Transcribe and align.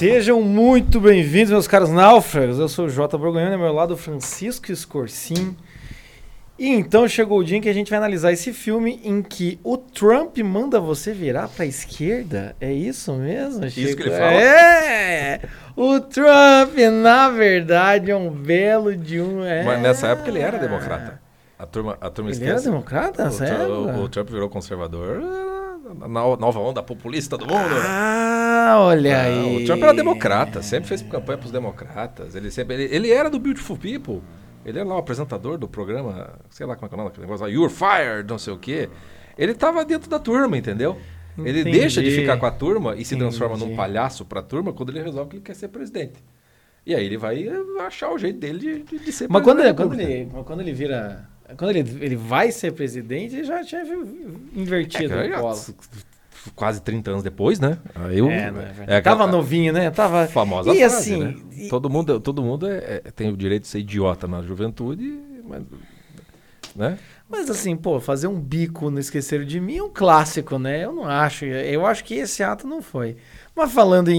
Sejam 0.00 0.40
muito 0.40 0.98
bem-vindos, 0.98 1.50
meus 1.50 1.68
caros 1.68 1.90
náufragos. 1.90 2.58
Eu 2.58 2.70
sou 2.70 2.86
o 2.86 2.88
Jota 2.88 3.18
Borgonhoni, 3.18 3.52
ao 3.52 3.60
meu 3.60 3.70
lado 3.70 3.98
Francisco 3.98 4.72
Escorcim. 4.72 5.54
E 6.58 6.70
então 6.70 7.06
chegou 7.06 7.38
o 7.38 7.44
dia 7.44 7.58
em 7.58 7.60
que 7.60 7.68
a 7.68 7.72
gente 7.74 7.90
vai 7.90 7.98
analisar 7.98 8.32
esse 8.32 8.50
filme 8.50 8.98
em 9.04 9.20
que 9.20 9.60
o 9.62 9.76
Trump 9.76 10.38
manda 10.38 10.80
você 10.80 11.12
virar 11.12 11.48
para 11.48 11.64
a 11.64 11.68
esquerda. 11.68 12.56
É 12.58 12.72
isso 12.72 13.12
mesmo, 13.12 13.68
Chico? 13.68 13.88
Isso 13.88 13.96
que 13.98 14.02
ele 14.04 14.10
fala? 14.12 14.32
É! 14.32 15.40
O 15.76 16.00
Trump, 16.00 16.78
na 17.02 17.28
verdade, 17.28 18.10
é 18.10 18.16
um 18.16 18.30
belo 18.30 18.96
de 18.96 19.20
um... 19.20 19.44
É... 19.44 19.64
Mas 19.64 19.82
nessa 19.82 20.06
época 20.06 20.30
ele 20.30 20.38
era 20.38 20.56
democrata. 20.56 21.20
A 21.58 21.66
turma, 21.66 21.98
a 22.00 22.08
turma 22.08 22.30
Ele 22.30 22.38
esquece. 22.38 22.52
era 22.52 22.60
democrata 22.62 23.28
o, 23.28 23.36
Trump, 23.36 23.68
o, 23.68 24.02
o 24.04 24.08
Trump 24.08 24.30
virou 24.30 24.48
conservador. 24.48 25.20
Na 25.94 26.08
nova 26.08 26.58
onda 26.58 26.82
populista 26.82 27.36
do 27.36 27.46
mundo. 27.46 27.74
Ah, 27.86 28.76
olha 28.80 29.16
Ah, 29.18 29.22
aí. 29.24 29.62
O 29.62 29.64
Trump 29.66 29.82
era 29.82 29.92
democrata, 29.94 30.62
sempre 30.62 30.88
fez 30.88 31.02
campanha 31.02 31.38
pros 31.38 31.50
democratas. 31.52 32.34
Ele, 32.34 32.50
sempre, 32.50 32.74
ele, 32.74 32.94
ele 32.94 33.10
era 33.10 33.28
do 33.30 33.38
Beautiful 33.38 33.76
People. 33.76 34.20
Ele 34.64 34.78
era 34.78 34.86
lá 34.88 34.96
o 34.96 34.98
apresentador 34.98 35.56
do 35.56 35.66
programa, 35.66 36.38
sei 36.50 36.66
lá 36.66 36.74
como 36.76 36.86
é 36.86 36.88
que 36.88 36.94
é 36.94 36.96
o 36.96 36.98
nome 36.98 37.10
daquele 37.10 37.26
negócio 37.26 37.46
lá, 37.46 37.50
You're 37.52 37.72
Fired, 37.72 38.28
não 38.28 38.38
sei 38.38 38.52
o 38.52 38.58
quê. 38.58 38.88
Ele 39.38 39.54
tava 39.54 39.84
dentro 39.84 40.10
da 40.10 40.18
turma, 40.18 40.56
entendeu? 40.58 40.98
Ele 41.38 41.60
Entendi. 41.60 41.78
deixa 41.78 42.02
de 42.02 42.10
ficar 42.10 42.36
com 42.36 42.44
a 42.44 42.50
turma 42.50 42.94
e 42.96 43.04
se 43.04 43.14
Entendi. 43.14 43.30
transforma 43.30 43.56
num 43.56 43.74
palhaço 43.74 44.24
pra 44.26 44.42
turma 44.42 44.72
quando 44.72 44.90
ele 44.90 45.02
resolve 45.02 45.30
que 45.30 45.36
ele 45.36 45.42
quer 45.42 45.54
ser 45.54 45.68
presidente. 45.68 46.22
E 46.84 46.94
aí 46.94 47.04
ele 47.06 47.16
vai 47.16 47.46
eh, 47.48 47.62
achar 47.86 48.10
o 48.10 48.18
jeito 48.18 48.38
dele 48.38 48.84
de, 48.84 48.98
de, 48.98 49.12
ser 49.12 49.28
Mas 49.30 49.42
quando, 49.42 49.60
ele, 49.60 49.72
quando, 49.72 49.98
ele, 49.98 50.28
mas 50.32 50.44
quando 50.46 50.60
ele 50.60 50.72
vira. 50.72 51.28
Quando 51.56 51.70
ele, 51.76 51.80
ele 52.04 52.16
vai 52.16 52.50
ser 52.52 52.72
presidente, 52.72 53.36
ele 53.36 53.44
já 53.44 53.62
tinha 53.64 53.82
invertido 54.54 55.14
É, 55.14 55.28
já- 55.28 55.40
polo. 55.40 55.58
Quase 56.54 56.80
30 56.80 57.10
anos 57.10 57.22
depois, 57.22 57.60
né? 57.60 57.76
Eu, 58.14 58.30
É, 58.30 58.50
é 58.86 58.96
aquela 58.96 59.16
Tava 59.18 59.26
novinho, 59.30 59.72
né? 59.74 59.90
Tava. 59.90 60.26
famosa 60.26 60.72
E 60.72 60.78
frase, 60.78 60.94
assim, 60.96 61.22
né? 61.22 61.34
e- 61.52 61.68
Todo 61.68 61.90
mundo, 61.90 62.18
todo 62.18 62.42
mundo 62.42 62.66
é- 62.66 63.02
é- 63.04 63.10
tem 63.14 63.30
o 63.30 63.36
direito 63.36 63.62
de 63.64 63.68
ser 63.68 63.80
idiota 63.80 64.26
na 64.26 64.40
juventude, 64.40 65.20
mas, 65.46 65.62
né? 66.74 66.98
Mas 67.28 67.50
assim, 67.50 67.76
pô, 67.76 68.00
fazer 68.00 68.26
um 68.26 68.40
bico 68.40 68.90
no 68.90 68.98
Esqueceram 68.98 69.44
de 69.44 69.60
Mim 69.60 69.76
é 69.76 69.82
um 69.82 69.90
clássico, 69.90 70.58
né? 70.58 70.82
Eu 70.84 70.92
não 70.94 71.04
acho. 71.06 71.44
Eu 71.44 71.84
acho 71.86 72.02
que 72.04 72.14
esse 72.14 72.42
ato 72.42 72.66
não 72.66 72.80
foi. 72.80 73.16
Mas 73.54 73.70
falando 73.72 74.08
em, 74.10 74.18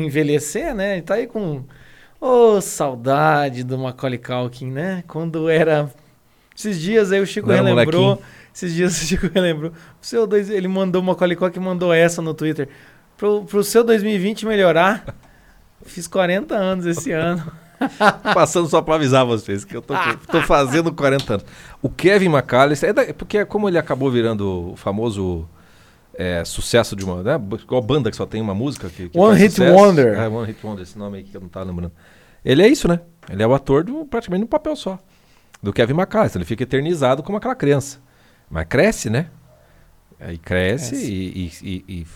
em 0.00 0.06
envelhecer, 0.06 0.74
né? 0.74 0.94
Ele 0.94 1.02
tá 1.02 1.14
aí 1.14 1.26
com. 1.26 1.62
Ô, 2.20 2.60
saudade 2.60 3.62
do 3.62 3.78
Macaulay 3.78 4.18
Culkin, 4.18 4.70
né? 4.72 5.04
Quando 5.06 5.48
era. 5.50 5.88
Esses 6.58 6.80
dias 6.80 7.12
aí 7.12 7.20
o 7.20 7.26
Chico 7.26 7.46
Não 7.46 7.54
era 7.54 7.64
relembrou. 7.68 8.02
molequinho. 8.02 8.26
Esses 8.52 8.74
dias 8.74 9.00
o 9.00 9.06
Chico 9.06 9.30
relembrou. 9.32 9.70
O 9.70 10.06
seu 10.06 10.26
dois, 10.26 10.50
ele 10.50 10.66
mandou 10.66 11.00
o 11.00 11.04
Macaulay 11.04 11.36
Culkin 11.36 11.60
mandou 11.60 11.92
essa 11.92 12.20
no 12.20 12.34
Twitter. 12.34 12.68
Pro, 13.16 13.44
pro 13.44 13.62
seu 13.62 13.84
2020 13.84 14.44
melhorar, 14.46 15.14
fiz 15.84 16.06
40 16.08 16.54
anos 16.56 16.84
esse 16.86 17.12
ano. 17.12 17.50
Passando 18.34 18.68
só 18.68 18.82
pra 18.82 18.96
avisar 18.96 19.24
vocês 19.24 19.64
que 19.64 19.76
eu 19.76 19.80
tô, 19.80 19.94
tô 20.32 20.42
fazendo 20.42 20.92
40 20.92 21.34
anos. 21.34 21.46
O 21.80 21.88
Kevin 21.88 22.26
McAllister, 22.28 22.90
é 22.90 22.92
da- 22.92 23.14
porque 23.14 23.44
como 23.44 23.68
ele 23.68 23.78
acabou 23.78 24.10
virando 24.10 24.72
o 24.72 24.76
famoso 24.76 25.48
é, 26.14 26.44
sucesso 26.44 26.96
de 26.96 27.04
uma. 27.04 27.22
Né, 27.22 27.40
igual 27.62 27.80
banda 27.80 28.10
que 28.10 28.16
só 28.16 28.26
tem 28.26 28.40
uma 28.42 28.54
música. 28.54 28.88
Que, 28.88 29.08
que 29.08 29.16
One 29.18 29.38
Hit 29.38 29.52
sucesso. 29.54 29.76
Wonder. 29.76 30.14
É, 30.18 30.26
One 30.28 30.46
Hit 30.46 30.58
Wonder, 30.66 30.82
esse 30.82 30.98
nome 30.98 31.18
aí 31.18 31.24
que 31.24 31.36
eu 31.36 31.40
não 31.40 31.48
tava 31.48 31.66
lembrando. 31.66 31.92
Ele 32.44 32.62
é 32.62 32.68
isso, 32.68 32.88
né? 32.88 32.98
Ele 33.30 33.42
é 33.42 33.46
o 33.46 33.54
ator 33.54 33.84
do, 33.84 34.04
praticamente 34.06 34.40
num 34.40 34.48
papel 34.48 34.74
só. 34.74 34.98
Do 35.62 35.72
Kevin 35.72 35.94
McAllister. 35.94 36.38
Ele 36.40 36.46
fica 36.46 36.62
eternizado 36.62 37.22
como 37.22 37.38
aquela 37.38 37.54
criança. 37.54 37.98
Mas 38.50 38.66
cresce, 38.66 39.10
né? 39.10 39.26
Aí 40.20 40.38
cresce, 40.38 40.90
Cresce. 40.90 41.12
E, 41.12 41.52
e, 41.62 41.84
e, 41.88 42.06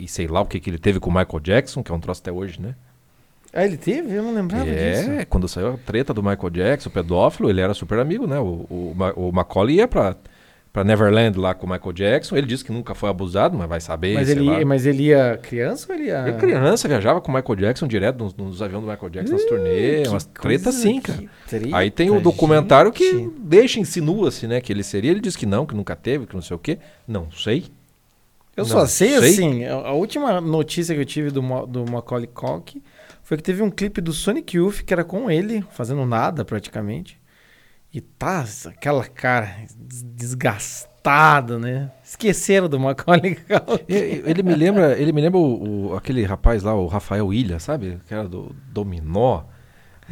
e- 0.00 0.08
sei 0.08 0.26
lá 0.26 0.40
o 0.40 0.46
que, 0.46 0.58
que 0.58 0.68
ele 0.70 0.78
teve 0.78 0.98
com 0.98 1.10
o 1.10 1.14
Michael 1.14 1.40
Jackson, 1.40 1.82
que 1.82 1.92
é 1.92 1.94
um 1.94 2.00
troço 2.00 2.20
até 2.20 2.32
hoje, 2.32 2.60
né? 2.60 2.74
Ah, 3.52 3.64
ele 3.66 3.76
teve? 3.76 4.12
Eu 4.14 4.22
não 4.22 4.34
lembrava 4.34 4.64
disso. 4.64 5.10
É, 5.10 5.24
quando 5.26 5.46
saiu 5.46 5.74
a 5.74 5.76
treta 5.76 6.14
do 6.14 6.22
Michael 6.22 6.50
Jackson, 6.50 6.88
o 6.88 6.92
pedófilo, 6.92 7.50
ele 7.50 7.60
era 7.60 7.74
super 7.74 7.98
amigo, 7.98 8.26
né? 8.26 8.38
O, 8.38 8.66
o, 8.70 8.96
o 9.16 9.32
Macaulay 9.32 9.76
ia 9.76 9.86
pra, 9.86 10.16
pra 10.72 10.82
Neverland 10.82 11.38
lá 11.38 11.54
com 11.54 11.66
o 11.66 11.70
Michael 11.70 11.92
Jackson. 11.92 12.36
Ele 12.36 12.46
disse 12.46 12.64
que 12.64 12.72
nunca 12.72 12.94
foi 12.94 13.10
abusado, 13.10 13.56
mas 13.56 13.68
vai 13.68 13.80
saber. 13.80 14.14
Mas 14.14 14.28
ele, 14.30 14.40
lá. 14.48 14.64
mas 14.64 14.86
ele 14.86 15.04
ia 15.04 15.38
criança 15.42 15.86
ou 15.92 15.94
ele 15.98 16.06
ia. 16.06 16.24
Ele 16.26 16.38
criança, 16.38 16.88
viajava 16.88 17.20
com 17.20 17.30
o 17.30 17.34
Michael 17.34 17.56
Jackson 17.56 17.86
direto 17.86 18.18
nos, 18.18 18.34
nos 18.34 18.62
aviões 18.62 18.84
do 18.84 18.90
Michael 18.90 19.10
Jackson, 19.10 19.32
nas 19.34 19.44
turnês, 19.44 20.02
Que 20.02 20.08
umas 20.08 20.24
tretas 20.24 20.76
assim, 20.76 21.00
que 21.00 21.12
cara. 21.12 21.24
treta, 21.46 21.76
Aí 21.76 21.90
tem 21.90 22.10
o 22.10 22.20
documentário 22.20 22.90
que 22.90 23.10
gente. 23.10 23.34
deixa, 23.38 23.78
insinua-se, 23.80 24.46
né? 24.46 24.60
Que 24.60 24.72
ele 24.72 24.82
seria. 24.82 25.10
Ele 25.10 25.20
diz 25.20 25.36
que 25.36 25.44
não, 25.46 25.66
que 25.66 25.74
nunca 25.74 25.94
teve, 25.94 26.26
que 26.26 26.34
não 26.34 26.42
sei 26.42 26.56
o 26.56 26.58
quê. 26.58 26.78
Não 27.06 27.30
sei. 27.30 27.66
Eu 28.56 28.64
Não 28.64 28.70
só 28.70 28.86
sei, 28.86 29.18
sei. 29.18 29.30
assim, 29.30 29.64
a, 29.64 29.92
última 29.92 30.38
notícia 30.38 30.94
que 30.94 31.00
eu 31.00 31.04
tive 31.06 31.30
do, 31.30 31.40
do 31.66 31.90
Macaulay 31.90 32.26
Culkin 32.26 32.82
foi 33.22 33.38
que 33.38 33.42
teve 33.42 33.62
um 33.62 33.70
clipe 33.70 33.98
do 34.00 34.12
Sonic 34.12 34.58
Youth 34.58 34.82
que 34.84 34.92
era 34.92 35.02
com 35.04 35.30
ele, 35.30 35.64
fazendo 35.70 36.04
nada 36.04 36.44
praticamente. 36.44 37.18
E 37.94 38.00
tá 38.00 38.44
aquela 38.68 39.04
cara 39.04 39.54
des- 39.78 40.02
desgastada, 40.02 41.58
né? 41.58 41.90
Esqueceram 42.02 42.68
do 42.68 42.78
Macaulay 42.80 43.34
Culkin. 43.36 43.84
Ele 43.88 44.42
me 44.42 44.54
lembra, 44.54 44.98
ele 44.98 45.12
me 45.12 45.20
lembra 45.20 45.38
o, 45.38 45.90
o- 45.90 45.94
aquele 45.96 46.24
rapaz 46.24 46.62
lá, 46.62 46.74
o 46.74 46.86
Rafael 46.86 47.32
Ilha, 47.32 47.58
sabe? 47.58 48.00
Que 48.08 48.14
era 48.14 48.28
do 48.28 48.54
Dominó. 48.72 49.42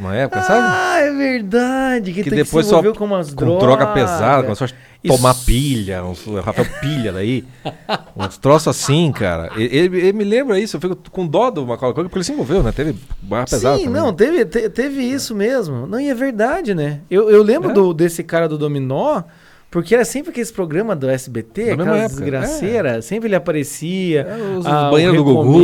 Uma 0.01 0.17
época, 0.17 0.43
sabe? 0.43 0.67
Ah, 0.67 0.99
é 1.01 1.13
verdade. 1.13 2.13
Que, 2.15 2.23
Que 2.25 2.31
depois 2.31 2.65
se 2.65 2.71
só 2.71 2.83
com 2.95 3.05
umas 3.05 3.35
com 3.35 3.45
drogas. 3.45 3.63
droga 3.63 3.87
pesada, 3.89 4.43
começou 4.45 4.65
a 4.67 4.71
Isso. 5.05 5.15
tomar 5.17 5.35
pilha, 5.35 6.03
uns, 6.03 6.27
o 6.27 6.41
Rafael 6.41 6.67
Pilha 6.81 7.13
daí. 7.13 7.45
uns 8.17 8.39
troços 8.39 8.69
assim, 8.69 9.13
cara. 9.13 9.51
Ele, 9.57 9.99
ele- 9.99 10.13
me 10.15 10.25
lembra 10.25 10.59
isso, 10.59 10.79
eu 10.79 10.81
fico 10.81 10.97
com 11.11 11.27
dó 11.27 11.51
do 11.51 11.67
Macaulay 11.67 11.95
Culkin, 11.95 12.09
porque 12.09 12.19
ele 12.19 12.25
se 12.25 12.33
envolveu, 12.33 12.63
né? 12.63 12.73
Teve 12.73 12.97
barra 13.21 13.45
pesada 13.45 13.77
Sim, 13.77 13.85
também. 13.85 14.01
não, 14.03 14.13
teve, 14.15 14.45
te- 14.47 14.71
teve 14.71 15.03
isso 15.03 15.35
mesmo. 15.35 15.87
Não, 15.87 16.01
e 16.01 16.09
é 16.09 16.15
verdade, 16.15 16.75
né? 16.75 17.01
Eu, 17.11 17.31
eu 17.31 17.43
lembro 17.43 17.71
É? 17.71 17.75
do, 17.75 17.93
desse 17.93 18.25
cara 18.25 18.49
do 18.49 18.57
Dominó, 18.57 19.23
porque 19.71 19.95
era 19.95 20.05
sempre 20.07 20.31
aqueles 20.31 20.51
programas 20.51 20.99
do 20.99 21.09
SBT, 21.11 21.73
aquelas 21.73 21.89
época, 22.01 22.09
desgraceiras, 22.09 23.05
sempre 23.05 23.29
ele 23.29 23.37
aparecia. 23.37 24.23
É, 24.23 24.59
os 24.59 24.65
ah, 24.67 24.89
o 24.89 24.91
banheiros 24.93 25.17
do 25.19 25.25
Gugu. 25.25 25.63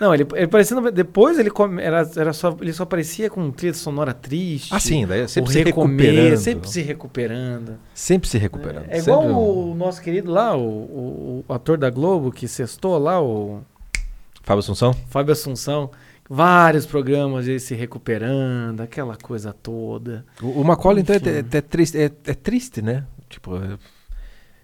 Não, 0.00 0.14
ele, 0.14 0.26
ele 0.34 0.44
aparecia 0.46 0.80
no- 0.80 0.90
depois 0.90 1.38
ele 1.38 1.50
come- 1.50 1.82
era, 1.82 2.08
era 2.16 2.32
só, 2.32 2.56
ele 2.60 2.72
só 2.72 2.84
aparecia 2.84 3.28
com 3.28 3.50
trilha 3.50 3.74
sonora 3.74 4.14
triste. 4.14 4.74
Ah, 4.74 4.80
sim, 4.80 5.06
daí 5.06 5.22
o 5.22 5.28
sempre 5.28 5.52
se 5.52 5.62
recomeço, 5.62 6.08
recuperando. 6.10 6.38
sempre 6.38 6.68
se 6.70 6.80
recuperando. 6.80 7.78
Sempre 7.94 8.28
se 8.28 8.38
recuperando. 8.38 8.86
É 8.88 8.98
igual 8.98 9.20
Sempre 9.20 9.34
um- 9.34 9.70
o 9.72 9.74
nosso 9.74 10.00
querido 10.00 10.30
lá, 10.30 10.56
o, 10.56 10.62
o- 10.62 11.44
o 11.46 11.52
ator 11.52 11.76
da 11.76 11.90
Globo 11.90 12.32
que 12.32 12.48
sextou 12.48 12.96
lá, 12.98 13.20
o 13.22 13.60
Fábio 14.42 14.60
Assunção? 14.60 14.94
Fábio 15.10 15.32
Assunção. 15.32 15.90
Vários 16.32 16.86
programas 16.86 17.46
ele 17.48 17.58
se 17.58 17.74
recuperando, 17.74 18.80
aquela 18.80 19.16
coisa 19.16 19.52
toda. 19.52 20.24
O, 20.40 20.60
o 20.60 20.64
Macaulay, 20.64 21.02
então, 21.02 21.14
é, 21.16 21.18
é- 21.40 21.58
é 21.58 21.60
triste, 21.60 21.98
é, 21.98 22.04
é 22.04 22.34
triste, 22.34 22.80
né? 22.80 23.04
Tipo, 23.28 23.56
é- 23.56 23.76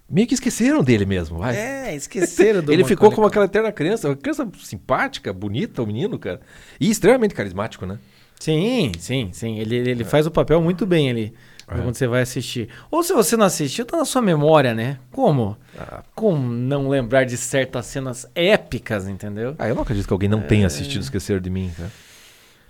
meio 0.08 0.26
que 0.26 0.34
esqueceram 0.34 0.82
dele 0.82 1.04
mesmo, 1.04 1.38
vai. 1.38 1.56
É, 1.56 1.94
esqueceram 1.94 2.62
do 2.62 2.70
Ele 2.72 2.84
ficou 2.84 3.10
como 3.10 3.26
aquela 3.26 3.44
eterna 3.46 3.72
criança, 3.72 4.08
uma 4.08 4.16
criança 4.16 4.48
simpática, 4.62 5.32
bonita, 5.32 5.82
o 5.82 5.86
menino, 5.86 6.18
cara. 6.18 6.40
E 6.80 6.90
extremamente 6.90 7.34
carismático, 7.34 7.86
né? 7.86 7.98
Sim, 8.38 8.92
sim, 8.98 9.30
sim. 9.32 9.58
Ele, 9.58 9.76
ele 9.76 10.04
faz 10.04 10.26
o 10.26 10.30
papel 10.30 10.60
muito 10.60 10.86
bem 10.86 11.10
ali. 11.10 11.34
É. 11.68 11.74
Quando 11.74 11.96
você 11.96 12.06
vai 12.06 12.22
assistir. 12.22 12.68
Ou 12.90 13.02
se 13.02 13.12
você 13.12 13.36
não 13.36 13.46
assistiu, 13.46 13.84
tá 13.84 13.96
na 13.96 14.04
sua 14.04 14.22
memória, 14.22 14.72
né? 14.72 14.98
Como? 15.10 15.56
Ah, 15.76 16.02
Como 16.14 16.46
não 16.52 16.88
lembrar 16.88 17.24
de 17.24 17.36
certas 17.36 17.86
cenas 17.86 18.26
épicas, 18.34 19.08
entendeu? 19.08 19.56
Ah, 19.58 19.68
eu 19.68 19.74
não 19.74 19.82
acredito 19.82 20.06
que 20.06 20.12
alguém 20.12 20.28
não 20.28 20.42
tenha 20.42 20.66
assistido 20.66 21.02
Esquecer 21.02 21.40
de 21.40 21.50
Mim, 21.50 21.72
cara. 21.76 21.90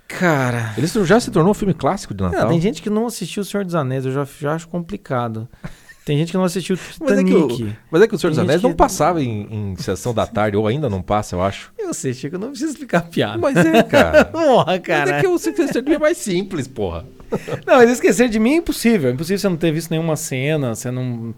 Cara. 0.07 0.73
Ele 0.77 0.87
já 1.05 1.19
se 1.19 1.29
tornou 1.29 1.51
um 1.51 1.53
filme 1.53 1.73
clássico 1.73 2.13
de 2.13 2.23
Não, 2.23 2.31
Natal. 2.31 2.49
tem 2.49 2.61
gente 2.61 2.81
que 2.81 2.89
não 2.89 3.05
assistiu 3.05 3.43
O 3.43 3.45
Senhor 3.45 3.65
dos 3.65 3.75
Anéis, 3.75 4.05
eu 4.05 4.11
já, 4.11 4.25
já 4.39 4.53
acho 4.55 4.67
complicado. 4.67 5.47
Tem 6.07 6.17
gente 6.17 6.31
que 6.31 6.37
não 6.37 6.45
assistiu 6.45 6.77
mas, 7.01 7.11
é 7.11 7.15
que 7.21 7.33
Titanic. 7.33 7.63
o, 7.65 7.73
mas 7.91 8.01
é 8.01 8.07
que 8.07 8.15
o 8.15 8.17
Senhor 8.17 8.29
dos 8.29 8.39
Anéis 8.39 8.61
não 8.61 8.71
passava 8.71 9.21
em, 9.21 9.41
em 9.51 9.75
sessão 9.75 10.13
da 10.13 10.25
tarde, 10.25 10.55
ou 10.55 10.65
ainda 10.65 10.89
não 10.89 11.01
passa, 11.01 11.35
eu 11.35 11.41
acho. 11.41 11.69
Eu 11.77 11.93
sei, 11.93 12.13
Chico, 12.13 12.37
não 12.37 12.51
preciso 12.51 12.71
explicar 12.71 12.99
a 12.99 13.01
piada. 13.01 13.37
Mas 13.37 13.57
é, 13.57 13.83
cara. 13.83 14.23
Porra, 14.31 14.65
Mas 14.67 14.79
cara. 14.79 15.11
é 15.17 15.19
que 15.21 15.27
o 15.27 15.35
Esquecer 15.35 15.81
de 15.83 15.89
Mim 15.89 15.95
é 15.95 15.99
mais 15.99 16.17
simples, 16.17 16.65
porra. 16.65 17.05
Não, 17.67 17.75
mas 17.75 17.89
esquecer 17.89 18.29
de 18.29 18.39
mim 18.39 18.53
é 18.53 18.55
impossível. 18.55 19.09
É 19.09 19.13
impossível 19.13 19.37
você 19.37 19.49
não 19.49 19.57
ter 19.57 19.69
visto 19.73 19.91
nenhuma 19.91 20.15
cena, 20.15 20.73
você 20.73 20.89
não. 20.89 21.35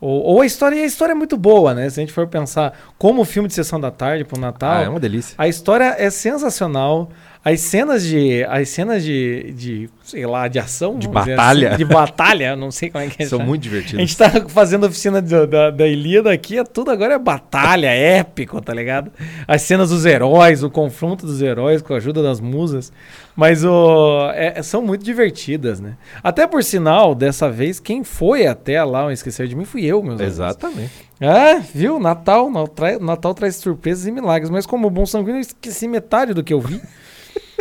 Ou, 0.00 0.22
ou 0.22 0.40
a 0.40 0.46
história, 0.46 0.76
e 0.76 0.82
a 0.82 0.86
história 0.86 1.12
é 1.12 1.14
muito 1.14 1.36
boa, 1.36 1.74
né? 1.74 1.90
Se 1.90 2.00
a 2.00 2.02
gente 2.02 2.12
for 2.14 2.26
pensar 2.26 2.72
como 2.96 3.22
filme 3.22 3.46
de 3.46 3.52
sessão 3.52 3.78
da 3.78 3.90
tarde 3.90 4.24
pro 4.24 4.40
Natal, 4.40 4.78
Ah, 4.78 4.82
é 4.84 4.88
uma 4.88 4.98
delícia. 4.98 5.34
a 5.36 5.46
história 5.46 5.94
é 5.98 6.08
sensacional. 6.08 7.10
As 7.48 7.60
cenas 7.60 8.02
de. 8.04 8.42
As 8.48 8.68
cenas 8.70 9.04
de. 9.04 9.52
de 9.52 9.90
sei 10.02 10.26
lá, 10.26 10.48
de 10.48 10.58
ação. 10.58 10.94
De 10.98 11.06
dizer 11.06 11.12
batalha. 11.36 11.68
assim, 11.68 11.76
de 11.78 11.84
batalha, 11.84 12.56
não 12.56 12.72
sei 12.72 12.90
como 12.90 13.04
é 13.04 13.06
que 13.08 13.22
é. 13.22 13.26
São 13.26 13.38
muito 13.38 13.60
A 13.60 13.62
divertidos. 13.62 14.00
gente 14.00 14.16
tá 14.16 14.48
fazendo 14.48 14.84
a 14.84 14.88
oficina 14.88 15.22
de- 15.22 15.46
da, 15.46 15.70
da 15.70 15.86
Ilíada 15.86 16.32
aqui, 16.32 16.58
é 16.58 16.64
tudo 16.64 16.90
agora 16.90 17.14
é 17.14 17.18
batalha, 17.20 17.86
épico, 17.86 18.60
tá 18.60 18.74
ligado? 18.74 19.12
As 19.46 19.62
cenas 19.62 19.90
dos 19.90 20.04
heróis, 20.04 20.64
o 20.64 20.70
confronto 20.70 21.24
dos 21.24 21.40
heróis 21.40 21.82
com 21.82 21.94
a 21.94 21.98
ajuda 21.98 22.20
das 22.20 22.40
musas. 22.40 22.92
Mas 23.36 23.64
o, 23.64 24.28
é- 24.34 24.60
são 24.62 24.82
muito 24.82 25.04
divertidas, 25.04 25.78
né? 25.78 25.92
Até 26.24 26.48
por 26.48 26.64
sinal, 26.64 27.14
dessa 27.14 27.48
vez, 27.48 27.78
quem 27.78 28.02
foi 28.02 28.48
até 28.48 28.82
lá 28.82 29.06
o 29.06 29.10
Esquecer 29.12 29.46
de 29.46 29.54
Mim 29.54 29.64
fui 29.64 29.84
eu, 29.84 30.02
meus 30.02 30.14
amigos. 30.20 30.34
Exatamente. 30.34 30.90
Ah, 31.20 31.60
viu? 31.72 32.00
Natal, 32.00 32.50
Natal, 32.50 32.98
Natal 33.00 33.34
traz 33.34 33.54
surpresas 33.54 34.04
e 34.04 34.10
milagres. 34.10 34.50
Mas 34.50 34.66
como 34.66 34.90
bom 34.90 35.06
sanguíneo, 35.06 35.36
eu 35.36 35.40
esqueci 35.42 35.86
metade 35.86 36.34
do 36.34 36.42
que 36.42 36.52
eu 36.52 36.60
vi. 36.60 36.80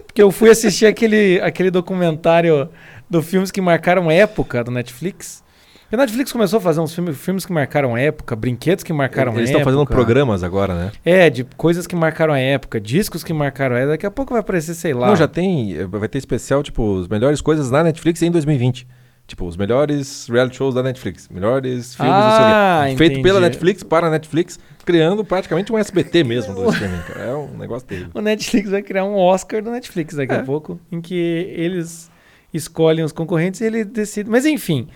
Porque 0.06 0.22
eu 0.22 0.32
fui 0.32 0.50
assistir 0.50 0.86
aquele, 0.86 1.40
aquele 1.42 1.70
documentário 1.72 2.70
do 3.10 3.22
filmes 3.22 3.52
que 3.52 3.62
marcaram 3.62 4.10
época 4.10 4.64
do 4.64 4.72
Netflix. 4.72 5.44
E 5.92 5.96
a 5.96 5.98
Netflix 6.00 6.32
começou 6.32 6.58
a 6.58 6.62
fazer 6.62 6.80
uns 6.82 6.94
filmes, 6.96 7.16
filmes 7.16 7.46
que 7.46 7.54
marcaram 7.54 7.96
época, 7.96 8.36
brinquedos 8.36 8.84
que 8.84 8.92
marcaram 8.92 9.32
Eles 9.34 9.50
época. 9.50 9.60
estão 9.60 9.64
fazendo 9.74 9.86
programas 9.88 10.44
agora, 10.44 10.74
né? 10.74 10.92
É, 11.06 11.30
de 11.30 11.44
coisas 11.56 11.86
que 11.86 11.96
marcaram 11.96 12.34
a 12.34 12.40
época, 12.40 12.82
discos 12.82 13.24
que 13.24 13.32
marcaram 13.32 13.76
a 13.76 13.80
época. 13.80 13.92
Daqui 13.92 14.06
a 14.06 14.12
pouco 14.12 14.34
vai 14.34 14.40
aparecer, 14.40 14.74
sei 14.74 14.94
lá. 14.96 15.08
Não, 15.08 15.16
já 15.16 15.28
tem. 15.28 15.74
eh, 15.78 15.86
Vai 15.86 16.08
ter 16.10 16.18
especial, 16.18 16.64
tipo, 16.64 17.02
as 17.02 17.08
melhores 17.08 17.40
coisas 17.40 17.70
na 17.70 17.84
Netflix 17.84 18.22
em 18.24 18.32
2020. 18.32 18.88
Tipo, 19.28 19.46
os 19.48 19.56
melhores 19.58 20.28
reality 20.28 20.58
shows 20.58 20.74
da 20.76 20.82
Netflix. 20.84 21.30
Melhores 21.30 21.94
filmes, 21.96 22.14
Ah, 22.14 22.20
não 22.20 22.36
sei 22.36 22.86
o 22.88 22.90
quê. 22.92 22.98
Feito 22.98 23.12
entendi. 23.14 23.24
pela 23.24 23.40
Netflix, 23.40 23.84
para 23.84 24.08
a 24.08 24.10
Netflix, 24.10 24.60
criando 24.86 25.26
praticamente 25.26 25.74
um 25.74 25.78
SBT 25.78 26.24
mesmo 26.26 26.54
do 26.54 26.70
streaming, 26.70 27.02
cara. 27.08 27.20
É 27.26 27.36
um 27.36 27.58
negócio 27.58 27.88
terrível. 27.88 28.12
O 28.14 28.22
Netflix 28.22 28.70
vai 28.70 28.82
criar 28.82 29.04
um 29.06 29.16
Oscar 29.16 29.62
do 29.64 29.72
Netflix 29.72 30.16
daqui 30.16 30.34
É. 30.34 30.38
a 30.38 30.44
pouco, 30.44 30.80
em 30.92 31.02
que 31.02 31.16
eles 31.56 32.10
escolhem 32.54 33.04
os 33.04 33.12
concorrentes 33.12 33.60
e 33.62 33.66
ele 33.66 33.84
decide. 33.84 34.30
Mas 34.30 34.46
enfim, 34.46 34.88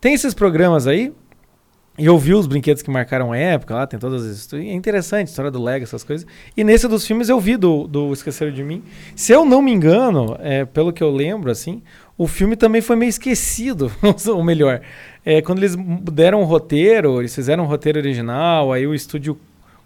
tem 0.00 0.14
esses 0.14 0.34
programas 0.34 0.86
aí. 0.86 1.12
E 1.98 2.04
eu 2.04 2.18
vi 2.18 2.34
os 2.34 2.46
brinquedos 2.46 2.82
que 2.82 2.90
marcaram 2.90 3.32
a 3.32 3.38
época 3.38 3.74
lá, 3.74 3.86
tem 3.86 3.98
todas 3.98 4.22
as. 4.26 4.52
É 4.52 4.74
interessante, 4.74 5.28
história 5.28 5.50
do 5.50 5.62
Lego, 5.62 5.82
essas 5.84 6.04
coisas. 6.04 6.26
E 6.54 6.62
nesse 6.62 6.86
dos 6.86 7.06
filmes 7.06 7.30
eu 7.30 7.40
vi 7.40 7.56
do, 7.56 7.86
do 7.88 8.12
Esqueceram 8.12 8.52
de 8.52 8.62
Mim. 8.62 8.82
Se 9.14 9.32
eu 9.32 9.46
não 9.46 9.62
me 9.62 9.72
engano, 9.72 10.36
é, 10.40 10.66
pelo 10.66 10.92
que 10.92 11.02
eu 11.02 11.10
lembro, 11.10 11.50
assim, 11.50 11.82
o 12.18 12.26
filme 12.26 12.54
também 12.54 12.82
foi 12.82 12.96
meio 12.96 13.08
esquecido. 13.08 13.90
Ou 14.28 14.44
melhor, 14.44 14.82
é, 15.26 15.42
quando 15.42 15.58
eles 15.58 15.74
deram 16.12 16.40
o 16.40 16.44
roteiro, 16.44 17.20
eles 17.20 17.34
fizeram 17.34 17.64
um 17.64 17.66
roteiro 17.66 17.98
original, 17.98 18.72
aí 18.72 18.86
o 18.86 18.94
estúdio 18.94 19.36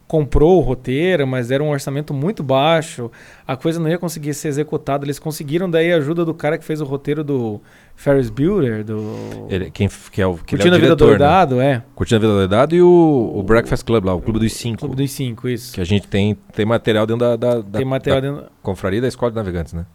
comprou 0.07 0.59
o 0.59 0.61
roteiro, 0.61 1.27
mas 1.27 1.49
deram 1.49 1.69
um 1.69 1.71
orçamento 1.71 2.13
muito 2.13 2.43
baixo, 2.43 3.11
a 3.47 3.57
coisa 3.57 3.81
não 3.81 3.89
ia 3.89 3.97
conseguir 3.97 4.35
ser 4.35 4.49
executada. 4.49 5.07
Eles 5.07 5.19
conseguiram 5.19 5.71
daí 5.71 5.93
a 5.93 5.97
ajuda 5.97 6.25
do 6.27 6.35
cara 6.35 6.59
que 6.59 6.65
fez 6.65 6.81
o 6.83 6.85
roteiro 6.85 7.25
do 7.25 7.59
Ferris 7.97 8.29
Bueller, 8.29 8.85
do 8.85 9.47
Ele, 9.49 9.71
quem, 9.71 9.89
que 9.89 10.21
é 10.21 10.27
o, 10.27 10.35
que 10.35 10.57
ele 10.57 10.63
é 10.63 10.65
Curtindo 10.65 10.75
o 10.75 10.77
a 10.77 10.81
Vida 10.81 10.97
diretor, 10.97 11.05
né? 11.05 11.11
Doidado, 11.11 11.61
é. 11.61 11.83
Curtindo 11.95 12.17
a 12.17 12.21
Vida 12.21 12.35
Doidado 12.35 12.75
e 12.75 12.83
o, 12.83 13.33
o 13.35 13.43
Breakfast 13.43 13.87
Club 13.87 14.05
lá, 14.05 14.13
o 14.13 14.21
Clube 14.21 14.41
dos 14.41 14.53
Cinco. 14.53 14.81
Clube 14.81 14.97
dos 14.97 15.11
Cinco, 15.11 15.49
isso. 15.49 15.73
Que 15.73 15.81
a 15.81 15.85
gente 15.85 16.07
tem, 16.07 16.37
tem 16.55 16.67
material 16.67 17.07
dentro 17.07 17.21
da, 17.21 17.37
da, 17.37 17.63
da, 17.63 17.79
Tem 17.79 17.87
material 17.87 18.21
da 18.21 18.29
dentro... 18.29 18.53
confraria 18.61 19.01
da 19.01 19.09
Escola 19.09 19.31
de 19.31 19.37
Navegantes, 19.37 19.73
né? 19.73 19.87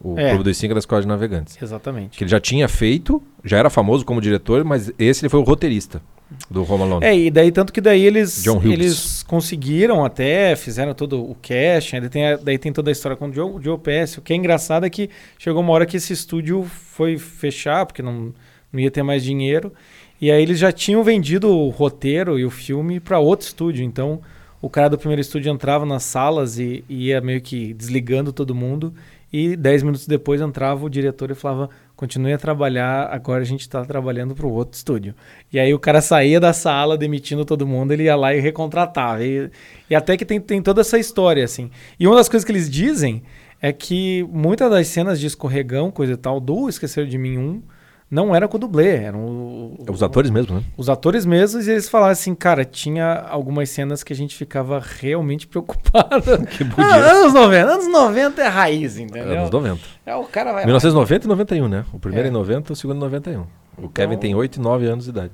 O 0.00 0.18
É. 0.18 0.30
Clube 0.30 0.44
dos 0.44 0.56
Cinco 0.56 0.72
é 0.72 0.74
da 0.74 0.78
Escola 0.78 1.00
de 1.02 1.08
Navegantes. 1.08 1.60
Exatamente. 1.60 2.18
Que 2.18 2.24
ele 2.24 2.30
já 2.30 2.38
tinha 2.40 2.68
feito, 2.68 3.22
já 3.44 3.58
era 3.58 3.70
famoso 3.70 4.04
como 4.04 4.20
diretor, 4.20 4.62
mas 4.64 4.92
esse 4.98 5.22
ele 5.24 5.30
foi 5.30 5.40
o 5.40 5.42
roteirista 5.42 6.02
do 6.50 6.70
Home 6.70 6.82
Alone. 6.82 7.06
É, 7.06 7.16
e 7.16 7.30
daí 7.30 7.50
tanto 7.52 7.72
que 7.72 7.80
daí 7.80 8.04
eles, 8.04 8.44
eles 8.64 9.22
conseguiram 9.22 10.04
até, 10.04 10.54
fizeram 10.56 10.92
todo 10.92 11.22
o 11.22 11.34
casting, 11.36 12.00
daí 12.00 12.08
tem, 12.08 12.26
a- 12.26 12.36
daí 12.36 12.58
tem 12.58 12.72
toda 12.72 12.90
a 12.90 12.92
história 12.92 13.16
com 13.16 13.28
o 13.28 13.32
Joe, 13.32 13.50
o 13.52 13.62
Joe 13.62 13.78
Pesci. 13.78 14.18
O 14.18 14.22
que 14.22 14.32
é 14.32 14.36
engraçado 14.36 14.84
é 14.84 14.90
que 14.90 15.08
chegou 15.38 15.62
uma 15.62 15.72
hora 15.72 15.86
que 15.86 15.96
esse 15.96 16.12
estúdio 16.12 16.64
foi 16.64 17.16
fechar, 17.16 17.86
porque 17.86 18.02
não, 18.02 18.34
não 18.72 18.80
ia 18.80 18.90
ter 18.90 19.02
mais 19.02 19.22
dinheiro, 19.24 19.72
e 20.20 20.30
aí 20.30 20.42
eles 20.42 20.58
já 20.58 20.72
tinham 20.72 21.02
vendido 21.04 21.48
o 21.48 21.68
roteiro 21.70 22.38
e 22.38 22.44
o 22.44 22.50
filme 22.50 22.98
para 23.00 23.18
outro 23.18 23.46
estúdio, 23.46 23.84
então 23.84 24.20
o 24.60 24.68
cara 24.68 24.88
do 24.90 24.98
primeiro 24.98 25.20
estúdio 25.20 25.52
entrava 25.52 25.86
nas 25.86 26.02
salas 26.02 26.58
e, 26.58 26.82
e 26.88 27.06
ia 27.08 27.20
meio 27.20 27.40
que 27.40 27.72
desligando 27.72 28.32
todo 28.32 28.54
mundo, 28.54 28.92
e 29.36 29.54
dez 29.54 29.82
minutos 29.82 30.06
depois 30.06 30.40
entrava 30.40 30.86
o 30.86 30.88
diretor 30.88 31.30
e 31.30 31.34
falava, 31.34 31.68
continue 31.94 32.32
a 32.32 32.38
trabalhar, 32.38 33.08
agora 33.12 33.42
a 33.42 33.44
gente 33.44 33.60
está 33.60 33.84
trabalhando 33.84 34.34
para 34.34 34.46
o 34.46 34.50
outro 34.50 34.74
estúdio. 34.74 35.14
E 35.52 35.60
aí 35.60 35.74
o 35.74 35.78
cara 35.78 36.00
saía 36.00 36.40
da 36.40 36.54
sala 36.54 36.96
demitindo 36.96 37.44
todo 37.44 37.66
mundo, 37.66 37.92
ele 37.92 38.04
ia 38.04 38.16
lá 38.16 38.34
e 38.34 38.40
recontratava. 38.40 39.22
E, 39.22 39.50
e 39.90 39.94
até 39.94 40.16
que 40.16 40.24
tem, 40.24 40.40
tem 40.40 40.62
toda 40.62 40.80
essa 40.80 40.98
história, 40.98 41.44
assim. 41.44 41.70
E 42.00 42.06
uma 42.06 42.16
das 42.16 42.30
coisas 42.30 42.46
que 42.46 42.50
eles 42.50 42.70
dizem 42.70 43.22
é 43.60 43.74
que 43.74 44.26
muitas 44.32 44.70
das 44.70 44.86
cenas 44.86 45.20
de 45.20 45.26
escorregão, 45.26 45.90
coisa 45.90 46.14
e 46.14 46.16
tal, 46.16 46.40
do 46.40 46.66
Esquecer 46.66 47.06
de 47.06 47.18
Mim 47.18 47.36
1, 47.36 47.62
não 48.10 48.34
era 48.34 48.46
com 48.46 48.56
o 48.56 48.60
dublê, 48.60 48.96
eram 49.04 49.74
Os 49.90 50.02
atores 50.02 50.30
mesmo, 50.30 50.56
né? 50.56 50.62
os 50.76 50.88
atores 50.88 51.26
mesmos, 51.26 51.66
e 51.66 51.70
eles 51.72 51.88
falaram 51.88 52.12
assim, 52.12 52.34
cara, 52.34 52.64
tinha 52.64 53.26
algumas 53.28 53.68
cenas 53.70 54.02
que 54.04 54.12
a 54.12 54.16
gente 54.16 54.36
ficava 54.36 54.80
realmente 55.00 55.46
preocupado. 55.48 56.22
Que 56.46 56.64
Ah, 56.80 56.94
anos 56.96 57.32
90, 57.34 57.70
anos 57.72 57.88
90 57.88 58.42
é 58.42 58.48
raiz, 58.48 58.96
entendeu? 58.98 59.38
Anos 59.40 59.50
90. 59.50 59.80
É, 60.06 60.14
o 60.14 60.24
cara 60.24 60.52
vai 60.52 60.60
lá. 60.62 60.66
1990 60.66 61.24
e 61.24 61.28
91, 61.28 61.68
né? 61.68 61.84
O 61.92 61.98
primeiro 61.98 62.28
É. 62.28 62.30
em 62.30 62.32
90, 62.32 62.72
o 62.72 62.76
segundo 62.76 62.96
em 62.96 63.00
91. 63.00 63.40
O 63.40 63.44
Então- 63.78 63.88
Kevin 63.90 64.16
tem 64.18 64.34
8 64.34 64.56
e 64.56 64.60
9 64.60 64.86
anos 64.86 65.04
de 65.04 65.10
idade. 65.10 65.32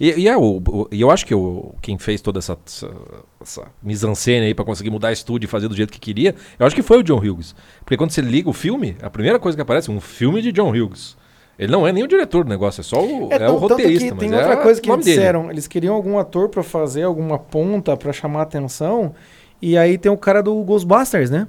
E, 0.00 0.10
e 0.20 0.28
é 0.28 0.36
o, 0.36 0.62
o- 0.68 0.88
eu 0.92 1.10
acho 1.10 1.26
que 1.26 1.34
o, 1.34 1.74
quem 1.82 1.98
fez 1.98 2.20
toda 2.20 2.38
essa, 2.38 2.56
essa, 2.64 2.90
essa 3.40 3.62
mise-en-scène 3.82 4.46
aí 4.46 4.54
pra 4.54 4.64
conseguir 4.64 4.90
mudar 4.90 5.10
estúdio 5.10 5.46
e 5.46 5.50
fazer 5.50 5.66
do 5.68 5.74
jeito 5.74 5.92
que 5.92 5.98
queria, 5.98 6.34
eu 6.58 6.66
acho 6.66 6.76
que 6.76 6.82
foi 6.82 6.98
o 6.98 7.02
John 7.02 7.18
Hughes. 7.18 7.54
Porque 7.80 7.96
quando 7.96 8.10
você 8.10 8.20
liga 8.20 8.48
o 8.48 8.52
filme, 8.52 8.96
a 9.02 9.10
primeira 9.10 9.38
coisa 9.38 9.56
que 9.56 9.62
aparece 9.62 9.90
é 9.90 9.92
um 9.92 10.00
filme 10.00 10.42
de 10.42 10.52
John 10.52 10.70
Hughes. 10.70 11.16
Ele 11.60 11.70
não 11.70 11.86
é 11.86 11.92
nem 11.92 12.02
o 12.02 12.08
diretor 12.08 12.42
do 12.44 12.48
negócio, 12.48 12.80
é 12.80 12.84
só 12.84 13.04
o, 13.04 13.28
é, 13.30 13.38
tão- 13.38 13.54
o 13.54 13.58
roteirista. 13.58 14.12
Que 14.12 14.18
tem 14.18 14.32
outra 14.34 14.54
é 14.54 14.56
coisa 14.56 14.80
que 14.80 14.90
eles 14.90 15.04
dele. 15.04 15.16
disseram. 15.18 15.50
Eles 15.50 15.66
queriam 15.68 15.94
algum 15.94 16.18
ator 16.18 16.48
pra 16.48 16.62
fazer 16.62 17.02
alguma 17.02 17.38
ponta 17.38 17.94
pra 17.96 18.12
chamar 18.12 18.40
a 18.40 18.42
atenção. 18.44 19.14
E 19.60 19.76
aí 19.76 19.98
tem 19.98 20.10
o 20.10 20.16
cara 20.16 20.42
do 20.42 20.54
Ghostbusters, 20.64 21.28
né? 21.30 21.46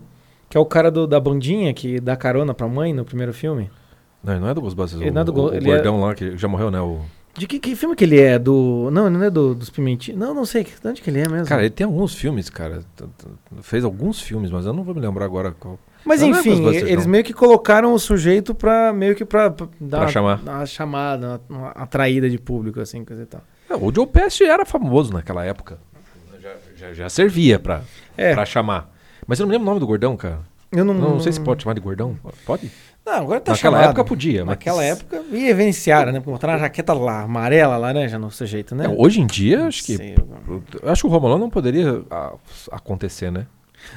Que 0.49 0.57
é 0.57 0.59
o 0.59 0.65
cara 0.65 0.91
do- 0.91 1.07
da 1.07 1.17
bandinha 1.17 1.73
que 1.73 1.99
dá 2.01 2.17
carona 2.17 2.53
pra 2.53 2.67
mãe 2.67 2.91
no 2.93 3.05
primeiro 3.05 3.33
filme. 3.33 3.71
Não, 4.21 4.33
ele 4.33 4.41
não 4.41 4.49
é 4.49 4.53
do 4.53 4.59
Ghostbusters. 4.61 5.01
Ele 5.01 5.11
o, 5.11 5.13
não 5.13 5.21
é 5.21 5.23
do 5.23 5.33
o- 5.33 5.49
o 5.49 5.55
é- 5.55 5.59
gordão 5.61 6.01
lá, 6.01 6.13
que 6.13 6.37
já 6.37 6.47
morreu, 6.47 6.69
né? 6.69 6.81
O... 6.81 6.99
De 7.33 7.47
que, 7.47 7.57
que 7.59 7.73
filme 7.77 7.95
que 7.95 8.03
ele 8.03 8.19
é? 8.19 8.37
Do. 8.37 8.89
Não, 8.91 9.07
ele 9.07 9.17
não 9.17 9.23
é 9.25 9.29
do, 9.29 9.55
dos 9.55 9.69
Pimentinhos. 9.69 10.19
Não, 10.19 10.33
não 10.33 10.43
sei. 10.45 10.65
De 10.65 10.85
onde 10.85 11.01
que 11.01 11.09
ele 11.09 11.21
é 11.21 11.29
mesmo? 11.29 11.47
Cara, 11.47 11.61
ele 11.61 11.69
tem 11.69 11.85
alguns 11.85 12.13
filmes, 12.13 12.49
cara. 12.49 12.81
Fez 13.61 13.85
alguns 13.85 14.19
filmes, 14.19 14.51
mas 14.51 14.65
eu 14.65 14.73
não 14.73 14.83
vou 14.83 14.93
me 14.93 14.99
lembrar 14.99 15.23
agora 15.23 15.55
qual. 15.57 15.79
Mas 16.05 16.21
não 16.21 16.27
é 16.29 16.31
enfim, 16.31 16.49
Ghostbusters, 16.51 16.89
eles 16.89 17.05
não. 17.05 17.11
meio 17.11 17.23
que 17.23 17.33
colocaram 17.33 17.93
o 17.93 17.99
sujeito 17.99 18.55
pra 18.55 18.91
meio 18.91 19.15
que 19.15 19.23
pra, 19.23 19.49
pra 19.51 19.67
dar 19.79 19.99
Pra 19.99 20.07
chamar. 20.07 20.37
dar 20.41 20.53
uma 20.55 20.65
chamada, 20.65 21.41
uma, 21.49 21.59
uma 21.59 21.69
atraída 21.71 22.29
de 22.29 22.37
público, 22.39 22.79
assim, 22.79 23.05
coisa 23.05 23.23
e 23.23 23.25
tal. 23.25 23.41
É, 23.69 23.75
o 23.75 23.93
Joe 23.93 24.07
Pesci 24.07 24.43
era 24.43 24.65
famoso 24.65 25.13
naquela 25.13 25.45
época. 25.45 25.77
Já, 26.41 26.49
já- 26.75 26.93
já 26.93 27.09
servia 27.09 27.59
pra, 27.59 27.81
É. 28.17 28.33
pra 28.33 28.45
chamar. 28.45 28.91
Mas 29.27 29.39
eu 29.39 29.45
não 29.45 29.49
me 29.49 29.53
lembro 29.53 29.67
o 29.67 29.69
nome 29.69 29.79
do 29.79 29.85
gordão, 29.87 30.17
cara. 30.17 30.39
Eu 30.71 30.83
não, 30.85 30.93
Não, 30.93 31.19
sei 31.19 31.31
se 31.33 31.39
pode 31.41 31.61
chamar 31.63 31.73
de 31.75 31.81
gordão. 31.81 32.17
Pode? 32.45 32.71
Não, 33.05 33.13
agora 33.13 33.39
tá 33.41 33.51
Naquela 33.51 33.75
chamado. 33.77 33.89
época 33.89 34.05
podia, 34.05 34.39
mas- 34.45 34.49
Naquela 34.53 34.83
época, 34.83 35.21
e 35.31 35.47
evidenciaram, 35.49 36.11
né? 36.11 36.19
Botaram 36.19 36.53
a 36.53 36.57
jaqueta 36.57 36.93
lá, 36.93 37.21
amarela, 37.23 37.75
laranja 37.77 38.17
no 38.17 38.31
sujeito, 38.31 38.73
né? 38.73 38.85
É, 38.85 38.89
hoje 38.89 39.19
em 39.21 39.25
dia, 39.27 39.65
acho 39.67 39.83
que. 39.83 39.97
Sei. 39.97 40.15
eu 40.81 40.89
acho 40.89 41.01
que 41.01 41.07
o 41.07 41.11
Romulo 41.11 41.37
não 41.37 41.49
poderia 41.49 42.03
acontecer, 42.71 43.31
né? 43.31 43.45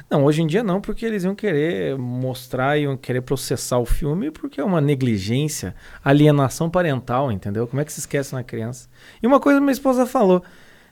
Não, 0.09 0.23
hoje 0.25 0.41
em 0.41 0.47
dia 0.47 0.63
não, 0.63 0.79
porque 0.81 1.05
eles 1.05 1.23
iam 1.23 1.35
querer 1.35 1.97
mostrar, 1.97 2.77
iam 2.77 2.95
querer 2.97 3.21
processar 3.21 3.77
o 3.79 3.85
filme, 3.85 4.31
porque 4.31 4.59
é 4.59 4.63
uma 4.63 4.81
negligência, 4.81 5.75
alienação 6.03 6.69
parental, 6.69 7.31
entendeu? 7.31 7.67
Como 7.67 7.81
é 7.81 7.85
que 7.85 7.93
se 7.93 7.99
esquece 7.99 8.33
na 8.33 8.43
criança? 8.43 8.87
E 9.21 9.27
uma 9.27 9.39
coisa 9.39 9.59
minha 9.59 9.71
esposa 9.71 10.05
falou, 10.05 10.43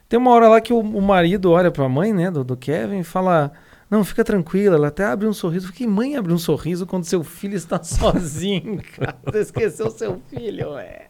tem 0.09 0.19
uma 0.19 0.31
hora 0.31 0.47
lá 0.47 0.61
que 0.61 0.73
o, 0.73 0.79
o 0.79 1.01
marido 1.01 1.51
olha 1.51 1.71
pra 1.71 1.87
mãe, 1.89 2.13
né, 2.13 2.29
do, 2.31 2.43
do 2.43 2.55
Kevin, 2.57 2.99
e 2.99 3.03
fala, 3.03 3.51
não, 3.89 4.03
fica 4.03 4.23
tranquila, 4.23 4.75
ela 4.75 4.87
até 4.87 5.05
abre 5.05 5.27
um 5.27 5.33
sorriso. 5.33 5.71
Que 5.71 5.85
mãe 5.87 6.15
abre 6.15 6.33
um 6.33 6.37
sorriso 6.37 6.85
quando 6.85 7.03
seu 7.03 7.23
filho 7.23 7.55
está 7.55 7.81
sozinho, 7.83 8.81
cara? 8.95 9.15
Você 9.25 9.39
esqueceu 9.39 9.89
seu 9.91 10.21
filho, 10.29 10.71
ué. 10.71 11.07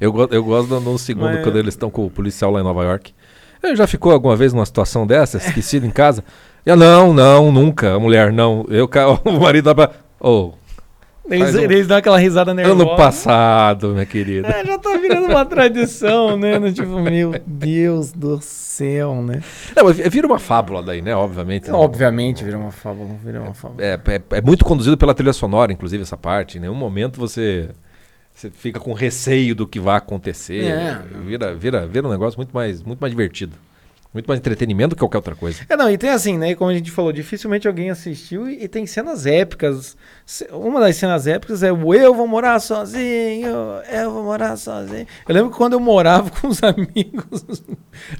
Eu, 0.00 0.12
go- 0.12 0.28
eu 0.30 0.42
gosto 0.44 0.78
no 0.80 0.98
segundo, 0.98 1.24
Mas- 1.34 1.42
quando 1.42 1.58
eles 1.58 1.74
estão 1.74 1.90
com 1.90 2.06
o 2.06 2.10
policial 2.10 2.50
lá 2.52 2.60
em 2.60 2.64
Nova 2.64 2.84
York. 2.84 3.12
Ele 3.62 3.76
já 3.76 3.86
ficou 3.86 4.12
alguma 4.12 4.34
vez 4.36 4.52
numa 4.52 4.64
situação 4.66 5.06
dessa, 5.06 5.36
esquecido 5.38 5.86
em 5.86 5.90
casa? 5.90 6.24
Eu, 6.64 6.76
não, 6.76 7.12
não, 7.12 7.50
nunca. 7.52 7.94
A 7.94 7.98
mulher, 7.98 8.32
não. 8.32 8.64
Eu, 8.68 8.88
o 9.24 9.40
marido 9.40 9.64
dá 9.64 9.74
pra. 9.74 9.90
Oh, 10.18 10.52
Eles, 11.28 11.54
um- 11.54 11.60
eles 11.60 11.86
dão 11.86 11.96
aquela 11.96 12.18
risada 12.18 12.52
nervosa. 12.52 12.82
ano 12.82 12.96
passado, 12.96 13.88
minha 13.90 14.04
querida. 14.06 14.48
É, 14.48 14.64
já 14.64 14.78
tá 14.78 14.96
virando 14.96 15.26
uma 15.28 15.44
tradição, 15.44 16.36
né? 16.36 16.58
No 16.58 16.72
tipo, 16.72 17.00
meu 17.00 17.34
Deus 17.46 18.12
do 18.12 18.40
céu, 18.42 19.14
né? 19.22 19.42
Não, 19.76 19.86
vira 19.92 20.26
uma 20.26 20.38
fábula 20.38 20.82
daí, 20.82 21.00
né? 21.02 21.14
Obviamente. 21.14 21.68
né? 21.70 21.74
Obviamente 21.76 22.44
virou 22.44 22.60
uma 22.60 22.70
fábula, 22.72 23.08
virou 23.24 23.42
uma 23.44 23.54
fábula. 23.54 23.82
É, 23.82 23.98
é, 24.06 24.22
é 24.38 24.40
muito 24.42 24.64
conduzido 24.64 24.96
pela 24.98 25.14
trilha 25.14 25.32
sonora, 25.32 25.72
inclusive, 25.72 26.02
essa 26.02 26.16
parte. 26.16 26.58
Em 26.58 26.62
nenhum 26.62 26.74
momento 26.74 27.18
você, 27.20 27.70
você 28.40 28.50
fica 28.50 28.80
com 28.80 28.92
receio 28.94 29.54
do 29.54 29.66
que 29.66 29.78
vai 29.78 29.96
acontecer. 29.98 30.64
É. 30.64 31.02
Vira, 31.24 31.54
vira, 31.54 31.86
vira 31.86 32.08
um 32.08 32.10
negócio 32.10 32.38
muito 32.38 32.52
mais, 32.52 32.82
muito 32.82 33.00
mais 33.00 33.12
divertido. 33.12 33.54
Muito 34.12 34.26
mais 34.26 34.40
entretenimento 34.40 34.90
do 34.90 34.96
que 34.96 35.00
qualquer 35.00 35.18
outra 35.18 35.36
coisa. 35.36 35.64
É, 35.68 35.76
não, 35.76 35.88
e 35.88 35.96
tem 35.96 36.10
assim, 36.10 36.36
né? 36.36 36.54
Como 36.56 36.68
a 36.68 36.74
gente 36.74 36.90
falou, 36.90 37.12
dificilmente 37.12 37.68
alguém 37.68 37.90
assistiu 37.90 38.48
e, 38.48 38.64
e 38.64 38.66
tem 38.66 38.84
cenas 38.84 39.24
épicas. 39.24 39.96
Uma 40.52 40.78
das 40.80 40.96
cenas 40.96 41.26
épicas 41.26 41.62
é 41.62 41.72
o 41.72 41.92
Eu 41.92 42.14
vou 42.14 42.26
morar 42.26 42.60
sozinho, 42.60 43.48
eu 43.92 44.10
vou 44.12 44.22
morar 44.22 44.56
sozinho. 44.56 45.06
Eu 45.28 45.34
lembro 45.34 45.50
que 45.50 45.56
quando 45.56 45.72
eu 45.72 45.80
morava 45.80 46.30
com 46.40 46.46
os 46.48 46.62
amigos, 46.62 47.62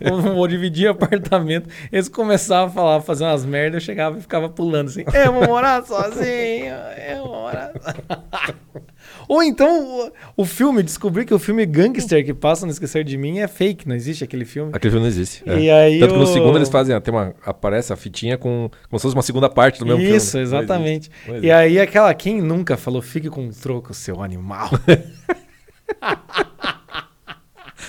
eu 0.01 0.47
dividia 0.49 0.91
apartamento, 0.91 1.69
eles 1.93 2.09
começavam 2.09 2.67
a 2.67 2.71
falar, 2.71 3.01
fazer 3.01 3.25
umas 3.25 3.45
merdas, 3.45 3.75
eu 3.83 3.87
chegava 3.87 4.19
e 4.19 4.21
ficava 4.21 4.49
pulando 4.49 4.89
assim, 4.89 5.05
eu 5.15 5.33
vou 5.33 5.47
morar 5.47 5.85
sozinho, 5.87 6.75
eu 7.11 7.25
vou 7.25 7.43
morar 7.43 7.73
Ou 9.29 9.43
então 9.43 10.09
o, 10.37 10.43
o 10.43 10.45
filme, 10.45 10.83
descobri 10.83 11.25
que 11.25 11.33
o 11.33 11.39
filme 11.39 11.65
Gangster 11.65 12.25
que 12.25 12.35
passa 12.35 12.67
no 12.67 12.73
Esquecer 12.73 13.05
de 13.05 13.17
Mim 13.17 13.39
é 13.39 13.47
fake, 13.47 13.87
não 13.89 13.95
existe 13.95 14.25
aquele 14.25 14.45
filme. 14.45 14.71
Aquele 14.75 14.91
filme 14.91 15.05
não 15.07 15.09
existe. 15.11 15.43
é. 15.49 15.59
E 15.61 15.71
aí 15.71 16.01
Tanto 16.01 16.13
que 16.15 16.19
no 16.19 16.25
o- 16.25 16.33
segundo 16.33 16.59
eles 16.59 16.69
fazem, 16.69 17.01
tem 17.01 17.15
uma, 17.15 17.33
aparece 17.47 17.93
a 17.93 17.97
fitinha 17.97 18.37
com 18.37 18.69
como 18.89 18.99
se 18.99 19.03
fosse 19.03 19.15
uma 19.15 19.23
segunda 19.23 19.49
parte 19.49 19.79
do 19.79 19.87
mesmo 19.87 20.01
filme. 20.01 20.17
Isso, 20.17 20.37
Não 20.37 20.43
exatamente. 20.43 21.11
existe, 21.11 21.29
não 21.29 21.35
E 21.35 21.39
existe. 21.39 21.51
aí 21.53 21.79
aquela, 21.81 22.00
quem 22.15 22.41
nunca 22.41 22.77
falou, 22.77 23.01
fique 23.03 23.29
com 23.29 23.47
o 23.49 23.53
troco, 23.53 23.93
seu 23.95 24.23
animal. 24.23 24.71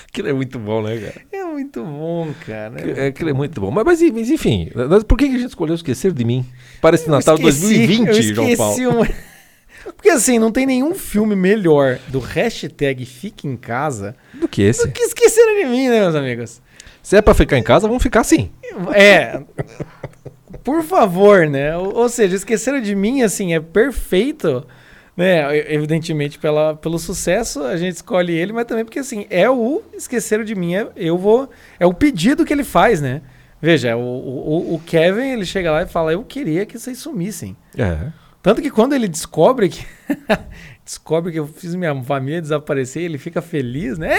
Aquilo 0.07 0.27
é 0.27 0.33
muito 0.33 0.59
bom, 0.59 0.81
né, 0.81 0.97
cara? 0.97 1.21
é 1.31 1.43
muito 1.45 1.83
bom, 1.83 2.33
cara. 2.45 2.81
É, 2.99 3.07
aquilo 3.07 3.29
é 3.29 3.33
muito 3.33 3.61
bom. 3.61 3.71
Mas, 3.71 3.85
mas, 3.85 4.01
enfim, 4.29 4.69
por 5.07 5.17
que 5.17 5.25
a 5.25 5.27
gente 5.29 5.45
escolheu 5.45 5.75
esquecer 5.75 6.11
de 6.11 6.25
mim? 6.25 6.45
Para 6.81 6.95
esse 6.95 7.07
Eu 7.07 7.11
Natal 7.13 7.37
de 7.37 7.47
esqueci, 7.47 7.87
2020, 7.87 8.07
eu 8.07 8.35
João 8.35 8.55
Paulo. 8.57 8.75
uma- 8.99 9.07
Porque 9.95 10.09
assim, 10.09 10.37
não 10.37 10.51
tem 10.51 10.65
nenhum 10.65 10.93
filme 10.93 11.35
melhor 11.35 11.97
do 12.09 12.19
hashtag 12.19 13.05
Fique 13.05 13.47
em 13.47 13.55
Casa 13.55 14.15
Do 14.33 14.47
que 14.47 14.61
esse? 14.61 14.85
do 14.85 14.91
que 14.91 15.01
esqueceram 15.01 15.55
de 15.55 15.65
mim, 15.65 15.87
né, 15.89 16.01
meus 16.01 16.15
amigos? 16.15 16.61
Se 17.01 17.15
é 17.15 17.21
pra 17.21 17.33
ficar 17.33 17.57
em 17.57 17.63
casa, 17.63 17.87
vamos 17.87 18.03
ficar 18.03 18.19
assim. 18.21 18.51
É. 18.93 19.41
Por 20.63 20.83
favor, 20.83 21.47
né? 21.47 21.75
Ou, 21.75 21.95
ou 21.95 22.09
seja, 22.09 22.35
esqueceram 22.35 22.81
de 22.81 22.95
mim, 22.95 23.21
assim, 23.21 23.53
é 23.53 23.59
perfeito, 23.59 24.65
né? 25.15 25.57
Evidentemente, 25.73 26.37
pela, 26.37 26.75
pelo 26.75 26.99
sucesso, 26.99 27.63
a 27.63 27.77
gente 27.77 27.95
escolhe 27.95 28.33
ele, 28.33 28.53
mas 28.53 28.65
também 28.65 28.85
porque, 28.85 28.99
assim, 28.99 29.25
é 29.29 29.49
o 29.49 29.81
esqueceram 29.93 30.43
de 30.43 30.55
mim, 30.55 30.75
é, 30.75 30.87
eu 30.95 31.17
vou. 31.17 31.49
É 31.79 31.85
o 31.85 31.93
pedido 31.93 32.45
que 32.45 32.53
ele 32.53 32.63
faz, 32.63 33.01
né? 33.01 33.21
Veja, 33.61 33.95
o, 33.95 34.01
o, 34.01 34.75
o 34.75 34.79
Kevin, 34.79 35.29
ele 35.29 35.45
chega 35.45 35.71
lá 35.71 35.83
e 35.83 35.87
fala: 35.87 36.11
Eu 36.11 36.23
queria 36.23 36.65
que 36.65 36.79
vocês 36.79 36.97
sumissem. 36.97 37.55
É. 37.77 38.11
Tanto 38.41 38.61
que 38.61 38.71
quando 38.71 38.93
ele 38.93 39.07
descobre 39.07 39.69
que. 39.69 39.85
descobre 40.83 41.31
que 41.31 41.39
eu 41.39 41.47
fiz 41.47 41.75
minha 41.75 42.03
família 42.03 42.41
desaparecer, 42.41 43.03
ele 43.03 43.19
fica 43.19 43.41
feliz, 43.41 43.99
né? 43.99 44.17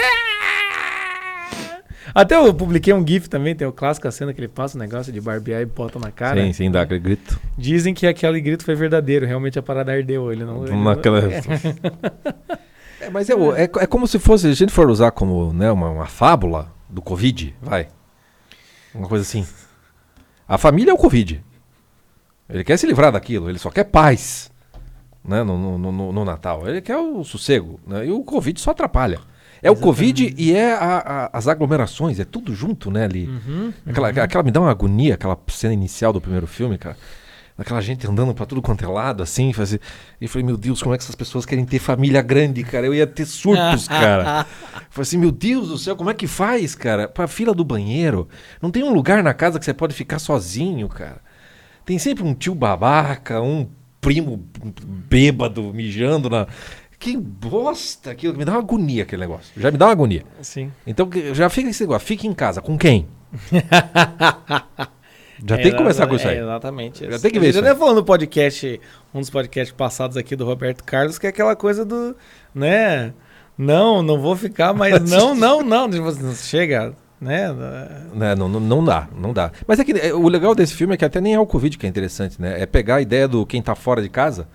Até 2.15 2.35
eu 2.35 2.53
publiquei 2.53 2.93
um 2.93 3.05
GIF 3.05 3.27
também, 3.27 3.55
tem 3.55 3.67
o 3.67 3.71
clássico 3.71 4.07
a 4.07 4.11
cena 4.11 4.33
que 4.33 4.39
ele 4.39 4.47
passa 4.47 4.77
o 4.77 4.79
negócio 4.79 5.11
de 5.11 5.19
barbear 5.19 5.61
e 5.61 5.65
bota 5.65 5.97
na 5.97 6.11
cara. 6.11 6.41
sim, 6.43 6.53
sim, 6.53 6.69
dá 6.71 6.81
aquele 6.81 6.99
grito. 6.99 7.39
Dizem 7.57 7.93
que 7.93 8.05
aquele 8.05 8.39
grito 8.39 8.63
foi 8.63 8.75
verdadeiro, 8.75 9.25
realmente 9.25 9.57
a 9.57 9.63
parada 9.63 9.91
ardeu. 9.91 10.31
Ele 10.31 10.43
não. 10.45 10.63
ele 10.63 10.71
não- 10.75 10.83
Naquela... 10.83 11.21
É, 13.01 13.09
mas 13.09 13.29
é, 13.29 13.33
é, 13.33 13.63
é 13.63 13.85
como 13.87 14.07
se 14.07 14.17
fosse, 14.17 14.43
se 14.43 14.47
a 14.51 14.53
gente 14.55 14.71
for 14.71 14.89
usar 14.89 15.11
como 15.11 15.51
né, 15.51 15.69
uma, 15.69 15.89
uma 15.89 16.05
fábula 16.05 16.71
do 16.89 17.01
Covid, 17.01 17.53
vai. 17.61 17.89
Uma 18.95 19.09
coisa 19.09 19.23
assim. 19.23 19.45
A 20.47 20.57
família 20.57 20.91
é 20.91 20.93
o 20.93 20.97
Covid. 20.97 21.43
Ele 22.49 22.63
quer 22.63 22.77
se 22.77 22.87
livrar 22.87 23.11
daquilo, 23.11 23.49
ele 23.49 23.59
só 23.59 23.69
quer 23.69 23.83
paz 23.83 24.49
né, 25.21 25.43
no, 25.43 25.77
no, 25.77 25.91
no- 25.91 26.11
no 26.13 26.23
Natal. 26.23 26.65
Ele 26.65 26.79
quer 26.81 26.95
o 26.95 27.25
sossego. 27.25 27.77
né, 27.85 28.05
e 28.05 28.11
o 28.11 28.23
Covid 28.23 28.57
só 28.61 28.71
atrapalha. 28.71 29.19
É 29.63 29.71
o 29.71 29.75
Covid 29.75 30.33
e 30.37 30.53
é 30.53 30.73
a- 30.73 31.03
a- 31.05 31.29
as 31.37 31.47
aglomerações, 31.47 32.19
é 32.19 32.25
tudo 32.25 32.53
junto, 32.53 32.91
né, 32.91 33.05
ali. 33.05 33.27
Uhum, 33.27 33.73
Aquela, 33.87 34.09
aquela 34.09 34.43
me 34.43 34.51
dá 34.51 34.59
uma 34.61 34.69
agonia, 34.71 35.13
aquela 35.15 35.37
cena 35.47 35.73
inicial 35.73 36.11
do 36.13 36.19
primeiro 36.21 36.45
filme, 36.45 36.77
cara. 36.77 36.97
Daquela 37.55 37.79
gente 37.81 38.07
andando 38.07 38.33
pra 38.33 38.47
tudo 38.47 38.63
quanto 38.63 38.83
é 38.83 38.87
lado, 38.87 39.21
assim, 39.21 39.53
fazer. 39.53 39.79
E 40.19 40.25
eu 40.25 40.29
falei, 40.29 40.43
meu 40.43 40.57
Deus, 40.57 40.81
como 40.81 40.95
é 40.95 40.97
que 40.97 41.03
essas 41.03 41.13
pessoas 41.15 41.45
querem 41.45 41.63
ter 41.63 41.77
família 41.77 42.19
grande, 42.21 42.63
cara? 42.63 42.85
Eu 42.87 42.95
ia 42.95 43.05
ter 43.05 43.25
surtos, 43.27 43.87
cara. 43.87 44.45
Falei 44.89 45.03
assim, 45.03 45.17
meu 45.19 45.31
Deus 45.31 45.67
do 45.67 45.77
céu, 45.77 45.95
como 45.95 46.09
é 46.09 46.15
que 46.15 46.25
faz, 46.25 46.73
cara? 46.73 47.07
Pra 47.07 47.27
fila 47.27 47.53
do 47.53 47.63
banheiro. 47.63 48.27
Não 48.59 48.71
tem 48.71 48.83
um 48.83 48.91
lugar 48.91 49.21
na 49.23 49.35
casa 49.35 49.59
que 49.59 49.65
você 49.65 49.73
pode 49.73 49.93
ficar 49.93 50.17
sozinho, 50.17 50.89
cara. 50.89 51.21
Tem 51.85 51.99
sempre 51.99 52.23
um 52.23 52.33
tio 52.33 52.55
babaca, 52.55 53.39
um 53.39 53.67
primo 54.01 54.43
bêbado 55.09 55.71
mijando 55.73 56.29
na. 56.29 56.47
Que 57.03 57.17
bosta 57.17 58.11
aquilo. 58.11 58.37
Me 58.37 58.45
dá 58.45 58.53
uma 58.53 58.59
agonia 58.59 59.03
aquele 59.03 59.19
negócio. 59.21 59.51
Já 59.59 59.69
me 59.69 59.77
dá 59.77 59.87
uma 59.87 59.91
agonia. 59.91 60.23
Sim. 60.41 60.71
Então 60.87 61.09
que- 61.09 61.33
já 61.33 61.49
fica 61.49 61.69
esse 61.69 61.83
negócio. 61.83 62.07
Fica 62.07 62.25
em 62.25 62.33
casa. 62.33 62.61
Com 62.61 62.77
quem? 62.77 63.07
Já 65.45 65.55
É, 65.55 65.61
tem 65.61 65.71
que 65.71 65.77
começar 65.77 66.07
com 66.07 66.15
isso 66.15 66.27
aí. 66.27 66.37
é, 66.37 66.41
exatamente. 66.41 67.09
Já 67.11 67.19
tem 67.19 67.29
que 67.31 67.39
ver 67.39 67.49
isso 67.49 67.59
aí. 67.59 67.65
até 67.67 67.77
falou 67.77 67.93
no 67.95 68.03
podcast, 68.05 68.79
um 69.13 69.19
dos 69.19 69.29
podcasts 69.29 69.75
passados 69.75 70.15
aqui 70.15 70.35
do 70.35 70.45
Roberto 70.45 70.83
Carlos, 70.85 71.19
que 71.19 71.25
é 71.25 71.29
aquela 71.29 71.55
coisa 71.55 71.83
do, 71.83 72.15
né? 72.55 73.13
Não, 73.57 74.01
não 74.01 74.21
vou 74.21 74.35
ficar, 74.37 74.73
mas 74.73 75.01
não, 75.11 75.35
não, 75.35 75.61
não. 75.61 75.89
Tipo, 75.89 76.09
não 76.23 76.33
Chega, 76.33 76.93
né? 77.19 77.51
Né, 78.13 78.35
não, 78.35 78.47
não, 78.47 78.59
não 78.61 78.85
dá, 78.85 79.09
não 79.13 79.33
dá. 79.33 79.51
Mas 79.67 79.79
é 79.79 79.83
que 79.83 79.91
é, 79.91 80.13
o 80.13 80.29
legal 80.29 80.55
desse 80.55 80.73
filme 80.75 80.93
é 80.93 80.97
que 80.97 81.03
até 81.03 81.19
nem 81.19 81.33
é 81.33 81.39
o 81.39 81.45
Covid 81.45 81.77
que 81.77 81.85
é 81.85 81.89
interessante, 81.89 82.41
né? 82.41 82.61
É 82.61 82.65
pegar 82.65 82.95
a 82.95 83.01
ideia 83.01 83.27
do 83.27 83.45
quem 83.45 83.61
tá 83.61 83.75
fora 83.75 84.01
de 84.01 84.07
casa, 84.09 84.47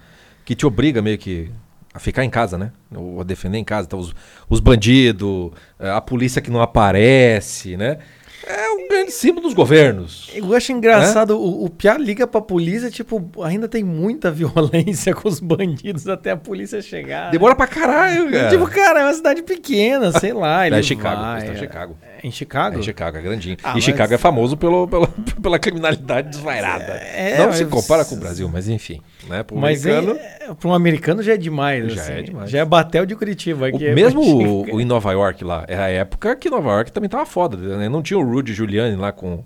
que 0.44 0.54
te 0.54 0.64
obriga 0.64 1.02
meio 1.02 1.18
que 1.18 1.50
a 1.92 1.98
ficar 1.98 2.24
em 2.24 2.30
casa, 2.30 2.56
né? 2.58 2.70
Ou 2.94 3.20
a 3.20 3.24
defender 3.24 3.58
em 3.58 3.64
casa. 3.64 3.86
Então, 3.86 3.98
os, 3.98 4.14
os 4.48 4.60
bandidos, 4.60 5.50
eh, 5.78 5.90
a 5.90 6.00
polícia 6.00 6.40
que 6.42 6.50
não 6.50 6.60
aparece, 6.60 7.76
né? 7.76 7.98
É 8.46 8.70
um 8.70 8.88
grande 8.88 9.10
símbolo 9.10 9.42
dos 9.46 9.52
governos. 9.54 10.30
Eu 10.32 10.54
acho 10.54 10.70
engraçado, 10.72 11.36
o, 11.38 11.64
o 11.64 11.70
Piá 11.70 11.98
liga 11.98 12.26
pra 12.26 12.40
polícia, 12.40 12.88
tipo, 12.90 13.30
ainda 13.42 13.68
tem 13.68 13.82
muita 13.82 14.30
violência 14.32 15.12
com 15.14 15.28
os 15.28 15.40
bandidos 15.40 16.08
até 16.08 16.30
a 16.30 16.36
polícia 16.36 16.80
chegar. 16.80 17.30
Demora 17.30 17.54
pra 17.56 17.66
caralho, 17.66 18.30
cara. 18.30 18.48
Tipo, 18.48 18.66
cara, 18.68 19.00
é 19.00 19.04
uma 19.04 19.12
cidade 19.14 19.42
pequena, 19.42 20.12
sei 20.12 20.32
lá. 20.32 20.66
Ele 20.66 20.76
é 20.76 20.82
Chicago, 20.82 21.20
vai, 21.20 21.48
é- 21.48 21.56
Chicago. 21.56 21.96
É 22.02 22.17
em 22.22 22.30
Chicago? 22.30 22.78
É 22.78 22.82
Chicago, 22.82 23.16
é 23.18 23.22
grandinho. 23.22 23.56
Ah, 23.62 23.70
e 23.70 23.74
mas- 23.74 23.84
Chicago 23.84 24.14
é 24.14 24.18
famoso 24.18 24.56
pelo, 24.56 24.86
pelo- 24.88 25.08
pela 25.42 25.58
criminalidade 25.58 26.28
desvairada. 26.30 26.92
É, 26.94 27.38
não 27.38 27.52
se 27.52 27.64
mas- 27.64 27.72
compara 27.72 28.04
com 28.04 28.14
o 28.14 28.18
Brasil, 28.18 28.48
mas 28.52 28.68
enfim. 28.68 29.00
Né? 29.28 29.44
Mas 29.52 29.86
americano, 29.86 30.18
é, 30.18 30.54
para 30.54 30.68
um 30.68 30.74
americano 30.74 31.22
já 31.22 31.34
é 31.34 31.36
demais. 31.36 31.92
Já 31.92 32.02
assim. 32.02 32.12
é 32.12 32.22
demais. 32.22 32.50
Já 32.50 32.58
é 32.60 32.64
Batel 32.64 33.04
de 33.06 33.14
Curitiba. 33.16 33.66
O- 33.72 33.82
é 33.84 33.94
mesmo 33.94 34.20
o, 34.22 34.74
o 34.76 34.80
em 34.80 34.84
Nova 34.84 35.12
York 35.12 35.44
lá, 35.44 35.64
era 35.68 35.84
a 35.84 35.88
época 35.90 36.34
que 36.36 36.48
Nova 36.50 36.70
York 36.70 36.92
também 36.92 37.08
tava 37.10 37.26
foda. 37.26 37.56
Né? 37.56 37.88
Não 37.88 38.02
tinha 38.02 38.18
o 38.18 38.22
Rudy 38.22 38.52
Giuliani 38.54 38.96
lá 38.96 39.12
com. 39.12 39.44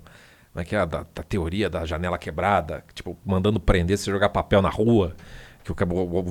Como 0.53 0.61
é 0.61 0.63
que 0.63 0.75
é? 0.75 0.79
a 0.79 0.85
Da, 0.85 0.99
da 1.15 1.23
teoria 1.23 1.67
da 1.69 1.83
janela 1.85 2.17
quebrada, 2.17 2.83
tipo, 2.93 3.17
mandando 3.25 3.59
prender 3.59 3.97
se 3.97 4.09
jogar 4.11 4.29
papel 4.29 4.61
na 4.61 4.69
rua. 4.69 5.15
Que 5.63 5.71
o, 5.71 5.75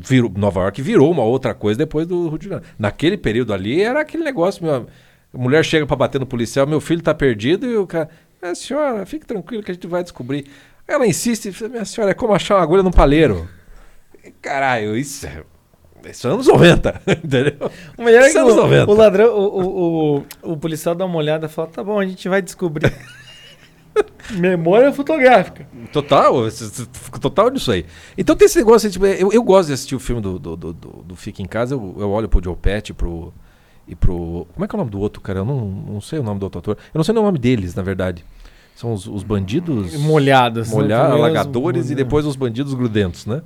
virou- 0.04 0.30
Nova 0.36 0.60
York 0.60 0.82
virou 0.82 1.10
uma 1.10 1.22
outra 1.24 1.54
coisa 1.54 1.78
depois 1.78 2.06
do 2.06 2.28
Rudy 2.28 2.44
Giuliani. 2.44 2.66
Naquele 2.78 3.16
período 3.16 3.52
ali 3.54 3.82
era 3.82 4.00
aquele 4.02 4.22
negócio, 4.22 4.62
meu, 4.62 4.86
a 5.34 5.38
mulher 5.38 5.64
chega 5.64 5.86
pra 5.86 5.96
bater 5.96 6.18
no 6.20 6.26
policial, 6.26 6.66
meu 6.66 6.80
filho 6.80 7.02
tá 7.02 7.14
perdido 7.14 7.66
e 7.66 7.76
o 7.76 7.86
cara. 7.86 8.08
"Ah, 8.40 8.54
senhora, 8.54 9.04
fique 9.06 9.24
tranquilo 9.26 9.62
que 9.62 9.70
a 9.70 9.74
gente 9.74 9.86
vai 9.86 10.02
descobrir. 10.02 10.46
Ela 10.86 11.06
insiste, 11.06 11.50
minha 11.68 11.84
senhora, 11.84 12.10
é 12.10 12.14
como 12.14 12.34
achar 12.34 12.56
uma 12.56 12.62
agulha 12.62 12.82
num 12.82 12.90
palheiro. 12.90 13.48
Caralho, 14.40 14.96
isso 14.96 15.26
é. 15.26 15.42
Isso 16.10 16.26
é 16.26 16.30
anos 16.32 16.48
90, 16.48 17.00
entendeu? 17.24 17.70
O 17.96 18.02
melhor 18.02 18.22
é 18.22 18.30
que 18.30 18.36
é 18.36 18.40
anos 18.40 18.54
o, 18.54 18.56
90. 18.56 18.90
o 18.90 18.94
ladrão, 18.94 19.34
o, 19.36 19.60
o, 19.62 20.16
o, 20.42 20.52
o 20.52 20.56
policial 20.56 20.94
dá 20.96 21.04
uma 21.04 21.16
olhada 21.16 21.46
e 21.46 21.48
fala: 21.48 21.68
tá 21.68 21.84
bom, 21.84 21.98
a 22.00 22.04
gente 22.04 22.28
vai 22.28 22.42
descobrir. 22.42 22.92
Memória 24.32 24.92
fotográfica. 24.92 25.66
Total, 25.92 26.32
total 27.20 27.50
disso 27.50 27.70
aí. 27.70 27.84
Então 28.16 28.34
tem 28.34 28.46
esse 28.46 28.58
negócio, 28.58 28.90
tipo, 28.90 29.04
eu, 29.06 29.32
eu 29.32 29.42
gosto 29.42 29.68
de 29.68 29.74
assistir 29.74 29.94
o 29.94 30.00
filme 30.00 30.20
do, 30.22 30.38
do, 30.38 30.56
do, 30.56 30.72
do- 30.72 31.16
Fica 31.16 31.42
em 31.42 31.46
Casa, 31.46 31.74
eu, 31.74 31.96
eu 31.98 32.10
olho 32.10 32.28
pro 32.28 32.42
Joe 32.42 32.56
Pesci 32.56 32.92
pro, 32.94 33.32
e 33.86 33.94
pro... 33.94 34.46
Como 34.54 34.64
é 34.64 34.68
que 34.68 34.74
é 34.74 34.76
o 34.76 34.78
nome 34.78 34.90
do 34.90 35.00
outro, 35.00 35.20
cara? 35.20 35.40
Eu 35.40 35.44
não, 35.44 35.60
não 35.66 36.00
sei 36.00 36.18
o 36.18 36.22
nome 36.22 36.38
do 36.40 36.44
outro 36.44 36.58
ator. 36.58 36.76
Eu 36.92 36.98
não 36.98 37.04
sei 37.04 37.14
o 37.14 37.22
nome 37.22 37.38
deles, 37.38 37.74
na 37.74 37.82
verdade. 37.82 38.24
São 38.74 38.92
os, 38.92 39.06
os 39.06 39.22
bandidos... 39.22 39.94
Molhados. 39.98 40.68
né? 40.70 40.74
molhar, 40.74 41.00
Primeiro 41.10 41.22
os- 41.24 41.36
alagadores 41.36 41.90
e 41.90 41.94
depois 41.94 42.24
os 42.26 42.36
bandidos 42.36 42.74
grudentos, 42.74 43.26
né? 43.26 43.42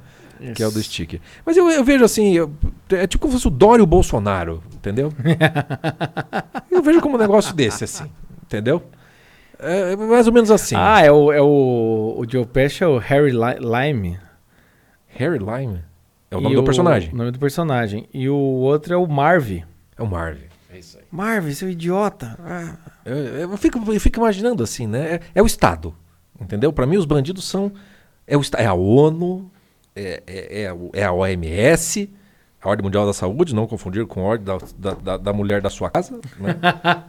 Que 0.55 0.63
é 0.63 0.67
o 0.69 0.71
do 0.71 0.79
Isso. 0.79 0.91
sticker. 0.91 1.19
Mas 1.47 1.57
eu, 1.57 1.69
eu 1.71 1.83
vejo 1.83 2.05
assim, 2.05 2.35
eu- 2.35 2.53
é 2.91 3.07
tipo 3.07 3.23
como 3.23 3.33
se 3.33 3.39
fosse 3.39 3.49
o 3.49 3.51
Dório 3.51 3.87
Bolsonaro, 3.87 4.63
entendeu? 4.75 5.11
eu 6.71 6.83
vejo 6.83 7.01
como 7.01 7.17
um 7.17 7.19
negócio 7.19 7.55
desse, 7.55 7.85
assim, 7.85 8.05
entendeu? 8.45 8.83
É 9.59 9.93
é 9.93 9.97
mais 9.97 10.27
ou 10.27 10.33
menos 10.35 10.51
assim. 10.51 10.75
Ah, 10.77 11.01
é 11.01 11.11
o, 11.11 11.33
é 11.33 11.41
o, 11.41 12.17
o 12.19 12.25
Joe 12.31 12.45
Pesci 12.45 12.85
é 12.85 12.87
o 12.87 12.99
Harry 12.99 13.31
Li- 13.31 13.59
Lime. 13.61 14.19
Harry 15.09 15.39
Lime 15.39 15.81
é 16.31 16.37
o 16.37 16.41
E 16.41 16.43
nome 16.43 16.55
do 16.57 16.63
personagem. 16.63 17.11
O 17.13 17.17
nome 17.17 17.31
do 17.31 17.39
personagem. 17.39 18.07
E 18.13 18.29
o 18.29 18.35
outro 18.37 18.93
é 18.93 18.97
o 18.97 19.07
Marv. 19.07 19.63
É 19.97 20.03
o 20.03 20.07
Marv. 20.07 20.39
É 20.71 20.79
isso 20.79 20.99
aí. 20.99 21.05
Marv, 21.11 21.51
seu 21.55 21.71
idiota. 21.71 22.37
Ah. 22.41 22.77
Eu, 23.05 23.51
eu 23.51 23.57
fico, 23.57 23.79
eu 23.93 24.01
fico 24.01 24.19
imaginando 24.19 24.63
assim, 24.63 24.87
né? 24.87 25.15
É, 25.15 25.21
é 25.37 25.43
o 25.43 25.47
Estado, 25.47 25.95
entendeu? 26.41 26.73
Para 26.73 26.87
mim, 26.87 26.97
os 26.97 27.05
bandidos 27.05 27.45
são. 27.45 27.73
É, 28.27 28.37
o, 28.37 28.41
é 28.57 28.67
a 28.67 28.75
ONU, 28.75 29.51
é, 29.95 30.23
é, 30.27 30.63
é, 30.65 31.01
é 31.01 31.05
a 31.05 31.13
OMS, 31.13 32.11
a 32.63 32.69
Ordem 32.69 32.85
Mundial 32.85 33.07
da 33.07 33.13
Saúde, 33.13 33.55
não 33.55 33.67
confundir 33.67 34.07
com 34.07 34.21
a 34.21 34.25
Ordem 34.25 34.45
da, 34.79 34.91
da, 34.95 35.17
da, 35.19 35.33
Mulher 35.33 35.61
da 35.61 35.71
sua 35.71 35.89
casa. 35.91 36.19
Né? 36.39 36.57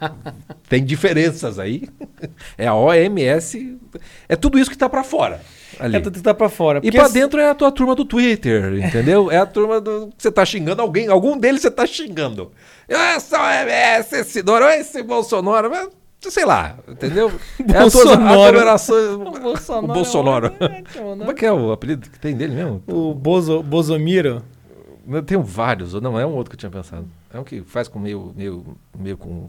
Tem 0.70 0.84
diferenças 0.84 1.58
aí. 1.58 1.88
É 2.58 2.68
a 2.68 2.76
OMS. 2.76 3.78
É 4.28 4.36
tudo 4.36 4.60
isso 4.60 4.70
que 4.70 4.78
tá 4.78 4.88
para 4.90 5.04
fora. 5.04 5.42
Ali. 5.80 5.98
É 5.98 6.00
tudo 6.00 6.16
que 6.18 6.22
tá 6.24 6.34
pra 6.34 6.50
fora. 6.50 6.80
E 6.84 6.92
pra 6.92 7.04
assim- 7.06 7.14
dentro 7.14 7.40
é 7.40 7.50
a 7.50 7.56
tua 7.56 7.72
turma 7.72 7.96
do 7.96 8.06
Twitter, 8.06 8.74
entendeu? 8.86 9.32
É 9.32 9.38
a 9.38 9.46
turma 9.46 9.80
do. 9.82 10.10
Você 10.18 10.32
tá 10.32 10.44
xingando 10.46 10.82
alguém, 10.82 11.08
algum 11.08 11.38
deles 11.38 11.62
você 11.62 11.72
tá 11.72 11.86
xingando. 11.86 12.52
Essa 12.88 13.38
OMS, 13.42 14.16
esse 14.16 14.42
Doro, 14.42 14.66
esse 14.70 15.04
Bolsonaro, 15.04 15.70
mas, 15.70 15.90
sei 16.34 16.46
lá, 16.46 16.78
entendeu? 16.88 17.32
É 17.60 17.78
a 17.80 17.90
tua 17.90 18.04
Bolsonaro. 18.06 18.42
aglomeração. 18.44 19.22
O 19.22 19.40
Bolsonaro. 19.40 19.86
O 19.92 19.94
Bolsonaro. 19.94 20.54
é 20.60 20.66
ótimo, 20.66 21.16
né? 21.16 21.20
Como 21.26 21.32
é 21.32 21.34
que 21.34 21.46
é 21.46 21.52
o 21.52 21.72
apelido 21.72 22.10
que 22.10 22.20
tem 22.20 22.36
dele 22.36 22.56
mesmo? 22.56 22.82
O 22.88 23.14
Bozo, 23.14 23.62
Bozomiro. 23.62 24.44
Eu 25.08 25.24
tenho 25.24 25.42
vários, 25.42 25.94
ou 25.94 26.02
não, 26.02 26.20
é 26.20 26.26
um 26.26 26.34
outro 26.36 26.50
que 26.52 26.56
eu 26.56 26.60
tinha 26.60 26.70
pensado. 26.70 27.08
É 27.34 27.40
um 27.40 27.44
que 27.44 27.62
faz 27.62 27.88
com 27.88 27.98
meio. 28.00 28.34
meio, 28.36 28.78
meio 28.98 29.18
com. 29.18 29.48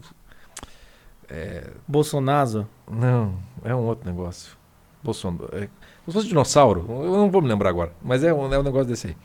Bolsonazo. 1.87 2.67
Não, 2.89 3.35
é 3.63 3.73
um 3.75 3.85
outro 3.85 4.09
negócio. 4.09 4.57
Bolsonaro. 5.03 5.45
É, 5.53 5.59
como 5.59 5.69
se 6.07 6.13
fosse 6.13 6.27
dinossauro. 6.27 6.85
Eu 6.89 7.17
não 7.17 7.29
vou 7.31 7.41
me 7.41 7.47
lembrar 7.47 7.69
agora. 7.69 7.93
Mas 8.01 8.23
é 8.23 8.33
um, 8.33 8.51
é 8.53 8.59
um 8.59 8.63
negócio 8.63 8.87
desse 8.87 9.07
aí. 9.07 9.17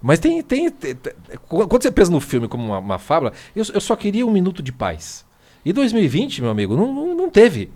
Mas 0.00 0.18
tem. 0.18 0.42
tem, 0.42 0.70
tem- 0.70 0.94
tem- 0.94 1.12
quando 1.48 1.82
você 1.82 1.90
pensa 1.92 2.10
no 2.10 2.20
filme 2.20 2.48
como 2.48 2.64
uma, 2.64 2.78
uma 2.78 2.98
fábula, 2.98 3.32
eu, 3.54 3.64
eu 3.72 3.80
só 3.80 3.94
queria 3.94 4.26
um 4.26 4.30
minuto 4.30 4.62
de 4.62 4.72
paz. 4.72 5.24
E 5.64 5.72
2020, 5.72 6.42
meu 6.42 6.50
amigo, 6.50 6.74
não, 6.76 6.92
não, 6.92 7.14
não 7.14 7.30
teve. 7.30 7.70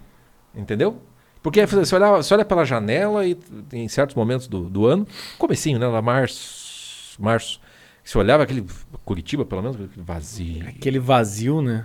Entendeu? 0.54 1.00
Porque 1.42 1.64
você 1.64 1.94
olha, 1.94 2.10
você 2.22 2.34
olha 2.34 2.44
pela 2.44 2.64
janela 2.64 3.24
e 3.24 3.38
em 3.72 3.86
certos 3.86 4.16
momentos 4.16 4.48
do, 4.48 4.62
do 4.68 4.86
ano, 4.86 5.06
comecinho, 5.38 5.78
né? 5.78 5.86
Lá 5.86 6.02
março. 6.02 7.20
Março. 7.22 7.60
Você 8.06 8.16
olhava 8.18 8.44
aquele. 8.44 8.64
Curitiba, 9.04 9.44
pelo 9.44 9.62
menos, 9.62 9.74
aquele 9.74 10.04
vazio. 10.04 10.68
Aquele 10.68 10.98
vazio, 11.00 11.60
né? 11.60 11.84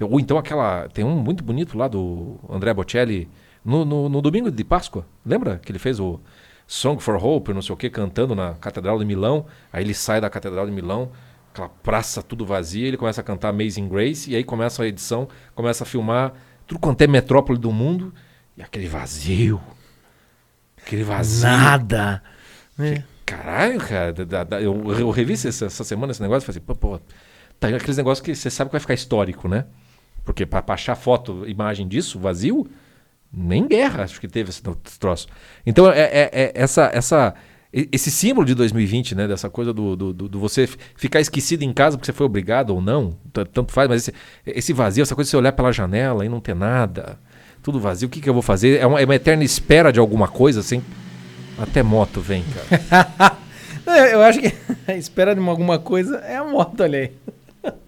Ou 0.00 0.18
então 0.18 0.38
aquela. 0.38 0.88
Tem 0.88 1.04
um 1.04 1.14
muito 1.16 1.44
bonito 1.44 1.76
lá 1.76 1.86
do 1.86 2.40
André 2.48 2.72
Bocelli 2.72 3.28
no, 3.62 3.84
no, 3.84 4.08
no 4.08 4.22
domingo 4.22 4.50
de 4.50 4.64
Páscoa. 4.64 5.06
Lembra 5.26 5.58
que 5.58 5.70
ele 5.70 5.78
fez 5.78 6.00
o 6.00 6.18
Song 6.66 7.02
for 7.02 7.22
Hope, 7.22 7.52
não 7.52 7.60
sei 7.60 7.74
o 7.74 7.76
que, 7.76 7.90
cantando 7.90 8.34
na 8.34 8.54
Catedral 8.54 8.98
de 8.98 9.04
Milão. 9.04 9.44
Aí 9.70 9.84
ele 9.84 9.92
sai 9.92 10.22
da 10.22 10.30
Catedral 10.30 10.64
de 10.64 10.72
Milão, 10.72 11.12
aquela 11.52 11.68
praça 11.68 12.22
tudo 12.22 12.46
vazia, 12.46 12.88
ele 12.88 12.96
começa 12.96 13.20
a 13.20 13.24
cantar 13.24 13.50
Amazing 13.50 13.88
Grace, 13.88 14.30
e 14.30 14.36
aí 14.36 14.44
começa 14.44 14.82
a 14.82 14.86
edição, 14.86 15.28
começa 15.54 15.84
a 15.84 15.86
filmar 15.86 16.32
tudo 16.66 16.80
quanto 16.80 17.02
é 17.02 17.06
metrópole 17.06 17.58
do 17.58 17.70
mundo, 17.70 18.14
e 18.56 18.62
aquele 18.62 18.88
vazio. 18.88 19.60
Aquele 20.78 21.04
vazio. 21.04 21.46
Nada. 21.46 22.22
né? 22.78 23.04
Caralho, 23.28 23.78
cara. 23.80 24.12
da- 24.12 24.44
da- 24.44 24.60
eu, 24.60 24.82
eu 24.98 25.10
revi 25.10 25.34
essa, 25.34 25.48
essa 25.66 25.84
semana 25.84 26.10
esse 26.12 26.22
negócio 26.22 26.44
e 26.44 26.46
falei 26.46 26.58
assim, 26.58 26.66
pô, 26.66 26.74
pô, 26.74 27.00
tá 27.60 27.68
aqueles 27.68 27.96
negócios 27.96 28.24
que 28.24 28.34
você 28.34 28.48
sabe 28.50 28.68
que 28.70 28.72
vai 28.72 28.80
ficar 28.80 28.94
histórico, 28.94 29.48
né? 29.48 29.66
Porque 30.24 30.44
pra 30.46 30.62
achar 30.68 30.94
foto, 30.94 31.44
imagem 31.46 31.86
disso, 31.88 32.18
vazio, 32.18 32.66
nem 33.32 33.66
guerra 33.66 34.04
acho 34.04 34.20
que 34.20 34.28
teve 34.28 34.50
esse, 34.50 34.62
troço. 34.98 35.26
Então, 35.66 35.90
é, 35.90 36.00
é- 36.00 36.30
é 36.32 36.52
essa, 36.54 36.90
essa, 36.92 37.34
esse 37.72 38.10
símbolo 38.10 38.46
de 38.46 38.54
2020, 38.54 39.14
né? 39.14 39.28
Dessa 39.28 39.48
coisa 39.50 39.72
do, 39.72 39.94
do, 39.96 40.12
do- 40.12 40.28
do 40.28 40.38
você 40.40 40.66
ficar 40.96 41.20
esquecido 41.20 41.62
em 41.62 41.72
casa 41.72 41.96
porque 41.96 42.06
você 42.06 42.12
foi 42.12 42.26
obrigado 42.26 42.70
ou 42.70 42.80
não, 42.80 43.16
tanto 43.32 43.72
faz, 43.72 43.88
mas 43.88 44.02
esse, 44.08 44.14
esse 44.46 44.72
vazio, 44.72 45.02
essa 45.02 45.14
coisa 45.14 45.26
de 45.28 45.30
você 45.32 45.36
olhar 45.36 45.52
pela 45.52 45.72
janela 45.72 46.24
e 46.24 46.28
não 46.28 46.40
ter 46.40 46.54
nada, 46.54 47.18
tudo 47.62 47.78
vazio, 47.78 48.08
o 48.08 48.10
que, 48.10 48.20
que 48.20 48.28
eu 48.28 48.34
vou 48.34 48.42
fazer? 48.42 48.78
É 48.80 48.86
uma, 48.86 49.00
é 49.00 49.04
uma 49.04 49.14
eterna 49.14 49.44
espera 49.44 49.92
de 49.92 50.00
alguma 50.00 50.28
coisa, 50.28 50.60
assim. 50.60 50.82
Até 51.58 51.82
moto 51.82 52.20
vem, 52.20 52.44
cara. 52.88 53.36
Eu 54.12 54.22
acho 54.22 54.38
que 54.40 54.52
a 54.86 54.94
espera 54.96 55.34
de 55.34 55.40
uma- 55.40 55.50
alguma 55.50 55.78
coisa 55.78 56.18
é 56.18 56.36
a 56.36 56.44
moto, 56.44 56.82
olha 56.82 56.98
aí. 57.00 57.12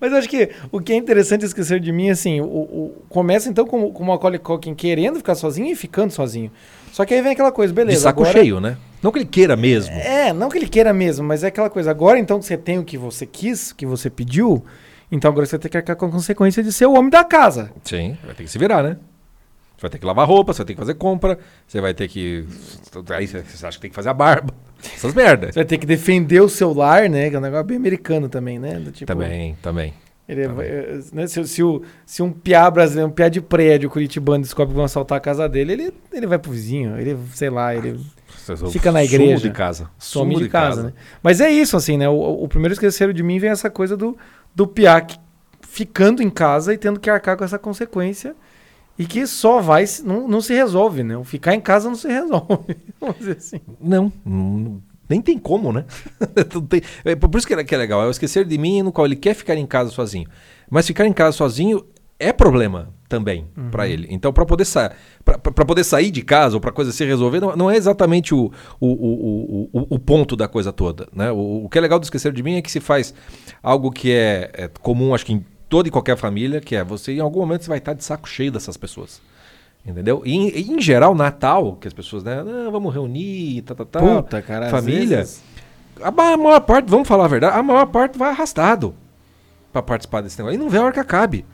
Mas 0.00 0.12
eu 0.12 0.18
acho 0.18 0.28
que 0.28 0.50
o 0.70 0.80
que 0.80 0.92
é 0.92 0.96
interessante 0.96 1.44
esquecer 1.44 1.80
de 1.80 1.90
mim, 1.90 2.08
assim, 2.10 2.40
o, 2.40 2.44
o- 2.44 3.02
começa 3.08 3.48
então 3.48 3.66
com, 3.66 3.90
com 3.92 4.02
o 4.04 4.06
Macaulay 4.06 4.38
Culkin 4.38 4.74
querendo 4.74 5.16
ficar 5.16 5.34
sozinho 5.34 5.72
e 5.72 5.74
ficando 5.74 6.12
sozinho. 6.12 6.50
Só 6.92 7.04
que 7.04 7.12
aí 7.12 7.20
vem 7.20 7.32
aquela 7.32 7.50
coisa, 7.50 7.72
beleza. 7.74 7.96
de 7.98 8.02
saco 8.04 8.22
agora- 8.22 8.38
cheio, 8.38 8.60
né? 8.60 8.76
Não 9.02 9.10
que 9.10 9.18
ele 9.18 9.26
queira 9.26 9.56
mesmo. 9.56 9.92
É, 9.96 10.32
não 10.32 10.48
que 10.48 10.56
ele 10.56 10.68
queira 10.68 10.92
mesmo, 10.92 11.26
mas 11.26 11.42
é 11.42 11.48
aquela 11.48 11.68
coisa. 11.68 11.90
Agora 11.90 12.18
então 12.18 12.38
que 12.38 12.46
você 12.46 12.56
tem 12.56 12.78
o 12.78 12.84
que 12.84 12.96
você 12.96 13.26
quis, 13.26 13.72
o 13.72 13.74
que 13.76 13.84
você 13.84 14.08
pediu, 14.08 14.64
então 15.10 15.28
agora 15.30 15.44
você 15.44 15.58
tem 15.58 15.68
que 15.70 15.76
arcar 15.76 15.96
com 15.96 16.06
a 16.06 16.10
consequência 16.10 16.62
de 16.62 16.72
ser 16.72 16.86
o 16.86 16.92
homem 16.94 17.10
da 17.10 17.24
casa. 17.24 17.70
Sim, 17.82 18.16
vai 18.24 18.34
ter 18.34 18.44
que 18.44 18.50
se 18.50 18.58
virar, 18.58 18.82
né? 18.84 18.96
Você 19.84 19.88
vai 19.88 19.90
ter 19.90 19.98
que 19.98 20.06
lavar 20.06 20.26
roupa, 20.26 20.52
você 20.54 20.58
vai 20.58 20.66
ter 20.66 20.72
que 20.74 20.80
fazer 20.80 20.94
compra, 20.94 21.38
você 21.66 21.80
vai 21.80 21.92
ter 21.92 22.08
que. 22.08 22.46
Aí 23.10 23.26
você 23.26 23.66
acha 23.66 23.76
que 23.76 23.82
tem 23.82 23.90
que 23.90 23.94
fazer 23.94 24.08
a 24.08 24.14
barba. 24.14 24.54
Essas 24.82 25.12
merdas. 25.12 25.50
Você 25.50 25.60
vai 25.60 25.64
ter 25.66 25.76
que 25.78 25.86
defender 25.86 26.40
o 26.40 26.48
seu 26.48 26.72
lar, 26.72 27.08
né? 27.10 27.28
Que 27.28 27.36
é 27.36 27.38
um 27.38 27.42
negócio 27.42 27.64
bem 27.66 27.76
americano 27.76 28.28
também, 28.28 28.58
né? 28.58 28.78
Do 28.78 28.90
tipo, 28.90 29.06
Também, 29.06 29.54
também. 29.60 29.92
Ele 30.26 30.40
é- 30.42 30.48
Também. 30.48 30.66
é, 30.66 31.00
né, 31.12 31.26
se, 31.26 31.46
se 31.46 31.62
o- 31.62 31.82
se 32.06 32.22
um 32.22 32.32
piá 32.32 32.70
brasileiro, 32.70 33.10
um 33.10 33.12
piá 33.12 33.28
de 33.28 33.42
prédio 33.42 33.90
curitibano 33.90 34.42
descobre 34.42 34.72
que 34.72 34.76
vão 34.76 34.86
assaltar 34.86 35.18
a 35.18 35.20
casa 35.20 35.46
dele, 35.46 35.72
ele, 35.74 35.94
ele 36.10 36.26
vai 36.26 36.38
pro 36.38 36.50
vizinho, 36.50 36.98
ele, 36.98 37.14
sei 37.34 37.50
lá, 37.50 37.74
ele 37.74 38.00
Fica 38.72 38.90
na 38.90 39.00
Sumo 39.04 39.14
igreja. 39.14 39.48
de 39.48 39.54
casa. 39.54 39.90
some 39.98 40.32
Sumo 40.34 40.42
de, 40.44 40.48
casa, 40.50 40.82
né? 40.84 40.92
Mas 41.22 41.42
é 41.42 41.50
isso, 41.50 41.76
assim, 41.76 41.98
né? 41.98 42.08
O, 42.08 42.42
o 42.42 42.48
primeiro 42.48 42.72
esqueceram 42.72 43.12
de 43.12 43.22
mim 43.22 43.38
vem 43.38 43.50
essa 43.50 43.68
coisa 43.68 43.96
do, 43.98 44.16
do 44.54 44.66
piá 44.66 44.98
que- 45.02 45.18
ficando 45.60 46.22
em 46.22 46.30
casa 46.30 46.72
e 46.72 46.78
tendo 46.78 46.98
que 46.98 47.10
arcar 47.10 47.36
com 47.36 47.44
essa 47.44 47.58
consequência 47.58 48.34
e 48.98 49.06
que 49.06 49.26
só 49.26 49.60
vai, 49.60 49.84
não, 50.04 50.28
não 50.28 50.40
se 50.40 50.52
resolve, 50.54 51.02
né? 51.02 51.16
O 51.16 51.24
ficar 51.24 51.54
em 51.54 51.60
casa 51.60 51.88
não 51.88 51.96
se 51.96 52.08
resolve, 52.08 52.76
vamos 53.00 53.18
dizer 53.18 53.36
assim. 53.36 53.60
Não, 53.80 54.12
não- 54.24 54.82
nem 55.08 55.20
tem 55.20 55.38
como, 55.38 55.70
né? 55.72 55.84
Tem- 56.68 56.80
é 57.04 57.14
por 57.14 57.36
isso 57.36 57.46
que 57.46 57.52
é, 57.54 57.62
que 57.62 57.74
é 57.74 57.78
legal. 57.78 58.02
É 58.02 58.06
o 58.06 58.10
esquecer 58.10 58.44
de 58.46 58.56
mim 58.56 58.82
no 58.82 58.90
qual 58.90 59.06
ele 59.06 59.16
quer 59.16 59.34
ficar 59.34 59.54
em 59.54 59.66
casa 59.66 59.90
sozinho. 59.90 60.26
Mas 60.70 60.86
ficar 60.86 61.04
em 61.06 61.12
casa 61.12 61.36
sozinho 61.36 61.84
é 62.18 62.32
problema 62.32 62.88
também 63.06 63.46
Uhum. 63.56 63.68
pra 63.70 63.86
ele. 63.86 64.06
Então, 64.10 64.32
para 64.32 64.46
poder, 64.46 64.64
sa 64.64 64.92
pra- 65.22 65.36
poder 65.38 65.84
sair 65.84 66.10
de 66.10 66.22
casa 66.22 66.56
ou 66.56 66.60
pra 66.60 66.72
coisa 66.72 66.90
se 66.90 67.04
resolver, 67.04 67.38
não, 67.38 67.54
não 67.54 67.70
é 67.70 67.76
exatamente 67.76 68.34
o, 68.34 68.50
o, 68.80 68.86
o, 68.88 69.68
o, 69.74 69.80
o- 69.80 69.86
o 69.90 69.98
ponto 69.98 70.34
da 70.36 70.48
coisa 70.48 70.72
toda. 70.72 71.06
Né? 71.14 71.30
O, 71.30 71.64
o 71.66 71.68
que 71.68 71.76
é 71.76 71.80
legal 71.82 71.98
do 71.98 72.04
esquecer 72.04 72.32
de 72.32 72.42
mim 72.42 72.54
é 72.54 72.62
que 72.62 72.70
se 72.72 72.80
faz 72.80 73.12
algo 73.62 73.90
que 73.90 74.10
é, 74.10 74.50
é 74.54 74.68
comum, 74.80 75.14
acho 75.14 75.26
que 75.26 75.34
em 75.34 75.44
toda 75.74 75.88
e 75.88 75.90
qualquer 75.90 76.16
família, 76.16 76.60
que 76.60 76.76
é 76.76 76.84
você, 76.84 77.14
em 77.14 77.18
algum 77.18 77.40
momento, 77.40 77.62
você 77.64 77.68
vai 77.68 77.78
estar 77.78 77.94
de 77.94 78.04
saco 78.04 78.28
cheio 78.28 78.52
dessas 78.52 78.76
pessoas. 78.76 79.20
Entendeu? 79.84 80.22
E, 80.24 80.32
em- 80.32 80.72
em 80.76 80.80
geral, 80.80 81.16
Natal, 81.16 81.76
que 81.80 81.88
as 81.88 81.92
pessoas, 81.92 82.22
né? 82.22 82.36
"Ah, 82.38 82.70
vamos 82.70 82.94
reunir, 82.94 83.62
tá, 83.62 83.74
tá, 83.74 83.84
tá. 83.84 83.98
Puta, 83.98 84.40
cara. 84.40 84.70
família. 84.70 85.16
vezes- 85.18 85.42
A 86.00 86.12
ma- 86.12 86.36
maior 86.36 86.60
parte, 86.60 86.88
vamos 86.88 87.08
falar 87.08 87.24
a 87.24 87.28
verdade, 87.28 87.58
a 87.58 87.62
maior 87.62 87.86
parte 87.86 88.16
vai 88.16 88.30
arrastado 88.30 88.94
pra 89.72 89.82
participar 89.82 90.20
desse 90.20 90.38
negócio. 90.38 90.54
E 90.56 90.58
não 90.62 90.68
vê 90.70 90.78
a 90.78 90.82
hora 90.84 90.92
que 90.92 91.00
acabe. 91.00 91.44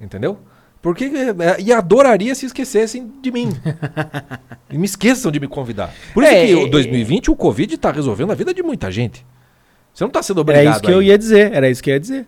Entendeu? 0.00 0.38
Porque. 0.80 1.04
é, 1.04 1.60
e 1.60 1.70
adoraria 1.70 2.34
se 2.34 2.46
esquecessem 2.46 3.12
de 3.22 3.30
mim. 3.30 3.50
e 4.72 4.78
me 4.78 4.86
esqueçam 4.86 5.30
de 5.30 5.38
me 5.38 5.46
convidar. 5.46 5.92
Por 6.14 6.22
isso 6.22 6.32
É, 6.32 6.46
que 6.46 6.52
é, 6.52 6.56
o 6.56 6.66
2020 6.70 7.30
o 7.30 7.36
Covid 7.36 7.76
tá 7.76 7.90
resolvendo 7.92 8.32
a 8.32 8.34
vida 8.34 8.54
de 8.54 8.62
muita 8.62 8.90
gente. 8.90 9.24
Você 9.92 10.02
não 10.02 10.10
tá 10.10 10.22
sendo 10.22 10.40
Era 10.40 10.50
obrigado 10.50 10.74
isso 10.76 10.82
que 10.82 10.90
eu 10.90 11.02
ia 11.02 11.18
dizer, 11.18 11.52
era 11.52 11.68
isso 11.68 11.82
que 11.82 11.90
eu 11.90 11.94
ia 11.94 12.00
dizer. 12.00 12.26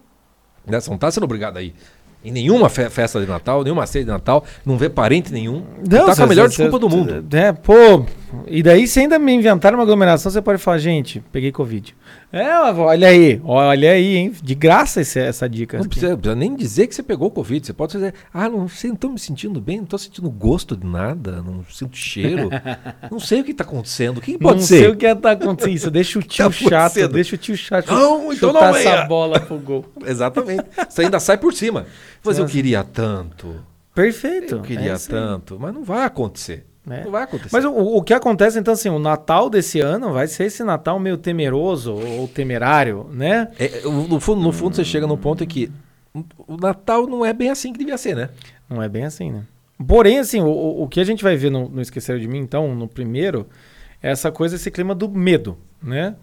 Né? 0.66 0.80
Você 0.80 0.90
não 0.90 0.98
tá 0.98 1.10
sendo 1.10 1.24
obrigado 1.24 1.56
aí. 1.56 1.74
Em 2.24 2.30
nenhuma 2.30 2.68
fe- 2.68 2.88
festa 2.88 3.20
de 3.20 3.26
Natal, 3.26 3.64
nenhuma 3.64 3.84
ceia 3.86 4.04
de 4.04 4.10
Natal, 4.10 4.44
não 4.64 4.76
vê 4.76 4.88
parente 4.88 5.32
nenhum. 5.32 5.64
tá 6.06 6.16
com 6.16 6.22
a 6.22 6.26
melhor 6.28 6.48
desculpa 6.48 6.78
do 6.78 6.88
mundo. 6.88 7.36
É, 7.36 7.52
pô. 7.52 8.04
E 8.46 8.62
daí, 8.62 8.86
se 8.86 9.00
ainda 9.00 9.18
me 9.18 9.32
inventar 9.32 9.74
uma 9.74 9.82
aglomeração, 9.82 10.30
você 10.32 10.40
pode 10.40 10.58
falar, 10.58 10.78
gente, 10.78 11.22
peguei 11.32 11.52
Covid. 11.52 11.94
É, 12.32 12.50
olha 12.58 13.08
aí, 13.08 13.40
olha 13.44 13.90
aí, 13.92 14.16
hein? 14.16 14.32
De 14.42 14.54
graça 14.54 15.00
esse- 15.02 15.18
essa 15.20 15.48
dica. 15.48 15.78
Não 15.78 15.84
precisa, 15.86 16.16
precisa 16.16 16.34
nem 16.34 16.54
dizer 16.56 16.86
que 16.86 16.94
você 16.94 17.02
pegou 17.02 17.30
Covid. 17.30 17.66
Você 17.66 17.72
pode 17.72 17.92
dizer, 17.92 18.14
ah, 18.32 18.48
não 18.48 18.66
sei, 18.68 18.90
não 18.90 18.96
tô 18.96 19.08
me 19.10 19.18
sentindo 19.18 19.60
bem, 19.60 19.78
não 19.78 19.84
tô 19.84 19.98
sentindo 19.98 20.30
gosto 20.30 20.76
de 20.76 20.86
nada, 20.86 21.42
não 21.42 21.62
sinto 21.70 21.96
cheiro. 21.96 22.48
não 23.10 23.20
sei 23.20 23.40
o 23.40 23.44
que 23.44 23.52
tá 23.52 23.64
acontecendo. 23.64 24.18
O 24.18 24.20
que 24.20 24.38
pode 24.38 24.60
não 24.60 24.66
ser? 24.66 24.78
sei 24.78 24.88
o 24.88 24.96
que 24.96 25.14
tá 25.14 25.32
acontecendo. 25.32 25.74
Isso, 25.74 25.90
deixa 25.90 26.18
o 26.18 26.22
tio 26.24 26.46
Tá 26.46 26.50
chato, 26.52 27.08
deixa 27.08 27.34
o 27.34 27.38
tio 27.38 27.56
chato 27.56 27.90
Não, 27.92 28.32
então 28.32 28.50
chutar 28.52 28.70
não 28.70 28.76
essa 28.78 28.90
venha. 28.96 29.04
bola 29.04 29.38
pro 29.40 29.58
gol. 29.58 29.84
Exatamente. 30.06 30.64
Você 30.88 31.02
ainda 31.02 31.20
sai 31.20 31.36
por 31.36 31.52
cima. 31.52 31.86
Mas 32.24 32.38
eu 32.38 32.46
queria 32.46 32.82
tanto. 32.82 33.56
Perfeito. 33.94 34.54
Eu 34.54 34.62
queria 34.62 34.92
é 34.92 34.98
tanto. 34.98 35.58
Mas 35.60 35.74
não 35.74 35.84
vai 35.84 36.04
acontecer. 36.06 36.64
Né? 36.84 37.02
Não 37.04 37.10
vai 37.12 37.22
acontecer. 37.22 37.50
Mas 37.52 37.64
o, 37.64 37.70
o 37.70 38.02
que 38.02 38.12
acontece, 38.12 38.58
então, 38.58 38.74
assim, 38.74 38.88
o 38.88 38.98
Natal 38.98 39.48
desse 39.48 39.80
ano 39.80 40.12
vai 40.12 40.26
ser 40.26 40.44
esse 40.44 40.64
Natal 40.64 40.98
meio 40.98 41.16
temeroso 41.16 41.94
ou 41.94 42.26
temerário, 42.28 43.06
né? 43.12 43.48
É, 43.58 43.82
o- 43.86 44.08
no, 44.08 44.18
fundo, 44.20 44.40
no 44.42 44.52
fundo, 44.52 44.74
você 44.76 44.84
chega 44.84 45.06
num 45.06 45.16
ponto 45.16 45.44
em 45.44 45.46
que 45.46 45.70
o 46.46 46.56
Natal 46.56 47.06
não 47.06 47.24
é 47.24 47.32
bem 47.32 47.50
assim 47.50 47.72
que 47.72 47.78
devia 47.78 47.96
ser, 47.96 48.16
né? 48.16 48.28
Não 48.68 48.82
é 48.82 48.88
bem 48.88 49.04
assim, 49.04 49.30
né? 49.30 49.42
Porém, 49.86 50.18
assim, 50.18 50.40
o- 50.42 50.46
o, 50.46 50.82
o 50.84 50.88
que 50.88 51.00
a 51.00 51.04
gente 51.04 51.22
vai 51.22 51.36
ver 51.36 51.50
no, 51.50 51.68
no 51.68 51.80
Esqueceram 51.80 52.18
de 52.20 52.28
Mim, 52.28 52.38
então, 52.38 52.74
no 52.74 52.86
primeiro, 52.88 53.46
é 54.02 54.10
essa 54.10 54.30
coisa, 54.32 54.56
esse 54.56 54.70
clima 54.70 54.94
do 54.94 55.08
medo, 55.08 55.56
né? 55.82 56.14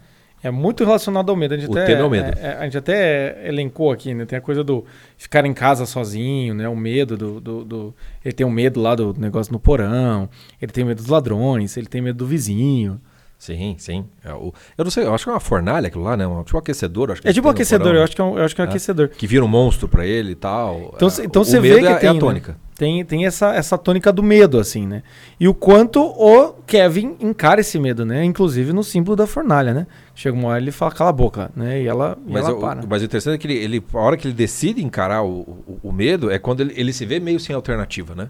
É 0.42 0.50
muito 0.50 0.84
relacionado 0.86 1.30
ao 1.30 1.36
medo. 1.36 1.54
A 1.54 1.58
gente 1.58 1.70
O 1.70 1.72
até, 1.74 1.86
tema 1.86 2.02
é 2.02 2.04
o 2.06 2.10
medo. 2.10 2.38
é, 2.40 2.46
é, 2.48 2.58
a 2.60 2.64
gente 2.64 2.78
até 2.78 3.48
elencou 3.48 3.92
aqui, 3.92 4.14
né? 4.14 4.26
Tem 4.26 4.38
a 4.38 4.42
coisa 4.42 4.64
do 4.64 4.86
ficar 5.18 5.46
em 5.46 5.54
casa 5.54 5.86
sozinho, 5.86 6.54
né? 6.54 6.68
O 6.70 6.76
medo 6.76 7.18
do, 7.18 7.42
do, 7.42 7.66
do- 7.66 7.96
Ele 8.24 8.34
tem 8.34 8.46
o 8.46 8.50
medo 8.50 8.80
lá 8.82 8.96
do 8.96 9.14
negócio 9.18 9.52
no 9.52 9.60
porão, 9.60 10.30
ele 10.62 10.72
tem 10.72 10.86
medo 10.86 10.98
dos 11.02 11.08
ladrões, 11.08 11.76
ele 11.76 11.88
tem 11.88 12.02
medo 12.02 12.18
do 12.20 12.26
vizinho, 12.26 13.00
Sim, 13.40 13.76
sim. 13.80 14.06
É 14.24 14.32
eu 14.32 14.54
não 14.84 14.92
sei, 14.92 15.06
eu 15.06 15.14
acho 15.16 15.24
que 15.24 15.30
é 15.30 15.34
uma 15.34 15.40
fornalha 15.40 15.88
aquilo 15.88 16.04
lá, 16.04 16.18
né? 16.18 16.28
Um, 16.28 16.44
tipo 16.44 16.58
um 16.58 16.60
aquecedor. 16.60 17.12
Acho 17.12 17.22
que 17.22 17.28
É 17.30 17.32
tipo 17.32 17.48
um 17.48 17.52
aquecedor, 17.52 17.96
eu 17.96 18.04
acho 18.04 18.14
que 18.14 18.20
é 18.20 18.24
um, 18.26 18.38
eu 18.38 18.44
acho 18.44 18.54
que 18.54 18.60
é 18.60 18.66
um 18.66 18.68
É. 18.68 18.70
aquecedor. 18.70 19.08
Que 19.08 19.26
vira 19.26 19.46
um 19.46 19.48
monstro 19.48 19.88
pra 19.88 20.06
ele 20.06 20.32
e 20.32 20.36
tal. 20.36 20.92
Então, 20.94 21.08
É, 21.08 21.24
então 21.24 21.42
o 21.42 21.46
você 21.46 21.58
vê 21.62 21.80
que 21.80 21.86
é, 21.86 21.96
tem, 21.96 22.08
é 22.08 22.10
a 22.10 22.14
né? 22.16 22.20
tônica. 22.20 22.58
Tem, 22.76 23.04
tem 23.06 23.26
essa, 23.26 23.54
essa 23.56 23.78
tônica 23.78 24.12
do 24.12 24.22
medo, 24.22 24.60
assim, 24.60 24.86
né? 24.86 25.04
E 25.40 25.48
o 25.48 25.54
quanto 25.54 26.02
o 26.02 26.52
Kevin 26.68 27.16
encara 27.22 27.62
esse 27.62 27.80
medo, 27.80 28.06
né? 28.06 28.26
Inclusive 28.26 28.74
no 28.74 28.84
símbolo 28.84 29.16
da 29.16 29.26
fornalha, 29.26 29.74
né? 29.74 29.88
Chega 30.14 30.38
uma 30.38 30.50
hora 30.50 30.60
ele 30.62 30.72
fala, 30.72 30.92
cala 30.92 31.10
a 31.10 31.14
boca, 31.14 31.50
né? 31.56 31.82
E 31.82 31.88
ela, 31.88 32.18
e 32.28 32.32
Mas, 32.34 32.46
ela 32.46 32.58
o, 32.58 32.60
para. 32.60 32.82
mas 32.90 33.02
o 33.02 33.06
interessante 33.06 33.36
é 33.36 33.38
que 33.38 33.48
ele, 33.48 33.56
ele- 33.78 33.84
a 33.94 33.98
hora 34.00 34.18
que 34.18 34.28
ele 34.28 34.34
decide 34.34 34.84
encarar 34.84 35.24
o, 35.24 35.30
o, 35.66 35.80
o 35.84 35.92
medo 35.94 36.30
é 36.30 36.38
quando 36.38 36.60
ele, 36.60 36.74
ele 36.76 36.92
se 36.92 37.06
vê 37.06 37.22
meio 37.22 37.40
sem 37.40 37.56
alternativa, 37.56 38.14
né? 38.16 38.30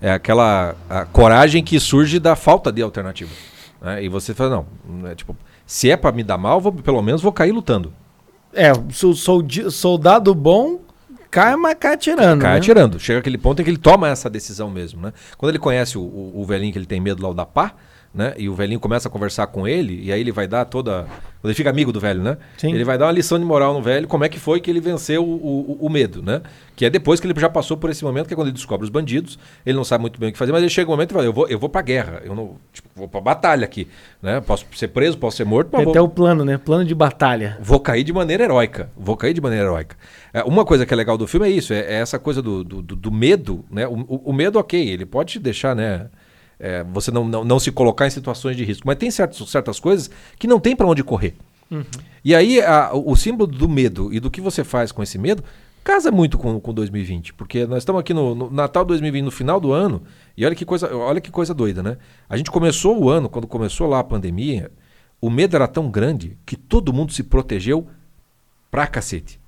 É 0.00 0.10
aquela 0.12 0.74
a 0.90 1.04
coragem 1.04 1.62
que 1.62 1.78
surge 1.78 2.18
da 2.18 2.34
falta 2.34 2.72
de 2.72 2.82
alternativa. 2.82 3.30
Né? 3.80 4.02
E 4.02 4.08
você 4.08 4.34
fala, 4.34 4.64
não, 4.88 5.08
é, 5.08 5.14
tipo, 5.14 5.36
se 5.66 5.90
é 5.90 5.96
pra 5.96 6.12
me 6.12 6.22
dar 6.22 6.38
mal, 6.38 6.60
vou, 6.60 6.72
pelo 6.72 7.02
menos 7.02 7.22
vou 7.22 7.32
cair 7.32 7.52
lutando. 7.52 7.92
É, 8.52 8.72
sou, 8.90 9.14
sou 9.14 9.44
soldado 9.70 10.34
bom, 10.34 10.80
cai, 11.30 11.54
mas 11.56 11.76
cai 11.78 11.94
atirando. 11.94 12.40
Cai 12.40 12.52
né? 12.52 12.58
atirando. 12.58 12.98
Chega 12.98 13.18
aquele 13.20 13.38
ponto 13.38 13.60
em 13.60 13.64
que 13.64 13.70
ele 13.70 13.78
toma 13.78 14.08
essa 14.08 14.30
decisão 14.30 14.70
mesmo, 14.70 15.02
né? 15.02 15.12
Quando 15.36 15.50
ele 15.50 15.58
conhece 15.58 15.98
o, 15.98 16.02
o, 16.02 16.40
o 16.40 16.44
velhinho 16.44 16.72
que 16.72 16.78
ele 16.78 16.86
tem 16.86 17.00
medo 17.00 17.22
lá, 17.22 17.28
o 17.28 17.34
da 17.34 17.44
pá, 17.44 17.74
né? 18.12 18.34
E 18.36 18.48
o 18.48 18.54
velhinho 18.54 18.80
começa 18.80 19.08
a 19.08 19.10
conversar 19.10 19.46
com 19.48 19.68
ele, 19.68 20.02
e 20.02 20.12
aí 20.12 20.20
ele 20.20 20.32
vai 20.32 20.46
dar 20.46 20.64
toda. 20.64 21.06
Quando 21.40 21.50
ele 21.50 21.54
fica 21.54 21.70
amigo 21.70 21.92
do 21.92 22.00
velho, 22.00 22.20
né? 22.20 22.36
Sim. 22.56 22.74
Ele 22.74 22.82
vai 22.82 22.98
dar 22.98 23.06
uma 23.06 23.12
lição 23.12 23.38
de 23.38 23.44
moral 23.44 23.72
no 23.72 23.80
velho, 23.80 24.08
como 24.08 24.24
é 24.24 24.28
que 24.28 24.40
foi 24.40 24.60
que 24.60 24.68
ele 24.68 24.80
venceu 24.80 25.22
o, 25.24 25.76
o, 25.80 25.86
o 25.86 25.88
medo, 25.88 26.20
né? 26.20 26.42
Que 26.74 26.84
é 26.84 26.90
depois 26.90 27.20
que 27.20 27.26
ele 27.28 27.40
já 27.40 27.48
passou 27.48 27.76
por 27.76 27.90
esse 27.90 28.04
momento, 28.04 28.26
que 28.26 28.32
é 28.34 28.36
quando 28.36 28.48
ele 28.48 28.54
descobre 28.54 28.82
os 28.84 28.90
bandidos, 28.90 29.38
ele 29.64 29.76
não 29.76 29.84
sabe 29.84 30.02
muito 30.02 30.18
bem 30.18 30.30
o 30.30 30.32
que 30.32 30.38
fazer, 30.38 30.50
mas 30.50 30.62
ele 30.62 30.70
chega 30.70 30.90
um 30.90 30.94
momento 30.94 31.10
e 31.10 31.14
fala, 31.14 31.24
eu 31.26 31.32
vou, 31.32 31.46
eu 31.48 31.56
vou 31.58 31.68
pra 31.68 31.80
guerra, 31.80 32.20
eu 32.24 32.34
não. 32.34 32.56
Tipo, 32.72 32.88
vou 32.96 33.06
pra 33.08 33.20
batalha 33.20 33.64
aqui. 33.64 33.86
Né? 34.20 34.40
Posso 34.40 34.66
ser 34.74 34.88
preso, 34.88 35.16
posso 35.16 35.36
ser 35.36 35.44
morto, 35.44 35.68
mas 35.72 35.78
Tem 35.78 35.84
vou, 35.84 35.92
até 35.92 36.00
o 36.00 36.08
plano, 36.08 36.44
né? 36.44 36.58
Plano 36.58 36.84
de 36.84 36.94
batalha. 36.94 37.56
Vou 37.60 37.78
cair 37.78 38.02
de 38.02 38.12
maneira 38.12 38.42
heróica. 38.42 38.90
Vou 38.96 39.16
cair 39.16 39.32
de 39.32 39.40
maneira 39.40 39.64
heróica. 39.66 39.96
É, 40.34 40.42
uma 40.42 40.64
coisa 40.64 40.84
que 40.84 40.92
é 40.92 40.96
legal 40.96 41.16
do 41.16 41.26
filme 41.28 41.46
é 41.46 41.50
isso, 41.50 41.72
é, 41.72 41.78
é 41.80 41.94
essa 42.00 42.18
coisa 42.18 42.42
do, 42.42 42.64
do, 42.64 42.82
do- 42.82 42.96
do 42.96 43.12
medo, 43.12 43.64
né? 43.70 43.86
O, 43.86 43.92
o- 44.08 44.22
o 44.26 44.32
medo, 44.32 44.58
ok, 44.58 44.88
ele 44.88 45.06
pode 45.06 45.34
te 45.34 45.38
deixar, 45.38 45.74
né? 45.76 46.06
É, 46.60 46.82
você 46.84 47.10
não, 47.10 47.24
não, 47.26 47.44
não 47.44 47.58
se 47.58 47.70
colocar 47.70 48.06
em 48.06 48.10
situações 48.10 48.56
de 48.56 48.64
risco. 48.64 48.86
Mas 48.86 48.96
tem 48.96 49.10
certos, 49.10 49.50
certas 49.50 49.78
coisas 49.80 50.10
que 50.38 50.46
não 50.46 50.58
tem 50.60 50.74
para 50.74 50.86
onde 50.86 51.02
correr. 51.04 51.34
E 52.24 52.34
aí 52.34 52.60
a- 52.62 52.90
o, 52.94 53.12
o 53.12 53.16
símbolo 53.16 53.46
do 53.50 53.68
medo 53.68 54.12
e 54.12 54.18
do 54.20 54.30
que 54.30 54.40
você 54.40 54.64
faz 54.64 54.90
com 54.90 55.02
esse 55.02 55.18
medo 55.18 55.44
casa 55.84 56.10
muito 56.10 56.36
com, 56.38 56.58
com 56.60 56.72
2020. 56.74 57.32
Porque 57.34 57.66
nós 57.66 57.78
estamos 57.78 58.00
aqui 58.00 58.12
no, 58.14 58.34
no 58.34 58.50
Natal 58.50 58.84
2020, 58.84 59.24
no 59.24 59.30
final 59.30 59.58
do 59.60 59.72
ano, 59.72 60.02
e 60.36 60.44
olha 60.44 60.54
que 60.54 60.64
coisa, 60.64 60.94
olha 60.94 61.20
que 61.20 61.30
coisa 61.30 61.54
doida, 61.54 61.82
né? 61.82 61.96
A 62.28 62.36
gente 62.36 62.50
começou 62.50 62.98
o 63.02 63.08
ano, 63.08 63.28
quando 63.28 63.46
começou 63.46 63.86
lá 63.88 63.98
a 64.00 64.04
pandemia, 64.04 64.70
o 65.20 65.30
medo 65.30 65.56
era 65.56 65.66
tão 65.68 65.90
grande 65.90 66.36
que 66.46 66.56
todo 66.56 66.92
mundo 66.92 67.12
se 67.12 67.22
protegeu 67.22 67.86
pra 68.70 68.86
cacete. 68.86 69.40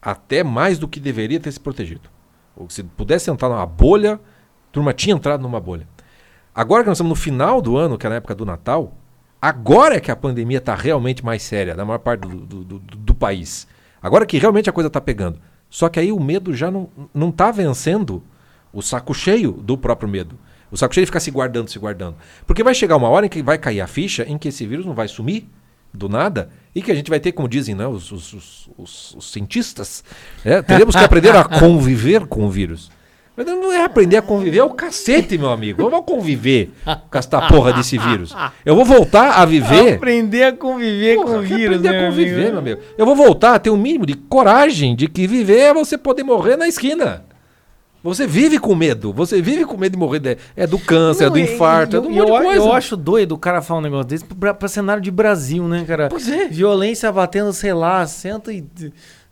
Até 0.00 0.42
mais 0.44 0.78
do 0.78 0.86
que 0.88 1.00
deveria 1.00 1.40
ter 1.40 1.50
se 1.52 1.60
protegido. 1.60 2.08
Ou 2.56 2.70
se 2.70 2.82
pudesse 2.82 3.30
entrar 3.30 3.48
numa 3.48 3.66
bolha, 3.66 4.14
a 4.14 4.18
turma 4.72 4.92
tinha 4.92 5.14
entrado 5.14 5.42
numa 5.42 5.60
bolha. 5.60 5.86
Agora 6.56 6.82
que 6.82 6.88
nós 6.88 6.96
estamos 6.96 7.10
no 7.10 7.14
final 7.22 7.60
do 7.60 7.76
ano, 7.76 7.98
que 7.98 8.06
é 8.06 8.10
na 8.10 8.16
época 8.16 8.34
do 8.34 8.46
Natal, 8.46 8.94
agora 9.42 9.96
é 9.96 10.00
que 10.00 10.10
a 10.10 10.16
pandemia 10.16 10.56
está 10.58 10.74
realmente 10.74 11.22
mais 11.22 11.42
séria 11.42 11.74
na 11.74 11.84
maior 11.84 11.98
parte 11.98 12.22
do, 12.22 12.28
do, 12.34 12.64
do- 12.64 12.78
do 12.80 13.14
país. 13.14 13.66
Agora 14.02 14.24
que 14.24 14.38
realmente 14.38 14.70
a 14.70 14.72
coisa 14.72 14.86
está 14.88 15.00
pegando. 15.00 15.38
Só 15.68 15.88
que 15.90 16.00
aí 16.00 16.10
o 16.10 16.18
medo 16.18 16.54
já 16.54 16.70
não, 16.70 16.88
não 17.12 17.30
tá 17.30 17.50
vencendo 17.50 18.22
o 18.72 18.80
saco 18.80 19.12
cheio 19.12 19.52
do 19.52 19.76
próprio 19.76 20.08
medo. 20.08 20.38
O 20.70 20.76
saco 20.76 20.94
cheio 20.94 21.06
fica 21.06 21.20
se 21.20 21.30
guardando, 21.30 21.68
se 21.68 21.78
guardando. 21.78 22.16
Porque 22.46 22.62
vai 22.64 22.74
chegar 22.74 22.96
uma 22.96 23.08
hora 23.08 23.26
em 23.26 23.28
que 23.28 23.42
vai 23.42 23.58
cair 23.58 23.80
a 23.82 23.86
ficha 23.86 24.24
em 24.24 24.38
que 24.38 24.48
esse 24.48 24.66
vírus 24.66 24.86
não 24.86 24.94
vai 24.94 25.08
sumir 25.08 25.46
do 25.92 26.08
nada 26.08 26.48
e 26.74 26.80
que 26.82 26.90
a 26.90 26.94
gente 26.94 27.08
vai 27.10 27.18
ter, 27.20 27.32
como 27.32 27.48
dizem 27.48 27.74
né, 27.74 27.86
os, 27.86 28.10
os, 28.12 28.32
os- 28.76 29.14
os- 29.16 29.30
cientistas, 29.32 30.02
é, 30.44 30.60
teremos 30.62 30.94
que 30.96 31.02
aprender 31.04 31.34
a 31.36 31.44
conviver 31.44 32.26
com 32.26 32.44
o 32.44 32.50
vírus. 32.50 32.90
Mas 33.36 33.44
não 33.46 33.70
é 33.70 33.84
aprender 33.84 34.16
a 34.16 34.22
conviver, 34.22 34.58
é 34.58 34.64
o 34.64 34.70
cacete, 34.70 35.36
meu 35.36 35.50
amigo. 35.50 35.82
Eu 35.82 35.90
vou 35.90 36.02
conviver 36.02 36.70
com 37.10 37.18
esta 37.18 37.46
porra 37.48 37.72
desse 37.72 37.98
vírus. 37.98 38.34
Eu 38.64 38.74
vou 38.74 38.84
voltar 38.84 39.32
a 39.32 39.44
viver. 39.44 39.94
Aprender 39.96 40.44
a 40.44 40.52
conviver 40.52 41.16
Porra, 41.16 41.26
com 41.32 41.38
o 41.38 41.42
vírus, 41.42 41.76
aprender 41.76 41.90
né, 41.92 42.06
a 42.06 42.10
conviver, 42.10 42.34
amigo? 42.34 42.50
meu 42.50 42.58
amigo. 42.58 42.80
Eu 42.96 43.04
vou 43.04 43.14
voltar 43.14 43.54
a 43.54 43.58
ter 43.58 43.68
um 43.70 43.76
mínimo 43.76 44.06
de 44.06 44.14
coragem 44.14 44.96
de 44.96 45.06
que 45.06 45.26
viver 45.26 45.58
é 45.58 45.74
você 45.74 45.98
poder 45.98 46.22
morrer 46.22 46.56
na 46.56 46.66
esquina. 46.66 47.24
Você 48.02 48.24
vive 48.26 48.58
com 48.58 48.72
medo. 48.74 49.12
Você 49.12 49.42
vive 49.42 49.64
com 49.64 49.76
medo 49.76 49.92
de 49.92 49.98
morrer. 49.98 50.20
de- 50.20 50.38
É 50.56 50.64
do 50.66 50.78
câncer, 50.78 51.24
é 51.24 51.28
do 51.28 51.36
Não, 51.36 51.42
infarto, 51.44 51.96
e- 51.96 51.98
é 51.98 52.00
do 52.00 52.08
um 52.08 52.12
monte 52.12 52.28
eu, 52.30 52.36
de 52.38 52.44
coisa. 52.44 52.64
eu 52.64 52.72
acho 52.72 52.96
doido 52.96 53.32
o 53.32 53.38
cara 53.38 53.60
falar 53.60 53.80
um 53.80 53.82
negócio 53.82 54.06
desse 54.06 54.24
pra, 54.24 54.54
pra 54.54 54.68
cenário 54.68 55.02
de 55.02 55.10
Brasil, 55.10 55.64
né, 55.66 55.84
cara? 55.84 56.08
Pois 56.08 56.28
é. 56.28 56.46
Violência 56.46 57.10
batendo, 57.10 57.52
sei 57.52 57.74
lá, 57.74 58.06
cento 58.06 58.50
e, 58.52 58.64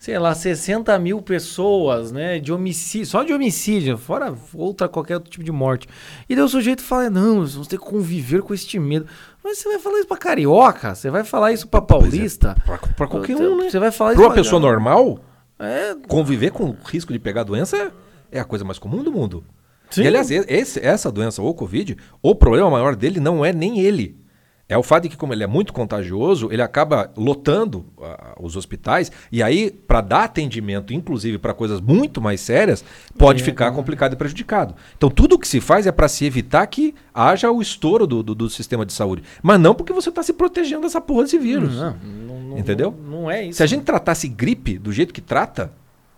sei 0.04 0.18
lá, 0.18 0.34
60 0.34 0.98
mil 0.98 1.22
pessoas, 1.22 2.12
né? 2.12 2.38
De 2.38 2.52
homicídio, 2.52 3.06
só 3.06 3.22
de 3.22 3.32
homicídio, 3.32 3.96
fora 3.96 4.34
outra 4.52 4.86
qualquer 4.86 5.14
outro 5.14 5.30
tipo 5.30 5.42
de 5.42 5.50
morte. 5.50 5.88
E 6.28 6.36
daí 6.36 6.44
o 6.44 6.48
sujeito 6.48 6.82
fala: 6.82 7.08
não, 7.08 7.36
nós 7.36 7.54
vamos 7.54 7.68
ter 7.68 7.78
que 7.78 7.84
conviver 7.86 8.42
com 8.42 8.52
este 8.52 8.78
medo. 8.78 9.06
Mas 9.42 9.58
você 9.58 9.68
vai 9.70 9.78
falar 9.78 9.98
isso 10.00 10.08
pra 10.08 10.16
carioca? 10.18 10.94
Você 10.94 11.08
vai 11.10 11.24
falar 11.24 11.52
isso 11.52 11.66
pra 11.68 11.80
paulista? 11.80 12.54
Pra, 12.66 12.76
pra 12.76 13.06
qualquer 13.06 13.34
um, 13.36 13.56
né? 13.56 13.70
Você 13.70 13.78
vai 13.78 13.90
falar 13.90 14.10
Pra 14.12 14.20
isso 14.20 14.28
uma 14.28 14.34
pessoa 14.34 14.60
normal, 14.60 15.18
É, 15.58 15.94
conviver 16.06 16.50
com 16.50 16.64
o 16.64 16.76
risco 16.84 17.10
de 17.12 17.18
pegar 17.18 17.40
a 17.40 17.44
doença 17.44 17.74
é, 17.76 17.90
é 18.32 18.40
a 18.40 18.44
coisa 18.44 18.62
mais 18.64 18.78
comum 18.78 19.02
do 19.02 19.10
mundo. 19.10 19.42
Sim. 19.88 20.02
E 20.02 20.06
aliás, 20.06 20.30
esse- 20.30 20.80
essa 20.80 21.10
doença, 21.10 21.40
ou 21.40 21.54
Covid, 21.54 21.96
o 22.20 22.34
problema 22.34 22.68
maior 22.70 22.94
dele 22.94 23.20
não 23.20 23.42
é 23.44 23.52
nem 23.54 23.80
ele. 23.80 24.22
É 24.66 24.78
o 24.78 24.82
fato 24.82 25.02
de 25.02 25.08
que, 25.10 25.16
como 25.16 25.34
ele 25.34 25.44
é 25.44 25.46
muito 25.46 25.74
contagioso, 25.74 26.48
ele 26.50 26.62
acaba 26.62 27.12
lotando 27.18 27.84
ah, 28.00 28.34
os 28.40 28.56
hospitais. 28.56 29.12
E 29.30 29.42
aí, 29.42 29.70
para 29.70 30.00
dar 30.00 30.24
atendimento, 30.24 30.94
inclusive 30.94 31.36
para 31.36 31.52
coisas 31.52 31.82
muito 31.82 32.18
mais 32.18 32.40
sérias, 32.40 32.82
pode 33.18 33.42
É, 33.42 33.44
ficar 33.44 33.70
complicado 33.72 34.14
e 34.14 34.16
prejudicado. 34.16 34.74
Então, 34.96 35.10
tudo 35.10 35.34
o 35.34 35.38
que 35.38 35.46
se 35.46 35.60
faz 35.60 35.86
é 35.86 35.92
para 35.92 36.08
se 36.08 36.24
evitar 36.24 36.66
que 36.66 36.94
haja 37.12 37.50
o 37.50 37.60
estouro 37.60 38.06
do, 38.06 38.22
do- 38.22 38.34
do 38.34 38.48
sistema 38.48 38.86
de 38.86 38.94
saúde. 38.94 39.22
Mas 39.42 39.60
não 39.60 39.74
porque 39.74 39.92
você 39.92 40.08
está 40.08 40.22
se 40.22 40.32
protegendo 40.32 40.80
dessa 40.82 41.00
porra 41.00 41.24
desse 41.24 41.38
vírus. 41.38 41.76
Não, 41.76 41.96
não, 42.02 42.40
não- 42.40 42.58
Entendeu? 42.58 42.90
Não, 43.04 43.20
não 43.20 43.30
é 43.30 43.44
isso. 43.44 43.58
Se 43.58 43.62
a 43.62 43.66
gente 43.66 43.82
tratasse 43.84 44.26
gripe 44.28 44.78
do 44.78 44.90
jeito 44.92 45.12
que 45.12 45.20
trata 45.20 45.72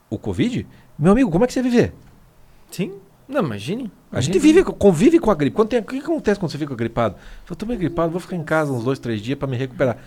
o 0.09 0.17
Covid, 0.17 0.65
meu 0.97 1.11
amigo, 1.11 1.33
como 1.33 1.43
é 1.43 1.47
que 1.49 1.53
você 1.53 1.59
ia 1.59 1.65
viver? 1.65 1.93
Sim. 2.71 2.93
Não, 3.29 3.41
imagine. 3.43 3.91
A 4.13 4.21
gente 4.21 4.39
vive, 4.39 4.63
convive 4.65 5.19
com 5.19 5.31
a 5.31 5.35
gripe. 5.35 5.55
Quando 5.57 5.69
tem- 5.69 5.81
o 5.81 5.85
que 5.85 5.99
acontece 5.99 6.39
quando 6.39 6.51
você 6.53 6.59
fica 6.59 6.75
gripado? 6.75 7.17
Eu 7.49 7.57
tô 7.57 7.67
meio 7.67 7.79
gripado, 7.79 8.11
vou 8.13 8.21
ficar 8.21 8.37
em 8.37 8.45
casa 8.45 8.73
uns 8.73 8.85
dois, 8.85 8.99
três 8.99 9.21
dias 9.21 9.39
para 9.39 9.49
me 9.49 9.57
recuperar. 9.57 9.99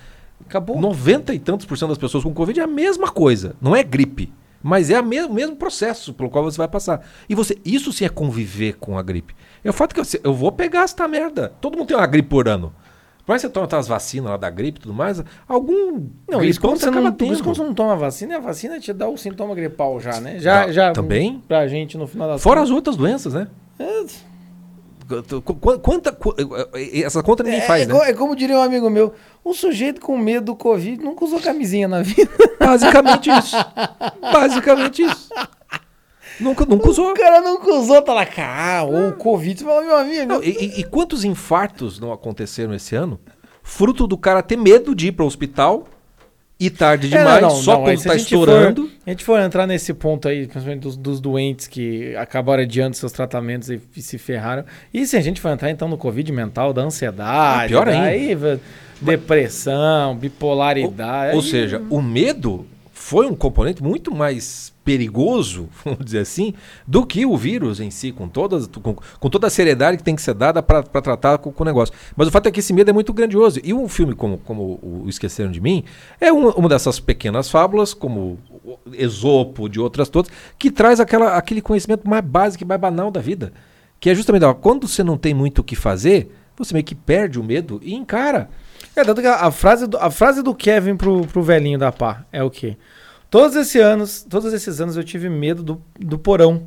Acabou. 0.46 0.80
90 0.80 1.34
e 1.34 1.40
tantos 1.40 1.66
por 1.66 1.78
cento 1.78 1.90
das 1.90 1.98
pessoas 1.98 2.24
com 2.24 2.34
Covid 2.34 2.60
é 2.60 2.64
a 2.64 2.68
mesma 2.68 3.10
coisa. 3.12 3.56
Não 3.62 3.76
é 3.76 3.84
gripe. 3.84 4.32
Mas 4.62 4.90
é 4.90 5.00
o 5.00 5.06
mesmo, 5.06 5.34
mesmo 5.34 5.56
processo 5.56 6.14
pelo 6.14 6.30
qual 6.30 6.44
você 6.44 6.58
vai 6.58 6.68
passar. 6.68 7.06
E 7.30 7.36
você, 7.36 7.58
isso 7.64 7.92
sim 7.94 8.04
é 8.06 8.10
conviver 8.10 8.74
com 8.78 8.98
a 8.98 9.02
gripe. 9.02 9.34
É 9.64 9.70
o 9.70 9.74
fato 9.74 9.94
que 9.94 10.00
eu, 10.02 10.06
eu 10.24 10.34
vou 10.34 10.52
pegar 10.52 10.84
esta 10.84 11.08
merda. 11.08 11.54
Todo 11.62 11.78
mundo 11.78 11.88
tem 11.88 11.98
uma 11.98 12.06
gripe 12.08 12.28
por 12.30 12.48
ano. 12.48 12.74
Por 13.30 13.34
mais 13.34 13.44
que 13.44 13.48
você 13.48 13.54
toma 13.54 13.68
as 13.80 13.88
vacinas 13.88 14.32
lá 14.32 14.38
da 14.38 14.50
gripe 14.50 14.80
e 14.80 14.82
tudo 14.82 14.92
mais, 14.92 15.24
algum. 15.48 16.08
Não, 16.28 16.44
isso 16.44 16.60
quando, 16.60 16.80
você 16.80 16.90
não, 16.90 17.16
isso 17.32 17.44
quando 17.44 17.56
você 17.58 17.62
não 17.64 17.76
toma 17.76 17.96
vacina, 17.96 18.38
a 18.38 18.40
vacina 18.40 18.80
te 18.80 18.92
dá 18.92 19.08
o 19.08 19.16
sintoma 19.18 19.54
gripal 19.54 20.00
já, 20.00 20.20
né? 20.20 20.40
Já, 20.40 20.66
Dá- 20.66 20.72
já 20.72 20.92
também? 20.94 21.40
Pra 21.48 21.68
gente 21.68 21.96
no 21.96 22.08
final 22.08 22.28
das 22.28 22.42
Fora 22.42 22.60
as 22.60 22.72
outras 22.72 22.98
doenças, 22.98 23.36
né? 23.36 23.48
É, 23.78 24.04
Qu- 25.08 25.42
qu- 25.44 25.80
Quanta, 25.80 26.12
qu- 26.12 26.34
essa 27.06 27.22
conta 27.22 27.44
ninguém 27.44 27.60
é, 27.60 27.68
faz, 27.68 27.84
é 27.84 27.86
né? 27.94 28.10
é 28.10 28.14
como 28.14 28.36
diria 28.36 28.58
um 28.58 28.64
amigo 28.64 28.90
meu, 28.90 29.14
um 29.46 29.54
sujeito 29.54 30.02
com 30.02 30.18
medo 30.18 30.48
do 30.48 30.56
Covid 30.56 31.04
nunca 31.04 31.24
usou 31.24 31.40
camisinha 31.40 31.88
na 31.88 32.02
vida. 32.02 32.32
Basicamente 32.60 33.30
isso. 33.30 33.56
Basicamente 34.34 35.04
isso. 35.04 35.30
Nunca, 36.40 36.66
nunca 36.66 36.90
usou. 36.90 37.12
O 37.12 37.14
cara 37.14 37.42
nunca 37.42 37.70
usou, 37.74 38.02
tá 38.02 38.14
lá, 38.14 38.26
cara, 38.26 38.84
ou 38.84 39.10
o 39.10 39.14
Covid. 39.14 39.60
Você 39.60 39.66
fala, 39.66 39.82
meu 39.82 39.98
amigo, 39.98 40.26
Não, 40.28 40.44
e, 40.44 40.80
e- 40.80 40.84
quantos 40.84 41.24
infartos 41.24 42.00
não 42.00 42.12
aconteceram 42.14 42.74
esse 42.74 42.96
ano? 42.96 43.20
Fruto 43.64 44.08
do 44.08 44.18
cara 44.18 44.42
ter 44.42 44.58
medo 44.58 44.96
de 44.96 45.08
ir 45.08 45.12
para 45.12 45.24
o 45.24 45.28
hospital 45.28 45.88
e 46.60 46.70
tarde 46.70 47.08
É, 47.14 47.18
demais, 47.20 47.42
não, 47.42 47.50
só 47.52 47.74
não, 47.80 47.86
aí 47.86 47.96
quando 47.96 48.04
tá 48.06 48.14
a 48.14 48.16
estourando. 48.16 48.82
For, 48.88 48.92
a 49.06 49.10
gente 49.12 49.24
for 49.24 49.40
entrar 49.40 49.68
nesse 49.68 49.94
ponto 49.94 50.28
aí, 50.28 50.46
principalmente 50.48 50.82
dos, 50.82 50.98
dos 50.98 51.22
doentes 51.22 51.68
que 51.68 52.16
acabaram 52.16 52.64
adiando 52.64 52.96
seus 52.98 53.12
tratamentos 53.12 53.70
e, 53.70 53.80
e 53.96 54.02
se 54.02 54.18
ferraram. 54.18 54.66
E 54.94 55.06
se 55.06 55.16
a 55.16 55.22
gente 55.22 55.40
for 55.40 55.50
entrar 55.50 55.70
então 55.70 55.88
no 55.88 55.98
Covid 55.98 56.32
mental, 56.32 56.74
da 56.74 56.82
ansiedade, 56.82 57.66
Ah, 57.66 57.68
pior 57.68 57.88
ainda. 57.88 58.36
velho, 58.36 58.62
depressão, 59.02 60.16
bipolaridade. 60.16 61.36
Ou 61.36 61.42
aí- 61.42 61.48
seja, 61.48 61.82
o 61.90 62.02
medo 62.02 62.66
foi 62.94 63.26
um 63.28 63.36
componente 63.36 63.82
muito 63.84 64.14
mais 64.14 64.74
perigoso, 64.90 65.70
vamos 65.86 66.04
dizer 66.04 66.20
assim, 66.22 66.52
do 66.88 67.06
que 67.06 67.24
o 67.24 67.38
vírus 67.38 67.80
em 67.80 67.92
si, 67.92 68.12
com, 68.12 68.28
todas, 68.28 68.66
com, 68.66 68.96
com 68.96 69.30
toda 69.30 69.46
a 69.46 69.50
seriedade 69.50 69.98
que 69.98 70.04
tem 70.04 70.16
que 70.16 70.22
ser 70.22 70.34
dada 70.34 70.64
para 70.64 70.82
tratar 70.82 71.38
com, 71.38 71.52
com 71.52 71.64
o 71.64 71.66
negócio. 71.66 71.94
Mas 72.16 72.28
o 72.28 72.32
fato 72.32 72.48
é 72.48 72.52
que 72.52 72.60
esse 72.60 72.74
medo 72.74 72.90
é 72.90 72.94
muito 72.94 73.14
grandioso. 73.14 73.60
E 73.64 73.72
um 73.72 73.88
filme 73.88 74.16
como, 74.16 74.40
como 74.40 74.80
o 74.82 75.06
Esqueceram 75.08 75.52
de 75.52 75.62
Mim 75.62 75.84
é 76.20 76.34
um- 76.34 76.50
uma 76.50 76.68
dessas 76.68 77.00
pequenas 77.00 77.52
fábulas, 77.52 77.94
como 77.94 78.40
Esopo, 78.94 79.70
de 79.70 79.80
outras 79.80 80.10
todas, 80.10 80.32
que 80.58 80.72
traz 80.72 81.00
aquela, 81.00 81.38
aquele 81.38 81.62
conhecimento 81.62 82.10
mais 82.10 82.26
básico 82.26 82.64
e 82.64 82.68
mais 82.68 82.82
banal 82.82 83.12
da 83.12 83.22
vida. 83.22 83.54
Que 84.00 84.10
é 84.10 84.16
justamente, 84.16 84.44
ó, 84.44 84.56
quando 84.56 84.88
você 84.88 85.04
não 85.04 85.20
tem 85.20 85.36
muito 85.36 85.60
o 85.60 85.64
que 85.64 85.76
fazer, 85.76 86.36
você 86.58 86.74
meio 86.74 86.84
que 86.86 86.96
perde 86.96 87.40
o 87.40 87.44
medo 87.44 87.80
e 87.84 87.94
encara. 87.94 88.50
É, 88.96 89.04
tanto 89.04 89.22
que 89.22 89.28
a, 89.28 89.36
a 89.46 89.52
frase 89.52 89.86
do, 89.86 89.98
a 89.98 90.10
frase 90.10 90.42
do 90.42 90.56
Kevin 90.56 90.96
pro, 90.96 91.28
pro 91.28 91.44
velhinho 91.44 91.78
da 91.78 91.92
pá 91.92 92.26
é 92.32 92.44
o 92.44 92.50
quê? 92.50 92.76
Todos 93.30 93.56
esses 93.56 93.82
anos, 93.82 94.26
todos 94.28 94.54
esses 94.54 94.82
anos 94.82 94.98
eu 94.98 95.04
tive 95.04 95.30
medo 95.30 95.62
do, 95.64 95.82
do 96.00 96.18
porão. 96.18 96.64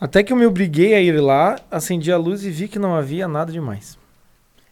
Até 0.00 0.22
que 0.22 0.32
eu 0.32 0.36
me 0.36 0.44
obriguei 0.44 0.94
a 0.94 1.00
ir 1.00 1.18
lá, 1.20 1.56
acendi 1.70 2.10
a 2.10 2.16
luz 2.18 2.44
e 2.44 2.50
vi 2.50 2.66
que 2.68 2.78
não 2.78 2.94
havia 2.94 3.28
nada 3.28 3.52
demais. 3.52 3.96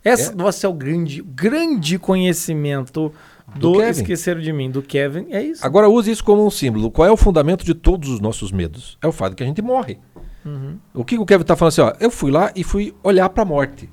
Essa, 0.04 0.32
É? 0.32 0.34
nossa, 0.34 0.66
é 0.66 0.68
o 0.68 0.72
grande, 0.72 1.22
grande 1.22 1.96
conhecimento 1.98 2.92
do, 2.92 3.12
Do 3.54 3.72
Kevin. 3.78 3.90
Esqueceram 4.02 4.40
de 4.40 4.52
Mim, 4.52 4.68
do 4.70 4.82
Kevin. 4.82 5.26
É 5.30 5.40
isso. 5.40 5.64
Agora 5.64 5.88
use 5.88 6.10
isso 6.10 6.24
como 6.24 6.44
um 6.44 6.50
símbolo. 6.50 6.90
Qual 6.90 7.06
é 7.06 7.10
o 7.10 7.16
fundamento 7.16 7.64
de 7.64 7.72
todos 7.72 8.08
os 8.08 8.18
nossos 8.20 8.50
medos? 8.50 8.98
É 9.00 9.06
o 9.06 9.12
fato 9.12 9.30
de 9.30 9.36
que 9.36 9.42
a 9.44 9.46
gente 9.46 9.62
morre. 9.62 9.98
Uhum. 10.44 10.76
O 10.92 11.04
que 11.04 11.16
o 11.18 11.24
Kevin 11.24 11.44
tá 11.44 11.54
falando 11.54 11.68
assim, 11.68 11.80
ó, 11.82 11.92
eu 12.00 12.10
fui 12.10 12.32
lá 12.32 12.50
e 12.56 12.64
fui 12.64 12.92
olhar 13.04 13.28
pra 13.28 13.44
morte. 13.44 13.88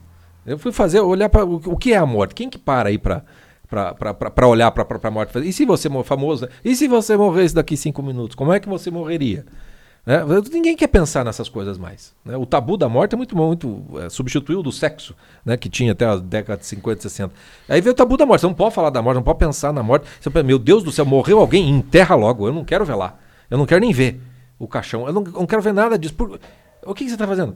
Eu 0.48 0.58
fui 0.58 0.72
fazer, 0.72 1.00
olhar 1.00 1.30
para 1.30 1.46
o, 1.46 1.58
o 1.58 1.78
que 1.78 1.94
é 1.94 1.98
a 1.98 2.06
morte. 2.08 2.34
Quem 2.34 2.50
que 2.50 2.58
para 2.58 2.90
aí 2.90 2.98
pra, 2.98 3.24
pra 3.70 4.48
olhar 4.48 4.72
pra, 4.72 4.84
pra, 4.84 4.98
pra 5.00 5.12
morte? 5.12 5.38
E 5.40 5.54
se 5.54 5.66
você 5.66 5.88
morrer 5.88 6.06
famoso? 6.06 6.46
né? 6.46 6.52
E 6.66 6.76
se 6.76 6.88
você 6.88 7.16
morresse 7.16 7.54
daqui 7.54 7.78
cinco 7.78 8.02
minutos? 8.02 8.36
Como 8.36 8.52
é 8.52 8.60
que 8.60 8.68
você 8.68 8.90
morreria? 8.90 9.46
Né? 10.06 10.22
Ninguém 10.52 10.76
quer 10.76 10.88
pensar 10.88 11.24
nessas 11.24 11.48
coisas 11.50 11.78
mais. 11.78 12.16
né? 12.26 12.36
O 12.36 12.46
tabu 12.46 12.78
da 12.78 12.90
morte 12.90 13.14
é 13.14 13.18
muito, 13.18 13.36
muito 13.38 13.84
é, 14.00 14.10
substituiu 14.10 14.64
do 14.64 14.72
sexo, 14.72 15.14
né? 15.46 15.56
que 15.56 15.70
tinha 15.70 15.92
até 15.92 16.06
a 16.06 16.16
década 16.16 16.60
de 16.60 16.66
50, 16.66 17.02
60. 17.04 17.34
Aí 17.68 17.80
veio 17.80 17.94
o 17.94 17.96
tabu 17.96 18.18
da 18.18 18.26
morte. 18.26 18.42
Você 18.42 18.48
não 18.48 18.54
pode 18.54 18.74
falar 18.74 18.90
da 18.90 19.02
morte, 19.02 19.18
não 19.18 19.24
pode 19.24 19.38
pensar 19.40 19.72
na 19.72 19.84
morte. 19.84 20.08
Você 20.20 20.30
pensa, 20.30 20.44
meu 20.44 20.58
Deus 20.58 20.82
do 20.84 20.92
céu, 20.92 21.06
morreu 21.06 21.40
alguém? 21.40 21.70
Enterra 21.70 22.16
logo. 22.16 22.48
Eu 22.48 22.54
não 22.54 22.66
quero 22.66 22.84
velar. 22.86 23.20
Eu 23.52 23.58
não 23.58 23.66
quero 23.68 23.82
nem 23.82 23.92
ver 23.92 24.20
o 24.58 24.68
caixão. 24.68 25.06
Eu 25.06 25.14
não, 25.14 25.24
eu 25.24 25.32
não 25.34 25.46
quero 25.46 25.62
ver 25.62 25.74
nada 25.74 25.98
disso. 26.00 26.14
Por- 26.16 26.40
O 26.84 26.94
que, 26.96 27.04
que 27.04 27.10
você 27.10 27.16
está 27.16 27.28
fazendo? 27.28 27.56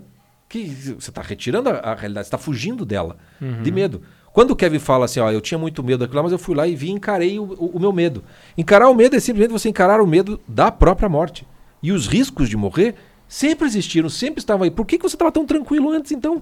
Que, 0.50 0.68
você 1.00 1.10
está 1.10 1.22
retirando 1.22 1.70
a, 1.70 1.74
a 1.78 1.96
realidade, 1.96 2.26
você 2.28 2.28
está 2.28 2.38
fugindo 2.38 2.86
dela, 2.86 3.18
de 3.64 3.72
medo. 3.72 4.04
Quando 4.34 4.52
o 4.52 4.56
Kevin 4.56 4.80
fala 4.80 5.06
assim, 5.06 5.20
ó, 5.20 5.32
eu 5.32 5.40
tinha 5.40 5.58
muito 5.60 5.84
medo 5.84 6.00
daquilo 6.00 6.18
lá, 6.18 6.24
mas 6.24 6.32
eu 6.32 6.40
fui 6.40 6.56
lá 6.56 6.68
e 6.68 6.76
vi 6.76 6.88
e 6.88 6.92
encarei 6.92 7.38
o, 7.40 7.44
o- 7.44 7.72
o 7.76 7.80
meu 7.80 7.94
medo. 7.94 8.24
Encarar 8.58 8.90
o 8.90 8.96
medo 8.96 9.16
é 9.16 9.20
simplesmente 9.20 9.52
você 9.52 9.70
encarar 9.70 10.02
o 10.02 10.08
medo 10.08 10.42
da 10.48 10.72
própria 10.72 11.08
morte. 11.08 11.48
E 11.84 11.92
os 11.92 12.08
riscos 12.08 12.50
de 12.50 12.58
morrer 12.58 12.96
sempre 13.28 13.68
existiram, 13.68 14.10
sempre 14.10 14.40
estavam 14.40 14.64
aí. 14.64 14.72
Por 14.72 14.86
que, 14.88 14.98
que 14.98 15.04
você 15.08 15.16
estava 15.16 15.32
tão 15.32 15.46
tranquilo 15.46 15.92
antes, 15.92 16.12
então? 16.12 16.42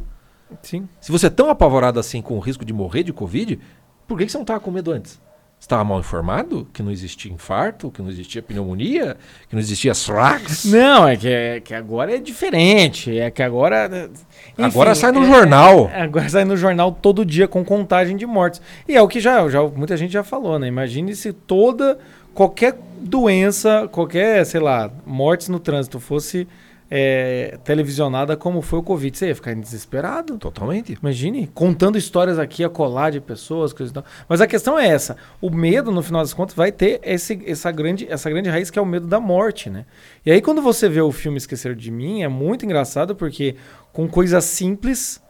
Sim. 0.63 0.87
Se 1.01 1.11
você 1.11 1.27
é 1.27 1.29
tão 1.29 1.49
apavorado 1.49 1.99
assim 1.99 2.21
com 2.21 2.35
o 2.37 2.39
risco 2.39 2.63
de 2.63 2.71
morrer 2.73 3.03
de 3.03 3.11
Covid, 3.11 3.59
por 4.07 4.17
que, 4.17 4.25
que 4.25 4.31
você 4.31 4.37
não 4.37 4.43
estava 4.43 4.59
com 4.61 4.71
medo 4.71 4.91
antes? 4.91 5.19
Você 5.61 5.65
estava 5.65 5.83
mal 5.83 5.99
informado? 5.99 6.67
Que 6.73 6.81
não 6.81 6.89
existia 6.91 7.31
infarto? 7.31 7.91
Que 7.91 8.01
não 8.01 8.09
existia 8.09 8.41
pneumonia? 8.41 9.15
Que 9.47 9.53
não 9.55 9.59
existia 9.59 9.93
SRAX? 9.93 10.65
Não, 10.65 11.07
é 11.07 11.15
que, 11.15 11.27
é 11.27 11.59
que 11.59 11.71
agora 11.75 12.15
é 12.15 12.17
diferente. 12.17 13.15
É 13.15 13.29
que 13.29 13.43
agora. 13.43 14.09
enfim, 14.53 14.63
Agora 14.63 14.95
sai 14.95 15.11
no 15.11 15.21
é- 15.23 15.27
jornal. 15.27 15.87
é- 15.93 16.01
agora 16.01 16.27
sai 16.27 16.45
no 16.45 16.57
jornal 16.57 16.91
todo 16.91 17.23
dia 17.23 17.47
com 17.47 17.63
contagem 17.63 18.17
de 18.17 18.25
mortes. 18.25 18.59
E 18.87 18.95
é 18.95 19.01
o 19.03 19.07
que 19.07 19.19
já, 19.19 19.47
já 19.49 19.61
muita 19.61 19.95
gente 19.95 20.11
já 20.11 20.23
falou, 20.23 20.57
né? 20.57 20.65
Imagine 20.67 21.15
se 21.15 21.31
toda. 21.31 21.99
Qualquer 22.33 22.75
doença, 22.99 23.87
qualquer, 23.91 24.43
sei 24.47 24.61
lá, 24.61 24.89
mortes 25.05 25.47
no 25.47 25.59
trânsito 25.59 25.99
fosse 25.99 26.47
é, 26.93 27.57
televisionada 27.63 28.35
como 28.35 28.61
foi 28.61 28.79
o 28.79 28.83
Covid. 28.83 29.17
Você 29.17 29.27
ia 29.27 29.35
ficar 29.35 29.55
desesperado? 29.55 30.37
Totalmente. 30.37 30.97
Imagine, 31.01 31.47
contando 31.47 31.97
histórias 31.97 32.37
aqui 32.37 32.65
a 32.65 32.69
colar 32.69 33.11
de 33.11 33.21
pessoas, 33.21 33.71
coisas 33.71 33.91
e 33.91 33.93
tal. 33.93 34.03
Mas 34.27 34.41
a 34.41 34.47
questão 34.47 34.77
é 34.77 34.89
essa: 34.89 35.15
o 35.39 35.49
medo, 35.49 35.89
no 35.89 36.03
final 36.03 36.21
das 36.21 36.33
contas, 36.33 36.53
vai 36.53 36.69
ter 36.69 36.99
esse, 37.01 37.41
essa, 37.45 37.71
grande, 37.71 38.05
essa 38.09 38.29
grande 38.29 38.49
raiz 38.49 38.69
que 38.69 38.77
é 38.77 38.81
o 38.81 38.85
medo 38.85 39.07
da 39.07 39.21
morte, 39.21 39.69
né? 39.69 39.85
E 40.25 40.31
aí, 40.31 40.41
quando 40.41 40.61
você 40.61 40.89
vê 40.89 40.99
o 40.99 41.13
filme 41.13 41.37
Esquecer 41.37 41.73
de 41.75 41.89
Mim, 41.89 42.23
é 42.23 42.27
muito 42.27 42.65
engraçado 42.65 43.15
porque, 43.15 43.55
com 43.93 44.05
coisas 44.09 44.43
simples, 44.43 45.21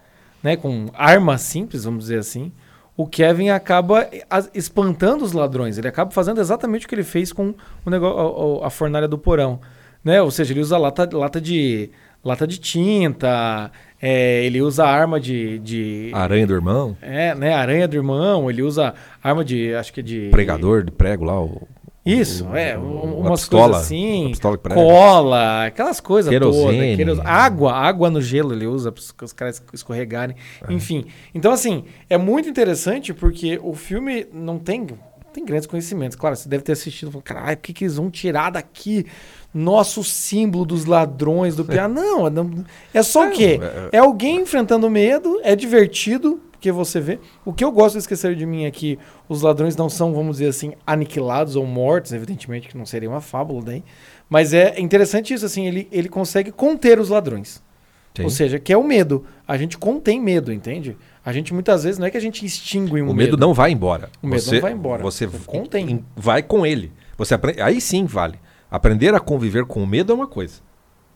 né, 0.41 0.58
com 0.58 0.88
armas 0.95 1.41
simples, 1.41 1.84
vamos 1.84 2.06
dizer 2.06 2.17
assim, 2.17 2.52
o 2.97 3.06
Kevin 3.06 3.50
acaba 3.50 4.10
espantando 4.56 5.24
os 5.24 5.32
ladrões. 5.32 5.78
Ele 5.78 5.88
acaba 5.88 6.10
fazendo 6.10 6.41
exatamente 6.41 6.88
o 6.88 6.89
que 6.89 6.95
ele 6.95 7.04
fez 7.04 7.32
com 7.32 7.54
o 7.86 7.89
negócio, 7.89 8.63
a, 8.63 8.67
a 8.67 8.69
fornalha 8.71 9.08
do 9.08 9.17
porão. 9.19 9.60
Né? 10.04 10.22
Ou 10.22 10.32
seja, 10.32 10.54
ele 10.54 10.60
usa 10.62 10.78
lata, 10.78 11.08
lata, 11.16 11.40
de, 11.40 11.90
lata 12.24 12.48
de 12.48 12.58
tinta, 12.60 13.72
é, 14.02 14.44
ele 14.46 14.62
usa 14.62 14.86
arma 14.86 15.20
de. 15.20 15.60
de 15.60 16.10
Aranha 16.14 16.48
do 16.48 16.54
irmão, 16.54 16.98
é, 17.02 17.36
né? 17.36 17.54
Aranha 17.54 17.88
do 17.88 17.96
irmão, 17.96 18.50
ele 18.50 18.64
usa 18.64 18.94
arma 19.24 19.46
de. 19.46 19.74
Acho 19.76 19.94
que 19.94 20.00
é 20.00 20.04
de. 20.04 20.30
pregador 20.32 20.84
de 20.84 20.92
prego 20.92 21.24
lá. 21.24 21.40
O, 21.40 21.68
Isso, 22.04 22.48
o- 22.48 22.56
é. 22.56 22.76
o- 22.76 22.82
um- 22.82 23.20
uma 23.20 23.30
umas 23.30 23.42
pistola, 23.42 23.64
coisas 23.66 23.82
assim. 23.84 24.32
Cola, 24.74 25.66
aquelas 25.68 26.00
coisas 26.00 26.34
todas. 26.40 26.60
Água, 27.24 27.74
água 27.74 28.10
no 28.10 28.20
gelo 28.22 28.54
ele 28.54 28.66
usa 28.66 28.92
para 28.92 29.26
os 29.26 29.34
caras 29.34 29.62
escorregarem. 29.72 30.36
É. 30.68 30.74
Enfim. 30.74 31.06
Então, 31.36 31.52
assim, 31.52 31.84
é 32.10 32.18
muito 32.18 32.50
interessante 32.50 33.14
porque 33.14 33.60
o 33.62 33.76
filme 33.76 34.26
não 34.34 34.58
tem. 34.58 34.88
Tem 35.32 35.46
grandes 35.46 35.66
conhecimentos. 35.66 36.18
Claro, 36.18 36.36
você 36.36 36.50
deve 36.50 36.62
ter 36.64 36.74
assistido. 36.74 37.08
e 37.08 37.12
falou, 37.12 37.24
Caralho, 37.24 37.56
o 37.56 37.60
que, 37.62 37.72
que 37.72 37.86
eles 37.86 37.96
vão 37.96 38.10
tirar 38.12 38.50
daqui? 38.50 39.06
Nosso 39.54 40.04
símbolo 40.04 40.66
dos 40.66 40.86
ladrões 40.86 41.56
do 41.56 41.66
PA. 41.66 41.88
Não, 41.90 42.30
não, 42.30 42.66
é 42.94 43.04
só 43.04 43.28
o 43.28 43.32
quê? 43.32 43.60
é- 43.62 43.98
É 43.98 44.00
alguém 44.00 44.42
enfrentando 44.42 44.90
medo, 44.90 45.40
é 45.44 45.56
divertido, 45.56 46.40
porque 46.52 46.72
você 46.72 47.00
vê. 47.02 47.20
O 47.44 47.52
que 47.52 47.64
eu 47.64 47.72
gosto 47.72 47.94
de 47.94 48.00
esquecer 48.00 48.36
de 48.36 48.46
mim 48.46 48.64
é 48.66 48.72
que 48.72 48.98
os 49.28 49.42
ladrões 49.42 49.76
não 49.76 49.90
são, 49.90 50.14
vamos 50.14 50.38
dizer 50.38 50.50
assim, 50.50 50.74
aniquilados 50.88 51.56
ou 51.56 51.66
mortos, 51.66 52.14
evidentemente 52.14 52.70
que 52.70 52.78
não 52.78 52.86
seria 52.86 53.10
uma 53.10 53.20
fábula 53.20 53.62
daí. 53.64 53.84
Mas 54.30 54.54
é 54.54 54.80
interessante 54.80 55.34
isso, 55.34 55.46
assim, 55.46 55.68
ele, 55.68 55.88
ele 55.92 56.08
consegue 56.08 56.52
conter 56.52 56.98
os 57.00 57.10
ladrões. 57.10 57.62
Sim. 58.16 58.24
Ou 58.24 58.30
seja, 58.30 58.60
que 58.60 58.72
é 58.72 58.78
o 58.78 58.84
medo. 58.84 59.26
A 59.48 59.58
gente 59.58 59.78
contém 59.78 60.22
medo, 60.22 60.52
entende? 60.54 60.96
A 61.26 61.34
gente 61.34 61.54
muitas 61.54 61.84
vezes 61.84 61.98
não 62.00 62.08
é 62.08 62.12
que 62.12 62.18
a 62.18 62.22
gente 62.22 62.46
extingue 62.46 63.02
um 63.02 63.10
o 63.10 63.14
medo 63.14 63.36
não 63.38 63.54
vai 63.54 63.72
embora. 63.72 64.10
O 64.22 64.28
medo 64.28 64.42
você, 64.42 64.56
não 64.56 64.62
vai 64.62 64.72
embora. 64.74 65.02
Você 65.04 65.26
Você 65.28 65.46
contém. 65.46 66.06
vai 66.16 66.42
com 66.44 66.66
ele. 66.66 66.92
Você 67.18 67.34
aprende, 67.34 67.62
aí 67.62 67.82
sim 67.82 68.06
vale. 68.06 68.38
Aprender 68.72 69.14
a 69.14 69.20
conviver 69.20 69.66
com 69.66 69.84
o 69.84 69.88
medo 69.88 70.12
é 70.14 70.16
uma 70.16 70.28
coisa. 70.28 70.62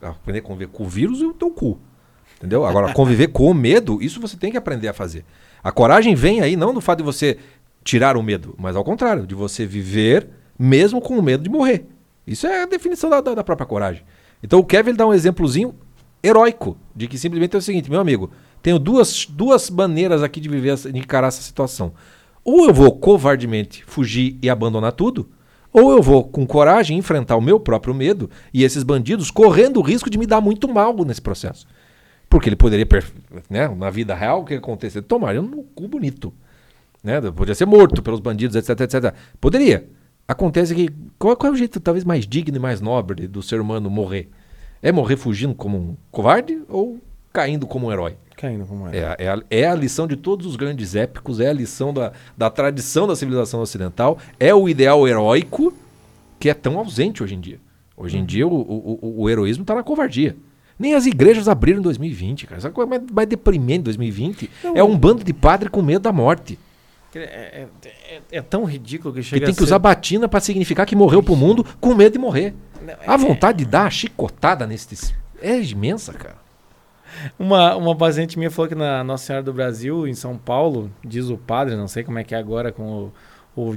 Aprender 0.02 0.40
a 0.40 0.42
conviver 0.42 0.68
com 0.68 0.84
o 0.84 0.88
vírus 0.88 1.20
e 1.20 1.24
o 1.24 1.32
teu 1.32 1.50
cu. 1.50 1.78
Entendeu? 2.36 2.66
Agora, 2.66 2.92
conviver 2.92 3.28
com 3.28 3.50
o 3.50 3.54
medo, 3.54 3.98
isso 4.02 4.20
você 4.20 4.36
tem 4.36 4.50
que 4.50 4.58
aprender 4.58 4.88
a 4.88 4.92
fazer. 4.92 5.24
A 5.64 5.72
coragem 5.72 6.14
vem 6.14 6.42
aí 6.42 6.54
não 6.54 6.74
do 6.74 6.82
fato 6.82 6.98
de 6.98 7.04
você 7.04 7.38
tirar 7.82 8.16
o 8.16 8.22
medo, 8.22 8.54
mas 8.58 8.76
ao 8.76 8.84
contrário, 8.84 9.26
de 9.26 9.34
você 9.34 9.64
viver 9.64 10.28
mesmo 10.58 11.00
com 11.00 11.18
o 11.18 11.22
medo 11.22 11.42
de 11.42 11.48
morrer. 11.50 11.86
Isso 12.26 12.46
é 12.46 12.62
a 12.62 12.66
definição 12.66 13.08
da, 13.08 13.20
da- 13.22 13.34
da 13.36 13.44
própria 13.44 13.66
coragem. 13.66 14.02
Então 14.42 14.58
o 14.58 14.64
Kevin 14.64 14.92
dá 14.94 15.06
um 15.06 15.14
exemplozinho 15.14 15.74
heróico 16.22 16.76
de 16.94 17.06
que 17.06 17.16
simplesmente 17.16 17.54
é 17.54 17.58
o 17.58 17.62
seguinte, 17.62 17.88
meu 17.90 18.00
amigo, 18.00 18.30
tenho 18.60 18.78
duas, 18.78 19.24
duas 19.26 19.70
maneiras 19.70 20.22
aqui 20.22 20.40
de 20.40 20.48
viver, 20.48 20.76
de 20.76 20.98
encarar 20.98 21.28
essa 21.28 21.40
situação. 21.40 21.92
Ou 22.44 22.66
eu 22.66 22.74
vou 22.74 22.92
covardemente 22.98 23.82
fugir 23.86 24.36
e 24.42 24.50
abandonar 24.50 24.92
tudo, 24.92 25.28
ou 25.78 25.92
eu 25.92 26.02
vou 26.02 26.24
com 26.24 26.46
coragem 26.46 26.96
enfrentar 26.96 27.36
o 27.36 27.40
meu 27.42 27.60
próprio 27.60 27.92
medo 27.92 28.30
e 28.52 28.64
esses 28.64 28.82
bandidos 28.82 29.30
correndo 29.30 29.76
o 29.76 29.82
risco 29.82 30.08
de 30.08 30.16
me 30.16 30.24
dar 30.24 30.40
muito 30.40 30.66
mal 30.66 30.94
nesse 31.04 31.20
processo. 31.20 31.66
Porque 32.30 32.48
ele 32.48 32.56
poderia, 32.56 32.86
né, 33.50 33.68
na 33.68 33.90
vida 33.90 34.14
real, 34.14 34.40
o 34.40 34.44
que 34.46 34.54
acontecer? 34.54 35.02
Tomar 35.02 35.34
no 35.34 35.64
cu 35.74 35.86
bonito. 35.86 36.32
Né? 37.04 37.20
Podia 37.30 37.54
ser 37.54 37.66
morto 37.66 38.02
pelos 38.02 38.20
bandidos, 38.20 38.56
etc, 38.56 38.80
etc. 38.80 39.14
Poderia. 39.38 39.86
Acontece 40.26 40.74
que. 40.74 40.88
Qual, 41.18 41.36
qual 41.36 41.52
é 41.52 41.54
o 41.54 41.58
jeito 41.58 41.78
talvez 41.78 42.06
mais 42.06 42.26
digno 42.26 42.56
e 42.56 42.58
mais 42.58 42.80
nobre 42.80 43.28
do 43.28 43.42
ser 43.42 43.60
humano 43.60 43.90
morrer? 43.90 44.30
É 44.80 44.90
morrer 44.90 45.18
fugindo 45.18 45.54
como 45.54 45.76
um 45.76 45.96
covarde 46.10 46.62
ou 46.70 46.98
caindo 47.36 47.66
como 47.66 47.88
um 47.88 47.92
herói? 47.92 48.16
Caindo 48.36 48.64
como 48.66 48.88
é. 48.88 48.96
É, 48.98 49.04
a- 49.06 49.16
é, 49.18 49.28
a, 49.28 49.42
é 49.50 49.66
a 49.66 49.74
lição 49.74 50.06
de 50.06 50.16
todos 50.16 50.46
os 50.46 50.56
grandes 50.56 50.94
épicos, 50.94 51.38
é 51.40 51.48
a 51.48 51.52
lição 51.52 51.92
da, 51.92 52.12
da 52.36 52.48
tradição 52.48 53.06
da 53.06 53.14
civilização 53.14 53.60
ocidental, 53.60 54.18
é 54.40 54.54
o 54.54 54.68
ideal 54.68 55.06
heróico 55.06 55.72
que 56.40 56.48
é 56.48 56.54
tão 56.54 56.78
ausente 56.78 57.22
hoje 57.22 57.34
em 57.34 57.40
dia. 57.40 57.58
Hoje 57.96 58.16
em 58.18 58.24
dia 58.24 58.46
o, 58.46 58.52
o, 58.54 59.22
o- 59.22 59.30
heroísmo 59.30 59.62
está 59.62 59.74
na 59.74 59.82
covardia. 59.82 60.36
Nem 60.78 60.94
as 60.94 61.06
igrejas 61.06 61.48
abriram 61.48 61.78
em 61.78 61.82
2020, 61.82 62.46
cara. 62.46 62.70
Qual 62.70 62.86
é 62.86 62.90
mais, 62.90 63.02
mais 63.10 63.28
deprimente 63.28 63.80
em 63.80 63.84
2020? 63.84 64.50
É 64.74 64.82
um 64.84 64.96
bando 64.98 65.24
de 65.24 65.32
padre 65.32 65.70
com 65.70 65.80
medo 65.82 66.00
da 66.02 66.12
morte. 66.12 66.58
É, 67.14 67.18
é- 67.20 67.66
é- 67.84 68.20
é 68.32 68.42
tão 68.42 68.64
ridículo 68.64 69.14
que 69.14 69.20
Que 69.20 69.26
chega 69.26 69.46
tem 69.46 69.52
a 69.52 69.54
que 69.54 69.58
ser- 69.60 69.64
usar 69.64 69.78
batina 69.78 70.28
para 70.28 70.40
significar 70.40 70.84
que 70.84 70.94
morreu 70.94 71.22
pro 71.22 71.34
mundo 71.34 71.64
com 71.80 71.94
medo 71.94 72.12
de 72.12 72.18
morrer. 72.18 72.52
Não, 72.82 72.92
é- 72.92 72.98
A 73.06 73.16
vontade 73.16 73.58
de 73.58 73.64
dar 73.64 73.86
a 73.86 73.90
chicotada 73.90 74.66
nesses. 74.66 75.14
É 75.40 75.58
imensa, 75.58 76.12
cara. 76.12 76.36
Uma, 77.38 77.76
uma 77.76 77.96
paciente 77.96 78.38
minha 78.38 78.50
falou 78.50 78.68
que 78.68 78.74
na 78.74 79.02
Nossa 79.04 79.26
Senhora 79.26 79.42
do 79.42 79.52
Brasil, 79.52 80.06
em 80.06 80.14
São 80.14 80.36
Paulo, 80.36 80.90
diz 81.04 81.28
o 81.28 81.36
padre, 81.36 81.76
não 81.76 81.88
sei 81.88 82.04
como 82.04 82.18
é 82.18 82.24
que 82.24 82.34
é 82.34 82.38
agora 82.38 82.72
com 82.72 83.10
o, 83.56 83.70
o 83.70 83.74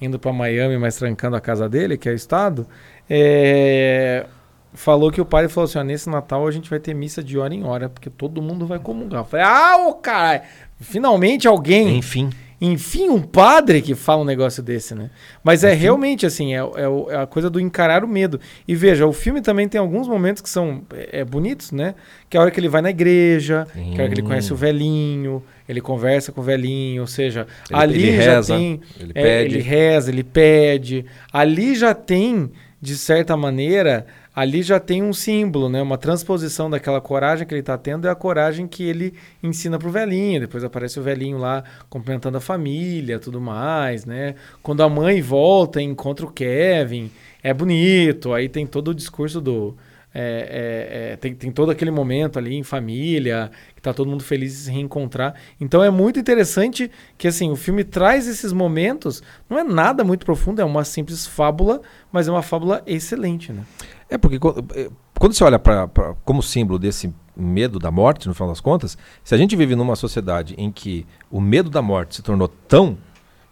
indo 0.00 0.18
para 0.18 0.32
Miami, 0.32 0.76
mas 0.78 0.96
trancando 0.96 1.36
a 1.36 1.40
casa 1.40 1.68
dele, 1.68 1.96
que 1.96 2.08
é 2.08 2.12
o 2.12 2.14
Estado, 2.14 2.66
é, 3.08 4.26
falou 4.74 5.10
que 5.10 5.20
o 5.20 5.24
padre 5.24 5.48
falou 5.48 5.68
assim: 5.68 5.82
nesse 5.84 6.08
Natal 6.10 6.46
a 6.46 6.50
gente 6.50 6.68
vai 6.68 6.78
ter 6.78 6.94
missa 6.94 7.22
de 7.22 7.38
hora 7.38 7.54
em 7.54 7.64
hora, 7.64 7.88
porque 7.88 8.10
todo 8.10 8.42
mundo 8.42 8.66
vai 8.66 8.78
comungar. 8.78 9.20
Eu 9.20 9.24
falei, 9.24 9.46
ah, 9.46 9.76
ô 9.88 9.94
caralho, 9.94 10.42
finalmente 10.80 11.46
alguém. 11.48 11.96
Enfim. 11.96 12.30
Enfim, 12.60 13.08
um 13.08 13.20
padre 13.20 13.82
que 13.82 13.94
fala 13.94 14.22
um 14.22 14.24
negócio 14.24 14.62
desse, 14.62 14.94
né? 14.94 15.10
Mas 15.42 15.64
é 15.64 15.72
realmente 15.72 16.24
assim, 16.24 16.54
é, 16.54 16.58
é, 16.58 17.14
é, 17.14 17.16
a 17.16 17.26
coisa 17.26 17.50
do 17.50 17.60
encarar 17.60 18.04
o 18.04 18.08
medo. 18.08 18.40
E 18.66 18.74
veja, 18.74 19.06
o 19.06 19.12
filme 19.12 19.40
também 19.40 19.68
tem 19.68 19.78
alguns 19.78 20.06
momentos 20.06 20.40
que 20.40 20.48
são 20.48 20.82
é, 20.92 21.20
é 21.20 21.24
bonitos, 21.24 21.72
né? 21.72 21.94
Que 22.30 22.36
é 22.36 22.40
a 22.40 22.42
hora 22.42 22.50
que 22.50 22.60
ele 22.60 22.68
vai 22.68 22.80
na 22.80 22.90
igreja, 22.90 23.66
que 23.72 23.80
é 23.80 23.98
a 23.98 24.02
hora 24.02 24.08
que 24.08 24.14
ele 24.14 24.26
conhece 24.26 24.52
o 24.52 24.56
velhinho, 24.56 25.42
ele 25.68 25.80
conversa 25.80 26.32
com 26.32 26.40
o 26.40 26.44
velhinho, 26.44 27.02
ou 27.02 27.06
seja, 27.06 27.46
ele, 27.70 27.80
ali 27.80 28.08
ele 28.08 28.22
já 28.22 28.34
reza, 28.36 28.56
tem. 28.56 28.80
ele 29.00 29.12
é, 29.14 29.44
ele 29.44 29.60
reza, 29.60 30.10
ele 30.10 30.24
pede. 30.24 31.04
Ali 31.32 31.74
já 31.74 31.92
tem, 31.94 32.50
de 32.80 32.96
certa 32.96 33.36
maneira, 33.36 34.06
ali 34.34 34.62
já 34.62 34.80
tem 34.80 35.02
um 35.02 35.12
símbolo, 35.12 35.68
né? 35.68 35.80
Uma 35.80 35.96
transposição 35.96 36.68
daquela 36.68 37.00
coragem 37.00 37.46
que 37.46 37.54
ele 37.54 37.60
está 37.60 37.78
tendo 37.78 38.08
é 38.08 38.10
a 38.10 38.14
coragem 38.14 38.66
que 38.66 38.82
ele 38.82 39.14
ensina 39.42 39.78
pro 39.78 39.90
velhinho. 39.90 40.40
Depois 40.40 40.64
aparece 40.64 40.98
o 40.98 41.02
velhinho 41.02 41.38
lá 41.38 41.62
cumprimentando 41.88 42.38
a 42.38 42.40
família, 42.40 43.18
tudo 43.18 43.40
mais, 43.40 44.04
né? 44.04 44.34
Quando 44.62 44.82
a 44.82 44.88
mãe 44.88 45.22
volta 45.22 45.80
e 45.80 45.84
encontra 45.84 46.26
o 46.26 46.30
Kevin, 46.30 47.10
é 47.42 47.54
bonito. 47.54 48.32
Aí 48.32 48.48
tem 48.48 48.66
todo 48.66 48.88
o 48.88 48.94
discurso 48.94 49.40
do 49.40 49.76
é, 50.16 50.20
é, 50.20 51.12
é, 51.12 51.16
tem, 51.16 51.34
tem 51.34 51.50
todo 51.50 51.72
aquele 51.72 51.90
momento 51.90 52.38
ali 52.38 52.54
em 52.54 52.62
família, 52.62 53.50
que 53.74 53.82
tá 53.82 53.92
todo 53.92 54.08
mundo 54.08 54.22
feliz 54.22 54.52
de 54.52 54.58
se 54.58 54.70
reencontrar. 54.70 55.34
Então 55.60 55.82
é 55.82 55.90
muito 55.90 56.20
interessante 56.20 56.88
que 57.18 57.26
assim, 57.26 57.50
o 57.50 57.56
filme 57.56 57.82
traz 57.82 58.28
esses 58.28 58.52
momentos, 58.52 59.24
não 59.50 59.58
é 59.58 59.64
nada 59.64 60.04
muito 60.04 60.24
profundo, 60.24 60.62
é 60.62 60.64
uma 60.64 60.84
simples 60.84 61.26
fábula, 61.26 61.82
mas 62.12 62.28
é 62.28 62.30
uma 62.30 62.42
fábula 62.42 62.80
excelente, 62.86 63.52
né? 63.52 63.64
É 64.08 64.18
porque 64.18 64.38
quando 64.38 65.32
você 65.32 65.42
olha 65.44 65.58
para 65.58 65.88
como 66.24 66.42
símbolo 66.42 66.78
desse 66.78 67.12
medo 67.36 67.78
da 67.78 67.90
morte, 67.90 68.28
no 68.28 68.34
final 68.34 68.48
das 68.50 68.60
contas, 68.60 68.96
se 69.24 69.34
a 69.34 69.38
gente 69.38 69.56
vive 69.56 69.74
numa 69.74 69.96
sociedade 69.96 70.54
em 70.56 70.70
que 70.70 71.06
o 71.30 71.40
medo 71.40 71.68
da 71.70 71.82
morte 71.82 72.16
se 72.16 72.22
tornou 72.22 72.46
tão 72.48 72.96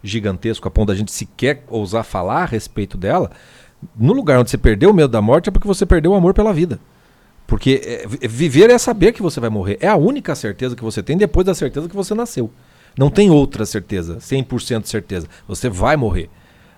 gigantesco 0.02 0.66
a 0.68 0.70
ponto 0.70 0.88
da 0.88 0.94
gente 0.94 1.10
sequer 1.12 1.64
ousar 1.68 2.04
falar 2.04 2.42
a 2.42 2.46
respeito 2.46 2.96
dela, 2.96 3.30
no 3.96 4.12
lugar 4.12 4.38
onde 4.38 4.50
você 4.50 4.58
perdeu 4.58 4.90
o 4.90 4.94
medo 4.94 5.08
da 5.08 5.20
morte 5.22 5.48
é 5.48 5.52
porque 5.52 5.66
você 5.66 5.84
perdeu 5.86 6.12
o 6.12 6.14
amor 6.14 6.34
pela 6.34 6.52
vida. 6.52 6.78
Porque 7.46 7.80
eh, 7.84 8.06
vi- 8.06 8.28
viver 8.28 8.70
é 8.70 8.78
saber 8.78 9.12
que 9.12 9.20
você 9.22 9.40
vai 9.40 9.50
morrer. 9.50 9.78
É 9.80 9.88
a 9.88 9.96
única 9.96 10.34
certeza 10.34 10.76
que 10.76 10.82
você 10.82 11.02
tem 11.02 11.16
depois 11.16 11.44
da 11.44 11.54
certeza 11.54 11.88
que 11.88 11.96
você 11.96 12.14
nasceu. 12.14 12.50
Não 12.96 13.10
tem 13.10 13.30
outra 13.30 13.64
certeza, 13.66 14.18
100% 14.20 14.82
de 14.82 14.88
certeza. 14.88 15.26
Você 15.48 15.68
vai 15.68 15.96
morrer. 15.96 16.30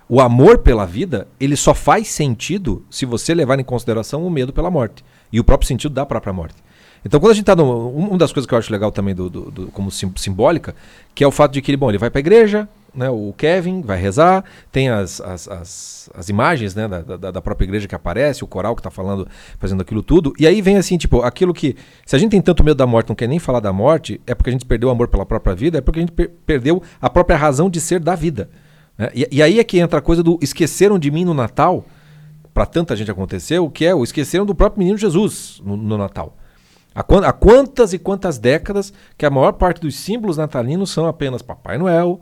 O 0.07 0.21
amor 0.21 0.59
pela 0.59 0.85
vida, 0.85 1.27
ele 1.39 1.55
só 1.55 1.73
faz 1.73 2.07
sentido 2.09 2.85
se 2.89 3.05
você 3.05 3.33
levar 3.33 3.59
em 3.59 3.63
consideração 3.63 4.25
o 4.25 4.29
medo 4.29 4.53
pela 4.53 4.69
morte. 4.69 5.03
E 5.33 5.39
o 5.39 5.43
próprio 5.43 5.67
sentido 5.67 5.93
da 5.93 6.05
própria 6.05 6.31
morte. 6.31 6.55
Então, 7.03 7.19
quando 7.19 7.31
a 7.31 7.35
gente 7.35 7.43
está 7.43 7.55
no. 7.55 7.89
um- 7.89 8.09
Uma 8.09 8.17
das 8.17 8.31
coisas 8.31 8.47
que 8.47 8.53
eu 8.53 8.57
acho 8.57 8.71
legal 8.71 8.91
também 8.91 9.13
do, 9.15 9.29
do- 9.29 9.51
do- 9.51 9.67
como 9.67 9.91
sim- 9.91 10.11
simbólica, 10.15 10.75
que 11.13 11.23
é 11.23 11.27
o 11.27 11.31
fato 11.31 11.51
de 11.53 11.61
que 11.61 11.69
ele, 11.71 11.77
bom, 11.77 11.89
ele 11.89 11.97
vai 11.99 12.09
para 12.09 12.19
a 12.19 12.21
igreja, 12.21 12.67
né, 12.95 13.09
o 13.09 13.33
Kevin 13.37 13.81
vai 13.81 13.99
rezar, 13.99 14.43
tem 14.71 14.89
as, 14.89 15.19
as, 15.21 15.47
as, 15.47 16.09
as 16.15 16.29
imagens 16.29 16.73
né, 16.73 16.87
da, 16.87 17.01
da, 17.01 17.31
da 17.31 17.41
própria 17.41 17.65
igreja 17.65 17.87
que 17.87 17.93
aparece, 17.93 18.43
o 18.43 18.47
coral 18.47 18.73
que 18.75 18.79
está 18.79 18.89
falando, 18.89 19.27
fazendo 19.59 19.81
aquilo 19.81 20.01
tudo. 20.01 20.33
E 20.39 20.47
aí 20.47 20.61
vem 20.61 20.77
assim, 20.77 20.97
tipo, 20.97 21.21
aquilo 21.21 21.53
que. 21.53 21.75
Se 22.05 22.15
a 22.15 22.19
gente 22.19 22.31
tem 22.31 22.41
tanto 22.41 22.63
medo 22.63 22.77
da 22.77 22.87
morte, 22.87 23.09
não 23.09 23.15
quer 23.15 23.27
nem 23.27 23.37
falar 23.39 23.59
da 23.59 23.73
morte, 23.73 24.19
é 24.25 24.33
porque 24.33 24.49
a 24.49 24.53
gente 24.53 24.65
perdeu 24.65 24.89
o 24.89 24.91
amor 24.91 25.07
pela 25.07 25.25
própria 25.25 25.53
vida, 25.55 25.77
é 25.79 25.81
porque 25.81 25.99
a 25.99 26.01
gente 26.03 26.11
per- 26.11 26.31
perdeu 26.45 26.81
a 27.01 27.09
própria 27.09 27.37
razão 27.37 27.69
de 27.69 27.79
ser 27.81 27.99
da 27.99 28.15
vida. 28.15 28.49
Né? 28.97 29.09
E, 29.13 29.27
e 29.31 29.41
aí 29.41 29.59
é 29.59 29.63
que 29.63 29.79
entra 29.79 29.99
a 29.99 30.01
coisa 30.01 30.21
do 30.23 30.37
esqueceram 30.41 30.97
de 30.99 31.09
mim 31.11 31.25
no 31.25 31.33
Natal, 31.33 31.85
para 32.53 32.65
tanta 32.65 32.95
gente 32.95 33.11
aconteceu, 33.11 33.69
que 33.69 33.85
é 33.85 33.93
o 33.93 34.03
esqueceram 34.03 34.45
do 34.45 34.55
próprio 34.55 34.79
menino 34.79 34.97
Jesus 34.97 35.61
no, 35.65 35.75
no 35.75 35.97
Natal. 35.97 36.35
Há, 36.93 37.01
há 37.01 37.33
quantas 37.33 37.91
e 37.91 37.99
quantas 37.99 38.37
décadas 38.37 38.93
que 39.17 39.25
a 39.25 39.29
maior 39.29 39.51
parte 39.53 39.81
dos 39.81 39.95
símbolos 39.95 40.37
natalinos 40.37 40.89
são 40.89 41.05
apenas 41.07 41.41
Papai 41.41 41.77
Noel, 41.77 42.21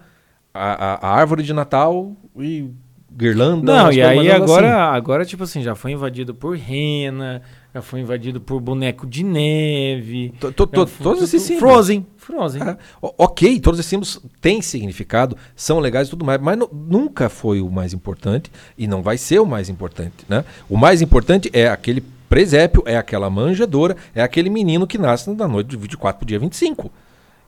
a, 0.54 0.94
a- 0.96 1.08
a 1.08 1.16
árvore 1.16 1.44
de 1.44 1.54
Natal 1.54 2.12
e 2.36 2.72
guirlanda. 3.16 3.72
Não, 3.72 3.92
e 3.92 4.02
aí 4.02 4.32
agora, 4.32 4.68
assim. 4.88 4.98
agora, 4.98 5.26
tipo 5.26 5.44
assim, 5.44 5.62
já 5.62 5.76
foi 5.76 5.92
invadido 5.92 6.34
por 6.34 6.58
rena, 6.58 7.44
já 7.74 7.82
foi 7.82 8.02
invadido 8.02 8.40
por 8.40 8.60
boneco 8.62 9.08
de 9.08 9.24
neve. 9.24 10.34
To- 10.40 10.52
to- 10.52 10.68
to- 10.68 10.80
já 10.82 10.88
foi- 10.88 11.04
todos 11.04 11.24
esses 11.24 11.42
símbolos. 11.42 11.74
Frozen. 11.74 12.06
Frozen. 12.18 12.62
O- 13.02 13.14
ok, 13.18 13.60
todos 13.60 13.80
esses 13.80 13.90
símbolos 13.90 14.22
têm 14.40 14.62
significado, 14.62 15.36
são 15.56 15.80
legais 15.80 16.08
e 16.08 16.12
tudo 16.12 16.24
mais, 16.24 16.40
mas 16.40 16.58
nu- 16.58 16.70
nunca 16.72 17.30
foi 17.30 17.62
o 17.62 17.70
mais 17.70 17.94
importante 17.94 18.52
e 18.78 18.88
não 18.88 19.02
vai 19.02 19.18
ser 19.18 19.40
o 19.40 19.46
mais 19.46 19.70
importante. 19.70 20.14
Né? 20.30 20.46
O 20.70 20.78
mais 20.78 21.02
importante 21.02 21.50
é 21.52 21.68
aquele 21.68 22.02
presépio, 22.30 22.84
é 22.86 22.96
aquela 22.98 23.30
manjedoura, 23.30 23.96
é 24.16 24.22
aquele 24.22 24.50
menino 24.50 24.88
que 24.88 24.98
nasce 24.98 25.30
na 25.32 25.48
noite 25.48 25.68
de 25.70 25.78
24 25.78 26.20
para 26.20 26.24
o 26.26 26.28
dia 26.28 26.40
25. 26.40 26.92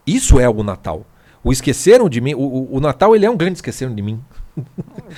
Isso 0.06 0.40
é 0.40 0.50
o 0.50 0.64
Natal. 0.64 1.06
O 1.44 1.52
esqueceram 1.52 2.10
de 2.10 2.20
mim, 2.20 2.34
o, 2.34 2.40
o- 2.42 2.76
o 2.78 2.80
Natal 2.80 3.16
ele 3.16 3.26
é 3.26 3.30
um 3.30 3.38
grande 3.38 3.58
esqueceram 3.58 3.94
de 3.94 4.02
mim. 4.02 4.20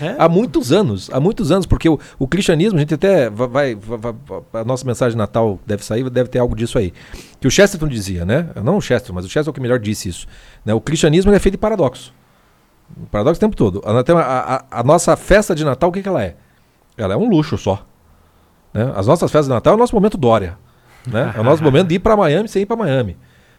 É? 0.01 0.15
Há 0.17 0.27
muitos 0.27 0.71
anos, 0.71 1.09
há 1.13 1.19
muitos 1.19 1.51
anos, 1.51 1.65
porque 1.65 1.87
o, 1.87 1.99
o 2.17 2.27
cristianismo, 2.27 2.77
a 2.77 2.81
gente 2.81 2.93
até 2.93 3.29
vai, 3.29 3.47
vai- 3.75 3.75
vai- 3.75 4.13
a 4.61 4.63
nossa 4.65 4.85
mensagem 4.85 5.11
de 5.11 5.17
Natal 5.17 5.59
deve 5.65 5.83
sair, 5.85 6.09
deve 6.09 6.29
ter 6.29 6.39
algo 6.39 6.55
disso 6.55 6.77
aí. 6.77 6.91
Que 7.39 7.47
o 7.47 7.51
Chesterton 7.51 7.87
dizia, 7.87 8.25
né? 8.25 8.49
Não 8.63 8.77
o 8.77 8.81
Chesterton, 8.81 9.13
mas 9.13 9.25
o 9.25 9.27
Chesterton 9.29 9.49
é 9.49 9.51
o 9.51 9.53
que 9.53 9.61
melhor 9.61 9.79
disse 9.79 10.09
isso. 10.09 10.27
Né? 10.65 10.73
O 10.73 10.81
cristianismo 10.81 11.31
é 11.31 11.39
feito 11.39 11.53
de 11.53 11.57
paradoxo. 11.59 12.13
Paradoxo 13.11 13.37
o 13.37 13.41
tempo 13.41 13.55
todo. 13.55 13.81
A, 13.85 13.91
a- 13.91 14.55
a- 14.55 14.63
a 14.79 14.83
nossa 14.83 15.15
festa 15.15 15.53
de 15.53 15.63
Natal, 15.63 15.89
o 15.89 15.91
que, 15.93 16.01
que 16.01 16.09
ela 16.09 16.23
é? 16.23 16.35
Ela 16.97 17.13
é 17.13 17.17
um 17.17 17.29
luxo 17.29 17.57
só. 17.57 17.85
né? 18.73 18.91
As 18.95 19.05
nossas 19.07 19.29
festas 19.31 19.47
de 19.47 19.53
Natal 19.53 19.73
é 19.73 19.75
o 19.75 19.79
nosso 19.79 19.93
momento 19.95 20.17
Dória. 20.17 20.57
Né? 21.05 21.31
É 21.37 21.39
o 21.39 21.43
nosso 21.43 21.63
momento 21.63 21.87
de 21.87 21.95
ir 21.95 21.99
para 21.99 22.17
Miami 22.17 22.47
sem 22.49 22.63
ir 22.63 22.65
para 22.65 22.75
Miami. 22.75 23.15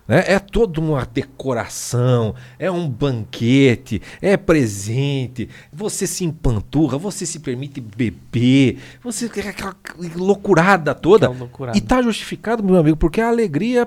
Né? 0.08 0.24
É 0.26 0.38
toda 0.38 0.80
uma 0.80 1.04
decoração, 1.04 2.34
é 2.58 2.70
um 2.70 2.88
banquete, 2.88 4.00
é 4.22 4.38
presente, 4.38 5.50
você 5.70 6.06
se 6.06 6.24
empanturra, 6.24 6.96
você 6.96 7.26
se 7.26 7.40
permite 7.40 7.78
beber, 7.78 8.78
você 9.04 9.26
aquela 9.26 9.76
loucurada 10.16 10.94
toda. 10.94 11.26
Aquela 11.26 11.40
loucurada. 11.40 11.76
E 11.76 11.80
tá 11.82 12.00
justificado, 12.00 12.64
meu 12.64 12.76
amigo, 12.76 12.96
porque 12.96 13.20
é 13.20 13.24
a 13.24 13.28
alegria 13.28 13.86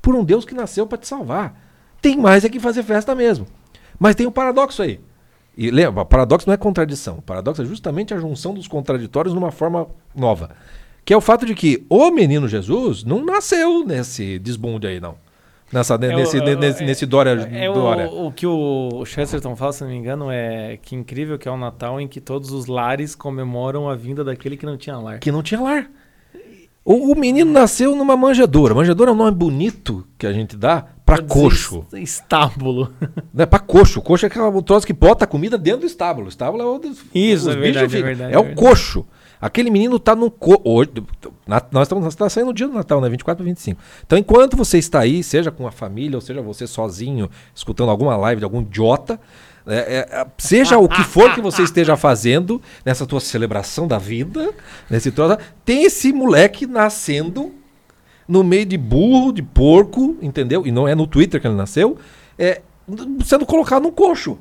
por 0.00 0.14
um 0.14 0.24
Deus 0.24 0.44
que 0.44 0.54
nasceu 0.54 0.86
para 0.86 0.98
te 0.98 1.08
salvar. 1.08 1.60
Tem 2.00 2.16
mais 2.16 2.44
é 2.44 2.48
que 2.48 2.60
fazer 2.60 2.84
festa 2.84 3.12
mesmo. 3.12 3.44
Mas 3.98 4.14
tem 4.14 4.26
um 4.26 4.30
paradoxo 4.30 4.82
aí. 4.82 5.00
E 5.56 5.70
lembra, 5.70 6.04
paradoxo 6.04 6.46
não 6.46 6.54
é 6.54 6.56
contradição. 6.56 7.20
Paradoxo 7.24 7.62
é 7.62 7.64
justamente 7.64 8.14
a 8.14 8.18
junção 8.18 8.54
dos 8.54 8.68
contraditórios 8.68 9.34
numa 9.34 9.50
forma 9.50 9.88
nova. 10.14 10.50
Que 11.04 11.12
é 11.12 11.16
o 11.16 11.20
fato 11.20 11.44
de 11.44 11.54
que 11.54 11.84
o 11.88 12.10
menino 12.10 12.46
Jesus 12.46 13.02
não 13.02 13.24
nasceu 13.24 13.84
nesse 13.84 14.38
desbunde 14.38 14.86
aí, 14.86 15.00
não. 15.00 15.16
Nessa, 15.72 15.94
É 15.94 15.96
o- 15.96 16.16
nesse, 16.16 16.38
é- 16.38 16.54
nesse, 16.56 16.82
é- 16.82 16.86
nesse 16.86 17.06
Dória. 17.06 17.30
É 17.52 17.66
Dória. 17.72 18.08
o, 18.08 18.26
o 18.28 18.32
que 18.32 18.46
o 18.46 19.04
Chesterton 19.04 19.56
fala, 19.56 19.72
se 19.72 19.82
não 19.82 19.90
me 19.90 19.96
engano, 19.96 20.30
é 20.30 20.78
que 20.80 20.94
incrível 20.94 21.36
que 21.38 21.48
é 21.48 21.50
o 21.50 21.56
Natal 21.56 22.00
em 22.00 22.06
que 22.06 22.20
todos 22.20 22.52
os 22.52 22.66
lares 22.66 23.14
comemoram 23.14 23.88
a 23.88 23.96
vinda 23.96 24.22
daquele 24.22 24.56
que 24.56 24.64
não 24.64 24.76
tinha 24.76 24.96
lar. 24.96 25.18
Que 25.18 25.32
não 25.32 25.42
tinha 25.42 25.60
lar. 25.60 25.90
O, 26.84 27.12
o 27.12 27.18
menino 27.18 27.50
nasceu 27.50 27.96
numa 27.96 28.16
manjedoura. 28.16 28.72
Manjedoura 28.72 29.10
é 29.10 29.14
um 29.14 29.16
nome 29.16 29.32
bonito 29.32 30.06
que 30.16 30.24
a 30.24 30.32
gente 30.32 30.56
dá 30.56 30.86
dizer, 31.04 31.22
coxo. 31.26 31.84
es- 31.94 32.00
Estábulo. 32.14 32.92
Né, 33.34 33.44
pra 33.44 33.58
coxo. 33.58 34.00
Coxo 34.00 34.24
é 34.24 34.28
aquele 34.28 34.62
troço 34.62 34.86
que 34.86 34.92
bota 34.92 35.24
a 35.24 35.26
comida 35.26 35.58
dentro 35.58 35.80
do 35.80 35.86
estábulo. 35.86 36.26
O 36.26 36.28
estábulo 36.28 36.62
é 36.62 36.66
o 36.66 36.80
Isso, 37.12 37.50
é 37.50 37.56
verdade, 37.56 37.96
é 37.96 38.02
verdade, 38.02 38.32
É 38.32 38.36
é 38.36 38.38
o 38.38 38.44
verdade. 38.44 38.54
coxo. 38.68 39.04
Aquele 39.40 39.70
menino 39.70 39.98
tá 39.98 40.14
no 40.14 40.30
co 40.30 40.60
hoje, 40.64 40.90
na- 41.46 41.62
nós 41.70 41.82
estamos 41.82 42.14
tá 42.14 42.28
saindo 42.28 42.48
no 42.48 42.54
dia 42.54 42.66
do 42.66 42.74
Natal, 42.74 43.00
né? 43.00 43.08
24 43.08 43.36
para 43.36 43.44
25. 43.44 43.80
Então, 44.06 44.18
enquanto 44.18 44.56
você 44.56 44.78
está 44.78 45.00
aí, 45.00 45.22
seja 45.22 45.50
com 45.50 45.66
a 45.66 45.70
família, 45.70 46.16
ou 46.16 46.20
seja 46.20 46.40
você 46.40 46.66
sozinho, 46.66 47.30
escutando 47.54 47.90
alguma 47.90 48.16
live 48.16 48.38
de 48.40 48.44
algum 48.44 48.60
idiota, 48.62 49.20
é, 49.66 49.74
é, 49.76 50.20
é, 50.20 50.26
seja 50.38 50.78
o 50.78 50.88
que 50.88 51.02
for 51.02 51.34
que 51.34 51.40
você 51.40 51.62
esteja 51.62 51.96
fazendo 51.96 52.62
nessa 52.84 53.04
tua 53.04 53.18
celebração 53.20 53.86
da 53.88 53.98
vida, 53.98 54.54
nesse 54.88 55.10
troço, 55.10 55.38
tem 55.64 55.82
esse 55.84 56.12
moleque 56.12 56.66
nascendo 56.66 57.52
no 58.28 58.42
meio 58.44 58.64
de 58.64 58.78
burro, 58.78 59.32
de 59.32 59.42
porco, 59.42 60.16
entendeu? 60.22 60.66
E 60.66 60.70
não 60.72 60.86
é 60.86 60.94
no 60.94 61.06
Twitter 61.06 61.40
que 61.40 61.46
ele 61.46 61.54
nasceu, 61.56 61.98
é 62.38 62.62
sendo 63.24 63.44
colocado 63.44 63.82
num 63.82 63.92
coxo. 63.92 64.38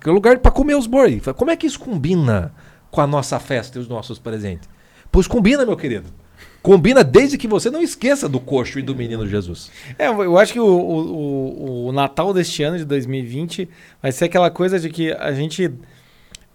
Que 0.00 0.08
é 0.08 0.12
o 0.12 0.14
lugar 0.14 0.38
para 0.38 0.52
comer 0.52 0.76
os 0.76 0.86
boi. 0.86 1.20
Como 1.36 1.50
é 1.50 1.56
que 1.56 1.66
isso 1.66 1.80
combina 1.80 2.54
com 2.90 3.00
a 3.00 3.06
nossa 3.06 3.38
festa 3.38 3.78
e 3.78 3.80
os 3.80 3.88
nossos 3.88 4.18
presentes? 4.18 4.68
Pois 5.10 5.26
combina, 5.26 5.64
meu 5.64 5.76
querido. 5.76 6.06
Combina 6.62 7.02
desde 7.04 7.38
que 7.38 7.46
você 7.48 7.70
não 7.70 7.80
esqueça 7.80 8.28
do 8.28 8.40
coxo 8.40 8.78
e 8.78 8.82
do 8.82 8.94
menino 8.94 9.26
Jesus. 9.26 9.70
É, 9.98 10.08
eu 10.08 10.36
acho 10.36 10.52
que 10.52 10.60
o, 10.60 10.66
o, 10.66 11.86
o- 11.86 11.92
Natal 11.92 12.34
deste 12.34 12.62
ano, 12.62 12.76
de 12.76 12.84
2020, 12.84 13.68
vai 14.02 14.12
ser 14.12 14.26
aquela 14.26 14.50
coisa 14.50 14.78
de 14.78 14.90
que 14.90 15.12
a 15.12 15.32
gente. 15.32 15.70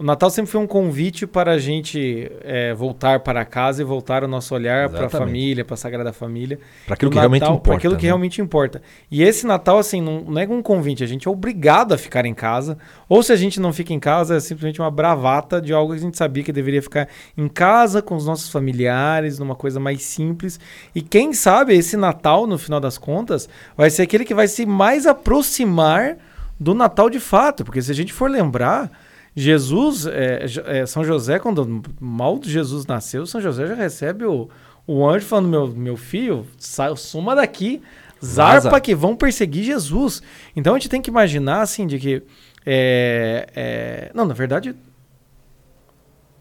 O 0.04 0.06
Natal 0.06 0.30
sempre 0.30 0.52
foi 0.52 0.60
um 0.60 0.68
convite 0.68 1.26
para 1.26 1.54
a 1.54 1.58
gente 1.58 2.30
é, 2.42 2.74
voltar 2.74 3.22
para 3.22 3.46
casa 3.46 3.82
e 3.82 3.86
voltar 3.86 4.22
o 4.22 4.28
nosso 4.28 4.54
olhar 4.54 4.90
para 4.90 5.06
a 5.06 5.10
família, 5.10 5.64
para 5.64 5.76
a 5.76 5.78
Sagrada 5.78 6.12
Família. 6.12 6.60
Para 6.86 6.96
aquilo 6.96 7.08
O 7.08 7.12
que 7.14 7.18
realmente 7.18 7.40
Natal- 7.40 7.56
importa. 7.56 7.70
Pra 7.70 7.78
aquilo 7.78 7.96
que 7.96 8.04
né? 8.04 8.08
realmente 8.10 8.42
importa. 8.42 8.82
E 9.10 9.24
esse 9.24 9.48
Natal, 9.48 9.78
assim, 9.78 10.02
não, 10.02 10.20
não 10.20 10.42
é 10.42 10.46
um 10.46 10.62
convite, 10.62 11.06
a 11.06 11.08
gente 11.08 11.26
é 11.26 11.32
obrigado 11.32 11.94
a 11.94 11.98
ficar 11.98 12.26
em 12.26 12.34
casa. 12.34 12.78
Ou 13.08 13.24
se 13.24 13.32
a 13.32 13.38
gente 13.38 13.62
não 13.62 13.72
fica 13.72 13.94
em 13.94 14.00
casa, 14.00 14.36
é 14.36 14.40
simplesmente 14.42 14.82
uma 14.82 14.92
bravata 14.92 15.62
de 15.62 15.72
algo 15.72 15.94
que 15.94 16.00
a 16.00 16.02
gente 16.02 16.18
sabia 16.18 16.44
que 16.44 16.52
deveria 16.52 16.82
ficar 16.82 17.08
em 17.38 17.48
casa 17.48 18.02
com 18.02 18.18
os 18.18 18.26
nossos 18.26 18.50
familiares, 18.50 19.40
numa 19.40 19.56
coisa 19.56 19.80
mais 19.80 20.02
simples. 20.02 20.60
E 20.94 21.02
quem 21.02 21.32
sabe 21.32 21.76
esse 21.78 21.96
Natal, 21.96 22.46
no 22.46 22.58
final 22.58 22.82
das 22.82 22.98
contas, 22.98 23.48
vai 23.78 23.90
ser 23.90 24.02
aquele 24.02 24.26
que 24.26 24.34
vai 24.34 24.50
se 24.50 24.66
mais 24.66 25.08
aproximar 25.08 26.18
do 26.60 26.74
Natal 26.74 27.10
de 27.10 27.22
fato, 27.22 27.64
porque 27.64 27.82
se 27.82 27.90
a 27.90 27.96
gente 27.96 28.12
for 28.12 28.30
lembrar, 28.30 28.92
Jesus, 29.36 30.06
é, 30.06 30.46
é, 30.66 30.86
São 30.86 31.04
José, 31.04 31.40
quando 31.40 31.82
mal 32.00 32.40
Jesus 32.44 32.86
nasceu, 32.86 33.26
São 33.26 33.42
José 33.42 33.66
já 33.66 33.74
recebe 33.74 34.26
o, 34.26 34.48
o 34.86 35.08
anjo 35.08 35.26
falando: 35.26 35.48
meu, 35.48 35.68
meu 35.68 35.98
filho, 35.98 36.46
sai, 36.58 36.96
suma 36.96 37.36
daqui, 37.36 37.82
zarpa 38.24 38.70
Vaza. 38.70 38.82
que 38.82 38.94
vão 38.94 39.16
perseguir 39.16 39.64
Jesus. 39.64 40.22
Então 40.56 40.76
a 40.76 40.78
gente 40.78 40.90
tem 40.90 41.02
que 41.02 41.10
imaginar 41.10 41.62
assim, 41.62 41.88
de 41.88 41.98
que. 41.98 42.24
É, 42.66 43.48
é, 43.56 44.12
não, 44.14 44.26
na 44.26 44.34
verdade, 44.34 44.76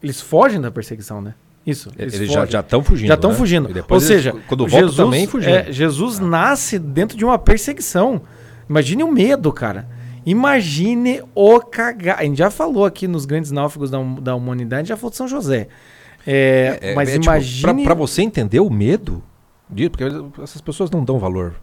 eles 0.01 0.21
fogem 0.21 0.61
da 0.61 0.69
perseguição, 0.69 1.21
né? 1.21 1.33
Isso. 1.65 1.91
Eles, 1.97 2.13
eles 2.13 2.31
já 2.31 2.59
estão 2.59 2.83
fugindo. 2.83 3.07
Já 3.07 3.13
estão 3.15 3.31
né? 3.31 3.37
fugindo. 3.37 3.85
Ou 3.89 3.99
seja, 3.99 4.33
quando 4.47 4.67
Jesus, 4.67 4.95
também 4.95 5.25
fugindo. 5.25 5.55
É, 5.55 5.71
Jesus 5.71 6.19
ah. 6.19 6.23
nasce 6.23 6.77
dentro 6.77 7.17
de 7.17 7.25
uma 7.25 7.39
perseguição. 7.39 8.21
Imagine 8.69 9.03
o 9.03 9.11
medo, 9.11 9.51
cara. 9.51 9.87
Imagine 10.25 11.21
o 11.35 11.59
cagar. 11.59 12.19
A 12.19 12.23
gente 12.23 12.37
já 12.37 12.49
falou 12.49 12.85
aqui 12.85 13.07
nos 13.07 13.25
grandes 13.25 13.51
náufragos 13.51 13.89
da, 13.89 14.01
da 14.21 14.35
humanidade, 14.35 14.89
já 14.89 14.97
falou 14.97 15.11
de 15.11 15.17
São 15.17 15.27
José. 15.27 15.67
É, 16.25 16.79
é, 16.81 16.95
mas 16.95 17.09
é, 17.09 17.13
tipo, 17.13 17.25
imagine. 17.25 17.73
Tipo, 17.73 17.83
para 17.83 17.93
você 17.93 18.21
entender 18.21 18.59
o 18.59 18.69
medo, 18.69 19.23
porque 19.91 20.03
essas 20.41 20.61
pessoas 20.61 20.89
não 20.89 21.03
dão 21.03 21.19
valor 21.19 21.55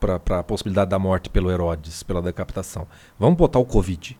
para 0.00 0.40
a 0.40 0.42
possibilidade 0.42 0.90
da 0.90 0.98
morte 0.98 1.30
pelo 1.30 1.50
Herodes, 1.50 2.02
pela 2.02 2.20
decapitação. 2.20 2.86
Vamos 3.18 3.36
botar 3.36 3.58
o 3.58 3.64
Covid. 3.64 4.18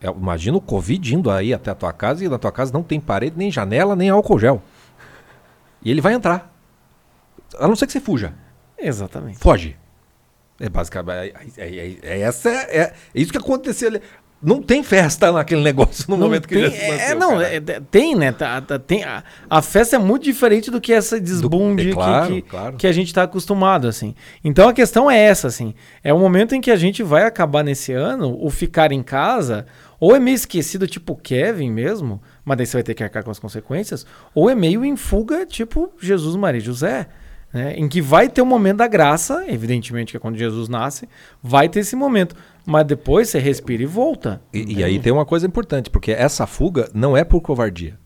É, 0.00 0.08
imagina 0.08 0.56
o 0.56 0.60
Covid 0.60 1.14
indo 1.14 1.30
aí 1.30 1.52
até 1.52 1.70
a 1.70 1.74
tua 1.74 1.92
casa 1.92 2.24
e 2.24 2.28
na 2.28 2.38
tua 2.38 2.52
casa 2.52 2.72
não 2.72 2.82
tem 2.82 3.00
parede, 3.00 3.36
nem 3.36 3.50
janela, 3.50 3.96
nem 3.96 4.10
álcool 4.10 4.38
gel. 4.38 4.62
E 5.82 5.90
ele 5.90 6.00
vai 6.00 6.12
entrar. 6.12 6.54
A 7.58 7.66
não 7.66 7.74
ser 7.74 7.86
que 7.86 7.92
você 7.92 8.00
fuja. 8.00 8.34
Exatamente. 8.78 9.38
Foge. 9.38 9.76
É 10.60 10.68
basicamente. 10.68 11.34
É, 11.56 11.62
é, 11.64 11.66
é, 11.66 11.98
é 12.02 12.20
essa 12.20 12.48
é, 12.50 12.80
é, 12.80 12.94
isso 13.14 13.30
que 13.30 13.38
aconteceu 13.38 13.88
ali. 13.88 14.00
Não 14.40 14.62
tem 14.62 14.84
festa 14.84 15.32
naquele 15.32 15.62
negócio 15.62 16.04
no 16.06 16.16
não 16.16 16.26
momento 16.26 16.46
que 16.46 16.54
ele 16.54 16.68
nasceu, 16.68 16.94
é, 16.94 17.14
Não, 17.16 17.40
é, 17.40 17.60
tem, 17.90 18.14
né? 18.14 18.30
Tá, 18.30 18.60
tá, 18.60 18.78
tem, 18.78 19.02
a, 19.02 19.24
a, 19.50 19.60
festa 19.60 19.96
é 19.96 19.98
muito 19.98 20.22
diferente 20.22 20.70
do 20.70 20.80
que 20.80 20.92
essa 20.92 21.20
desbunde 21.20 21.90
do, 21.90 21.94
claro, 21.94 22.26
que, 22.28 22.42
que, 22.42 22.48
claro. 22.48 22.76
que, 22.76 22.86
a 22.86 22.92
gente 22.92 23.08
está 23.08 23.24
acostumado, 23.24 23.88
assim. 23.88 24.14
Então 24.44 24.68
a 24.68 24.72
questão 24.72 25.10
é 25.10 25.18
essa, 25.18 25.48
assim. 25.48 25.74
É 26.04 26.14
o 26.14 26.18
momento 26.20 26.54
em 26.54 26.60
que 26.60 26.70
a 26.70 26.76
gente 26.76 27.02
vai 27.02 27.24
acabar 27.24 27.64
nesse 27.64 27.92
ano, 27.92 28.38
o 28.40 28.48
ficar 28.48 28.92
em 28.92 29.02
casa, 29.02 29.66
ou 29.98 30.14
é 30.14 30.20
meio 30.20 30.36
esquecido, 30.36 30.86
tipo 30.86 31.16
Kevin 31.16 31.72
mesmo, 31.72 32.22
mas 32.44 32.58
daí 32.58 32.66
você 32.66 32.76
vai 32.76 32.84
ter 32.84 32.94
que 32.94 33.02
arcar 33.02 33.24
com 33.24 33.32
as 33.32 33.40
consequências, 33.40 34.06
ou 34.32 34.48
é 34.48 34.54
meio 34.54 34.84
em 34.84 34.94
fuga, 34.94 35.44
tipo 35.46 35.92
Jesus, 36.00 36.36
Maria 36.36 36.60
e 36.60 36.64
José. 36.64 37.08
Né? 37.52 37.74
Em 37.76 37.88
que 37.88 38.00
vai 38.00 38.28
ter 38.28 38.42
o 38.42 38.44
um 38.44 38.48
momento 38.48 38.78
da 38.78 38.86
graça, 38.86 39.44
evidentemente 39.48 40.12
que 40.12 40.16
é 40.16 40.20
quando 40.20 40.36
Jesus 40.36 40.68
nasce, 40.68 41.08
vai 41.42 41.68
ter 41.68 41.80
esse 41.80 41.96
momento. 41.96 42.36
Mas 42.66 42.86
depois 42.86 43.28
você 43.28 43.38
respira 43.38 43.82
e 43.82 43.86
volta. 43.86 44.40
E, 44.52 44.78
e 44.78 44.84
aí 44.84 44.98
tem 44.98 45.12
uma 45.12 45.24
coisa 45.24 45.46
importante, 45.46 45.88
porque 45.88 46.12
essa 46.12 46.46
fuga 46.46 46.90
não 46.92 47.16
é 47.16 47.24
por 47.24 47.40
covardia. 47.40 47.98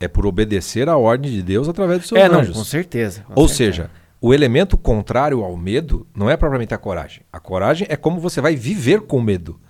É 0.00 0.08
por 0.08 0.26
obedecer 0.26 0.88
à 0.88 0.96
ordem 0.96 1.30
de 1.30 1.42
Deus 1.42 1.68
através 1.68 2.00
dos 2.00 2.08
seus 2.08 2.20
é, 2.20 2.26
anjos. 2.26 2.48
Não, 2.48 2.54
com 2.54 2.64
certeza. 2.64 3.22
Com 3.22 3.40
Ou 3.40 3.48
certeza. 3.48 3.82
seja, 3.82 3.90
o 4.20 4.32
elemento 4.32 4.76
contrário 4.78 5.42
ao 5.44 5.56
medo 5.56 6.06
não 6.14 6.30
é 6.30 6.36
propriamente 6.36 6.74
a 6.74 6.78
coragem. 6.78 7.22
A 7.32 7.38
coragem 7.38 7.86
é 7.90 7.96
como 7.96 8.20
você 8.20 8.40
vai 8.40 8.56
viver 8.56 9.02
com 9.02 9.20
medo. 9.20 9.60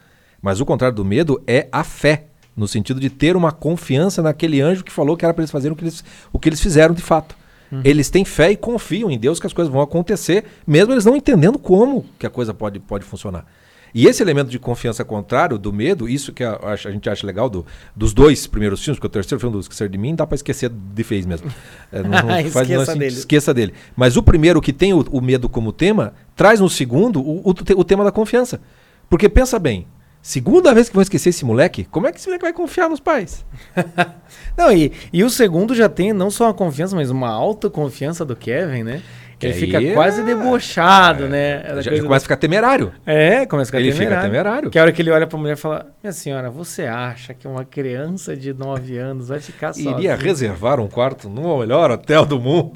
Mas 0.40 0.60
o 0.60 0.66
contrário 0.66 0.94
do 0.94 1.04
medo 1.04 1.42
é 1.46 1.68
a 1.72 1.82
fé, 1.82 2.26
no 2.56 2.68
sentido 2.68 3.00
de 3.00 3.10
ter 3.10 3.36
uma 3.36 3.50
confiança 3.50 4.22
naquele 4.22 4.60
anjo 4.60 4.84
que 4.84 4.92
falou 4.92 5.16
que 5.16 5.24
era 5.24 5.34
para 5.34 5.42
eles 5.42 5.50
fazerem 5.50 5.74
o 5.74 5.76
que 5.76 5.84
eles, 5.84 6.04
o 6.32 6.38
que 6.38 6.48
eles 6.48 6.60
fizeram 6.60 6.94
de 6.94 7.02
fato. 7.02 7.36
Uhum. 7.70 7.80
Eles 7.84 8.10
têm 8.10 8.24
fé 8.24 8.50
e 8.50 8.56
confiam 8.56 9.10
em 9.10 9.18
Deus 9.18 9.40
que 9.40 9.46
as 9.46 9.52
coisas 9.52 9.72
vão 9.72 9.82
acontecer, 9.82 10.44
mesmo 10.66 10.92
eles 10.92 11.04
não 11.04 11.16
entendendo 11.16 11.58
como 11.58 12.04
que 12.18 12.26
a 12.26 12.30
coisa 12.30 12.54
pode, 12.54 12.78
pode 12.80 13.04
funcionar. 13.04 13.46
E 13.94 14.06
esse 14.06 14.22
elemento 14.22 14.50
de 14.50 14.58
confiança 14.58 15.02
contrário, 15.04 15.56
do 15.56 15.72
medo, 15.72 16.06
isso 16.06 16.30
que 16.32 16.44
a, 16.44 16.58
a 16.62 16.76
gente 16.76 17.08
acha 17.08 17.26
legal 17.26 17.48
do, 17.48 17.64
dos 17.94 18.12
dois 18.12 18.46
primeiros 18.46 18.84
filmes, 18.84 18.98
porque 18.98 19.06
o 19.06 19.10
terceiro 19.10 19.40
filme 19.40 19.54
do 19.54 19.60
Esquecer 19.60 19.88
de 19.88 19.96
Mim 19.96 20.14
dá 20.14 20.26
para 20.26 20.34
esquecer 20.34 20.68
de 20.70 21.02
vez 21.02 21.24
mesmo. 21.24 21.50
É, 21.90 22.02
não, 22.02 22.10
não 22.10 22.28
faz, 22.50 22.68
esqueça, 22.68 22.92
assim, 22.92 22.98
dele. 22.98 23.14
esqueça 23.14 23.54
dele. 23.54 23.74
Mas 23.96 24.16
o 24.18 24.22
primeiro, 24.22 24.60
que 24.60 24.72
tem 24.72 24.92
o, 24.92 25.00
o 25.10 25.20
medo 25.22 25.48
como 25.48 25.72
tema, 25.72 26.12
traz 26.34 26.60
no 26.60 26.68
segundo 26.68 27.20
o, 27.20 27.40
o, 27.48 27.50
o 27.50 27.84
tema 27.84 28.04
da 28.04 28.12
confiança. 28.12 28.60
Porque 29.08 29.30
pensa 29.30 29.58
bem, 29.58 29.86
Segunda 30.26 30.74
vez 30.74 30.88
que 30.88 30.94
vão 30.96 31.02
esquecer 31.02 31.28
esse 31.28 31.44
moleque, 31.44 31.84
como 31.84 32.08
é 32.08 32.10
que 32.10 32.18
esse 32.18 32.26
moleque 32.26 32.42
vai 32.42 32.52
confiar 32.52 32.90
nos 32.90 32.98
pais? 32.98 33.46
não, 34.58 34.72
e, 34.72 34.90
e 35.12 35.22
o 35.22 35.30
segundo 35.30 35.72
já 35.72 35.88
tem 35.88 36.12
não 36.12 36.32
só 36.32 36.46
uma 36.46 36.52
confiança, 36.52 36.96
mas 36.96 37.12
uma 37.12 37.30
autoconfiança 37.30 38.24
do 38.24 38.34
Kevin, 38.34 38.82
né? 38.82 39.02
Que 39.38 39.46
ele 39.46 39.54
fica 39.54 39.80
é... 39.80 39.94
quase 39.94 40.24
debochado, 40.24 41.26
é... 41.26 41.28
né? 41.28 41.62
Já, 41.80 41.94
já 41.94 42.02
começa 42.02 42.16
a 42.16 42.26
ficar 42.26 42.36
temerário. 42.38 42.92
É, 43.06 43.46
começa 43.46 43.68
a 43.68 43.70
ficar 43.70 43.78
ele 43.78 43.92
temerário. 43.92 44.14
Ele 44.14 44.20
fica 44.20 44.28
temerário. 44.28 44.70
Que 44.70 44.78
a 44.80 44.82
hora 44.82 44.90
que 44.90 45.00
ele 45.00 45.12
olha 45.12 45.28
pra 45.28 45.38
mulher 45.38 45.52
e 45.52 45.60
fala: 45.60 45.94
Minha 46.02 46.12
senhora, 46.12 46.50
você 46.50 46.86
acha 46.86 47.32
que 47.32 47.46
uma 47.46 47.64
criança 47.64 48.36
de 48.36 48.52
9 48.52 48.98
anos 48.98 49.28
vai 49.28 49.38
ficar 49.38 49.74
sozinha? 49.74 49.96
Iria 49.96 50.16
reservar 50.16 50.80
um 50.80 50.88
quarto 50.88 51.28
no 51.28 51.60
melhor 51.60 51.92
hotel 51.92 52.26
do 52.26 52.40
mundo? 52.40 52.72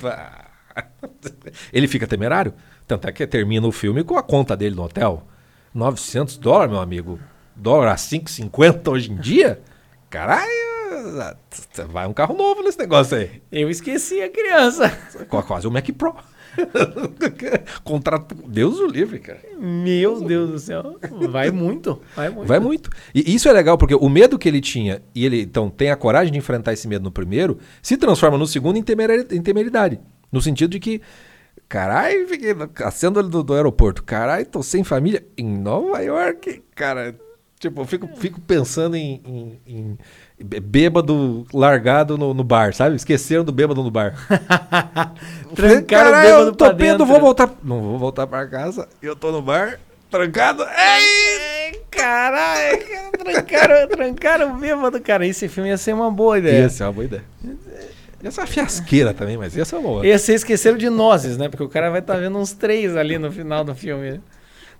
ele 1.72 1.88
fica 1.88 2.06
temerário. 2.06 2.54
Tanto 2.86 3.08
é 3.08 3.12
que 3.12 3.26
termina 3.26 3.66
o 3.66 3.72
filme 3.72 4.04
com 4.04 4.16
a 4.16 4.22
conta 4.22 4.56
dele 4.56 4.76
no 4.76 4.84
hotel. 4.84 5.26
900 5.74 6.38
dólares, 6.38 6.70
meu 6.70 6.80
amigo 6.80 7.18
dólar 7.60 7.92
a 7.92 7.96
5,50 7.96 8.90
hoje 8.90 9.12
em 9.12 9.16
dia, 9.16 9.60
caralho, 10.08 10.50
vai 11.88 12.06
um 12.06 12.12
carro 12.12 12.34
novo 12.34 12.62
nesse 12.62 12.78
negócio 12.78 13.16
aí. 13.16 13.42
Eu 13.52 13.70
esqueci 13.70 14.20
a 14.20 14.28
criança. 14.28 14.90
Quase 15.28 15.66
um 15.66 15.70
Mac 15.70 15.88
Pro. 15.96 16.14
Contrato. 17.84 18.34
Deus 18.46 18.78
o 18.78 18.86
livre, 18.86 19.18
cara. 19.20 19.40
Meu 19.58 20.20
Deus 20.20 20.50
do 20.50 20.58
céu. 20.58 20.98
Vai 21.30 21.50
muito. 21.50 22.00
Vai 22.16 22.28
muito. 22.28 22.48
Vai 22.48 22.60
muito. 22.60 22.90
E 23.14 23.34
isso 23.34 23.48
é 23.48 23.52
legal, 23.52 23.78
porque 23.78 23.94
o 23.94 24.08
medo 24.08 24.38
que 24.38 24.48
ele 24.48 24.60
tinha, 24.60 25.02
e 25.14 25.24
ele 25.24 25.42
então 25.42 25.70
tem 25.70 25.90
a 25.90 25.96
coragem 25.96 26.32
de 26.32 26.38
enfrentar 26.38 26.72
esse 26.72 26.88
medo 26.88 27.04
no 27.04 27.12
primeiro, 27.12 27.58
se 27.80 27.96
transforma 27.96 28.36
no 28.36 28.46
segundo 28.46 28.78
em 28.78 28.82
temeridade. 28.82 30.00
No 30.32 30.40
sentido 30.40 30.70
de 30.70 30.80
que 30.80 31.00
Caralho, 31.68 32.26
fiquei 32.26 32.50
acendo 32.84 33.22
do, 33.22 33.44
do 33.44 33.54
aeroporto. 33.54 34.02
Caralho, 34.02 34.44
tô 34.44 34.60
sem 34.60 34.82
família 34.82 35.24
em 35.38 35.46
Nova 35.46 36.00
York. 36.00 36.64
Cara, 36.74 37.14
Tipo, 37.60 37.82
eu 37.82 37.84
fico, 37.84 38.08
fico 38.16 38.40
pensando 38.40 38.96
em, 38.96 39.20
em, 39.66 39.98
em 40.38 40.44
bêbado 40.62 41.46
largado 41.52 42.16
no, 42.16 42.32
no, 42.32 42.42
bar, 42.42 42.72
sabe? 42.72 42.96
Esqueceram 42.96 43.44
do 43.44 43.52
bêbado 43.52 43.84
no 43.84 43.90
bar. 43.90 44.14
Trancaram 45.54 46.08
o 46.10 46.22
bêbado 46.22 46.46
eu 46.46 46.52
tô 46.52 46.64
pra 46.64 46.72
dentro. 46.72 47.04
vou 47.04 47.20
voltar. 47.20 47.50
Não 47.62 47.82
vou 47.82 47.98
voltar 47.98 48.26
pra 48.26 48.46
casa. 48.46 48.88
Eu 49.02 49.14
tô 49.14 49.30
no 49.30 49.42
bar, 49.42 49.78
trancado. 50.10 50.62
Ei! 50.62 51.82
Caralho, 51.90 52.78
trancaram, 53.18 53.88
trancaram 53.92 54.54
o 54.54 54.58
bêbado, 54.58 54.98
cara. 54.98 55.26
Esse 55.26 55.46
filme 55.46 55.68
ia 55.68 55.76
ser 55.76 55.92
uma 55.92 56.10
boa 56.10 56.38
ideia. 56.38 56.62
Ia 56.62 56.70
ser 56.70 56.84
uma 56.84 56.92
boa 56.92 57.04
ideia. 57.04 57.24
Ia 58.22 58.30
ser 58.30 58.40
uma 58.40 58.46
fiasqueira 58.46 59.12
também, 59.12 59.36
mas 59.36 59.54
ia 59.54 59.66
ser 59.66 59.76
uma 59.76 59.82
boa. 59.82 60.06
Ia 60.06 60.18
ser 60.18 60.32
esqueceram 60.32 60.78
de 60.78 60.88
nozes, 60.88 61.36
né? 61.36 61.50
Porque 61.50 61.62
o 61.62 61.68
cara 61.68 61.90
vai 61.90 62.00
estar 62.00 62.14
tá 62.14 62.20
vendo 62.20 62.38
uns 62.38 62.54
três 62.54 62.96
ali 62.96 63.18
no 63.18 63.30
final 63.30 63.64
do 63.64 63.74
filme. 63.74 64.18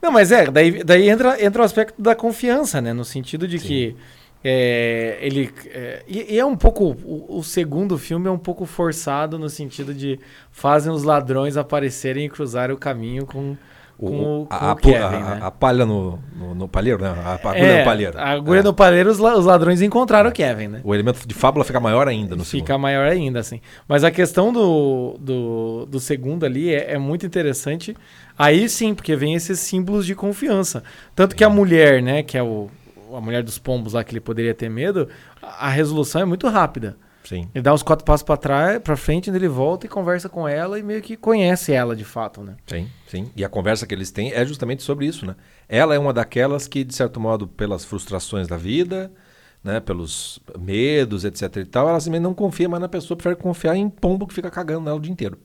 Não, 0.01 0.11
mas 0.11 0.33
é, 0.33 0.51
daí, 0.51 0.83
daí 0.83 1.09
entra, 1.09 1.43
entra 1.45 1.63
o 1.63 1.65
aspecto 1.65 2.01
da 2.01 2.15
confiança, 2.15 2.81
né? 2.81 2.93
No 2.93 3.05
sentido 3.05 3.47
de 3.47 3.59
Sim. 3.59 3.67
que 3.67 3.97
é, 4.43 5.19
ele. 5.21 5.53
É, 5.67 6.03
e, 6.09 6.35
e, 6.35 6.39
é 6.39 6.45
um 6.45 6.57
pouco. 6.57 6.97
O, 7.05 7.39
o, 7.39 7.45
segundo 7.45 7.99
filme 7.99 8.27
é 8.27 8.31
um 8.31 8.39
pouco 8.39 8.65
forçado 8.65 9.39
no 9.39 9.51
sentido 9.51 9.93
de 9.93 10.19
fazem 10.51 10.91
os 10.91 11.03
ladrões 11.03 11.59
aparecerem 11.59 12.25
e 12.25 12.29
cruzarem 12.29 12.75
o 12.75 12.79
caminho 12.79 13.27
com. 13.27 13.57
Com 13.99 14.45
o, 14.45 14.47
com 14.47 14.55
a, 14.55 14.73
o 14.73 14.77
Kevin, 14.77 14.97
a, 14.97 15.11
né? 15.11 15.39
a, 15.43 15.51
palha 15.51 15.85
no, 15.85 16.19
no, 16.35 16.55
no, 16.55 16.67
palheiro, 16.67 17.03
né? 17.03 17.15
A 17.23 17.35
agulha 17.35 17.59
é, 17.59 17.79
no 17.81 17.85
palheiro. 17.85 18.19
A 18.19 18.31
agulha 18.31 18.61
é. 18.61 18.63
no 18.63 18.73
palheiro, 18.73 19.11
os, 19.11 19.21
os 19.21 19.45
ladrões 19.45 19.83
encontraram 19.83 20.31
o 20.31 20.33
Kevin, 20.33 20.69
né? 20.69 20.81
O 20.83 20.95
elemento 20.95 21.29
de 21.29 21.35
fábula 21.35 21.67
fica 21.67 21.79
maior 21.79 22.09
ainda 22.09 22.35
no 22.35 22.43
Fica 22.43 22.69
segundo. 22.69 22.81
maior 22.81 23.07
ainda, 23.07 23.41
assim. 23.41 23.61
Mas 23.87 24.03
a 24.03 24.11
questão 24.11 24.55
do, 24.55 25.19
do, 25.21 25.85
do 25.85 26.01
segundo 26.01 26.47
ali 26.47 26.73
é, 26.73 26.95
é 26.95 26.99
muito 26.99 27.27
interessante 27.27 27.95
Aí 28.41 28.71
sim, 28.71 28.95
porque 28.95 29.15
vem 29.15 29.35
esses 29.35 29.61
símbolos 29.61 30.07
de 30.07 30.15
confiança. 30.15 30.83
Tanto 31.15 31.37
que 31.37 31.45
a 31.45 31.51
mulher, 31.51 32.03
né, 32.03 32.23
que 32.23 32.39
é 32.39 32.43
o, 32.43 32.71
a 33.15 33.21
mulher 33.21 33.43
dos 33.43 33.59
pombos 33.59 33.93
lá 33.93 34.03
que 34.03 34.13
ele 34.13 34.21
poderia 34.21 34.55
ter 34.55 34.71
medo, 34.71 35.11
a 35.43 35.69
resolução 35.69 36.23
é 36.23 36.25
muito 36.25 36.49
rápida. 36.49 36.97
Sim. 37.23 37.51
Ele 37.55 37.63
dá 37.63 37.75
uns 37.75 37.83
quatro 37.83 38.03
passos 38.03 38.23
para 38.23 38.39
trás, 38.39 38.79
para 38.79 38.97
frente, 38.97 39.29
ele 39.29 39.47
volta 39.47 39.85
e 39.85 39.91
conversa 39.91 40.27
com 40.27 40.49
ela 40.49 40.79
e 40.79 40.83
meio 40.83 41.03
que 41.03 41.19
conhece 41.19 41.71
ela 41.73 41.95
de 41.95 42.03
fato, 42.03 42.41
né? 42.41 42.57
Sim, 42.67 42.89
sim. 43.07 43.31
E 43.37 43.45
a 43.45 43.49
conversa 43.51 43.87
que 43.87 43.95
eles 43.95 44.11
têm 44.11 44.33
é 44.33 44.43
justamente 44.47 44.83
sobre 44.83 45.05
isso, 45.05 45.27
né? 45.27 45.37
Ela 45.69 45.95
é 45.95 45.99
uma 45.99 46.15
daquelas 46.15 46.67
que, 46.67 46.83
de 46.83 46.95
certo 46.95 47.21
modo, 47.21 47.47
pelas 47.47 47.85
frustrações 47.85 48.49
da 48.49 48.57
vida, 48.57 49.13
né, 49.63 49.81
pelos 49.81 50.41
medos, 50.59 51.27
etc 51.27 51.57
e 51.57 51.65
tal, 51.67 51.91
ela 51.91 52.01
simplesmente 52.01 52.23
não 52.23 52.33
confia 52.33 52.71
mais 52.71 52.81
na 52.81 52.89
pessoa, 52.89 53.19
prefere 53.19 53.37
confiar 53.37 53.77
em 53.77 53.91
pombo 53.91 54.27
que 54.27 54.33
fica 54.33 54.51
cagando 54.51 54.87
nela 54.87 54.97
o 54.97 55.01
dia 55.01 55.13
inteiro. 55.13 55.39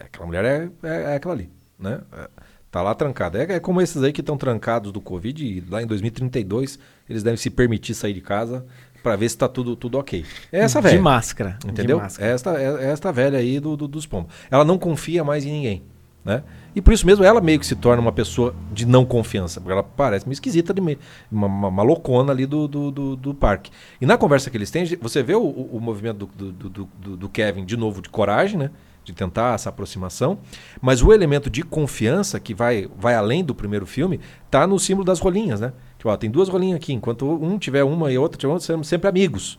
Aquela 0.00 0.24
mulher 0.24 0.44
é, 0.46 0.70
é, 0.82 1.02
é 1.12 1.16
aquela 1.16 1.34
ali 1.34 1.55
né? 1.78 2.00
É, 2.12 2.28
tá 2.70 2.82
lá 2.82 2.94
trancado. 2.94 3.38
É, 3.38 3.54
é 3.54 3.60
como 3.60 3.80
esses 3.80 4.02
aí 4.02 4.12
que 4.12 4.20
estão 4.20 4.36
trancados 4.36 4.92
do 4.92 5.00
Covid 5.00 5.44
e 5.44 5.60
lá 5.68 5.82
em 5.82 5.86
2032 5.86 6.78
eles 7.08 7.22
devem 7.22 7.36
se 7.36 7.50
permitir 7.50 7.94
sair 7.94 8.12
de 8.12 8.20
casa 8.20 8.66
para 9.02 9.14
ver 9.14 9.28
se 9.28 9.36
está 9.36 9.48
tudo, 9.48 9.76
tudo 9.76 9.98
ok. 9.98 10.24
É 10.50 10.58
essa 10.58 10.80
velha. 10.80 10.96
De 10.96 11.02
máscara. 11.02 11.58
Entendeu? 11.64 11.96
De 11.96 12.02
máscara. 12.02 12.28
É 12.28 12.34
esta, 12.34 12.60
é, 12.60 12.86
é 12.86 12.90
esta 12.90 13.12
velha 13.12 13.38
aí 13.38 13.60
do, 13.60 13.76
do, 13.76 13.86
dos 13.86 14.04
pombos. 14.04 14.34
Ela 14.50 14.64
não 14.64 14.76
confia 14.78 15.22
mais 15.22 15.44
em 15.44 15.52
ninguém. 15.52 15.82
né? 16.24 16.42
E 16.74 16.82
por 16.82 16.92
isso 16.92 17.06
mesmo 17.06 17.24
ela 17.24 17.40
meio 17.40 17.60
que 17.60 17.64
se 17.64 17.76
torna 17.76 18.02
uma 18.02 18.10
pessoa 18.10 18.54
de 18.72 18.84
não 18.84 19.04
confiança, 19.04 19.60
porque 19.60 19.72
ela 19.72 19.82
parece 19.82 20.26
meio 20.26 20.34
esquisita, 20.34 20.74
de 20.74 20.80
meio, 20.80 20.98
uma, 21.30 21.46
uma, 21.46 21.68
uma 21.68 21.82
loucona 21.84 22.32
ali 22.32 22.46
do, 22.46 22.66
do, 22.66 22.90
do, 22.90 23.16
do, 23.16 23.32
parque. 23.32 23.70
E 24.00 24.04
na 24.04 24.18
conversa 24.18 24.50
que 24.50 24.56
eles 24.56 24.70
têm, 24.70 24.84
você 25.00 25.22
vê 25.22 25.36
o, 25.36 25.40
o, 25.40 25.76
o 25.76 25.80
movimento 25.80 26.26
do, 26.26 26.52
do, 26.52 26.68
do, 26.68 27.16
do 27.16 27.28
Kevin 27.28 27.64
de 27.64 27.76
novo 27.76 28.02
de 28.02 28.08
coragem, 28.08 28.58
né? 28.58 28.70
De 29.06 29.12
tentar 29.12 29.54
essa 29.54 29.68
aproximação, 29.68 30.38
mas 30.82 31.00
o 31.00 31.12
elemento 31.12 31.48
de 31.48 31.62
confiança 31.62 32.40
que 32.40 32.52
vai, 32.52 32.88
vai 32.98 33.14
além 33.14 33.44
do 33.44 33.54
primeiro 33.54 33.86
filme 33.86 34.20
tá 34.50 34.66
no 34.66 34.78
símbolo 34.78 35.04
das 35.04 35.20
rolinhas, 35.20 35.60
né? 35.60 35.72
Tipo, 35.96 36.10
ó, 36.10 36.16
tem 36.16 36.28
duas 36.28 36.48
rolinhas 36.48 36.76
aqui, 36.76 36.92
enquanto 36.92 37.24
um 37.26 37.56
tiver 37.56 37.84
uma 37.84 38.10
e 38.10 38.18
outra 38.18 38.36
tiver 38.36 38.52
outra, 38.52 38.66
seremos 38.66 38.88
sempre 38.88 39.08
amigos. 39.08 39.58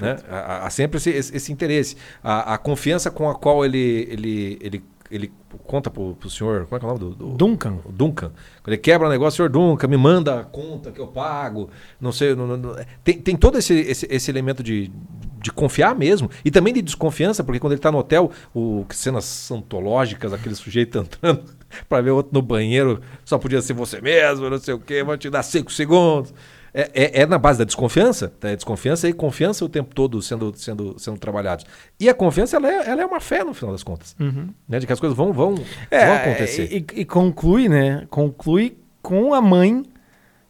Né? 0.00 0.16
Há, 0.28 0.66
há, 0.66 0.70
sempre 0.70 0.98
esse, 0.98 1.10
esse, 1.10 1.36
esse 1.36 1.52
interesse. 1.52 1.96
A, 2.22 2.54
a, 2.54 2.58
confiança 2.58 3.10
com 3.10 3.30
a 3.30 3.34
qual 3.34 3.64
ele, 3.64 4.06
ele, 4.10 4.58
ele 4.60 4.84
ele 5.10 5.32
conta 5.64 5.90
pro, 5.90 6.14
pro 6.14 6.28
senhor, 6.28 6.66
como 6.66 6.76
é 6.76 6.78
que 6.78 6.84
é 6.84 6.88
o 6.88 6.92
nome 6.92 7.00
do, 7.00 7.14
do 7.14 7.36
Duncan. 7.36 7.78
Duncan. 7.88 8.30
Quando 8.62 8.68
ele 8.68 8.76
quebra 8.76 9.08
o 9.08 9.10
negócio, 9.10 9.38
senhor 9.38 9.48
Duncan, 9.48 9.88
me 9.88 9.96
manda 9.96 10.40
a 10.40 10.44
conta 10.44 10.92
que 10.92 11.00
eu 11.00 11.06
pago, 11.06 11.70
não 11.98 12.12
sei. 12.12 12.34
Não, 12.34 12.46
não, 12.46 12.76
tem, 13.02 13.18
tem 13.18 13.36
todo 13.36 13.56
esse, 13.56 13.72
esse, 13.72 14.06
esse, 14.10 14.30
elemento 14.30 14.62
de, 14.62 14.92
de 15.40 15.50
confiar 15.52 15.94
mesmo. 15.94 16.30
E 16.44 16.50
também 16.50 16.72
de 16.72 16.82
desconfiança, 16.82 17.42
porque 17.42 17.60
quando 17.60 17.72
ele 17.72 17.80
tá 17.80 17.92
no 17.92 17.98
hotel, 17.98 18.30
o, 18.54 18.84
cenas 18.90 19.24
santológicas, 19.24 20.32
aquele 20.32 20.54
sujeito 20.54 20.98
entrando 20.98 21.44
para 21.88 22.02
ver 22.02 22.10
outro 22.10 22.32
no 22.32 22.42
banheiro, 22.42 23.00
só 23.24 23.38
podia 23.38 23.60
ser 23.60 23.72
você 23.72 24.00
mesmo, 24.00 24.48
não 24.48 24.58
sei 24.58 24.74
o 24.74 24.78
quê, 24.78 25.02
vou 25.02 25.16
te 25.16 25.30
dar 25.30 25.42
cinco 25.42 25.72
segundos. 25.72 26.32
É, 26.72 26.90
é, 26.94 27.22
é, 27.22 27.26
na 27.26 27.38
base 27.38 27.58
da 27.58 27.64
desconfiança, 27.64 28.32
tá? 28.38 28.50
é 28.50 28.54
desconfiança 28.54 29.08
e 29.08 29.12
confiança 29.12 29.64
o 29.64 29.68
tempo 29.68 29.94
todo 29.94 30.20
sendo, 30.20 30.52
sendo, 30.54 30.98
sendo 30.98 31.18
trabalhados. 31.18 31.64
E 31.98 32.08
a 32.08 32.14
confiança, 32.14 32.56
ela 32.56 32.70
é, 32.70 32.90
ela 32.90 33.02
é 33.02 33.06
uma 33.06 33.20
fé 33.20 33.42
no 33.42 33.54
final 33.54 33.72
das 33.72 33.82
contas. 33.82 34.14
Uhum. 34.20 34.50
Né? 34.68 34.78
De 34.78 34.86
que 34.86 34.92
as 34.92 35.00
coisas 35.00 35.16
vão, 35.16 35.32
vão, 35.32 35.54
é, 35.90 36.06
vão 36.06 36.14
acontecer. 36.16 36.68
E, 36.70 37.00
e, 37.00 37.04
conclui, 37.04 37.68
né? 37.68 38.06
Conclui 38.10 38.76
com 39.00 39.32
a 39.32 39.40
mãe, 39.40 39.82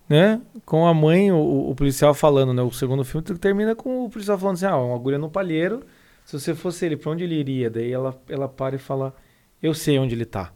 né? 0.09 0.41
Com 0.65 0.87
a 0.87 0.95
mãe, 0.95 1.31
o, 1.31 1.71
o, 1.71 1.75
policial 1.75 2.15
falando, 2.15 2.55
né? 2.55 2.63
O 2.63 2.71
segundo 2.71 3.05
filme 3.05 3.27
termina 3.39 3.75
com 3.75 4.05
o 4.05 4.11
policial 4.11 4.39
falando 4.39 4.55
assim, 4.55 4.67
ah, 4.67 4.77
uma 4.77 4.95
agulha 4.95 5.19
no 5.19 5.29
palheiro, 5.29 5.83
se 6.25 6.39
você 6.39 6.55
fosse 6.55 6.87
ele, 6.87 6.97
pra 6.97 7.11
onde 7.11 7.25
ele 7.25 7.35
iria? 7.35 7.71
Daí 7.71 7.93
ela, 7.93 8.19
ela 8.29 8.49
para 8.49 8.77
e 8.77 8.79
fala, 8.79 9.15
eu 9.63 9.75
sei 9.75 9.99
onde 9.99 10.15
ele 10.15 10.25
tá. 10.25 10.53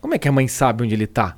Como 0.00 0.14
é 0.14 0.18
que 0.18 0.28
a 0.28 0.32
mãe 0.32 0.48
sabe 0.48 0.84
onde 0.84 0.94
ele 0.94 1.06
tá? 1.06 1.36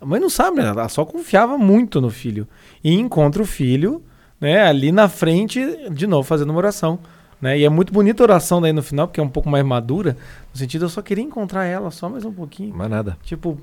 A 0.00 0.04
mãe 0.04 0.20
não 0.20 0.30
sabe, 0.30 0.58
né? 0.58 0.68
Ela 0.68 0.88
só 0.88 1.04
confiava 1.04 1.56
muito 1.56 2.00
no 2.00 2.10
filho. 2.10 2.48
E 2.82 2.92
encontra 2.92 3.42
o 3.42 3.46
filho, 3.46 4.02
né, 4.40 4.62
ali 4.62 4.92
na 4.92 5.08
frente, 5.08 5.60
de 5.90 6.06
novo, 6.06 6.22
fazendo 6.24 6.50
uma 6.50 6.58
oração. 6.58 6.98
Né? 7.40 7.58
E 7.58 7.64
é 7.64 7.68
muito 7.68 7.92
bonita 7.92 8.22
a 8.22 8.24
oração 8.24 8.60
daí 8.60 8.72
no 8.72 8.82
final, 8.82 9.06
porque 9.06 9.20
é 9.20 9.22
um 9.22 9.28
pouco 9.28 9.48
mais 9.48 9.64
madura, 9.64 10.16
no 10.52 10.58
sentido 10.58 10.84
eu 10.84 10.88
só 10.88 11.02
queria 11.02 11.24
encontrar 11.24 11.64
ela 11.64 11.90
só 11.90 12.08
mais 12.08 12.24
um 12.24 12.32
pouquinho. 12.32 12.74
Mais 12.74 12.90
nada. 12.90 13.16
Tipo, 13.22 13.60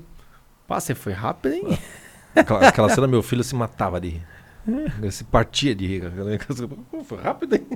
pá, 0.66 0.78
você 0.80 0.94
foi 0.94 1.12
rápido, 1.12 1.54
hein? 1.54 1.78
Aquela, 2.34 2.68
aquela 2.68 2.88
cena, 2.88 3.06
meu 3.06 3.22
filho 3.22 3.44
se 3.44 3.54
matava 3.54 4.00
de 4.00 4.08
rir. 4.08 4.22
Se 5.10 5.24
partia 5.24 5.74
de 5.74 5.86
rir. 5.86 6.12
Foi 7.04 7.18
rápido, 7.18 7.56
hein? 7.56 7.66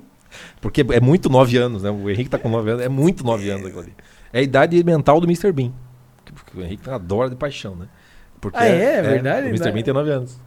Porque 0.61 0.85
é 0.93 1.01
muito 1.01 1.29
nove 1.29 1.57
anos, 1.57 1.83
né? 1.83 1.91
O 1.91 2.11
Henrique 2.11 2.31
tá 2.31 2.39
com 2.39 2.49
nove 2.49 2.71
anos, 2.71 2.85
é 2.85 2.89
muito 2.89 3.25
nove 3.25 3.49
anos 3.51 3.67
aquilo 3.67 3.81
ali. 3.81 3.95
É 4.33 4.41
a 4.41 4.43
idade 4.43 4.83
mental 4.85 5.21
do 5.21 5.27
Mr. 5.27 5.53
Bean. 5.53 5.73
O 6.55 6.61
Henrique 6.61 6.89
adora 6.91 7.31
de 7.31 7.37
paixão, 7.37 7.75
né? 7.77 7.87
Porque 8.41 8.59
ah, 8.59 8.67
é? 8.67 8.83
É, 8.83 8.97
é 8.97 9.03
verdade? 9.03 9.47
O 9.47 9.51
Mr. 9.51 9.73
Bean 9.73 9.83
tem 9.83 9.95
9 9.95 10.11
anos. 10.11 10.39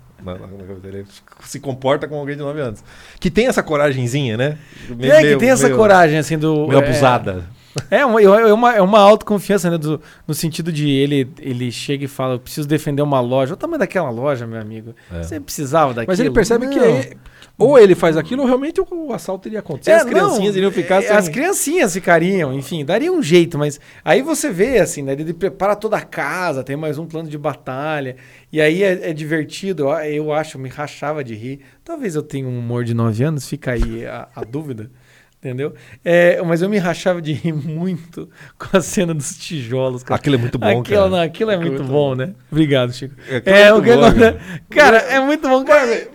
Se 1.42 1.60
comporta 1.60 2.08
como 2.08 2.20
alguém 2.20 2.36
de 2.36 2.42
9 2.42 2.60
anos. 2.60 2.84
Que 3.20 3.32
tem 3.32 3.48
essa 3.48 3.64
coragenzinha, 3.64 4.38
né? 4.38 4.58
Meio, 4.90 5.14
é, 5.14 5.22
que 5.22 5.38
tem 5.38 5.50
essa 5.50 5.70
coragem, 5.70 6.18
assim, 6.18 6.38
do. 6.38 6.68
Meio 6.68 6.82
é, 6.82 6.86
abusada. 6.86 7.46
É 7.56 7.59
uma, 8.06 8.22
é 8.22 8.54
uma, 8.54 8.76
é 8.76 8.82
uma 8.82 9.00
autoconfiança, 9.00 9.70
né? 9.70 9.78
Do, 9.78 10.02
no 10.28 10.34
sentido 10.34 10.72
de 10.72 10.90
ele, 10.90 11.32
ele 11.40 11.72
chega 11.72 12.06
e 12.06 12.08
fala: 12.08 12.36
Eu 12.36 12.40
preciso 12.40 12.68
defender 12.68 13.02
uma 13.02 13.20
loja. 13.20 13.54
O 13.54 13.58
tamanho 13.58 13.80
daquela 13.80 14.10
loja, 14.10 14.46
meu 14.46 14.60
amigo. 14.60 14.96
É. 15.12 15.24
Você 15.24 15.40
precisava 15.40 15.94
daquilo. 15.94 16.12
Mas 16.12 16.20
ele 16.20 16.32
percebe 16.32 16.66
não. 16.66 16.74
que 16.74 16.80
é, 16.80 17.14
ou 17.60 17.78
ele 17.78 17.94
faz 17.94 18.16
aquilo, 18.16 18.42
ou 18.42 18.48
realmente 18.48 18.80
o, 18.80 19.14
assalto 19.14 19.50
iria 19.50 19.60
acontecer. 19.60 19.92
É, 19.92 19.96
as 19.96 20.06
criancinhas 20.06 20.52
não, 20.52 20.58
iriam 20.58 20.72
ficar. 20.72 21.02
Sem... 21.02 21.12
As 21.12 21.28
criancinhas 21.28 21.94
ficariam, 21.94 22.54
enfim, 22.54 22.86
daria 22.86 23.12
um 23.12 23.22
jeito, 23.22 23.58
mas 23.58 23.82
aí 24.04 24.22
você 24.22 24.50
vê, 24.50 24.80
assim, 24.80 25.02
né? 25.02 25.12
Ele 25.12 25.34
prepara 25.34 25.76
toda 25.76 25.98
a 25.98 26.02
casa, 26.02 26.64
tem 26.64 26.78
mais 26.78 26.98
um 26.98 27.06
plano 27.06 27.30
de 27.30 27.38
batalha. 27.38 28.16
E 28.52 28.62
aí 28.62 28.82
é, 28.82 29.10
é 29.10 29.14
divertido, 29.14 29.84
eu, 29.84 29.90
eu 29.90 30.34
acho, 30.34 30.58
me 30.58 30.70
rachava 30.70 31.22
de 31.22 31.36
rir. 31.36 31.60
Talvez 31.84 32.16
eu 32.16 32.24
tenha 32.24 32.48
um 32.48 32.58
humor 32.58 32.86
de 32.86 32.94
9 32.94 33.24
anos, 33.26 33.48
fica 33.48 33.72
aí 33.72 34.06
a, 34.06 34.30
a 34.34 34.44
dúvida. 34.46 34.90
Entendeu? 35.42 35.74
É, 36.04 36.42
mas 36.42 36.62
eu 36.62 36.68
me 36.68 36.78
rachava 36.78 37.22
de 37.22 37.32
rir 37.32 37.54
muito 37.54 38.30
com 38.60 38.76
a 38.76 38.82
cena 38.82 39.14
dos 39.14 39.38
tijolos. 39.38 40.04
Cara. 40.04 40.20
Aquilo 40.20 40.36
é 40.36 40.38
muito 40.38 40.60
bom, 40.60 40.82
aquilo, 40.82 40.84
cara. 40.84 41.10
Não, 41.10 41.22
aquilo 41.22 41.52
é, 41.52 41.56
muito, 41.56 41.72
muito 41.72 41.84
bom, 41.86 42.10
bom, 42.10 42.16
né? 42.16 42.34
Obrigado, 42.52 42.92
Chico. 42.92 43.16
É, 43.26 43.62
é 43.62 43.74
o 43.74 43.82
que 43.82 43.96
bom, 43.96 44.02
cara. 44.02 44.40
cara, 44.70 44.98
é 44.98 45.20
muito 45.22 45.48
bom, 45.48 45.64
cara. 45.64 46.10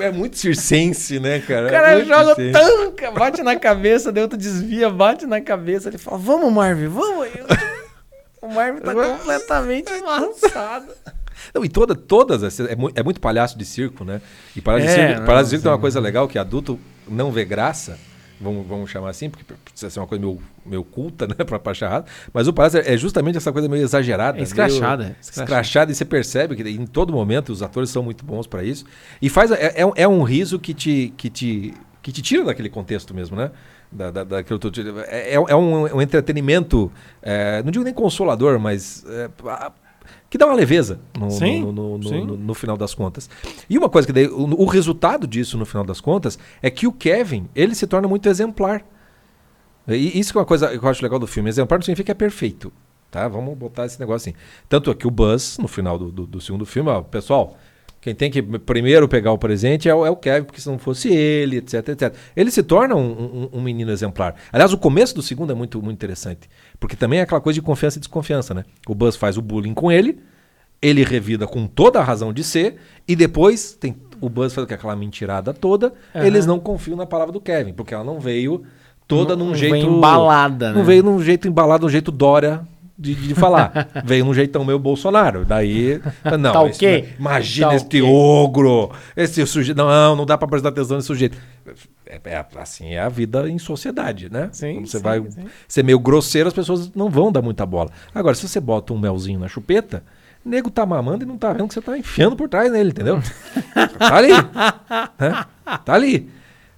É 0.00 0.10
muito 0.12 0.36
circense, 0.36 1.18
né, 1.18 1.38
cara? 1.40 1.68
O 1.68 1.70
cara 1.70 2.04
joga 2.04 2.34
tanca, 2.34 3.10
bate 3.10 3.42
na 3.42 3.56
cabeça, 3.56 4.12
daí 4.12 4.22
outro 4.22 4.36
desvia, 4.36 4.90
bate 4.90 5.24
na 5.24 5.40
cabeça. 5.40 5.88
Ele 5.88 5.96
fala, 5.96 6.18
vamos, 6.18 6.52
Marvin, 6.52 6.88
vamos. 6.88 7.26
Eu, 7.34 7.46
o 8.42 8.52
Marvin 8.52 8.80
tá 8.80 8.92
completamente 8.92 9.90
avançado. 9.92 10.92
Não, 11.54 11.64
e 11.64 11.70
toda, 11.70 11.94
todas, 11.94 12.60
é, 12.60 12.76
muito, 12.76 13.00
é 13.00 13.02
muito 13.02 13.18
palhaço 13.18 13.56
de 13.56 13.64
circo, 13.64 14.04
né? 14.04 14.20
E 14.54 14.60
palhaço 14.60 14.86
de 14.86 14.92
é, 14.92 15.08
circo, 15.08 15.24
palhaço 15.26 15.44
de 15.44 15.50
circo 15.50 15.62
tem 15.62 15.72
uma 15.72 15.78
coisa 15.78 15.98
legal 15.98 16.28
que 16.28 16.38
adulto 16.38 16.78
não 17.08 17.32
vê 17.32 17.46
graça 17.46 17.98
vamos, 18.40 18.66
vamos 18.66 18.90
chamar 18.90 19.10
assim, 19.10 19.28
porque 19.28 19.44
precisa 19.44 19.90
ser 19.90 20.00
uma 20.00 20.06
coisa 20.06 20.24
meio, 20.24 20.40
meio 20.64 20.82
culta, 20.82 21.26
né, 21.28 21.34
para 21.34 21.74
charrada. 21.74 22.06
Mas 22.32 22.48
o 22.48 22.52
palhaço 22.52 22.78
é 22.78 22.96
justamente 22.96 23.36
essa 23.36 23.52
coisa 23.52 23.68
meio 23.68 23.82
exagerada. 23.82 24.38
É 24.38 24.42
escrachada. 24.42 25.04
Meio, 25.04 25.16
escrachada. 25.20 25.92
E 25.92 25.94
você 25.94 26.04
percebe 26.04 26.56
que 26.56 26.62
em 26.62 26.86
todo 26.86 27.12
momento 27.12 27.52
os 27.52 27.62
atores 27.62 27.90
são 27.90 28.02
muito 28.02 28.24
bons 28.24 28.46
para 28.46 28.64
isso. 28.64 28.84
E 29.20 29.28
faz 29.28 29.50
é, 29.50 29.82
é, 29.82 29.92
é, 29.96 30.08
um 30.08 30.22
riso 30.22 30.58
que 30.58 30.72
te, 30.72 31.12
que, 31.16 31.28
te, 31.28 31.74
que 32.02 32.10
te 32.10 32.22
tira 32.22 32.44
daquele 32.44 32.70
contexto 32.70 33.14
mesmo, 33.14 33.36
né? 33.36 33.50
Da, 33.92 34.10
da, 34.10 34.24
daquilo 34.24 34.58
tudo. 34.58 35.00
É, 35.00 35.34
é, 35.34 35.34
é 35.34 35.56
um, 35.56 35.96
um 35.96 36.00
entretenimento, 36.00 36.90
é, 37.20 37.62
não 37.62 37.70
digo 37.70 37.84
nem 37.84 37.92
consolador, 37.92 38.58
mas 38.58 39.04
é, 39.08 39.28
que 40.30 40.38
dá 40.38 40.46
uma 40.46 40.54
leveza 40.54 41.00
no, 41.18 41.28
sim, 41.28 41.60
no, 41.60 41.72
no, 41.72 41.98
no, 41.98 42.36
no, 42.36 42.54
final 42.54 42.76
das 42.76 42.94
contas. 42.94 43.28
E 43.68 43.76
uma 43.76 43.90
coisa 43.90 44.06
que 44.06 44.12
daí, 44.12 44.28
o, 44.28 44.62
o, 44.62 44.64
resultado 44.64 45.26
disso 45.26 45.58
no 45.58 45.66
final 45.66 45.84
das 45.84 46.00
contas 46.00 46.38
é 46.62 46.70
que 46.70 46.86
o 46.86 46.92
Kevin 46.92 47.48
ele 47.52 47.74
se 47.74 47.84
torna 47.84 48.06
muito 48.06 48.28
exemplar. 48.28 48.84
E 49.88 50.18
isso 50.18 50.30
que 50.30 50.38
é 50.38 50.40
uma 50.40 50.46
coisa 50.46 50.68
que 50.78 50.84
eu 50.84 50.88
acho 50.88 51.02
legal 51.02 51.18
do 51.18 51.26
filme. 51.26 51.50
Exemplar 51.50 51.78
não 51.78 51.82
significa 51.82 52.06
que 52.06 52.12
é 52.12 52.14
perfeito. 52.14 52.72
Tá? 53.10 53.26
Vamos 53.26 53.58
botar 53.58 53.86
esse 53.86 53.98
negócio 53.98 54.30
assim. 54.30 54.38
Tanto 54.68 54.88
é 54.88 54.94
que 54.94 55.04
o 55.06 55.10
Buzz, 55.10 55.58
no 55.58 55.66
final 55.66 55.98
do, 55.98 56.12
do, 56.12 56.26
do 56.26 56.40
segundo 56.40 56.64
filme, 56.64 56.90
ó, 56.90 57.02
pessoal, 57.02 57.58
quem 58.00 58.14
tem 58.14 58.30
que 58.30 58.40
primeiro 58.42 59.06
pegar 59.06 59.30
o 59.30 59.38
presente 59.38 59.88
é 59.88 59.94
o, 59.94 60.06
é 60.06 60.10
o, 60.10 60.16
Kevin, 60.16 60.44
porque 60.44 60.60
se 60.60 60.68
não 60.68 60.78
fosse 60.78 61.12
ele, 61.12 61.58
etc, 61.58 61.88
etc. 61.88 62.14
Ele 62.34 62.50
se 62.50 62.62
torna 62.62 62.94
um, 62.96 63.10
um, 63.52 63.58
um, 63.58 63.60
menino 63.60 63.90
exemplar. 63.90 64.34
Aliás, 64.50 64.72
o 64.72 64.78
começo 64.78 65.14
do 65.14 65.20
segundo 65.20 65.52
é 65.52 65.54
muito, 65.54 65.82
muito 65.82 65.98
interessante. 65.98 66.48
Porque 66.78 66.96
também 66.96 67.18
é 67.18 67.22
aquela 67.22 67.40
coisa 67.42 67.54
de 67.56 67.62
confiança 67.62 67.98
e 67.98 68.00
desconfiança, 68.00 68.54
né? 68.54 68.64
O 68.88 68.94
Buzz 68.94 69.16
faz 69.16 69.36
o 69.36 69.42
bullying 69.42 69.74
com 69.74 69.92
ele, 69.92 70.18
ele 70.80 71.04
revida 71.04 71.46
com 71.46 71.66
toda 71.66 72.00
a 72.00 72.02
razão 72.02 72.32
de 72.32 72.42
ser, 72.42 72.76
e 73.06 73.14
depois 73.14 73.74
tem 73.74 73.94
o 74.18 74.28
Buzz 74.28 74.54
faz 74.54 74.70
aquela 74.70 74.96
mentirada 74.96 75.52
toda, 75.52 75.92
uhum. 76.14 76.22
eles 76.22 76.46
não 76.46 76.58
confiam 76.58 76.96
na 76.96 77.06
palavra 77.06 77.32
do 77.32 77.40
Kevin, 77.40 77.72
porque 77.72 77.94
ela 77.94 78.04
não 78.04 78.20
veio 78.20 78.62
toda 79.06 79.34
não, 79.34 79.46
num 79.46 79.54
jeito. 79.54 79.76
embalada, 79.76 80.70
Não 80.72 80.80
né? 80.80 80.84
veio 80.84 81.02
num 81.02 81.20
jeito 81.20 81.48
embalado, 81.48 81.84
num 81.84 81.90
jeito 81.90 82.12
Dória 82.12 82.66
de, 83.00 83.14
de 83.14 83.34
falar. 83.34 83.88
Veio 84.04 84.24
num 84.24 84.34
jeitão 84.34 84.64
meio 84.64 84.78
Bolsonaro. 84.78 85.44
Daí. 85.44 86.00
Não, 86.38 86.52
tá 86.52 86.60
okay. 86.60 87.14
imagina 87.18 87.68
tá 87.68 87.76
este 87.76 88.02
okay. 88.02 88.12
ogro, 88.12 88.92
esse 89.16 89.44
sujeito. 89.46 89.76
Não, 89.76 90.14
não 90.14 90.26
dá 90.26 90.36
para 90.36 90.46
prestar 90.46 90.68
atenção 90.68 90.96
nesse 90.96 91.06
sujeito. 91.06 91.38
É, 92.06 92.20
é, 92.24 92.46
assim 92.56 92.94
é 92.94 93.00
a 93.00 93.08
vida 93.08 93.48
em 93.48 93.58
sociedade, 93.58 94.30
né? 94.30 94.50
Sim, 94.52 94.74
Quando 94.74 94.86
você 94.86 94.98
sim, 94.98 95.02
vai 95.02 95.22
sim. 95.22 95.44
ser 95.66 95.82
meio 95.82 95.98
grosseiro, 95.98 96.48
as 96.48 96.54
pessoas 96.54 96.92
não 96.94 97.08
vão 97.08 97.32
dar 97.32 97.40
muita 97.40 97.64
bola. 97.64 97.90
Agora, 98.14 98.34
se 98.34 98.46
você 98.46 98.60
bota 98.60 98.92
um 98.92 98.98
melzinho 98.98 99.38
na 99.38 99.48
chupeta, 99.48 100.02
nego 100.44 100.70
tá 100.70 100.84
mamando 100.84 101.24
e 101.24 101.26
não 101.26 101.38
tá 101.38 101.52
vendo 101.52 101.68
que 101.68 101.74
você 101.74 101.80
tá 101.80 101.96
enfiando 101.96 102.36
por 102.36 102.48
trás 102.48 102.70
nele, 102.70 102.90
entendeu? 102.90 103.20
tá 103.98 104.16
ali. 104.16 104.32
Né? 104.32 105.46
Tá 105.84 105.94
ali. 105.94 106.28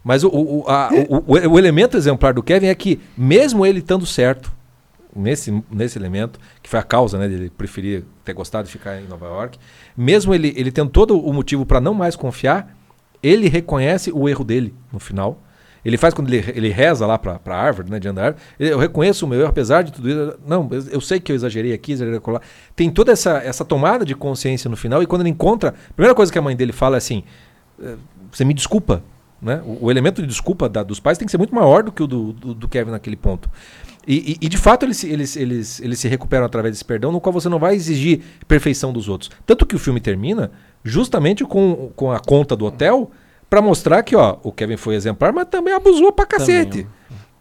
Mas 0.04 0.24
o, 0.24 0.28
o, 0.28 0.64
a, 0.68 0.90
o, 1.08 1.16
o, 1.16 1.52
o 1.52 1.58
elemento 1.58 1.96
exemplar 1.96 2.34
do 2.34 2.42
Kevin 2.42 2.66
é 2.66 2.74
que, 2.74 3.00
mesmo 3.16 3.64
ele 3.64 3.78
estando 3.78 4.04
certo, 4.04 4.52
nesse, 5.14 5.62
nesse 5.70 5.98
elemento, 5.98 6.38
que 6.62 6.68
foi 6.70 6.78
a 6.80 6.82
causa 6.82 7.18
né, 7.18 7.28
dele 7.28 7.50
preferir 7.50 8.04
ter 8.24 8.32
gostado 8.32 8.66
de 8.66 8.72
ficar 8.72 9.00
em 9.00 9.06
Nova 9.06 9.26
York. 9.26 9.58
Mesmo 9.96 10.34
ele, 10.34 10.52
ele 10.56 10.70
tendo 10.72 10.90
todo 10.90 11.18
o 11.18 11.32
motivo 11.32 11.66
para 11.66 11.80
não 11.80 11.94
mais 11.94 12.16
confiar, 12.16 12.76
ele 13.22 13.48
reconhece 13.48 14.10
o 14.12 14.28
erro 14.28 14.44
dele 14.44 14.74
no 14.92 14.98
final. 14.98 15.40
Ele 15.84 15.96
faz 15.96 16.14
quando 16.14 16.32
ele, 16.32 16.44
ele 16.54 16.68
reza 16.68 17.04
lá 17.06 17.18
para 17.18 17.40
Harvard, 17.44 17.90
né, 17.90 17.98
de 17.98 18.06
andar. 18.08 18.36
Eu 18.58 18.78
reconheço 18.78 19.26
o 19.26 19.28
meu 19.28 19.40
erro, 19.40 19.48
apesar 19.50 19.82
de 19.82 19.92
tudo 19.92 20.08
isso. 20.08 20.38
Não, 20.46 20.68
eu 20.92 21.00
sei 21.00 21.18
que 21.18 21.32
eu 21.32 21.36
exagerei 21.36 21.72
aqui, 21.72 21.90
exagerei 21.92 22.20
lá. 22.28 22.40
Tem 22.76 22.88
toda 22.88 23.10
essa, 23.10 23.38
essa 23.38 23.64
tomada 23.64 24.04
de 24.04 24.14
consciência 24.14 24.70
no 24.70 24.76
final. 24.76 25.02
E 25.02 25.06
quando 25.06 25.22
ele 25.22 25.30
encontra. 25.30 25.70
A 25.70 25.92
primeira 25.92 26.14
coisa 26.14 26.30
que 26.32 26.38
a 26.38 26.42
mãe 26.42 26.54
dele 26.54 26.70
fala 26.72 26.96
é 26.96 26.98
assim: 26.98 27.24
eh, 27.82 27.96
Você 28.30 28.44
me 28.44 28.54
desculpa, 28.54 29.02
Né? 29.42 29.60
O, 29.66 29.86
o 29.86 29.90
elemento 29.90 30.22
de 30.22 30.28
desculpa 30.28 30.68
da- 30.68 30.84
dos 30.84 31.00
pais 31.00 31.18
tem 31.18 31.26
que 31.26 31.32
ser 31.32 31.38
muito 31.38 31.52
maior 31.52 31.82
do 31.82 31.90
que 31.90 32.00
o 32.00 32.06
do, 32.06 32.32
do- 32.32 32.54
do 32.54 32.68
Kevin 32.68 32.92
naquele 32.92 33.16
ponto. 33.16 33.50
E, 34.06 34.32
e- 34.32 34.46
e, 34.46 34.48
de 34.48 34.56
fato 34.58 34.84
eles, 34.84 34.96
se- 34.96 35.08
eles, 35.08 35.36
eles, 35.36 35.80
eles 35.80 35.98
se 35.98 36.08
recuperam 36.08 36.44
através 36.44 36.74
desse 36.74 36.84
perdão, 36.84 37.12
no 37.12 37.20
qual 37.20 37.32
você 37.32 37.48
não 37.48 37.58
vai 37.58 37.74
exigir 37.74 38.20
perfeição 38.48 38.92
dos 38.92 39.08
outros. 39.08 39.30
Tanto 39.46 39.64
que 39.64 39.76
o 39.76 39.78
filme 39.78 40.00
termina 40.00 40.50
justamente 40.84 41.44
com, 41.44 41.90
com 41.94 42.10
a 42.10 42.18
conta 42.18 42.56
do 42.56 42.64
hotel 42.64 43.10
para 43.48 43.62
mostrar 43.62 44.02
que 44.02 44.16
ó, 44.16 44.38
o 44.42 44.50
Kevin 44.50 44.76
foi 44.76 44.94
exemplar, 44.96 45.32
mas 45.32 45.46
também 45.48 45.72
abusou 45.74 46.10
pra 46.12 46.26
cacete. 46.26 46.86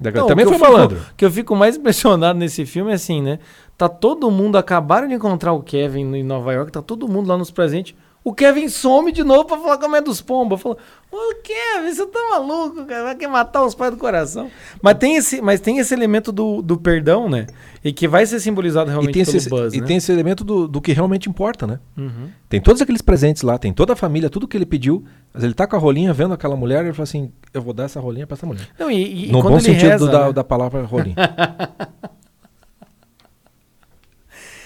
Também, 0.01 0.19
Não, 0.19 0.27
também 0.27 0.45
foi 0.45 0.55
fico- 0.55 0.65
malandro. 0.71 0.97
O 0.97 1.15
que 1.15 1.23
eu 1.25 1.31
fico 1.31 1.55
mais 1.55 1.77
impressionado 1.77 2.37
nesse 2.37 2.65
filme 2.65 2.91
é 2.91 2.95
assim, 2.95 3.21
né? 3.21 3.39
Tá 3.77 3.87
todo 3.89 4.29
mundo, 4.29 4.57
acabaram 4.57 5.07
de 5.07 5.13
encontrar 5.15 5.53
o 5.53 5.61
Kevin 5.63 6.15
em 6.15 6.23
Nova 6.23 6.53
York, 6.53 6.71
tá 6.71 6.81
todo 6.81 7.07
mundo 7.07 7.27
lá 7.27 7.37
nos 7.37 7.49
presentes. 7.51 7.95
O 8.23 8.33
Kevin 8.33 8.69
some 8.69 9.11
de 9.11 9.23
novo 9.23 9.45
pra 9.45 9.57
falar 9.57 9.77
com 9.79 9.85
a 9.85 9.89
mãe 9.89 10.03
dos 10.03 10.21
pombos. 10.21 10.61
Fala, 10.61 10.77
ô 11.11 11.35
Kevin, 11.43 11.91
você 11.91 12.05
tá 12.05 12.19
maluco, 12.29 12.85
cara? 12.85 13.03
Vai 13.05 13.15
querer 13.15 13.31
matar 13.31 13.65
os 13.65 13.73
pais 13.73 13.91
do 13.91 13.97
coração. 13.97 14.51
Mas 14.79 14.97
tem 14.99 15.15
esse, 15.15 15.41
mas 15.41 15.59
tem 15.59 15.79
esse 15.79 15.91
elemento 15.91 16.31
do, 16.31 16.61
do 16.61 16.77
perdão, 16.77 17.27
né? 17.27 17.47
E 17.83 17.91
que 17.91 18.07
vai 18.07 18.23
ser 18.27 18.39
simbolizado 18.39 18.91
realmente 18.91 19.25
pelo 19.25 19.37
esse, 19.37 19.49
Buzz, 19.49 19.73
e 19.73 19.81
né? 19.81 19.87
tem 19.87 19.97
esse 19.97 20.11
elemento 20.11 20.43
do, 20.43 20.67
do 20.67 20.79
que 20.79 20.93
realmente 20.93 21.27
importa, 21.27 21.65
né? 21.65 21.79
Uhum. 21.97 22.29
Tem 22.47 22.61
todos 22.61 22.79
aqueles 22.79 23.01
presentes 23.01 23.41
lá, 23.41 23.57
tem 23.57 23.73
toda 23.73 23.93
a 23.93 23.95
família, 23.95 24.29
tudo 24.29 24.47
que 24.47 24.55
ele 24.55 24.67
pediu. 24.67 25.03
Mas 25.33 25.43
ele 25.43 25.55
tá 25.55 25.65
com 25.65 25.75
a 25.75 25.79
rolinha 25.79 26.13
vendo 26.13 26.35
aquela 26.35 26.55
mulher 26.55 26.83
e 26.83 26.87
ele 26.87 26.93
fala 26.93 27.03
assim: 27.03 27.31
Eu 27.51 27.61
vou 27.63 27.73
dar 27.73 27.85
essa 27.85 27.99
rolinha 27.99 28.27
pra 28.27 28.35
essa 28.35 28.45
mulher. 28.45 28.67
Não, 28.77 28.91
e, 28.91 29.29
e 29.29 29.31
no 29.31 29.41
bom 29.41 29.59
sentido 29.59 29.89
reza, 29.89 30.07
da, 30.07 30.27
né? 30.27 30.33
da 30.33 30.43
palavra 30.43 30.83
rolinha. 30.83 31.15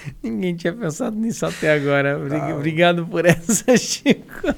Ninguém 0.22 0.56
tinha 0.56 0.74
pensado 0.74 1.16
nisso 1.16 1.46
até 1.46 1.74
agora. 1.74 2.18
Obrig-. 2.18 2.54
Obrigado 2.54 3.06
por 3.06 3.26
essa, 3.26 3.66
Chico. 3.78 4.54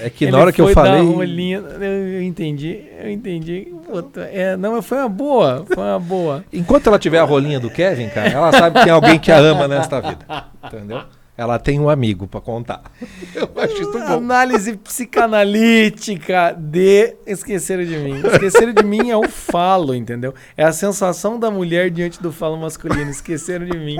É 0.00 0.10
que 0.10 0.24
Ele 0.24 0.32
na 0.32 0.38
hora 0.38 0.52
que 0.52 0.60
eu 0.60 0.68
falei. 0.68 1.02
rolinha, 1.02 1.58
eu, 1.58 1.82
eu 1.82 2.22
entendi, 2.22 2.82
eu 3.00 3.10
entendi. 3.10 3.72
Puta, 3.86 4.22
é, 4.22 4.56
não, 4.56 4.72
mas 4.72 4.84
foi 4.86 4.98
uma 4.98 5.08
boa, 5.08 5.64
foi 5.66 5.84
uma 5.84 6.00
boa. 6.00 6.44
Enquanto 6.52 6.88
ela 6.88 6.98
tiver 6.98 7.18
a 7.18 7.24
rolinha 7.24 7.60
do 7.60 7.70
Kevin, 7.70 8.08
cara, 8.08 8.30
ela 8.30 8.50
sabe 8.52 8.78
que 8.78 8.84
tem 8.84 8.92
alguém 8.92 9.18
que 9.18 9.30
a 9.30 9.38
ama 9.38 9.68
nesta 9.68 10.00
vida. 10.00 10.26
Entendeu? 10.64 11.02
Ela 11.42 11.58
tem 11.58 11.80
um 11.80 11.88
amigo 11.90 12.26
pra 12.26 12.40
contar. 12.40 12.82
Eu 13.34 13.50
acho 13.56 13.74
isso 13.74 13.92
bom. 13.92 13.98
Análise 13.98 14.76
psicanalítica 14.76 16.52
de 16.58 17.16
Esqueceram 17.26 17.84
de 17.84 17.96
Mim. 17.96 18.20
Esqueceram 18.24 18.72
de 18.72 18.84
Mim 18.84 19.10
é 19.10 19.16
o 19.16 19.28
falo, 19.28 19.94
entendeu? 19.94 20.32
É 20.56 20.64
a 20.64 20.72
sensação 20.72 21.38
da 21.38 21.50
mulher 21.50 21.90
diante 21.90 22.22
do 22.22 22.30
falo 22.32 22.56
masculino. 22.56 23.10
Esqueceram 23.10 23.66
de 23.66 23.76
mim. 23.76 23.96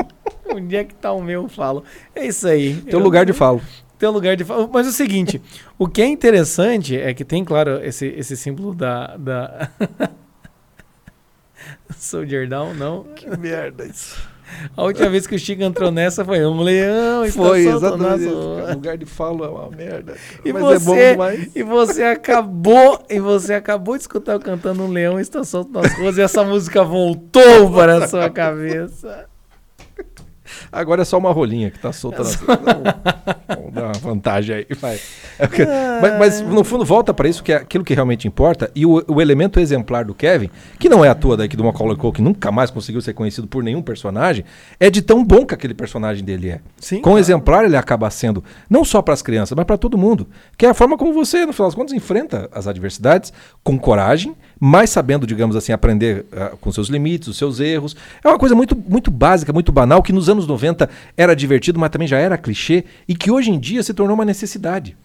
Onde 0.49 0.77
é 0.77 0.85
que 0.85 0.95
tá 0.95 1.13
o 1.13 1.21
meu 1.23 1.49
falo? 1.49 1.83
É 2.15 2.27
isso 2.27 2.47
aí. 2.47 2.77
Teu 2.83 2.99
Eu- 3.01 3.05
lugar 3.05 3.27
de 3.27 3.33
falo. 3.33 3.61
Teu 3.99 4.11
lugar 4.11 4.37
de 4.37 4.45
fala. 4.45 4.69
Mas 4.73 4.87
é 4.87 4.91
o 4.91 4.93
seguinte, 4.93 5.41
o 5.79 5.87
que 5.89 6.01
é 6.03 6.07
interessante 6.07 6.97
é 6.99 7.13
que 7.15 7.25
tem, 7.25 7.45
claro, 7.45 7.85
esse, 7.85 8.07
esse 8.07 8.37
símbolo 8.37 8.75
da... 8.75 9.17
da... 9.17 9.69
Soldier 11.97 12.49
Down, 12.49 12.75
não. 12.75 13.05
Que 13.15 13.29
merda 13.37 13.85
isso. 13.85 14.31
A 14.77 14.83
última 14.85 15.09
vez 15.09 15.27
que 15.27 15.35
o 15.35 15.39
Chico 15.39 15.63
entrou 15.63 15.91
nessa 15.91 16.25
foi 16.25 16.45
um 16.47 16.61
leão. 16.61 17.25
está 17.25 17.43
Foi, 17.43 17.65
solto 17.65 17.87
exatamente. 17.87 18.25
cara. 18.61 18.75
Lugar 18.75 18.99
de 18.99 19.07
falo 19.07 19.45
é 19.45 19.49
uma 19.49 19.71
merda. 19.71 20.15
E 20.45 20.53
Mas 20.53 20.63
é 20.63 20.79
bom 20.79 20.95
você, 20.95 21.11
demais. 21.13 21.51
e 21.55 21.63
você 21.63 22.03
acabou, 22.05 23.05
e 23.09 23.19
você 23.19 23.55
acabou 23.55 23.97
de 23.97 24.03
escutar 24.03 24.33
eu 24.33 24.41
cantando 24.41 24.83
um 24.83 24.89
leão 24.89 25.19
está 25.21 25.45
solto 25.45 25.73
nas 25.73 25.93
ruas 25.99 26.17
e 26.17 26.23
essa 26.23 26.43
música 26.45 26.83
voltou 26.83 27.71
para 27.73 28.05
a 28.05 28.09
sua 28.09 28.29
cabeça. 28.31 29.32
Agora 30.71 31.03
é 31.03 31.05
só 31.05 31.19
uma 31.19 31.33
rolinha 31.33 31.71
que 31.71 31.79
tá 31.79 31.93
solta 31.93 32.23
na 32.23 32.31
Vamos 33.53 33.73
vamos 33.73 33.73
dar 33.75 33.83
uma 33.85 33.93
vantagem 33.93 34.57
aí, 34.57 34.67
vai. 34.81 34.99
É 35.39 35.47
porque- 35.47 35.67
mas, 36.01 36.19
mas, 36.19 36.41
no 36.41 36.63
fundo 36.65 36.85
volta 36.85 37.13
pra 37.15 37.29
isso 37.29 37.43
que 37.43 37.53
é 37.53 37.57
aquilo 37.57 37.85
que 37.85 37.95
realmente 37.95 38.27
importa 38.29 38.71
e 38.75 38.85
o, 38.85 39.03
o 39.09 39.21
elemento 39.21 39.59
exemplar 39.61 40.05
do 40.05 40.15
Kevin, 40.15 40.51
que 40.79 40.89
não 40.89 41.05
é 41.05 41.09
à 41.09 41.15
toa 41.15 41.37
daqui 41.37 41.57
do 41.57 41.65
Macaulay 41.65 41.97
Culkin, 41.97 42.23
nunca 42.23 42.51
mais 42.51 42.71
conseguiu 42.71 43.01
ser 43.01 43.15
conhecido 43.15 43.47
por 43.47 43.63
nenhum 43.63 43.83
personagem, 43.83 44.45
é 44.79 44.91
de 44.91 45.01
tão 45.03 45.25
bom 45.25 45.45
que 45.47 45.55
aquele 45.55 45.75
personagem 45.75 46.25
dele 46.25 46.51
é. 46.51 46.61
Sim, 46.79 47.01
Com 47.01 47.19
exemplar 47.19 47.65
ele 47.65 47.77
acaba 47.77 48.09
sendo 48.11 48.43
não 48.69 48.85
só 48.85 49.01
para 49.01 49.15
as 49.15 49.23
crianças, 49.23 49.57
mas 49.57 49.65
para 49.65 49.79
todo 49.79 49.97
mundo, 49.99 50.27
que 50.57 50.67
é 50.67 50.69
a 50.71 50.75
forma 50.75 50.97
como 50.97 51.13
você, 51.13 51.47
no 51.47 51.53
final 51.53 51.69
das 51.69 51.75
contas, 51.75 51.93
enfrenta 51.95 52.49
as 52.53 52.67
adversidades 52.67 53.33
com 53.63 53.79
coragem, 53.79 54.35
mas 54.65 54.91
sabendo, 54.91 55.27
digamos 55.27 55.57
assim, 55.57 55.73
aprender 55.73 56.25
ah, 56.31 56.53
com 56.61 56.71
seus 56.71 56.87
limites, 56.87 57.27
os 57.27 57.37
seus 57.37 57.59
erros. 57.59 57.97
É 58.23 58.29
uma 58.29 58.39
coisa 58.39 58.55
muito, 58.55 58.77
muito 58.77 59.11
básica, 59.11 59.53
muito 59.53 59.73
banal, 59.73 60.01
que 60.01 60.13
nos 60.13 60.29
anos 60.29 60.47
90 60.47 60.89
era 61.17 61.35
divertido, 61.35 61.81
mas 61.81 61.91
também 61.91 62.07
já 62.07 62.17
era 62.17 62.39
clichê, 62.39 62.85
e 63.09 63.17
que 63.17 63.29
hoje 63.29 63.51
em 63.51 63.59
dia 63.59 63.83
se 63.83 63.93
tornou 63.93 64.15
uma 64.15 64.25
necessidade. 64.25 64.97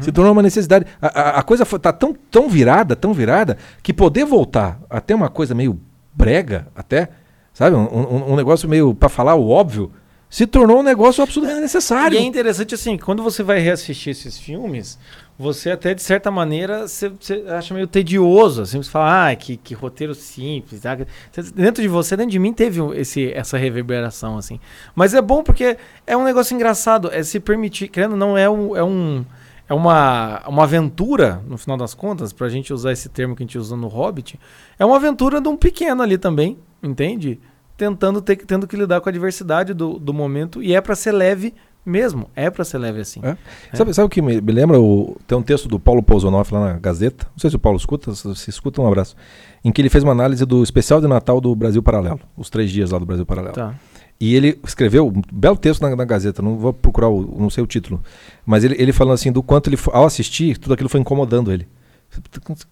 Se 0.00 0.10
tornou 0.10 0.32
uma 0.32 0.42
necessidade. 0.42 0.86
A, 1.00 1.06
a- 1.06 1.38
a 1.38 1.42
coisa 1.44 1.62
está 1.62 1.92
tão, 1.92 2.14
tão 2.32 2.48
virada, 2.48 2.96
tão 2.96 3.14
virada, 3.14 3.56
que 3.80 3.92
poder 3.94 4.24
voltar 4.24 4.80
até 4.90 5.14
uma 5.14 5.28
coisa 5.28 5.54
meio 5.54 5.80
brega, 6.12 6.66
até, 6.74 7.10
sabe? 7.54 7.76
Um, 7.76 7.84
um- 7.84 8.32
um 8.32 8.36
negócio 8.36 8.68
meio, 8.68 8.92
para 8.92 9.08
falar 9.08 9.36
o 9.36 9.48
óbvio, 9.48 9.92
se 10.28 10.46
tornou 10.48 10.80
um 10.80 10.82
negócio 10.82 11.22
absolutamente 11.22 11.62
necessário. 11.62 12.18
E 12.18 12.22
é 12.22 12.24
interessante 12.26 12.74
assim, 12.74 12.98
quando 12.98 13.22
você 13.22 13.42
vai 13.44 13.60
reassistir 13.60 14.10
esses 14.10 14.36
filmes, 14.36 14.98
você 15.40 15.70
até 15.70 15.94
de 15.94 16.02
certa 16.02 16.30
maneira 16.30 16.86
você, 16.86 17.08
você 17.08 17.44
acha 17.48 17.72
meio 17.72 17.86
tedioso, 17.86 18.60
assim, 18.62 18.82
você 18.82 18.90
fala, 18.90 19.30
ah, 19.30 19.34
que, 19.36 19.56
que 19.56 19.72
roteiro 19.74 20.14
simples. 20.14 20.84
ah, 20.84 20.96
que-" 20.96 21.06
Você- 21.32 21.50
Dentro 21.52 21.82
de 21.82 21.88
você, 21.88 22.16
dentro 22.16 22.30
de 22.32 22.38
mim 22.38 22.52
teve 22.52 22.80
esse, 23.00 23.32
essa 23.32 23.56
reverberação 23.56 24.36
assim. 24.36 24.60
Mas 24.94 25.14
é 25.14 25.22
bom 25.22 25.42
porque 25.42 25.78
é 26.06 26.16
um 26.16 26.24
negócio 26.24 26.54
engraçado, 26.54 27.10
é 27.12 27.22
se 27.22 27.40
permitir, 27.40 27.88
querendo 27.88 28.16
não 28.16 28.36
é 28.36 28.48
um 28.50 28.76
é 28.76 28.84
um 28.84 29.24
é 29.68 29.72
uma, 29.74 30.42
uma 30.48 30.64
aventura, 30.64 31.40
no 31.46 31.56
final 31.56 31.76
das 31.76 31.94
contas, 31.94 32.32
pra 32.32 32.48
gente 32.48 32.72
usar 32.72 32.90
esse 32.90 33.08
termo 33.08 33.36
que 33.36 33.42
a 33.42 33.46
gente 33.46 33.56
usa 33.56 33.76
no 33.76 33.86
Hobbit, 33.86 34.38
é 34.76 34.84
uma 34.84 34.96
aventura 34.96 35.40
de 35.40 35.48
um 35.48 35.56
pequeno 35.56 36.02
ali 36.02 36.18
também, 36.18 36.58
entende? 36.82 37.38
Tentando 37.76 38.20
ter, 38.20 38.36
tendo 38.44 38.66
que 38.66 38.76
lidar 38.76 39.00
com 39.00 39.08
a 39.08 39.12
diversidade 39.12 39.72
do, 39.72 39.96
do 39.96 40.12
momento, 40.12 40.60
e 40.60 40.74
é 40.74 40.80
pra 40.80 40.96
ser 40.96 41.12
leve 41.12 41.54
mesmo, 41.90 42.30
é 42.34 42.48
pra 42.48 42.64
ser 42.64 42.78
leve 42.78 43.00
assim. 43.00 43.20
É. 43.22 43.36
Sabe, 43.74 43.92
sabe 43.92 44.06
o 44.06 44.08
que 44.08 44.22
me, 44.22 44.40
me 44.40 44.52
lembra? 44.52 44.80
O, 44.80 45.16
tem 45.26 45.36
um 45.36 45.42
texto 45.42 45.68
do 45.68 45.78
Paulo 45.78 46.02
Pousonoff 46.02 46.52
lá 46.54 46.72
na 46.72 46.78
Gazeta. 46.78 47.26
Não 47.32 47.38
sei 47.38 47.50
se 47.50 47.56
o 47.56 47.58
Paulo 47.58 47.76
escuta, 47.76 48.14
se 48.14 48.34
se 48.36 48.48
escuta, 48.50 48.80
um 48.80 48.86
abraço. 48.86 49.16
Em 49.64 49.70
que 49.70 49.82
ele 49.82 49.90
fez 49.90 50.02
uma 50.02 50.12
análise 50.12 50.46
do 50.46 50.62
especial 50.62 51.00
de 51.00 51.06
Natal 51.06 51.40
do 51.40 51.54
Brasil 51.54 51.82
Paralelo. 51.82 52.20
Os 52.36 52.48
três 52.48 52.70
dias 52.70 52.90
lá 52.92 52.98
do 52.98 53.04
Brasil 53.04 53.26
Paralelo. 53.26 53.54
Tá. 53.54 53.74
E 54.18 54.34
ele 54.34 54.58
escreveu 54.66 55.08
um 55.08 55.22
belo 55.32 55.56
texto 55.56 55.80
na, 55.82 55.96
na 55.96 56.04
Gazeta, 56.04 56.42
não 56.42 56.56
vou 56.58 56.72
procurar, 56.72 57.08
o, 57.08 57.38
não 57.40 57.48
sei 57.50 57.64
o 57.64 57.66
título. 57.66 58.02
Mas 58.46 58.64
ele, 58.64 58.76
ele 58.78 58.92
falando 58.92 59.14
assim 59.14 59.32
do 59.32 59.42
quanto 59.42 59.68
ele, 59.70 59.78
ao 59.92 60.04
assistir, 60.04 60.58
tudo 60.58 60.74
aquilo 60.74 60.88
foi 60.88 61.00
incomodando 61.00 61.50
ele. 61.50 61.66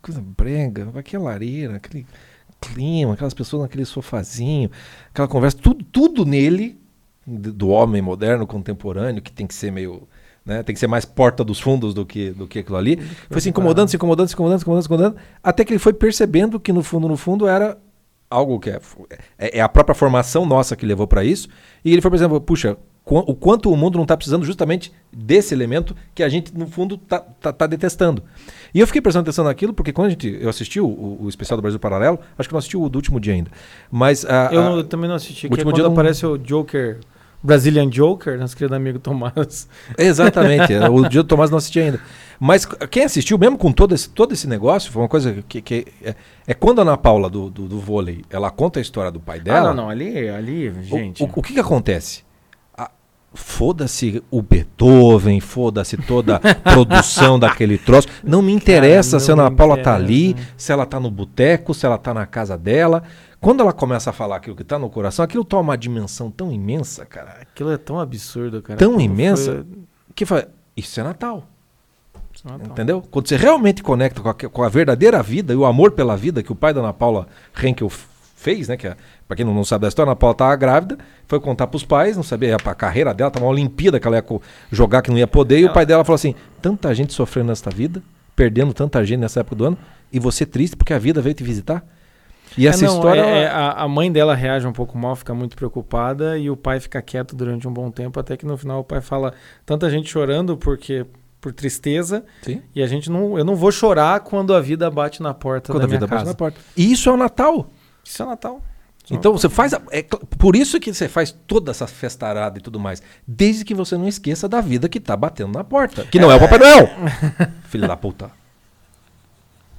Coisa- 0.02 0.22
brega, 0.36 0.88
aquela 0.94 1.24
lareira, 1.24 1.76
aquele 1.76 2.06
clima, 2.60 3.14
aquelas 3.14 3.34
pessoas 3.34 3.62
naquele 3.62 3.84
sofazinho, 3.84 4.70
aquela 5.10 5.28
conversa, 5.28 5.56
tudo, 5.56 5.84
tudo 5.84 6.26
nele, 6.26 6.76
do 7.29 7.68
homem 7.68 8.01
moderno, 8.01 8.47
contemporâneo, 8.47 9.20
que 9.22 9.31
tem 9.33 9.47
que 9.47 9.55
ser 9.55 9.70
meio. 9.70 10.09
Né, 10.47 10.62
tem 10.62 10.72
que 10.72 10.81
ser 10.81 10.87
mais 10.87 11.05
porta 11.05 11.45
dos 11.45 11.61
fundos 11.61 11.93
do 11.93 12.07
que, 12.07 12.31
do 12.31 12.47
que 12.47 12.61
aquilo 12.61 12.79
ali. 12.79 12.97
Foi 13.31 13.39
se 13.39 13.51
incomodando, 13.51 13.89
se 13.91 13.97
incomodando, 13.97 14.29
se 14.29 14.35
incomodando, 14.35 14.59
se 14.59 14.62
incomodando, 14.64 14.83
se 14.83 14.87
incomodando, 14.87 15.16
até 15.45 15.62
que 15.62 15.72
ele 15.74 15.79
foi 15.79 15.93
percebendo 15.93 16.59
que 16.59 16.72
no 16.72 16.83
fundo, 16.83 17.07
no 17.07 17.18
fundo, 17.18 17.47
era 17.47 17.76
algo 18.31 18.59
que 18.59 18.70
é, 18.70 18.81
é, 19.39 19.59
é 19.59 19.61
a 19.61 19.68
própria 19.68 19.95
formação 19.95 20.47
nossa 20.47 20.74
que 20.74 20.87
levou 20.87 21.07
para 21.07 21.22
isso. 21.22 21.49
E 21.85 21.93
ele 21.93 22.01
foi, 22.01 22.11
por 22.11 22.16
exemplo, 22.16 22.41
puxa, 22.41 22.79
o 23.05 23.35
quanto 23.35 23.70
o 23.70 23.76
mundo 23.76 23.97
não 23.97 24.05
está 24.05 24.16
precisando 24.16 24.43
justamente 24.47 24.91
desse 25.12 25.53
elemento 25.53 25.95
que 26.14 26.22
a 26.22 26.29
gente, 26.31 26.57
no 26.57 26.66
fundo, 26.66 26.97
tá, 26.97 27.18
tá, 27.20 27.53
tá 27.53 27.66
detestando. 27.66 28.22
E 28.72 28.81
eu 28.81 28.87
fiquei 28.87 29.03
prestando 29.03 29.24
atenção 29.24 29.45
naquilo, 29.45 29.74
porque 29.74 29.93
quando 29.93 30.07
a 30.07 30.11
gente, 30.11 30.29
eu 30.41 30.49
assisti 30.49 30.81
o, 30.81 30.87
o, 30.87 31.24
o 31.24 31.29
especial 31.29 31.59
do 31.59 31.62
Brasil 31.62 31.79
Paralelo, 31.79 32.18
acho 32.39 32.49
que 32.49 32.55
não 32.55 32.59
assisti 32.59 32.76
o 32.76 32.89
do 32.89 32.97
último 32.97 33.20
dia 33.20 33.35
ainda. 33.35 33.51
Mas 33.91 34.24
a, 34.24 34.49
Eu, 34.51 34.61
a- 34.61 34.64
não- 34.64 34.76
eu 34.79 34.85
também 34.85 35.09
não 35.09 35.16
assisti, 35.16 35.43
que 35.43 35.47
é 35.49 35.51
último 35.51 35.70
quando 35.72 35.74
dia 35.76 35.85
não- 35.85 35.93
aparece 35.93 36.24
o 36.26 36.39
Joker, 36.39 37.01
Brazilian 37.43 37.89
Joker, 37.89 38.39
nosso 38.39 38.57
querido 38.57 38.74
amigo 38.74 38.99
Tomás. 38.99 39.68
Exatamente. 39.97 40.72
é, 40.72 40.89
o 40.89 41.07
dia 41.09 41.22
do 41.22 41.28
Tomás 41.28 41.51
não 41.51 41.59
assisti 41.59 41.80
ainda. 41.80 42.01
Mas 42.41 42.64
quem 42.91 43.05
assistiu, 43.05 43.36
mesmo 43.39 43.57
com 43.59 43.72
todo 43.72 43.95
esse, 43.95 44.09
todo 44.09 44.32
esse 44.32 44.47
negócio, 44.49 44.91
foi 44.93 45.03
uma 45.03 45.09
coisa 45.09 45.43
que. 45.49 45.61
que 45.61 45.86
é, 46.03 46.14
é 46.47 46.55
quando 46.55 46.78
a 46.80 46.82
Ana 46.82 46.97
Paula 46.97 47.28
do, 47.28 47.49
do, 47.51 47.66
do 47.68 47.78
vôlei 47.80 48.24
ela 48.30 48.51
conta 48.51 48.78
a 48.78 48.82
história 48.82 49.11
do 49.11 49.20
pai 49.20 49.39
Ah, 49.39 49.43
dela. 49.43 49.68
não, 49.68 49.84
não, 49.84 49.91
ali, 49.91 50.28
ali, 50.28 50.68
o- 50.68 50.82
gente. 50.82 51.22
O, 51.22 51.30
o 51.34 51.43
que, 51.43 51.55
que 51.55 51.61
acontece? 51.61 52.22
Foda-se 53.35 54.22
o 54.31 54.41
Beethoven, 54.43 55.39
foda-se 55.41 55.97
toda 55.97 56.37
a 56.37 56.55
produção 56.72 57.39
daquele 57.39 57.76
troço. 57.79 58.09
Não 58.24 58.41
me 58.43 58.53
interessa 58.53 59.16
não 59.16 59.20
se 59.20 59.31
a 59.31 59.35
Ana 59.35 59.51
Paula 59.51 59.76
tá 59.76 59.99
interessa. 60.01 60.05
ali, 60.05 60.37
se 60.57 60.72
ela 60.72 60.87
tá 60.87 60.99
no 60.99 61.11
boteco, 61.11 61.74
se 61.74 61.85
ela 61.87 61.99
tá 61.99 62.12
na 62.14 62.26
casa 62.26 62.57
dela. 62.57 63.03
Quando 63.41 63.61
ela 63.61 63.72
começa 63.72 64.11
a 64.11 64.12
falar 64.12 64.37
aquilo 64.37 64.57
que 64.57 64.64
tá 64.64 64.79
no 64.79 64.91
coração, 64.91 65.24
aquilo 65.24 65.45
toma 65.45 65.62
uma 65.62 65.79
dimensão 65.79 66.31
tão 66.31 66.51
imensa, 66.51 67.05
cara. 67.07 67.37
Aquilo 67.43 67.70
é 67.70 67.76
tão 67.76 68.01
absurdo, 68.01 68.61
cara. 68.62 68.79
Tão 68.79 68.95
Aquilo 68.95 69.05
imensa. 69.05 69.53
foi- 69.57 69.66
Que 70.14 70.26
fala, 70.26 70.49
isso 70.76 70.99
é 70.99 71.03
Natal. 71.05 71.47
Ah, 72.45 72.59
tá. 72.59 72.64
Entendeu? 72.66 73.03
Quando 73.11 73.29
você 73.29 73.37
realmente 73.37 73.83
conecta 73.83 74.20
com 74.20 74.29
a, 74.29 74.35
com 74.35 74.62
a 74.62 74.68
verdadeira 74.68 75.22
vida 75.22 75.53
e 75.53 75.57
o 75.57 75.64
amor 75.64 75.91
pela 75.93 76.16
vida 76.16 76.43
que 76.43 76.51
o 76.53 76.55
pai 76.57 76.72
da 76.72 76.81
Ana 76.81 76.93
Paula 76.93 77.26
Henkel 77.62 77.91
fez, 78.39 78.68
né? 78.68 78.76
Que 78.76 78.86
é, 78.86 78.97
pra 79.26 79.36
quem 79.36 79.45
não, 79.45 79.64
sabe 79.64 79.82
da 79.82 79.89
história, 79.89 80.12
a 80.12 80.16
Paula 80.16 80.34
tava 80.34 80.55
grávida, 80.57 80.97
foi 81.26 81.41
contar 81.41 81.66
pros 81.66 81.84
pais, 81.84 82.16
não 82.16 82.22
sabia 82.22 82.57
a, 82.57 82.74
carreira 82.74 83.12
dela, 83.12 83.30
tava 83.30 83.45
uma 83.45 83.51
Olimpíada 83.53 83.99
que 83.99 84.07
ela 84.07 84.16
ia 84.16 84.24
jogar 84.70 85.03
que 85.03 85.11
não 85.11 85.18
ia 85.18 85.26
poder, 85.26 85.59
e 85.59 85.62
o 85.64 85.66
Ela- 85.66 85.74
pai 85.74 85.84
dela 85.84 86.05
falou 86.05 86.14
assim: 86.14 86.34
tanta 86.62 86.95
gente 86.95 87.12
sofrendo 87.12 87.49
nesta 87.49 87.70
vida 87.70 88.03
perdendo 88.36 88.72
tanta 88.72 89.05
gente 89.05 89.18
nessa 89.18 89.41
época 89.41 89.57
do 89.57 89.64
ano, 89.64 89.78
e 90.12 90.20
você 90.20 90.47
triste 90.47 90.76
porque 90.76 90.93
a 90.95 90.99
vida 90.99 91.20
veio 91.20 91.34
te 91.34 91.43
visitar? 91.43 91.84
E 92.57 92.66
essa 92.68 92.84
É, 92.84 92.86
não, 92.89 92.95
história. 92.95 93.20
é- 93.20 93.43
é, 93.43 93.47
a, 93.49 93.72
a 93.72 93.89
mãe 93.89 94.11
dela 94.12 94.32
reage 94.34 94.64
um 94.66 94.72
pouco 94.72 94.97
mal, 94.97 95.16
fica 95.16 95.34
muito 95.34 95.57
preocupada 95.57 96.39
e 96.39 96.49
o 96.49 96.57
pai 96.57 96.78
fica 96.78 97.03
quieto 97.03 97.34
durante 97.34 97.66
um 97.66 97.72
bom 97.72 97.91
tempo, 97.91 98.18
até 98.20 98.36
que 98.36 98.47
no 98.47 98.57
final 98.57 98.78
o 98.80 98.84
pai 98.84 99.01
fala 99.01 99.34
tanta 99.66 99.91
gente 99.91 100.09
chorando 100.09 100.57
porque 100.57 101.05
por 101.41 101.53
tristeza 101.53 102.24
Sim. 102.43 102.62
e 102.74 102.82
a 102.82 102.86
gente 102.86 103.11
não, 103.11 103.36
eu 103.39 103.45
não 103.45 103.55
vou 103.55 103.70
chorar 103.72 104.20
quando 104.20 104.55
a 104.55 104.61
vida 104.61 104.89
bate 104.91 105.22
na 105.22 105.34
porta 105.34 105.72
Quando 105.72 105.80
da 105.80 105.84
a 105.84 105.89
vida 105.89 105.99
minha 106.07 106.09
bate 106.09 106.20
casa. 106.20 106.30
na 106.30 106.36
porta. 106.36 106.59
E 106.76 106.91
isso 106.93 107.09
é 107.09 107.12
o 107.12 107.16
Natal. 107.16 107.68
Isso 108.09 108.22
é 108.22 108.26
Natal. 108.26 108.62
Então 109.11 109.32
você 109.32 109.48
faz. 109.48 109.72
a- 109.72 109.80
é 109.90 110.02
por 110.02 110.54
isso 110.54 110.78
que 110.78 110.92
você 110.92 111.09
faz 111.09 111.30
toda 111.46 111.70
essa 111.70 111.86
festarada 111.86 112.59
e 112.59 112.61
tudo 112.62 112.78
mais. 112.78 113.02
Desde 113.26 113.64
que 113.64 113.74
você 113.74 113.96
não 113.96 114.06
esqueça 114.06 114.46
da 114.48 114.61
vida 114.61 114.88
que 114.88 115.00
tá 115.00 115.16
batendo 115.16 115.52
na 115.56 115.64
porta. 115.64 116.04
Que 116.04 116.18
não 116.18 116.30
é 116.30 116.34
o 116.36 116.40
Papai 116.40 116.59
Noel. 116.59 116.88
Filho 117.68 117.88
da 117.88 117.96
puta. 117.96 118.30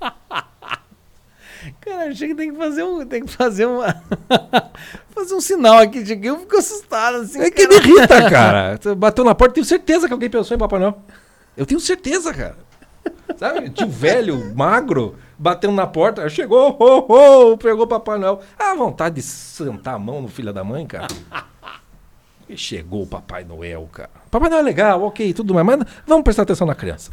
Cara, 1.81 2.09
achei 2.09 2.29
que 2.29 2.35
tem 2.35 2.51
que 2.51 2.57
fazer 2.57 2.83
um, 2.83 3.05
tem 3.05 3.23
que 3.25 3.31
fazer 3.31 3.65
uma 3.65 4.01
fazer 5.13 5.35
um 5.35 5.41
sinal 5.41 5.79
aqui, 5.79 6.05
cheguei, 6.05 6.29
eu 6.29 6.39
fico 6.39 6.57
assustado 6.57 7.17
assim. 7.17 7.39
É 7.41 7.51
que 7.51 7.67
me 7.67 7.75
irrita, 7.75 8.29
cara. 8.29 8.79
Bateu 8.95 9.25
na 9.25 9.35
porta, 9.35 9.55
tenho 9.55 9.65
certeza 9.65 10.07
que 10.07 10.13
alguém 10.13 10.29
pensou 10.29 10.55
em 10.55 10.59
Papai 10.59 10.79
Noel. 10.79 10.97
Eu 11.57 11.65
tenho 11.65 11.79
certeza, 11.81 12.33
cara. 12.33 12.55
Sabe, 13.37 13.69
tio 13.69 13.87
velho, 13.87 14.53
magro, 14.55 15.17
batendo 15.37 15.73
na 15.73 15.87
porta, 15.87 16.27
chegou, 16.29 16.75
ho, 16.79 17.51
ho, 17.51 17.57
pegou 17.57 17.87
Papai 17.87 18.17
Noel. 18.17 18.41
Ah, 18.57 18.75
vontade 18.75 19.15
de 19.15 19.21
sentar 19.21 19.95
a 19.95 19.99
mão 19.99 20.21
no 20.21 20.27
filho 20.27 20.51
da 20.51 20.63
mãe, 20.63 20.85
cara. 20.85 21.07
E 22.47 22.57
chegou 22.57 23.03
o 23.03 23.07
Papai 23.07 23.43
Noel, 23.43 23.87
cara. 23.91 24.09
Papai 24.31 24.49
Noel 24.49 24.61
é 24.61 24.63
legal, 24.63 25.03
ok, 25.03 25.33
tudo 25.33 25.53
mais, 25.53 25.65
mas 25.65 25.87
vamos 26.05 26.23
prestar 26.23 26.43
atenção 26.43 26.67
na 26.67 26.75
criança. 26.75 27.11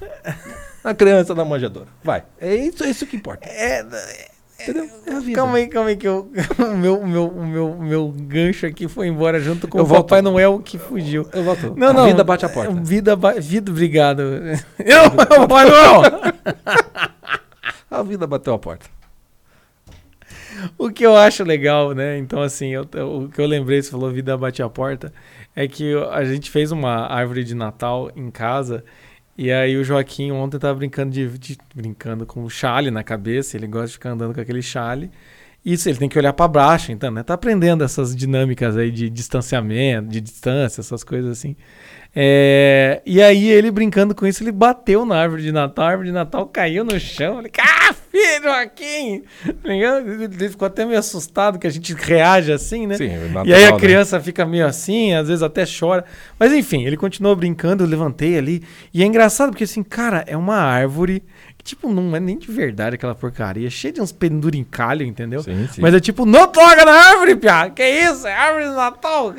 Na 0.82 0.94
criança 0.94 1.34
da 1.34 1.44
manjadora. 1.44 1.88
Vai. 2.02 2.24
É 2.40 2.54
isso, 2.54 2.84
é 2.84 2.88
isso 2.88 3.06
que 3.06 3.16
importa. 3.16 3.46
É, 3.48 3.84
Entendeu? 4.60 4.88
É 5.06 5.12
a 5.12 5.20
vida. 5.20 5.34
calma 5.34 5.58
aí, 5.58 5.66
calma 5.68 5.88
aí 5.90 5.96
que 5.96 6.08
eu, 6.08 6.30
o 6.58 6.76
meu, 6.76 6.98
o 7.00 7.06
meu, 7.06 7.28
o 7.28 7.46
meu, 7.46 7.70
o 7.72 7.82
meu 7.82 8.08
gancho 8.16 8.66
aqui 8.66 8.88
foi 8.88 9.06
embora 9.06 9.38
junto 9.38 9.68
com 9.68 9.78
Eu 9.78 9.84
o 9.84 9.86
volto. 9.86 10.04
Papai 10.08 10.22
Noel 10.22 10.58
que 10.64 10.78
fugiu. 10.78 11.28
Eu 11.32 11.44
volto. 11.44 11.74
Não, 11.76 11.88
a 11.88 11.92
não. 11.92 12.06
vida 12.06 12.24
bate 12.24 12.46
a 12.46 12.48
porta. 12.48 12.72
Vida, 12.82 13.14
ba- 13.14 13.34
vida, 13.34 13.70
obrigado. 13.70 14.22
Eu, 14.78 15.10
Papai 15.10 15.68
Noel. 15.68 16.02
A 17.90 18.02
vida 18.02 18.26
bateu 18.26 18.54
a 18.54 18.58
porta. 18.58 18.86
O 20.78 20.90
que 20.90 21.04
eu 21.04 21.14
acho 21.16 21.44
legal, 21.44 21.92
né? 21.92 22.16
Então, 22.18 22.40
assim, 22.40 22.68
eu- 22.68 22.88
eu- 22.94 23.18
o 23.24 23.28
que 23.28 23.38
eu 23.40 23.46
lembrei, 23.46 23.82
você 23.82 23.90
falou 23.90 24.10
vida 24.10 24.36
bate 24.38 24.62
a 24.62 24.68
porta, 24.70 25.12
é 25.54 25.68
que 25.68 25.94
a 26.10 26.24
gente 26.24 26.50
fez 26.50 26.72
uma 26.72 27.06
árvore 27.12 27.44
de 27.44 27.54
Natal 27.54 28.10
em 28.16 28.30
casa. 28.30 28.82
E 29.38 29.52
aí 29.52 29.76
o 29.76 29.84
Joaquim 29.84 30.30
ontem 30.32 30.58
tava 30.58 30.74
brincando 30.78 31.10
de, 31.12 31.28
de- 31.38 31.58
brincando 31.74 32.24
com 32.26 32.42
o 32.44 32.48
chale 32.50 32.90
na 32.90 33.04
cabeça, 33.04 33.56
ele 33.56 33.66
gosta 33.66 33.88
de 33.88 33.92
ficar 33.94 34.10
andando 34.10 34.34
com 34.34 34.40
aquele 34.40 34.62
chale. 34.62 35.10
Isso, 35.66 35.88
ele 35.88 35.98
tem 35.98 36.08
que 36.08 36.16
olhar 36.16 36.32
para 36.32 36.46
baixo, 36.46 36.92
então, 36.92 37.10
né? 37.10 37.24
Tá 37.24 37.34
aprendendo 37.34 37.82
essas 37.82 38.14
dinâmicas 38.14 38.76
aí 38.76 38.88
de 38.88 39.10
distanciamento, 39.10 40.08
de 40.08 40.20
distância, 40.20 40.80
essas 40.80 41.02
coisas 41.02 41.32
assim. 41.32 41.56
É, 42.14 43.02
e 43.04 43.20
aí 43.20 43.48
ele 43.48 43.70
brincando 43.72 44.14
com 44.14 44.24
isso, 44.26 44.44
ele 44.44 44.52
bateu 44.52 45.04
na 45.04 45.16
árvore 45.16 45.42
de 45.42 45.50
Natal, 45.50 45.84
a 45.84 45.88
árvore 45.88 46.08
de 46.08 46.14
Natal 46.14 46.46
caiu 46.46 46.84
no 46.84 46.98
chão. 47.00 47.40
Ele, 47.40 47.50
ah, 47.58 47.92
filho, 47.92 48.44
Joaquim! 48.44 49.24
Tá? 49.44 49.74
Ele 49.74 50.48
ficou 50.48 50.66
até 50.66 50.84
meio 50.84 51.00
assustado 51.00 51.58
que 51.58 51.66
a 51.66 51.70
gente 51.70 51.92
reage 51.94 52.52
assim, 52.52 52.86
né? 52.86 52.96
Sim, 52.96 53.10
E 53.44 53.52
aí 53.52 53.64
a 53.64 53.72
né? 53.72 53.78
criança 53.78 54.20
fica 54.20 54.46
meio 54.46 54.66
assim, 54.66 55.14
às 55.14 55.26
vezes 55.26 55.42
até 55.42 55.64
chora. 55.66 56.04
Mas 56.38 56.52
enfim, 56.52 56.84
ele 56.84 56.96
continuou 56.96 57.34
brincando, 57.34 57.82
eu 57.82 57.88
levantei 57.88 58.38
ali. 58.38 58.62
E 58.94 59.02
é 59.02 59.04
engraçado 59.04 59.50
porque 59.50 59.64
assim, 59.64 59.82
cara, 59.82 60.24
é 60.28 60.36
uma 60.36 60.56
árvore 60.56 61.24
tipo, 61.66 61.92
não 61.92 62.14
é 62.14 62.20
nem 62.20 62.38
de 62.38 62.50
verdade 62.50 62.94
aquela 62.94 63.14
porcaria. 63.14 63.68
Cheia 63.68 63.92
de 63.92 64.00
uns 64.00 64.12
pendurincalhos, 64.12 65.06
entendeu? 65.06 65.42
Sim, 65.42 65.68
sim. 65.72 65.80
Mas 65.80 65.94
é 65.94 66.00
tipo, 66.00 66.24
não 66.24 66.46
toca 66.48 66.84
na 66.84 66.92
árvore, 66.92 67.36
piá! 67.36 67.68
Que 67.70 67.82
isso? 67.82 68.26
É 68.26 68.34
árvore 68.34 68.64
de 68.64 68.74
Natal! 68.74 69.34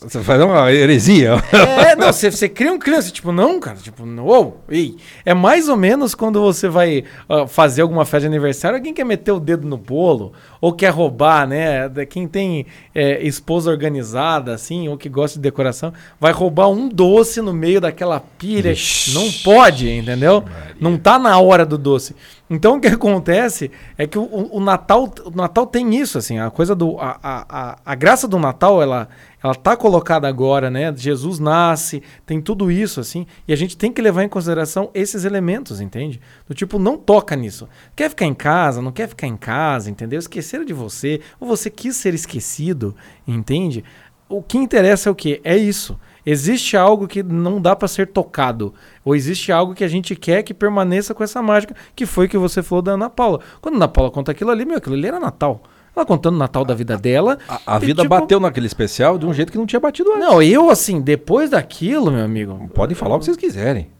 Você 0.00 0.22
faz 0.22 0.42
uma 0.42 0.72
heresia. 0.72 1.34
É, 1.52 1.96
não, 1.96 2.12
você, 2.12 2.30
você 2.30 2.48
cria 2.48 2.72
um 2.72 2.78
criança, 2.78 3.10
tipo, 3.10 3.32
não, 3.32 3.58
cara, 3.58 3.76
tipo, 3.76 4.04
uou, 4.04 4.62
ei. 4.68 4.96
É 5.24 5.34
mais 5.34 5.68
ou 5.68 5.76
menos 5.76 6.14
quando 6.14 6.40
você 6.40 6.68
vai 6.68 7.04
ah, 7.28 7.46
fazer 7.46 7.82
alguma 7.82 8.04
festa 8.04 8.20
de 8.20 8.26
aniversário, 8.26 8.76
alguém 8.76 8.92
quer 8.92 9.04
meter 9.04 9.32
o 9.32 9.40
dedo 9.40 9.66
no 9.66 9.76
bolo, 9.76 10.32
ou 10.60 10.72
quer 10.72 10.90
roubar, 10.90 11.46
né? 11.48 11.88
Quem 12.08 12.28
tem 12.28 12.66
é, 12.94 13.22
esposa 13.26 13.70
organizada, 13.70 14.54
assim, 14.54 14.88
ou 14.88 14.96
que 14.96 15.08
gosta 15.08 15.38
de 15.38 15.42
decoração, 15.42 15.92
vai 16.20 16.32
roubar 16.32 16.68
um 16.68 16.88
doce 16.88 17.40
no 17.40 17.52
meio 17.52 17.80
daquela 17.80 18.20
pilha. 18.20 18.72
Ixi. 18.72 19.14
Não 19.14 19.30
pode, 19.42 19.90
entendeu? 19.90 20.44
Não 20.78 20.96
tá 20.96 21.18
na 21.18 21.38
hora 21.38 21.64
do 21.70 21.78
doce. 21.78 22.14
Então 22.48 22.76
o 22.78 22.80
que 22.80 22.88
acontece 22.88 23.70
é 23.96 24.06
que 24.06 24.18
o, 24.18 24.48
o- 24.52 24.60
Natal, 24.60 25.12
o 25.24 25.30
Natal 25.30 25.66
tem 25.66 25.96
isso, 25.96 26.18
assim, 26.18 26.38
a 26.38 26.50
coisa 26.50 26.74
do. 26.74 26.98
A, 26.98 27.18
a, 27.22 27.46
a, 27.70 27.78
a 27.84 27.94
graça 27.94 28.28
do 28.28 28.38
Natal, 28.38 28.82
ela, 28.82 29.08
ela 29.42 29.54
tá 29.54 29.76
colocada 29.76 30.28
agora, 30.28 30.68
né? 30.70 30.92
Jesus 30.96 31.38
nasce, 31.38 32.02
tem 32.26 32.40
tudo 32.40 32.70
isso, 32.70 33.00
assim, 33.00 33.26
e 33.48 33.52
a 33.52 33.56
gente 33.56 33.76
tem 33.76 33.90
que 33.92 34.02
levar 34.02 34.22
em 34.24 34.28
consideração 34.28 34.90
esses 34.92 35.24
elementos, 35.24 35.80
entende? 35.80 36.20
Do 36.46 36.54
tipo, 36.54 36.78
não 36.78 36.98
toca 36.98 37.34
nisso. 37.34 37.68
Quer 37.96 38.10
ficar 38.10 38.26
em 38.26 38.34
casa, 38.34 38.82
não 38.82 38.92
quer 38.92 39.08
ficar 39.08 39.26
em 39.26 39.36
casa, 39.36 39.90
entendeu? 39.90 40.18
Esqueceram 40.18 40.64
de 40.64 40.72
você, 40.74 41.20
ou 41.38 41.48
você 41.48 41.70
quis 41.70 41.96
ser 41.96 42.12
esquecido, 42.12 42.94
entende? 43.26 43.82
O 44.28 44.42
que 44.42 44.58
interessa 44.58 45.08
é 45.08 45.12
o 45.12 45.14
quê? 45.14 45.40
É 45.42 45.56
isso. 45.56 45.98
Existe 46.30 46.76
algo 46.76 47.08
que 47.08 47.22
não 47.24 47.60
dá 47.60 47.74
para 47.74 47.88
ser 47.88 48.06
tocado. 48.06 48.72
Ou 49.04 49.16
existe 49.16 49.50
algo 49.50 49.74
que 49.74 49.82
a 49.82 49.88
gente 49.88 50.14
quer 50.14 50.44
que 50.44 50.54
permaneça 50.54 51.12
com 51.12 51.24
essa 51.24 51.42
mágica, 51.42 51.74
que 51.96 52.06
foi 52.06 52.26
o 52.26 52.28
que 52.28 52.38
você 52.38 52.62
falou 52.62 52.82
da 52.82 52.92
Ana 52.92 53.10
Paula. 53.10 53.40
Quando 53.60 53.74
a 53.74 53.78
Ana 53.78 53.88
Paula 53.88 54.12
conta 54.12 54.30
aquilo 54.30 54.50
ali, 54.50 54.64
meu, 54.64 54.76
aquilo 54.76 54.94
ali 54.94 55.08
era 55.08 55.18
Natal. 55.18 55.60
Ela 55.94 56.06
contando 56.06 56.36
o 56.36 56.38
Natal 56.38 56.64
da 56.64 56.72
vida 56.72 56.96
dela. 56.96 57.36
A, 57.48 57.74
a 57.74 57.76
e, 57.78 57.80
vida 57.80 58.02
tipo, 58.02 58.14
bateu 58.14 58.38
naquele 58.38 58.66
especial 58.66 59.18
de 59.18 59.26
um 59.26 59.34
jeito 59.34 59.50
que 59.50 59.58
não 59.58 59.66
tinha 59.66 59.80
batido 59.80 60.10
antes. 60.12 60.22
Não, 60.22 60.40
eu 60.40 60.70
assim, 60.70 61.00
depois 61.00 61.50
daquilo, 61.50 62.12
meu 62.12 62.24
amigo. 62.24 62.70
Podem 62.74 62.94
falar 62.94 63.16
o 63.16 63.18
que 63.18 63.24
vocês 63.24 63.36
quiserem. 63.36 63.90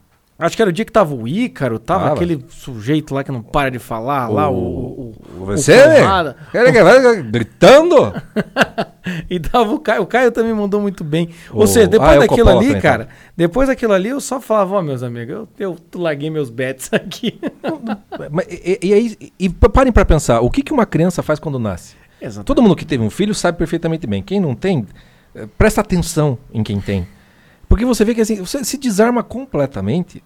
Acho 0.41 0.57
que 0.57 0.62
era 0.62 0.68
o 0.70 0.72
dia 0.72 0.84
que 0.84 0.91
tava 0.93 1.14
o 1.14 1.28
Ícaro, 1.28 1.78
tava 1.78 2.05
Tava. 2.05 2.14
aquele 2.14 2.45
sujeito 2.49 3.14
lá 3.14 3.22
que 3.22 3.30
não 3.30 3.43
para 3.43 3.70
de 3.70 3.78
falar, 3.78 4.28
lá 4.28 4.49
o. 4.49 4.55
o- 4.55 5.14
o- 5.41 5.45
Você? 5.47 5.74
o 5.74 6.84
vai 6.84 7.22
gritando? 7.22 8.12
E 9.28 9.41
tava 9.41 9.72
o 9.72 9.80
Caio. 9.80 10.03
O 10.03 10.07
Caio 10.07 10.30
também 10.30 10.53
mandou 10.53 10.80
muito 10.80 11.03
bem. 11.03 11.30
Ou 11.53 11.64
O- 11.64 11.66
seja, 11.66 11.86
depois 11.88 12.11
Ah, 12.11 12.14
é 12.14 12.18
o 12.18 12.20
daquilo 12.20 12.49
ali, 12.51 12.66
também, 12.66 12.82
cara, 12.82 13.09
depois 13.36 13.68
daquilo 13.68 13.93
ali, 13.95 14.11
eu 14.11 14.20
só 14.20 14.41
falava, 14.41 14.76
ó, 14.76 14.82
meus 14.82 15.03
amigos, 15.03 15.34
eu, 15.34 15.49
eu 15.59 15.76
larguei 15.95 16.28
meus 16.30 16.51
bets 16.51 16.91
aqui. 16.95 17.41
Mas, 18.30 18.47
e, 18.49 18.78
e 18.82 18.93
aí, 18.95 19.16
e 19.38 19.49
parem 19.49 19.93
pra 19.93 20.05
pensar, 20.05 20.41
o 20.41 20.51
que, 20.51 20.62
que 20.62 20.72
uma 20.72 20.84
criança 20.86 21.22
faz 21.22 21.38
quando 21.41 21.59
nasce? 21.59 21.97
Exato. 22.20 22.45
Todo 22.45 22.62
mundo 22.62 22.76
que 22.76 22.84
teve 22.84 23.03
um 23.03 23.11
filho 23.11 23.34
sabe 23.34 23.57
perfeitamente 23.57 24.07
bem. 24.07 24.22
Quem 24.22 24.38
não 24.38 24.55
tem, 24.55 24.86
eh, 25.34 25.49
presta 25.57 25.80
atenção 25.80 26.36
em 26.53 26.62
quem 26.62 26.78
tem. 26.80 27.07
Porque 27.68 27.84
você 27.84 28.05
vê 28.05 28.14
que 28.14 28.20
assim, 28.20 28.36
você 28.36 28.62
se 28.64 28.76
desarma 28.76 29.22
completamente. 29.22 30.22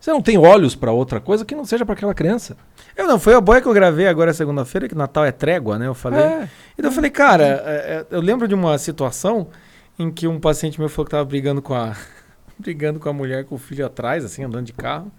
Você 0.00 0.10
não 0.12 0.22
tem 0.22 0.38
olhos 0.38 0.76
pra 0.76 0.92
outra 0.92 1.20
coisa 1.20 1.44
que 1.44 1.54
não 1.54 1.64
seja 1.64 1.84
pra 1.84 1.94
aquela 1.94 2.14
criança. 2.14 2.56
Eu 2.96 3.06
não, 3.06 3.18
foi 3.18 3.34
a 3.34 3.40
boia 3.40 3.60
que 3.60 3.66
eu 3.66 3.72
gravei 3.72 4.06
agora 4.06 4.32
segunda-feira, 4.32 4.88
que 4.88 4.94
Natal 4.94 5.24
é 5.24 5.32
trégua, 5.32 5.78
né? 5.78 5.86
Eu 5.86 5.94
falei. 5.94 6.20
É. 6.20 6.48
Então 6.76 6.90
eu 6.90 6.94
falei, 6.94 7.10
cara, 7.10 7.44
é, 7.44 7.72
é, 7.72 8.06
eu 8.10 8.20
lembro 8.20 8.46
de 8.46 8.54
uma 8.54 8.78
situação 8.78 9.48
em 9.98 10.10
que 10.10 10.28
um 10.28 10.38
paciente 10.38 10.78
meu 10.78 10.88
falou 10.88 11.04
que 11.04 11.10
tava 11.10 11.24
brigando 11.24 11.60
com 11.60 11.74
a. 11.74 11.96
brigando 12.58 13.00
com 13.00 13.08
a 13.08 13.12
mulher 13.12 13.44
com 13.44 13.56
o 13.56 13.58
filho 13.58 13.84
atrás, 13.84 14.24
assim, 14.24 14.44
andando 14.44 14.66
de 14.66 14.72
carro. 14.72 15.10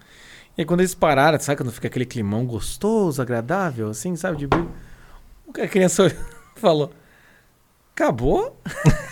E 0.58 0.62
aí 0.62 0.66
quando 0.66 0.82
eles 0.82 0.94
pararam, 0.94 1.40
sabe 1.40 1.58
quando 1.58 1.72
fica 1.72 1.88
aquele 1.88 2.06
climão 2.06 2.46
gostoso, 2.46 3.22
agradável, 3.22 3.90
assim, 3.90 4.16
sabe? 4.16 4.38
De 4.38 4.48
briga. 4.48 4.68
A 5.62 5.68
criança 5.68 6.16
falou: 6.56 6.92
Acabou? 7.94 8.58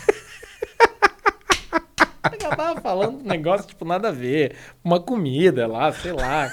Ela 2.43 2.55
tava 2.55 2.81
falando 2.81 3.19
um 3.19 3.23
negócio, 3.23 3.67
tipo, 3.67 3.85
nada 3.85 4.09
a 4.09 4.11
ver. 4.11 4.53
Uma 4.83 4.99
comida 4.99 5.67
lá, 5.67 5.91
sei 5.91 6.11
lá. 6.11 6.49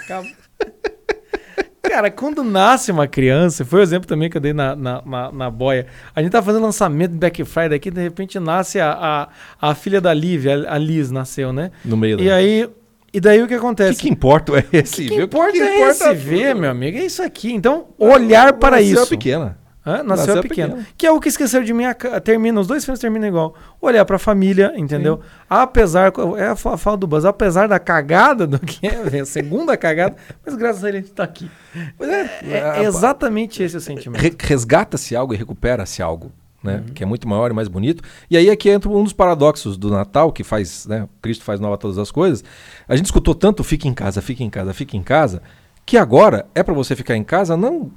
Cara, 1.82 2.10
quando 2.10 2.42
nasce 2.42 2.90
uma 2.90 3.06
criança, 3.06 3.64
foi 3.64 3.80
o 3.80 3.82
exemplo 3.82 4.08
também 4.08 4.28
que 4.30 4.36
eu 4.36 4.40
dei 4.40 4.52
na, 4.54 4.74
na, 4.74 5.02
na, 5.04 5.32
na 5.32 5.50
boia. 5.50 5.86
A 6.14 6.22
gente 6.22 6.32
tá 6.32 6.42
fazendo 6.42 6.62
lançamento 6.62 7.12
de 7.12 7.18
Black 7.18 7.44
Friday 7.44 7.76
aqui, 7.76 7.90
de 7.90 8.00
repente 8.00 8.38
nasce 8.40 8.80
a, 8.80 9.28
a, 9.60 9.68
a 9.70 9.74
filha 9.74 10.00
da 10.00 10.12
Lívia, 10.14 10.64
a 10.68 10.78
Liz 10.78 11.10
nasceu, 11.10 11.52
né? 11.52 11.70
No 11.84 11.96
meio 11.96 12.18
E 12.20 12.30
aí, 12.30 12.68
e 13.12 13.20
daí 13.20 13.42
o 13.42 13.46
que 13.46 13.54
O 13.54 13.58
acontece? 13.58 14.00
que, 14.00 14.08
que 14.08 14.12
importa 14.12 14.52
é 14.58 14.64
esse? 14.78 15.04
O 15.04 15.08
que 15.08 15.14
viu? 15.14 15.24
importa 15.26 15.56
é 15.56 15.76
importa 15.76 16.12
esse 16.12 16.14
ver, 16.14 16.54
meu 16.54 16.70
amigo, 16.70 16.98
é 16.98 17.04
isso 17.04 17.22
aqui. 17.22 17.52
Então, 17.52 17.88
olhar 17.98 18.54
para 18.54 18.80
isso. 18.80 19.06
pequena. 19.06 19.58
Hã? 19.86 20.02
Nasceu, 20.02 20.04
Nasceu 20.06 20.38
a 20.38 20.42
pequena. 20.42 20.68
pequena. 20.76 20.88
Que 20.96 21.06
é 21.06 21.12
o 21.12 21.20
que 21.20 21.28
esqueceram 21.28 21.64
de 21.64 21.74
mim. 21.74 21.84
Termina, 22.24 22.58
os 22.58 22.66
dois 22.66 22.84
filmes 22.84 22.98
terminam 23.00 23.28
igual. 23.28 23.54
Olhar 23.80 24.04
pra 24.06 24.18
família, 24.18 24.72
entendeu? 24.76 25.20
Apesar. 25.48 26.10
É 26.38 26.46
a 26.48 26.56
fa- 26.56 26.76
fala 26.78 26.96
do 26.96 27.06
Buzz. 27.06 27.24
Apesar 27.26 27.68
da 27.68 27.78
cagada 27.78 28.46
do 28.46 28.58
que 28.64 28.86
é, 28.86 29.20
a 29.20 29.26
segunda 29.26 29.76
cagada, 29.76 30.16
mas 30.44 30.54
graças 30.54 30.82
a 30.84 30.88
ele 30.88 30.98
a 30.98 31.00
gente 31.02 31.12
tá 31.12 31.22
aqui. 31.24 31.50
Pois 31.98 32.08
é, 32.08 32.22
É, 32.44 32.58
é 32.78 32.84
exatamente 32.84 33.62
esse 33.62 33.76
o 33.76 33.80
sentimento. 33.80 34.20
Re- 34.22 34.34
resgata-se 34.40 35.14
algo 35.14 35.34
e 35.34 35.36
recupera-se 35.36 36.00
algo, 36.02 36.32
né? 36.62 36.76
Uhum. 36.76 36.94
Que 36.94 37.02
é 37.02 37.06
muito 37.06 37.28
maior 37.28 37.50
e 37.50 37.54
mais 37.54 37.68
bonito. 37.68 38.02
E 38.30 38.38
aí 38.38 38.48
é 38.48 38.56
que 38.56 38.70
entra 38.70 38.88
um 38.88 39.04
dos 39.04 39.12
paradoxos 39.12 39.76
do 39.76 39.90
Natal, 39.90 40.32
que 40.32 40.42
faz, 40.42 40.86
né? 40.86 41.06
Cristo 41.20 41.44
faz 41.44 41.60
nova 41.60 41.76
todas 41.76 41.98
as 41.98 42.10
coisas. 42.10 42.42
A 42.88 42.96
gente 42.96 43.04
escutou 43.04 43.34
tanto 43.34 43.62
fique 43.62 43.86
em 43.86 43.92
casa, 43.92 44.22
fique 44.22 44.42
em 44.42 44.48
casa, 44.48 44.72
fique 44.72 44.96
em 44.96 45.02
casa, 45.02 45.42
que 45.84 45.98
agora 45.98 46.46
é 46.54 46.62
para 46.62 46.72
você 46.72 46.96
ficar 46.96 47.16
em 47.16 47.22
casa 47.24 47.54
não 47.54 47.90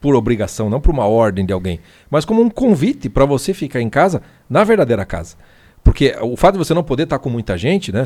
por 0.00 0.14
obrigação, 0.14 0.70
não 0.70 0.80
por 0.80 0.90
uma 0.90 1.06
ordem 1.06 1.44
de 1.44 1.52
alguém, 1.52 1.78
mas 2.10 2.24
como 2.24 2.40
um 2.40 2.48
convite 2.48 3.08
para 3.08 3.26
você 3.26 3.52
ficar 3.52 3.80
em 3.80 3.90
casa 3.90 4.22
na 4.48 4.64
verdadeira 4.64 5.04
casa. 5.04 5.36
Porque 5.84 6.14
o 6.20 6.36
fato 6.36 6.54
de 6.54 6.58
você 6.58 6.74
não 6.74 6.82
poder 6.82 7.04
estar 7.04 7.18
com 7.18 7.30
muita 7.30 7.56
gente, 7.56 7.92
né? 7.92 8.04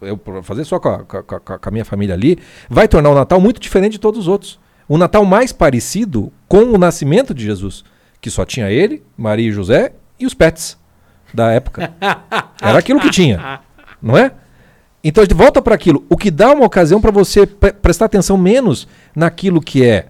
Eu 0.00 0.20
fazer 0.42 0.64
só 0.64 0.78
com 0.78 0.88
a, 0.88 1.04
com, 1.04 1.16
a, 1.16 1.40
com 1.40 1.68
a, 1.68 1.70
minha 1.70 1.84
família 1.84 2.14
ali, 2.14 2.38
vai 2.68 2.88
tornar 2.88 3.10
o 3.10 3.14
Natal 3.14 3.40
muito 3.40 3.60
diferente 3.60 3.92
de 3.92 3.98
todos 3.98 4.20
os 4.20 4.28
outros. 4.28 4.58
O 4.88 4.96
Natal 4.96 5.24
mais 5.24 5.52
parecido 5.52 6.32
com 6.48 6.62
o 6.62 6.78
nascimento 6.78 7.34
de 7.34 7.44
Jesus, 7.44 7.84
que 8.20 8.30
só 8.30 8.44
tinha 8.44 8.70
ele, 8.70 9.02
Maria 9.16 9.48
e 9.48 9.52
José 9.52 9.92
e 10.18 10.26
os 10.26 10.34
pets 10.34 10.78
da 11.32 11.52
época. 11.52 11.92
Era 12.60 12.78
aquilo 12.78 13.00
que 13.00 13.10
tinha, 13.10 13.60
não 14.00 14.16
é? 14.16 14.32
Então 15.04 15.22
a 15.22 15.24
gente 15.24 15.36
volta 15.36 15.62
para 15.62 15.74
aquilo. 15.74 16.04
O 16.08 16.16
que 16.16 16.30
dá 16.30 16.52
uma 16.52 16.64
ocasião 16.64 17.00
para 17.00 17.10
você 17.10 17.46
pre 17.46 17.72
prestar 17.72 18.06
atenção 18.06 18.36
menos 18.36 18.88
naquilo 19.14 19.60
que 19.60 19.84
é 19.84 20.06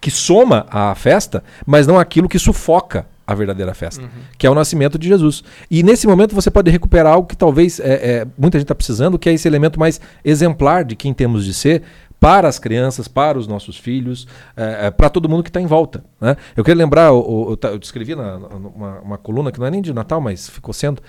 que 0.00 0.10
soma 0.10 0.66
a 0.70 0.94
festa, 0.94 1.42
mas 1.66 1.86
não 1.86 1.98
aquilo 1.98 2.28
que 2.28 2.38
sufoca 2.38 3.06
a 3.26 3.34
verdadeira 3.34 3.74
festa, 3.74 4.02
uhum. 4.02 4.08
que 4.38 4.46
é 4.46 4.50
o 4.50 4.54
nascimento 4.54 4.98
de 4.98 5.06
Jesus. 5.06 5.44
E 5.70 5.82
nesse 5.82 6.06
momento 6.06 6.34
você 6.34 6.50
pode 6.50 6.70
recuperar 6.70 7.12
algo 7.12 7.28
que 7.28 7.36
talvez 7.36 7.78
é, 7.78 7.92
é, 7.92 8.26
muita 8.38 8.56
gente 8.58 8.64
está 8.64 8.74
precisando, 8.74 9.18
que 9.18 9.28
é 9.28 9.34
esse 9.34 9.46
elemento 9.46 9.78
mais 9.78 10.00
exemplar 10.24 10.82
de 10.82 10.96
quem 10.96 11.12
temos 11.12 11.44
de 11.44 11.52
ser 11.52 11.82
para 12.18 12.48
as 12.48 12.58
crianças, 12.58 13.06
para 13.06 13.38
os 13.38 13.46
nossos 13.46 13.76
filhos, 13.76 14.26
é, 14.56 14.86
é 14.86 14.90
para 14.90 15.08
todo 15.08 15.28
mundo 15.28 15.42
que 15.42 15.50
está 15.50 15.60
em 15.60 15.66
volta. 15.66 16.02
Né? 16.20 16.36
Eu 16.56 16.64
queria 16.64 16.78
lembrar, 16.78 17.08
eu, 17.08 17.58
eu, 17.62 17.70
eu 17.70 17.78
escrevi 17.78 18.14
na, 18.14 18.36
uma, 18.36 19.00
uma, 19.00 19.18
coluna 19.18 19.52
que 19.52 19.60
não 19.60 19.66
é 19.66 19.70
nem 19.70 19.82
de 19.82 19.92
Natal, 19.92 20.20
mas 20.20 20.48
ficou 20.48 20.72
sendo, 20.72 21.02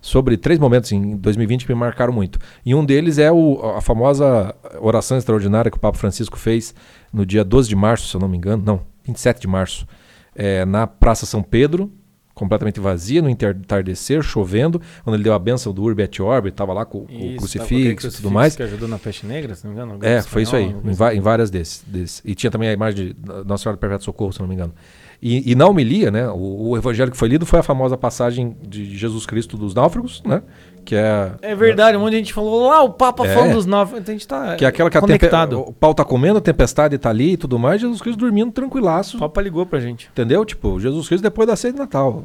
sobre 0.00 0.36
três 0.36 0.58
momentos 0.58 0.92
em 0.92 1.16
2020 1.16 1.66
que 1.66 1.74
me 1.74 1.78
marcaram 1.78 2.12
muito. 2.12 2.38
E 2.64 2.74
um 2.74 2.84
deles 2.84 3.18
é 3.18 3.30
o, 3.30 3.60
a 3.76 3.80
famosa 3.80 4.54
oração 4.80 5.18
extraordinária 5.18 5.70
que 5.70 5.76
o 5.76 5.80
Papa 5.80 5.98
Francisco 5.98 6.38
fez 6.38 6.74
no 7.14 7.24
dia 7.24 7.44
12 7.44 7.68
de 7.68 7.76
março, 7.76 8.08
se 8.08 8.16
eu 8.16 8.20
não 8.20 8.28
me 8.28 8.36
engano, 8.36 8.62
não, 8.64 8.80
27 9.04 9.40
de 9.40 9.46
março, 9.46 9.86
é, 10.34 10.64
na 10.64 10.86
Praça 10.86 11.24
São 11.24 11.42
Pedro, 11.42 11.90
completamente 12.34 12.80
vazia, 12.80 13.22
no 13.22 13.30
entardecer, 13.30 14.20
chovendo, 14.22 14.80
quando 15.04 15.14
ele 15.14 15.22
deu 15.22 15.32
a 15.32 15.38
benção 15.38 15.72
do 15.72 15.82
Urbi 15.82 16.02
et 16.02 16.20
Orbi, 16.20 16.48
estava 16.48 16.72
lá 16.72 16.84
com, 16.84 17.06
com 17.06 17.32
o 17.32 17.36
crucifixo 17.36 18.08
e 18.08 18.10
tudo 18.10 18.30
mais. 18.30 18.56
que 18.56 18.62
ajudou 18.62 18.88
na 18.88 18.98
peste 18.98 19.24
negra, 19.24 19.54
se 19.54 19.64
não 19.64 19.72
me 19.72 19.80
engano? 19.80 20.04
É, 20.04 20.20
foi 20.20 20.42
isso 20.42 20.56
aí, 20.56 20.64
em, 20.64 21.16
em, 21.16 21.20
várias 21.20 21.50
desses, 21.50 21.84
desses, 21.86 22.20
E 22.24 22.34
tinha 22.34 22.50
também 22.50 22.68
a 22.68 22.72
imagem 22.72 23.08
de 23.08 23.16
Nossa 23.46 23.62
Senhora 23.62 23.76
do 23.76 23.80
Perpétuo 23.80 24.04
Socorro, 24.04 24.32
se 24.32 24.40
não 24.40 24.48
me 24.48 24.54
engano. 24.54 24.74
E, 25.22 25.52
e 25.52 25.54
na 25.54 25.66
homilia, 25.66 26.10
né, 26.10 26.28
o, 26.28 26.70
o, 26.70 26.76
evangelho 26.76 27.10
que 27.10 27.16
foi 27.16 27.28
lido 27.28 27.46
foi 27.46 27.60
a 27.60 27.62
famosa 27.62 27.96
passagem 27.96 28.56
de 28.66 28.96
Jesus 28.96 29.24
Cristo 29.24 29.56
dos 29.56 29.72
náufragos, 29.72 30.22
né, 30.26 30.42
que 30.84 30.94
é... 30.94 31.32
É 31.42 31.54
verdade, 31.54 31.96
um 31.96 32.00
monte 32.00 32.12
de 32.12 32.18
gente 32.18 32.32
falou 32.32 32.68
lá, 32.68 32.82
o 32.82 32.90
Papa 32.90 33.26
é, 33.26 33.34
falando 33.34 33.54
dos 33.54 33.66
náufragos, 33.66 34.02
então 34.02 34.12
a 34.12 34.18
gente 34.18 34.28
tá 34.28 34.56
Que 34.56 34.64
é 34.64 34.68
aquela 34.68 34.90
que 34.90 35.00
conectado. 35.00 35.60
o 35.60 35.72
pau 35.72 35.94
tá 35.94 36.04
comendo, 36.04 36.38
a 36.38 36.40
tempestade 36.40 36.96
tá 36.98 37.10
ali 37.10 37.32
e 37.32 37.36
tudo 37.36 37.58
mais, 37.58 37.80
Jesus 37.80 38.00
Cristo 38.00 38.18
dormindo 38.18 38.52
tranquilaço. 38.52 39.16
O 39.16 39.20
Papa 39.20 39.40
ligou 39.40 39.64
pra 39.66 39.80
gente. 39.80 40.08
Entendeu? 40.12 40.44
Tipo, 40.44 40.78
Jesus 40.78 41.08
Cristo 41.08 41.22
depois 41.22 41.48
da 41.48 41.56
ceia 41.56 41.72
de 41.72 41.78
Natal. 41.78 42.22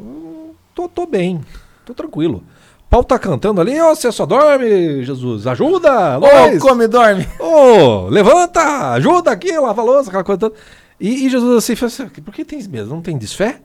Tô, 0.76 0.88
tô 0.88 1.06
bem, 1.06 1.42
tô 1.86 1.94
tranquilo. 1.94 2.44
Pau 2.90 3.04
tá 3.04 3.20
cantando 3.20 3.62
ali, 3.62 3.80
ô, 3.80 3.92
oh, 3.92 3.96
você 3.96 4.12
só 4.12 4.26
dorme, 4.26 5.04
Jesus, 5.04 5.46
ajuda! 5.46 6.18
Ô, 6.20 6.24
oh, 6.24 6.60
come 6.60 6.88
dorme! 6.88 7.28
Ô, 7.40 7.46
oh, 7.46 8.10
levanta, 8.10 8.94
ajuda 8.94 9.32
aqui, 9.32 9.52
lava 9.58 9.82
a 9.82 9.86
louça, 9.86 10.10
aquela 10.10 10.24
coisa 10.24 10.40
toda. 10.40 10.56
E, 11.00 11.26
e 11.26 11.30
Jesus 11.30 11.58
assim, 11.58 11.86
assim, 11.86 12.08
por 12.22 12.34
que 12.34 12.44
tens 12.44 12.68
medo? 12.68 12.90
Não 12.90 13.02
tem 13.02 13.18
desfé? 13.18 13.62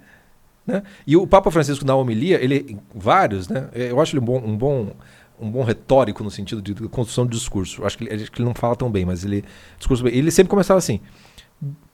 Né? 0.67 0.83
E 1.07 1.17
o 1.17 1.27
Papa 1.27 1.51
Francisco 1.51 1.85
na 1.85 1.95
homilia, 1.95 2.43
ele 2.43 2.79
vários, 2.95 3.49
né? 3.49 3.69
Eu 3.75 4.01
acho 4.01 4.17
ele 4.17 4.23
um 4.23 4.25
bom, 4.25 4.39
um 4.39 4.57
bom, 4.57 4.93
um 5.41 5.51
bom 5.51 5.63
retórico 5.63 6.25
no 6.25 6.31
sentido 6.31 6.63
de 6.63 6.75
construção 6.89 7.27
de 7.27 7.37
discurso. 7.37 7.85
Acho 7.85 7.99
que 7.99 8.05
ele, 8.05 8.15
acho 8.15 8.33
que 8.33 8.41
ele 8.41 8.49
não 8.49 8.55
fala 8.55 8.75
tão 8.75 8.91
bem, 8.91 9.05
mas 9.05 9.25
ele 9.25 9.45
discurso 9.79 10.03
bem. 10.03 10.15
Ele 10.15 10.31
sempre 10.31 10.51
começava 10.51 10.79
assim: 10.79 11.01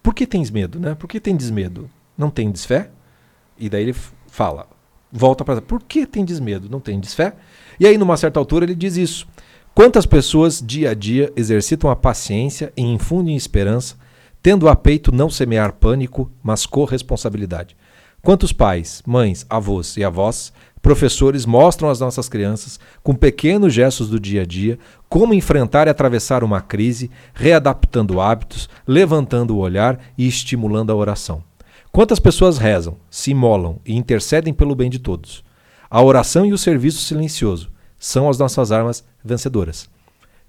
Por 0.02 0.14
que 0.14 0.26
tens 0.26 0.50
medo, 0.50 0.78
né? 0.78 0.94
Por 0.94 1.08
que 1.08 1.18
tem 1.18 1.36
desmedo? 1.36 1.90
Não 2.16 2.30
tem 2.30 2.50
desfé? 2.50 2.90
E 3.58 3.68
daí 3.68 3.82
ele 3.82 3.94
fala, 4.26 4.66
volta 5.12 5.44
para 5.44 5.60
por 5.60 5.82
que 5.82 6.06
tem 6.06 6.24
desmedo? 6.24 6.68
Não 6.70 6.80
tem 6.80 6.98
desfé? 6.98 7.34
E 7.78 7.86
aí 7.86 7.98
numa 7.98 8.16
certa 8.16 8.38
altura 8.38 8.64
ele 8.64 8.74
diz 8.74 8.96
isso: 8.96 9.26
Quantas 9.74 10.06
pessoas 10.06 10.62
dia 10.64 10.90
a 10.90 10.94
dia 10.94 11.32
exercitam 11.36 11.90
a 11.90 11.96
paciência 11.96 12.72
e 12.76 12.82
infundem 12.82 13.36
esperança 13.36 13.96
tendo 14.42 14.68
a 14.68 14.76
peito 14.76 15.12
não 15.12 15.28
semear 15.28 15.74
pânico, 15.74 16.30
mas 16.42 16.64
corresponsabilidade. 16.66 17.76
Quantos 18.22 18.52
pais, 18.52 19.02
mães, 19.06 19.46
avós 19.48 19.96
e 19.96 20.04
avós, 20.04 20.52
professores 20.82 21.46
mostram 21.46 21.88
às 21.88 22.00
nossas 22.00 22.28
crianças, 22.28 22.78
com 23.02 23.14
pequenos 23.14 23.72
gestos 23.72 24.10
do 24.10 24.20
dia 24.20 24.42
a 24.42 24.44
dia, 24.44 24.78
como 25.08 25.32
enfrentar 25.32 25.86
e 25.86 25.90
atravessar 25.90 26.44
uma 26.44 26.60
crise, 26.60 27.10
readaptando 27.32 28.20
hábitos, 28.20 28.68
levantando 28.86 29.56
o 29.56 29.58
olhar 29.58 29.98
e 30.18 30.28
estimulando 30.28 30.90
a 30.90 30.94
oração. 30.94 31.42
Quantas 31.90 32.20
pessoas 32.20 32.58
rezam, 32.58 32.96
se 33.10 33.30
imolam 33.30 33.80
e 33.86 33.96
intercedem 33.96 34.52
pelo 34.52 34.74
bem 34.74 34.90
de 34.90 34.98
todos. 34.98 35.42
A 35.88 36.02
oração 36.02 36.44
e 36.44 36.52
o 36.52 36.58
serviço 36.58 37.00
silencioso 37.00 37.70
são 37.98 38.28
as 38.28 38.38
nossas 38.38 38.70
armas 38.70 39.02
vencedoras. 39.24 39.88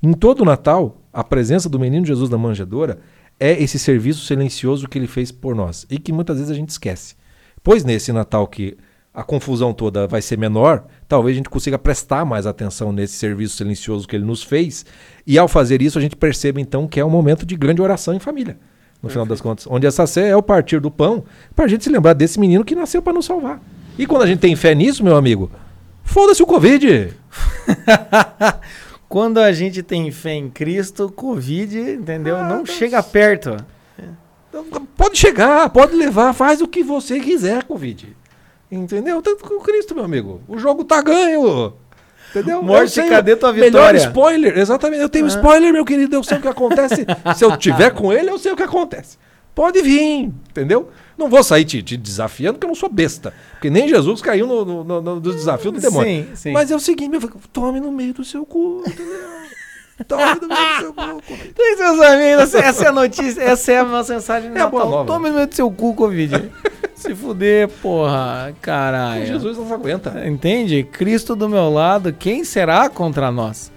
Em 0.04 0.12
todo 0.12 0.42
o 0.42 0.46
Natal, 0.46 0.98
a 1.12 1.24
presença 1.24 1.70
do 1.70 1.80
menino 1.80 2.06
Jesus 2.06 2.30
na 2.30 2.38
manjedoura 2.38 3.00
é 3.40 3.52
esse 3.64 3.80
serviço 3.80 4.26
silencioso 4.26 4.88
que 4.88 5.00
ele 5.00 5.08
fez 5.08 5.32
por 5.32 5.56
nós 5.56 5.86
e 5.90 5.98
que 5.98 6.12
muitas 6.12 6.38
vezes 6.38 6.52
a 6.52 6.56
gente 6.56 6.70
esquece. 6.70 7.16
Pois 7.64 7.84
nesse 7.84 8.12
Natal 8.12 8.47
que 8.47 8.78
a 9.14 9.24
confusão 9.24 9.74
toda 9.74 10.07
vai 10.07 10.22
ser 10.22 10.38
menor, 10.38 10.86
talvez 11.07 11.36
a 11.36 11.38
gente 11.38 11.49
consiga 11.49 11.78
prestar 11.78 12.24
mais 12.26 12.47
atenção 12.47 12.93
nesse 12.93 13.16
serviço 13.16 13.57
silencioso 13.57 14.07
que 14.07 14.16
ele 14.16 14.24
nos 14.24 14.41
fez. 14.41 14.86
E 15.28 15.38
ao 15.38 15.47
fazer 15.47 15.82
isso, 15.82 15.99
a 15.99 16.01
gente 16.01 16.16
perceba 16.16 16.62
então 16.62 16.88
que 16.88 16.99
é 16.99 17.05
um 17.05 17.09
momento 17.09 17.45
de 17.45 17.55
grande 17.55 17.82
oração 17.82 18.14
em 18.14 18.20
família, 18.20 18.57
no 19.01 19.09
final 19.09 19.26
das 19.26 19.41
contas. 19.41 19.68
Onde 19.70 19.86
essa 19.86 20.07
sé 20.07 20.30
é 20.30 20.36
o 20.36 20.41
partir 20.41 20.80
do 20.80 20.89
pão, 20.89 21.26
para 21.53 21.66
a 21.66 21.68
gente 21.68 21.84
se 21.84 21.89
lembrar 21.89 22.14
desse 22.14 22.39
menino 22.39 22.64
que 22.64 22.74
nasceu 22.74 23.01
para 23.01 23.14
nos 23.14 23.26
salvar. 23.26 23.62
E 23.97 24.07
quando 24.07 24.24
a 24.24 24.28
gente 24.28 24.39
tem 24.39 24.55
fé 24.55 24.74
nisso, 24.74 25.03
meu 25.03 25.18
amigo, 25.18 25.51
foda-se 26.03 26.41
o 26.41 26.47
Covid. 26.47 27.14
Quando 29.12 29.39
a 29.39 29.51
gente 29.51 29.84
tem 29.84 30.09
fé 30.09 30.32
em 30.32 30.49
Cristo, 30.49 31.12
Covid, 31.14 31.78
entendeu? 31.78 32.38
Ah, 32.38 32.47
não 32.47 32.66
chega 32.66 33.03
perto. 33.03 33.57
Pode 34.97 35.18
chegar, 35.18 35.70
pode 35.70 35.95
levar, 35.95 36.34
faz 36.34 36.62
o 36.62 36.68
que 36.68 36.84
você 36.84 37.20
quiser, 37.20 37.64
Covid. 37.64 38.16
Entendeu? 38.72 39.22
Tanto 39.22 39.43
com 39.43 39.60
Cristo, 39.60 39.95
meu 39.95 40.04
amigo. 40.04 40.41
O 40.47 40.58
jogo 40.58 40.84
tá 40.84 41.02
ganho. 41.02 41.74
Entendeu? 42.30 42.64
Morte, 42.64 43.02
cadê 43.04 43.36
tua 43.36 43.52
vitória? 43.52 43.72
Melhor 43.72 43.95
spoiler, 43.95 44.58
exatamente. 44.58 45.02
Eu 45.02 45.10
tenho 45.10 45.26
ah. 45.26 45.30
spoiler, 45.30 45.74
meu 45.74 45.84
querido. 45.84 46.16
Eu 46.16 46.24
sei 46.24 46.38
o 46.38 46.41
que 46.41 46.47
acontece. 46.47 47.06
Se 47.36 47.43
eu 47.43 47.58
tiver 47.58 47.91
com 47.91 48.14
ele, 48.14 48.30
eu 48.30 48.39
sei 48.39 48.54
o 48.54 48.56
que 48.56 48.64
acontece. 48.64 49.18
Pode 49.54 49.82
vir, 49.82 50.32
entendeu? 50.49 50.89
Não 51.18 51.30
vou 51.30 51.43
sair 51.43 51.66
te, 51.66 51.84
te, 51.84 51.97
desafiando, 51.97 52.54
porque 52.54 52.66
eu 52.66 52.70
não 52.70 52.76
sou 52.76 52.89
besta. 52.89 53.34
Porque 53.52 53.70
nem 53.70 53.88
Jesus 53.88 54.22
caiu 54.22 54.47
no, 54.47 54.64
no, 54.64 54.84
no, 54.84 55.02
no 55.02 55.22
desafio 55.22 55.72
do 55.72 55.80
demônio. 55.82 56.24
Sim, 56.24 56.36
sim. 56.36 56.52
Mas 56.54 56.72
é 56.72 56.76
o 56.76 56.80
seguinte, 56.80 57.10
meu 57.10 57.22
tome 57.52 57.82
no 57.82 57.91
meio 57.91 58.14
do 58.14 58.24
seu 58.24 58.45
cu, 58.45 58.82
entendeu? 58.88 59.20
Tome 60.08 60.24
no 60.41 60.47
meio 60.47 60.70
do 60.70 60.80
seu 60.80 60.93
cu, 60.93 61.22
Covid. 61.28 61.54
Tem 61.54 61.78
seus 61.78 62.02
amigos, 62.02 62.56
essa 62.56 62.86
é 62.86 62.88
a 62.88 62.91
notícia, 62.91 63.41
essa 63.41 63.72
é 63.72 63.78
a 63.80 63.84
nossa 63.84 64.14
mensagem 64.14 64.52
de 64.52 64.58
é 64.58 64.60
Natal. 64.60 65.06
Tome 65.06 65.30
no 65.30 65.36
meio 65.36 65.47
do 65.47 65.56
seu 65.56 65.72
cu, 65.72 65.93
Covid. 65.93 66.52
Se 66.95 67.16
fuder, 67.16 67.68
porra, 67.68 68.54
caralho. 68.62 69.26
Jesus 69.26 69.58
não 69.58 69.74
aguenta. 69.74 70.24
Entende? 70.28 70.84
Cristo 70.84 71.36
do 71.36 71.49
meu 71.49 71.70
lado, 71.70 72.14
quem 72.14 72.43
será 72.43 72.89
contra 72.89 73.32
nós? 73.32 73.72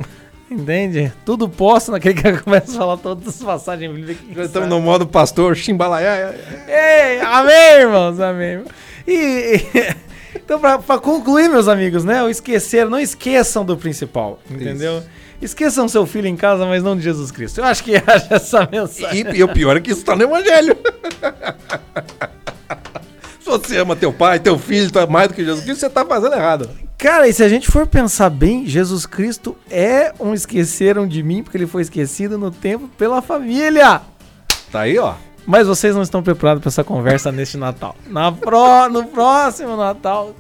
Entende? 0.50 1.12
Tudo 1.24 1.48
posso 1.48 1.90
naquele 1.90 2.14
que 2.14 2.42
começa 2.42 2.72
a 2.72 2.78
falar 2.78 2.96
todas 2.98 3.28
as 3.28 3.42
passagens 3.42 3.90
bíblicas. 3.92 4.46
Estamos 4.46 4.68
no 4.68 4.80
modo 4.80 5.06
pastor, 5.06 5.56
chimbalaia. 5.56 6.34
Ei, 6.68 7.20
amém, 7.20 7.80
irmãos, 7.80 8.20
amém. 8.20 8.62
E, 9.06 9.12
e 9.14 9.94
então, 10.36 10.60
para 10.60 10.98
concluir, 10.98 11.48
meus 11.48 11.68
amigos, 11.68 12.04
né? 12.04 12.22
O 12.22 12.28
esquecer, 12.28 12.86
não 12.86 12.98
esqueçam 12.98 13.64
do 13.64 13.76
principal, 13.76 14.38
entendeu? 14.50 14.98
Isso. 14.98 15.08
Esqueçam 15.40 15.88
seu 15.88 16.06
filho 16.06 16.26
em 16.26 16.36
casa, 16.36 16.64
mas 16.66 16.82
não 16.82 16.96
de 16.96 17.02
Jesus 17.02 17.30
Cristo. 17.30 17.58
Eu 17.60 17.64
acho 17.64 17.82
que 17.84 17.94
é 17.96 18.02
essa 18.30 18.68
mensagem. 18.70 19.26
E, 19.32 19.38
e 19.38 19.44
o 19.44 19.48
pior 19.48 19.76
é 19.76 19.80
que 19.80 19.90
isso 19.90 20.00
está 20.00 20.16
no 20.16 20.22
Evangelho. 20.22 20.76
Se 23.40 23.50
você 23.50 23.76
ama 23.76 23.94
teu 23.94 24.10
pai, 24.10 24.40
teu 24.40 24.58
filho, 24.58 24.90
tá 24.90 25.06
mais 25.06 25.28
do 25.28 25.34
que 25.34 25.44
Jesus 25.44 25.62
Cristo, 25.62 25.80
você 25.80 25.86
está 25.86 26.02
fazendo 26.02 26.34
errado. 26.34 26.70
Cara, 26.96 27.28
e 27.28 27.32
se 27.34 27.42
a 27.44 27.48
gente 27.48 27.70
for 27.70 27.86
pensar 27.86 28.30
bem, 28.30 28.66
Jesus 28.66 29.04
Cristo 29.04 29.54
é 29.70 30.14
um 30.18 30.32
esqueceram 30.32 31.06
de 31.06 31.22
mim, 31.22 31.42
porque 31.42 31.58
ele 31.58 31.66
foi 31.66 31.82
esquecido 31.82 32.38
no 32.38 32.50
tempo 32.50 32.88
pela 32.96 33.20
família. 33.20 34.00
Tá 34.72 34.80
aí, 34.80 34.98
ó. 34.98 35.12
Mas 35.46 35.66
vocês 35.66 35.94
não 35.94 36.00
estão 36.00 36.22
preparados 36.22 36.62
para 36.62 36.70
essa 36.70 36.82
conversa 36.82 37.30
neste 37.32 37.58
Natal. 37.58 37.94
Na 38.06 38.32
pro, 38.32 38.88
no 38.88 39.04
próximo 39.04 39.76
Natal. 39.76 40.34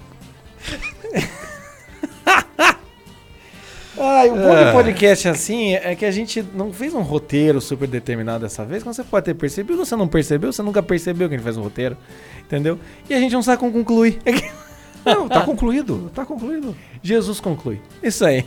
Ai, 3.98 4.28
o 4.28 4.34
bom 4.34 4.56
é. 4.56 4.72
podcast 4.72 5.28
assim 5.28 5.74
é 5.74 5.94
que 5.94 6.04
a 6.04 6.10
gente 6.10 6.44
não 6.54 6.72
fez 6.72 6.94
um 6.94 7.02
roteiro 7.02 7.60
super 7.60 7.86
determinado 7.86 8.42
dessa 8.42 8.64
vez. 8.64 8.82
Quando 8.82 8.96
você 8.96 9.04
pode 9.04 9.26
ter 9.26 9.34
percebido, 9.34 9.78
você 9.78 9.94
não 9.94 10.08
percebeu, 10.08 10.52
você 10.52 10.62
nunca 10.62 10.82
percebeu 10.82 11.28
que 11.28 11.34
a 11.34 11.38
gente 11.38 11.44
faz 11.44 11.56
um 11.56 11.62
roteiro. 11.62 11.96
Entendeu? 12.40 12.78
E 13.08 13.14
a 13.14 13.20
gente 13.20 13.32
não 13.32 13.42
sabe 13.42 13.58
como 13.58 13.72
concluir. 13.72 14.18
Não, 15.04 15.28
tá 15.28 15.42
concluído, 15.42 16.10
tá 16.14 16.24
concluído. 16.24 16.74
Jesus 17.02 17.38
conclui. 17.38 17.78
Isso 18.02 18.24
aí. 18.24 18.42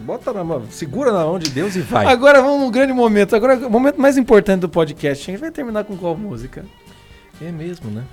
Bota 0.00 0.32
na 0.32 0.42
mão, 0.42 0.64
segura 0.70 1.12
na 1.12 1.22
mão 1.22 1.38
de 1.38 1.50
Deus 1.50 1.76
e 1.76 1.80
vai. 1.80 2.06
Agora 2.06 2.40
vamos 2.40 2.62
num 2.62 2.70
grande 2.70 2.94
momento. 2.94 3.36
Agora, 3.36 3.66
o 3.66 3.70
momento 3.70 4.00
mais 4.00 4.16
importante 4.16 4.60
do 4.60 4.70
podcast. 4.70 5.22
A 5.22 5.32
gente 5.32 5.40
vai 5.40 5.50
terminar 5.50 5.84
com 5.84 5.94
qual 5.94 6.16
música? 6.16 6.64
É 7.42 7.52
mesmo, 7.52 7.90
né? 7.90 8.04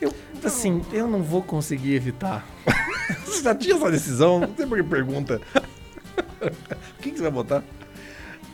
Eu, 0.00 0.12
assim, 0.44 0.80
eu 0.92 1.08
não 1.08 1.24
vou 1.24 1.42
conseguir 1.42 1.94
evitar. 1.96 2.46
Você 3.26 3.42
já 3.42 3.54
tinha 3.54 3.74
essa 3.74 3.90
decisão? 3.90 4.38
Não 4.38 4.54
sei 4.56 4.64
por 4.64 4.78
que 4.78 4.84
pergunta. 4.84 5.40
O 6.98 7.02
que, 7.02 7.10
que 7.10 7.16
você 7.16 7.22
vai 7.22 7.30
botar? 7.30 7.62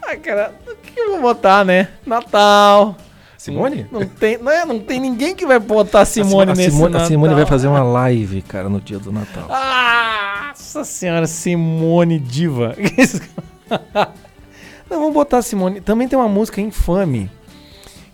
Ah, 0.03 0.17
cara, 0.17 0.55
o 0.67 0.75
que 0.77 0.99
eu 0.99 1.11
vou 1.13 1.21
botar, 1.21 1.65
né? 1.65 1.89
Natal. 2.07 2.97
Simone? 3.37 3.87
Não 3.93 4.07
tem, 4.07 4.39
não, 4.39 4.51
é, 4.51 4.65
não 4.65 4.81
tem 4.81 4.99
ninguém 4.99 5.35
que 5.35 5.47
vai 5.47 5.59
botar 5.59 6.05
Simone 6.05 6.53
a 6.53 6.55
nesse 6.55 6.71
Simone, 6.71 6.89
a 6.89 6.93
Natal. 6.95 7.09
Simone 7.09 7.35
vai 7.35 7.47
fazer 7.47 7.69
uma 7.69 7.83
live, 7.83 8.43
cara, 8.43 8.69
no 8.69 8.81
dia 8.81 8.99
do 8.99 9.13
Natal. 9.13 9.47
Ah, 9.51 10.47
Nossa 10.49 10.85
senhora, 10.85 11.27
Simone 11.27 12.19
Diva. 12.19 12.75
Não, 14.91 14.99
vamos 14.99 15.15
botar 15.15 15.43
Simone. 15.43 15.81
Também 15.81 16.09
tem 16.09 16.19
uma 16.19 16.29
música 16.29 16.61
infame 16.61 17.31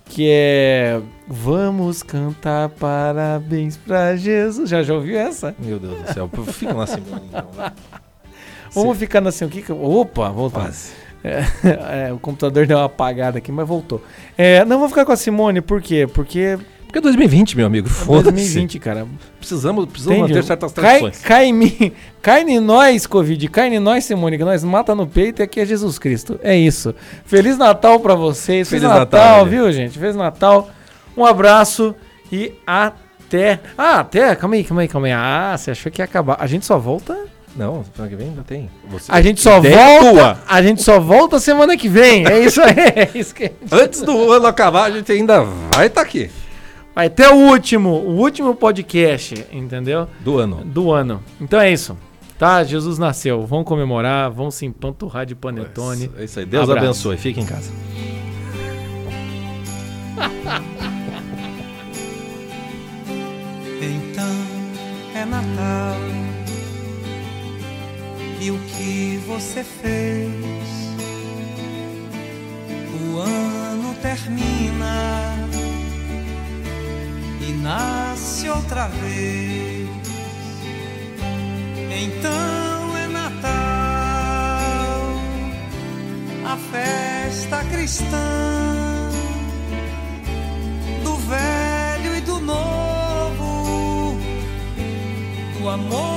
que 0.05 0.29
é 0.31 1.01
Vamos 1.27 2.03
cantar 2.03 2.69
parabéns 2.69 3.79
pra 3.79 4.15
Jesus. 4.15 4.69
Já 4.69 4.83
já 4.83 4.93
ouviu 4.93 5.19
essa? 5.19 5.55
Meu 5.59 5.79
Deus 5.79 6.03
do 6.03 6.13
céu. 6.13 6.31
Fica 6.49 6.75
na 6.75 6.87
Simone, 6.87 7.23
então. 7.29 7.49
vai. 7.55 7.73
Vamos 8.75 8.99
ficar 8.99 9.21
na 9.21 9.29
assim, 9.31 9.45
o 9.45 9.49
que 9.49 9.63
que- 9.63 9.73
Opa, 9.73 10.29
voltou. 10.31 10.63
Quase. 10.63 10.93
É, 11.25 12.13
o 12.13 12.19
computador 12.19 12.67
deu 12.69 12.77
uma 12.77 12.85
apagada 12.85 13.39
aqui, 13.39 13.51
mas 13.51 13.67
voltou. 13.67 14.03
É, 14.37 14.63
não, 14.67 14.79
vou 14.79 14.89
ficar 14.91 15.07
com 15.07 15.13
a 15.13 15.17
Simone, 15.17 15.63
por 15.63 15.81
quê? 15.81 16.07
Porque 16.07 16.59
Porque 16.85 16.99
é 16.99 17.01
2020, 17.01 17.57
meu 17.57 17.67
amigo. 17.67 17.89
Foda-se. 17.89 18.31
2020, 18.33 18.79
cara. 18.79 19.07
Precisamos, 19.39 19.87
precisamos 19.87 20.19
Entende? 20.19 20.35
manter 20.35 20.45
certas 20.47 20.73
Cai, 20.75 20.99
tradições. 21.01 21.23
cai 21.25 21.47
em 21.47 21.53
mim. 21.55 21.93
Cai 22.21 22.43
em 22.43 22.61
nós, 22.61 23.07
Covid. 23.07 23.49
Cai 23.49 23.75
em 23.75 23.79
nós, 23.81 24.05
Simone, 24.05 24.37
que 24.37 24.45
nós 24.45 24.63
mata 24.63 24.95
no 24.95 25.07
peito 25.07 25.41
e 25.41 25.43
aqui 25.43 25.61
é 25.61 25.65
Jesus 25.67 25.99
Cristo. 25.99 26.39
É 26.43 26.55
isso. 26.55 26.95
Feliz 27.25 27.57
Natal 27.57 27.99
pra 28.01 28.15
vocês. 28.15 28.69
Feliz, 28.69 28.83
Feliz 28.83 28.83
Natal, 28.83 29.21
Natal, 29.29 29.47
viu, 29.47 29.73
gente? 29.73 29.99
Feliz 29.99 30.15
Natal. 30.15 30.69
Um 31.17 31.25
abraço 31.25 31.95
e 32.31 32.53
até. 32.67 33.61
Ah, 33.79 34.01
até. 34.01 34.37
Calma 34.37 34.57
aí, 34.57 34.63
calma 34.65 34.83
aí, 34.83 34.89
calma 34.89 35.07
aí. 35.07 35.13
Ah, 35.15 35.57
você 35.57 35.71
achou 35.71 35.91
que 35.91 36.01
ia 36.03 36.05
acabar. 36.05 36.37
A 36.39 36.47
gente 36.47 36.65
só 36.67 36.79
volta. 36.79 37.19
Não, 37.57 37.85
semana 37.95 38.11
que 38.11 38.17
vem 38.17 38.29
ainda 38.31 38.43
tem. 38.43 38.69
Você- 38.89 39.13
A 39.13 39.23
gente 39.23 39.41
só 39.41 39.61
volta. 39.61 40.11
tua. 40.11 40.39
A 40.49 40.63
gente 40.63 40.83
só 40.83 40.99
volta 40.99 41.39
semana 41.39 41.77
que 41.77 41.89
vem. 41.89 42.27
É 42.27 42.41
isso 42.41 42.61
aí. 42.61 42.75
É 43.15 43.19
isso 43.19 43.35
que 43.35 43.53
Antes 43.71 44.03
do 44.03 44.33
ano 44.33 44.47
acabar, 44.47 44.85
a 44.85 44.91
gente 44.91 45.11
ainda 45.13 45.43
vai 45.73 45.87
estar 45.87 46.01
aqui. 46.01 46.31
Vai 46.95 47.09
ter 47.11 47.29
o 47.29 47.35
último, 47.37 47.91
o 47.91 48.17
último 48.21 48.55
podcast, 48.55 49.47
entendeu? 49.53 50.09
Do 50.21 50.39
ano. 50.39 50.63
do 50.65 50.93
ano. 50.93 51.23
Então 51.41 51.61
é 51.61 51.71
isso. 51.73 51.97
Tá? 52.39 52.63
Jesus 52.65 52.99
nasceu. 52.99 53.47
Vamos 53.47 53.65
comemorar, 53.67 54.31
vamos 54.31 54.57
se 54.57 54.67
empanturrar 54.67 55.25
de 55.25 55.35
panetone. 55.37 56.11
É 56.19 56.25
isso 56.25 56.39
aí. 56.41 56.47
Deus 56.47 56.69
Abraço. 56.69 56.85
abençoe. 56.87 57.17
Fique 57.17 57.41
em 57.41 57.47
casa. 57.47 57.71
Então 63.81 64.25
é 65.15 65.25
Natal 65.25 66.24
e 68.45 68.51
o 68.51 68.59
que 68.59 69.23
você 69.27 69.65
fez? 69.65 70.31
O 73.01 73.19
ano 73.19 73.95
termina 74.03 75.35
e 77.41 77.53
nasce 77.53 78.51
outra 78.51 78.89
vez. 78.89 79.89
Então 81.91 82.97
é 82.99 83.07
Natal, 83.07 83.51
a 86.45 86.57
festa 86.71 87.65
cristã 87.65 89.09
do 91.03 91.17
velho 91.17 92.15
e 92.15 92.21
do 92.21 92.41
novo, 92.41 94.19
do 95.59 95.67
amor 95.67 96.14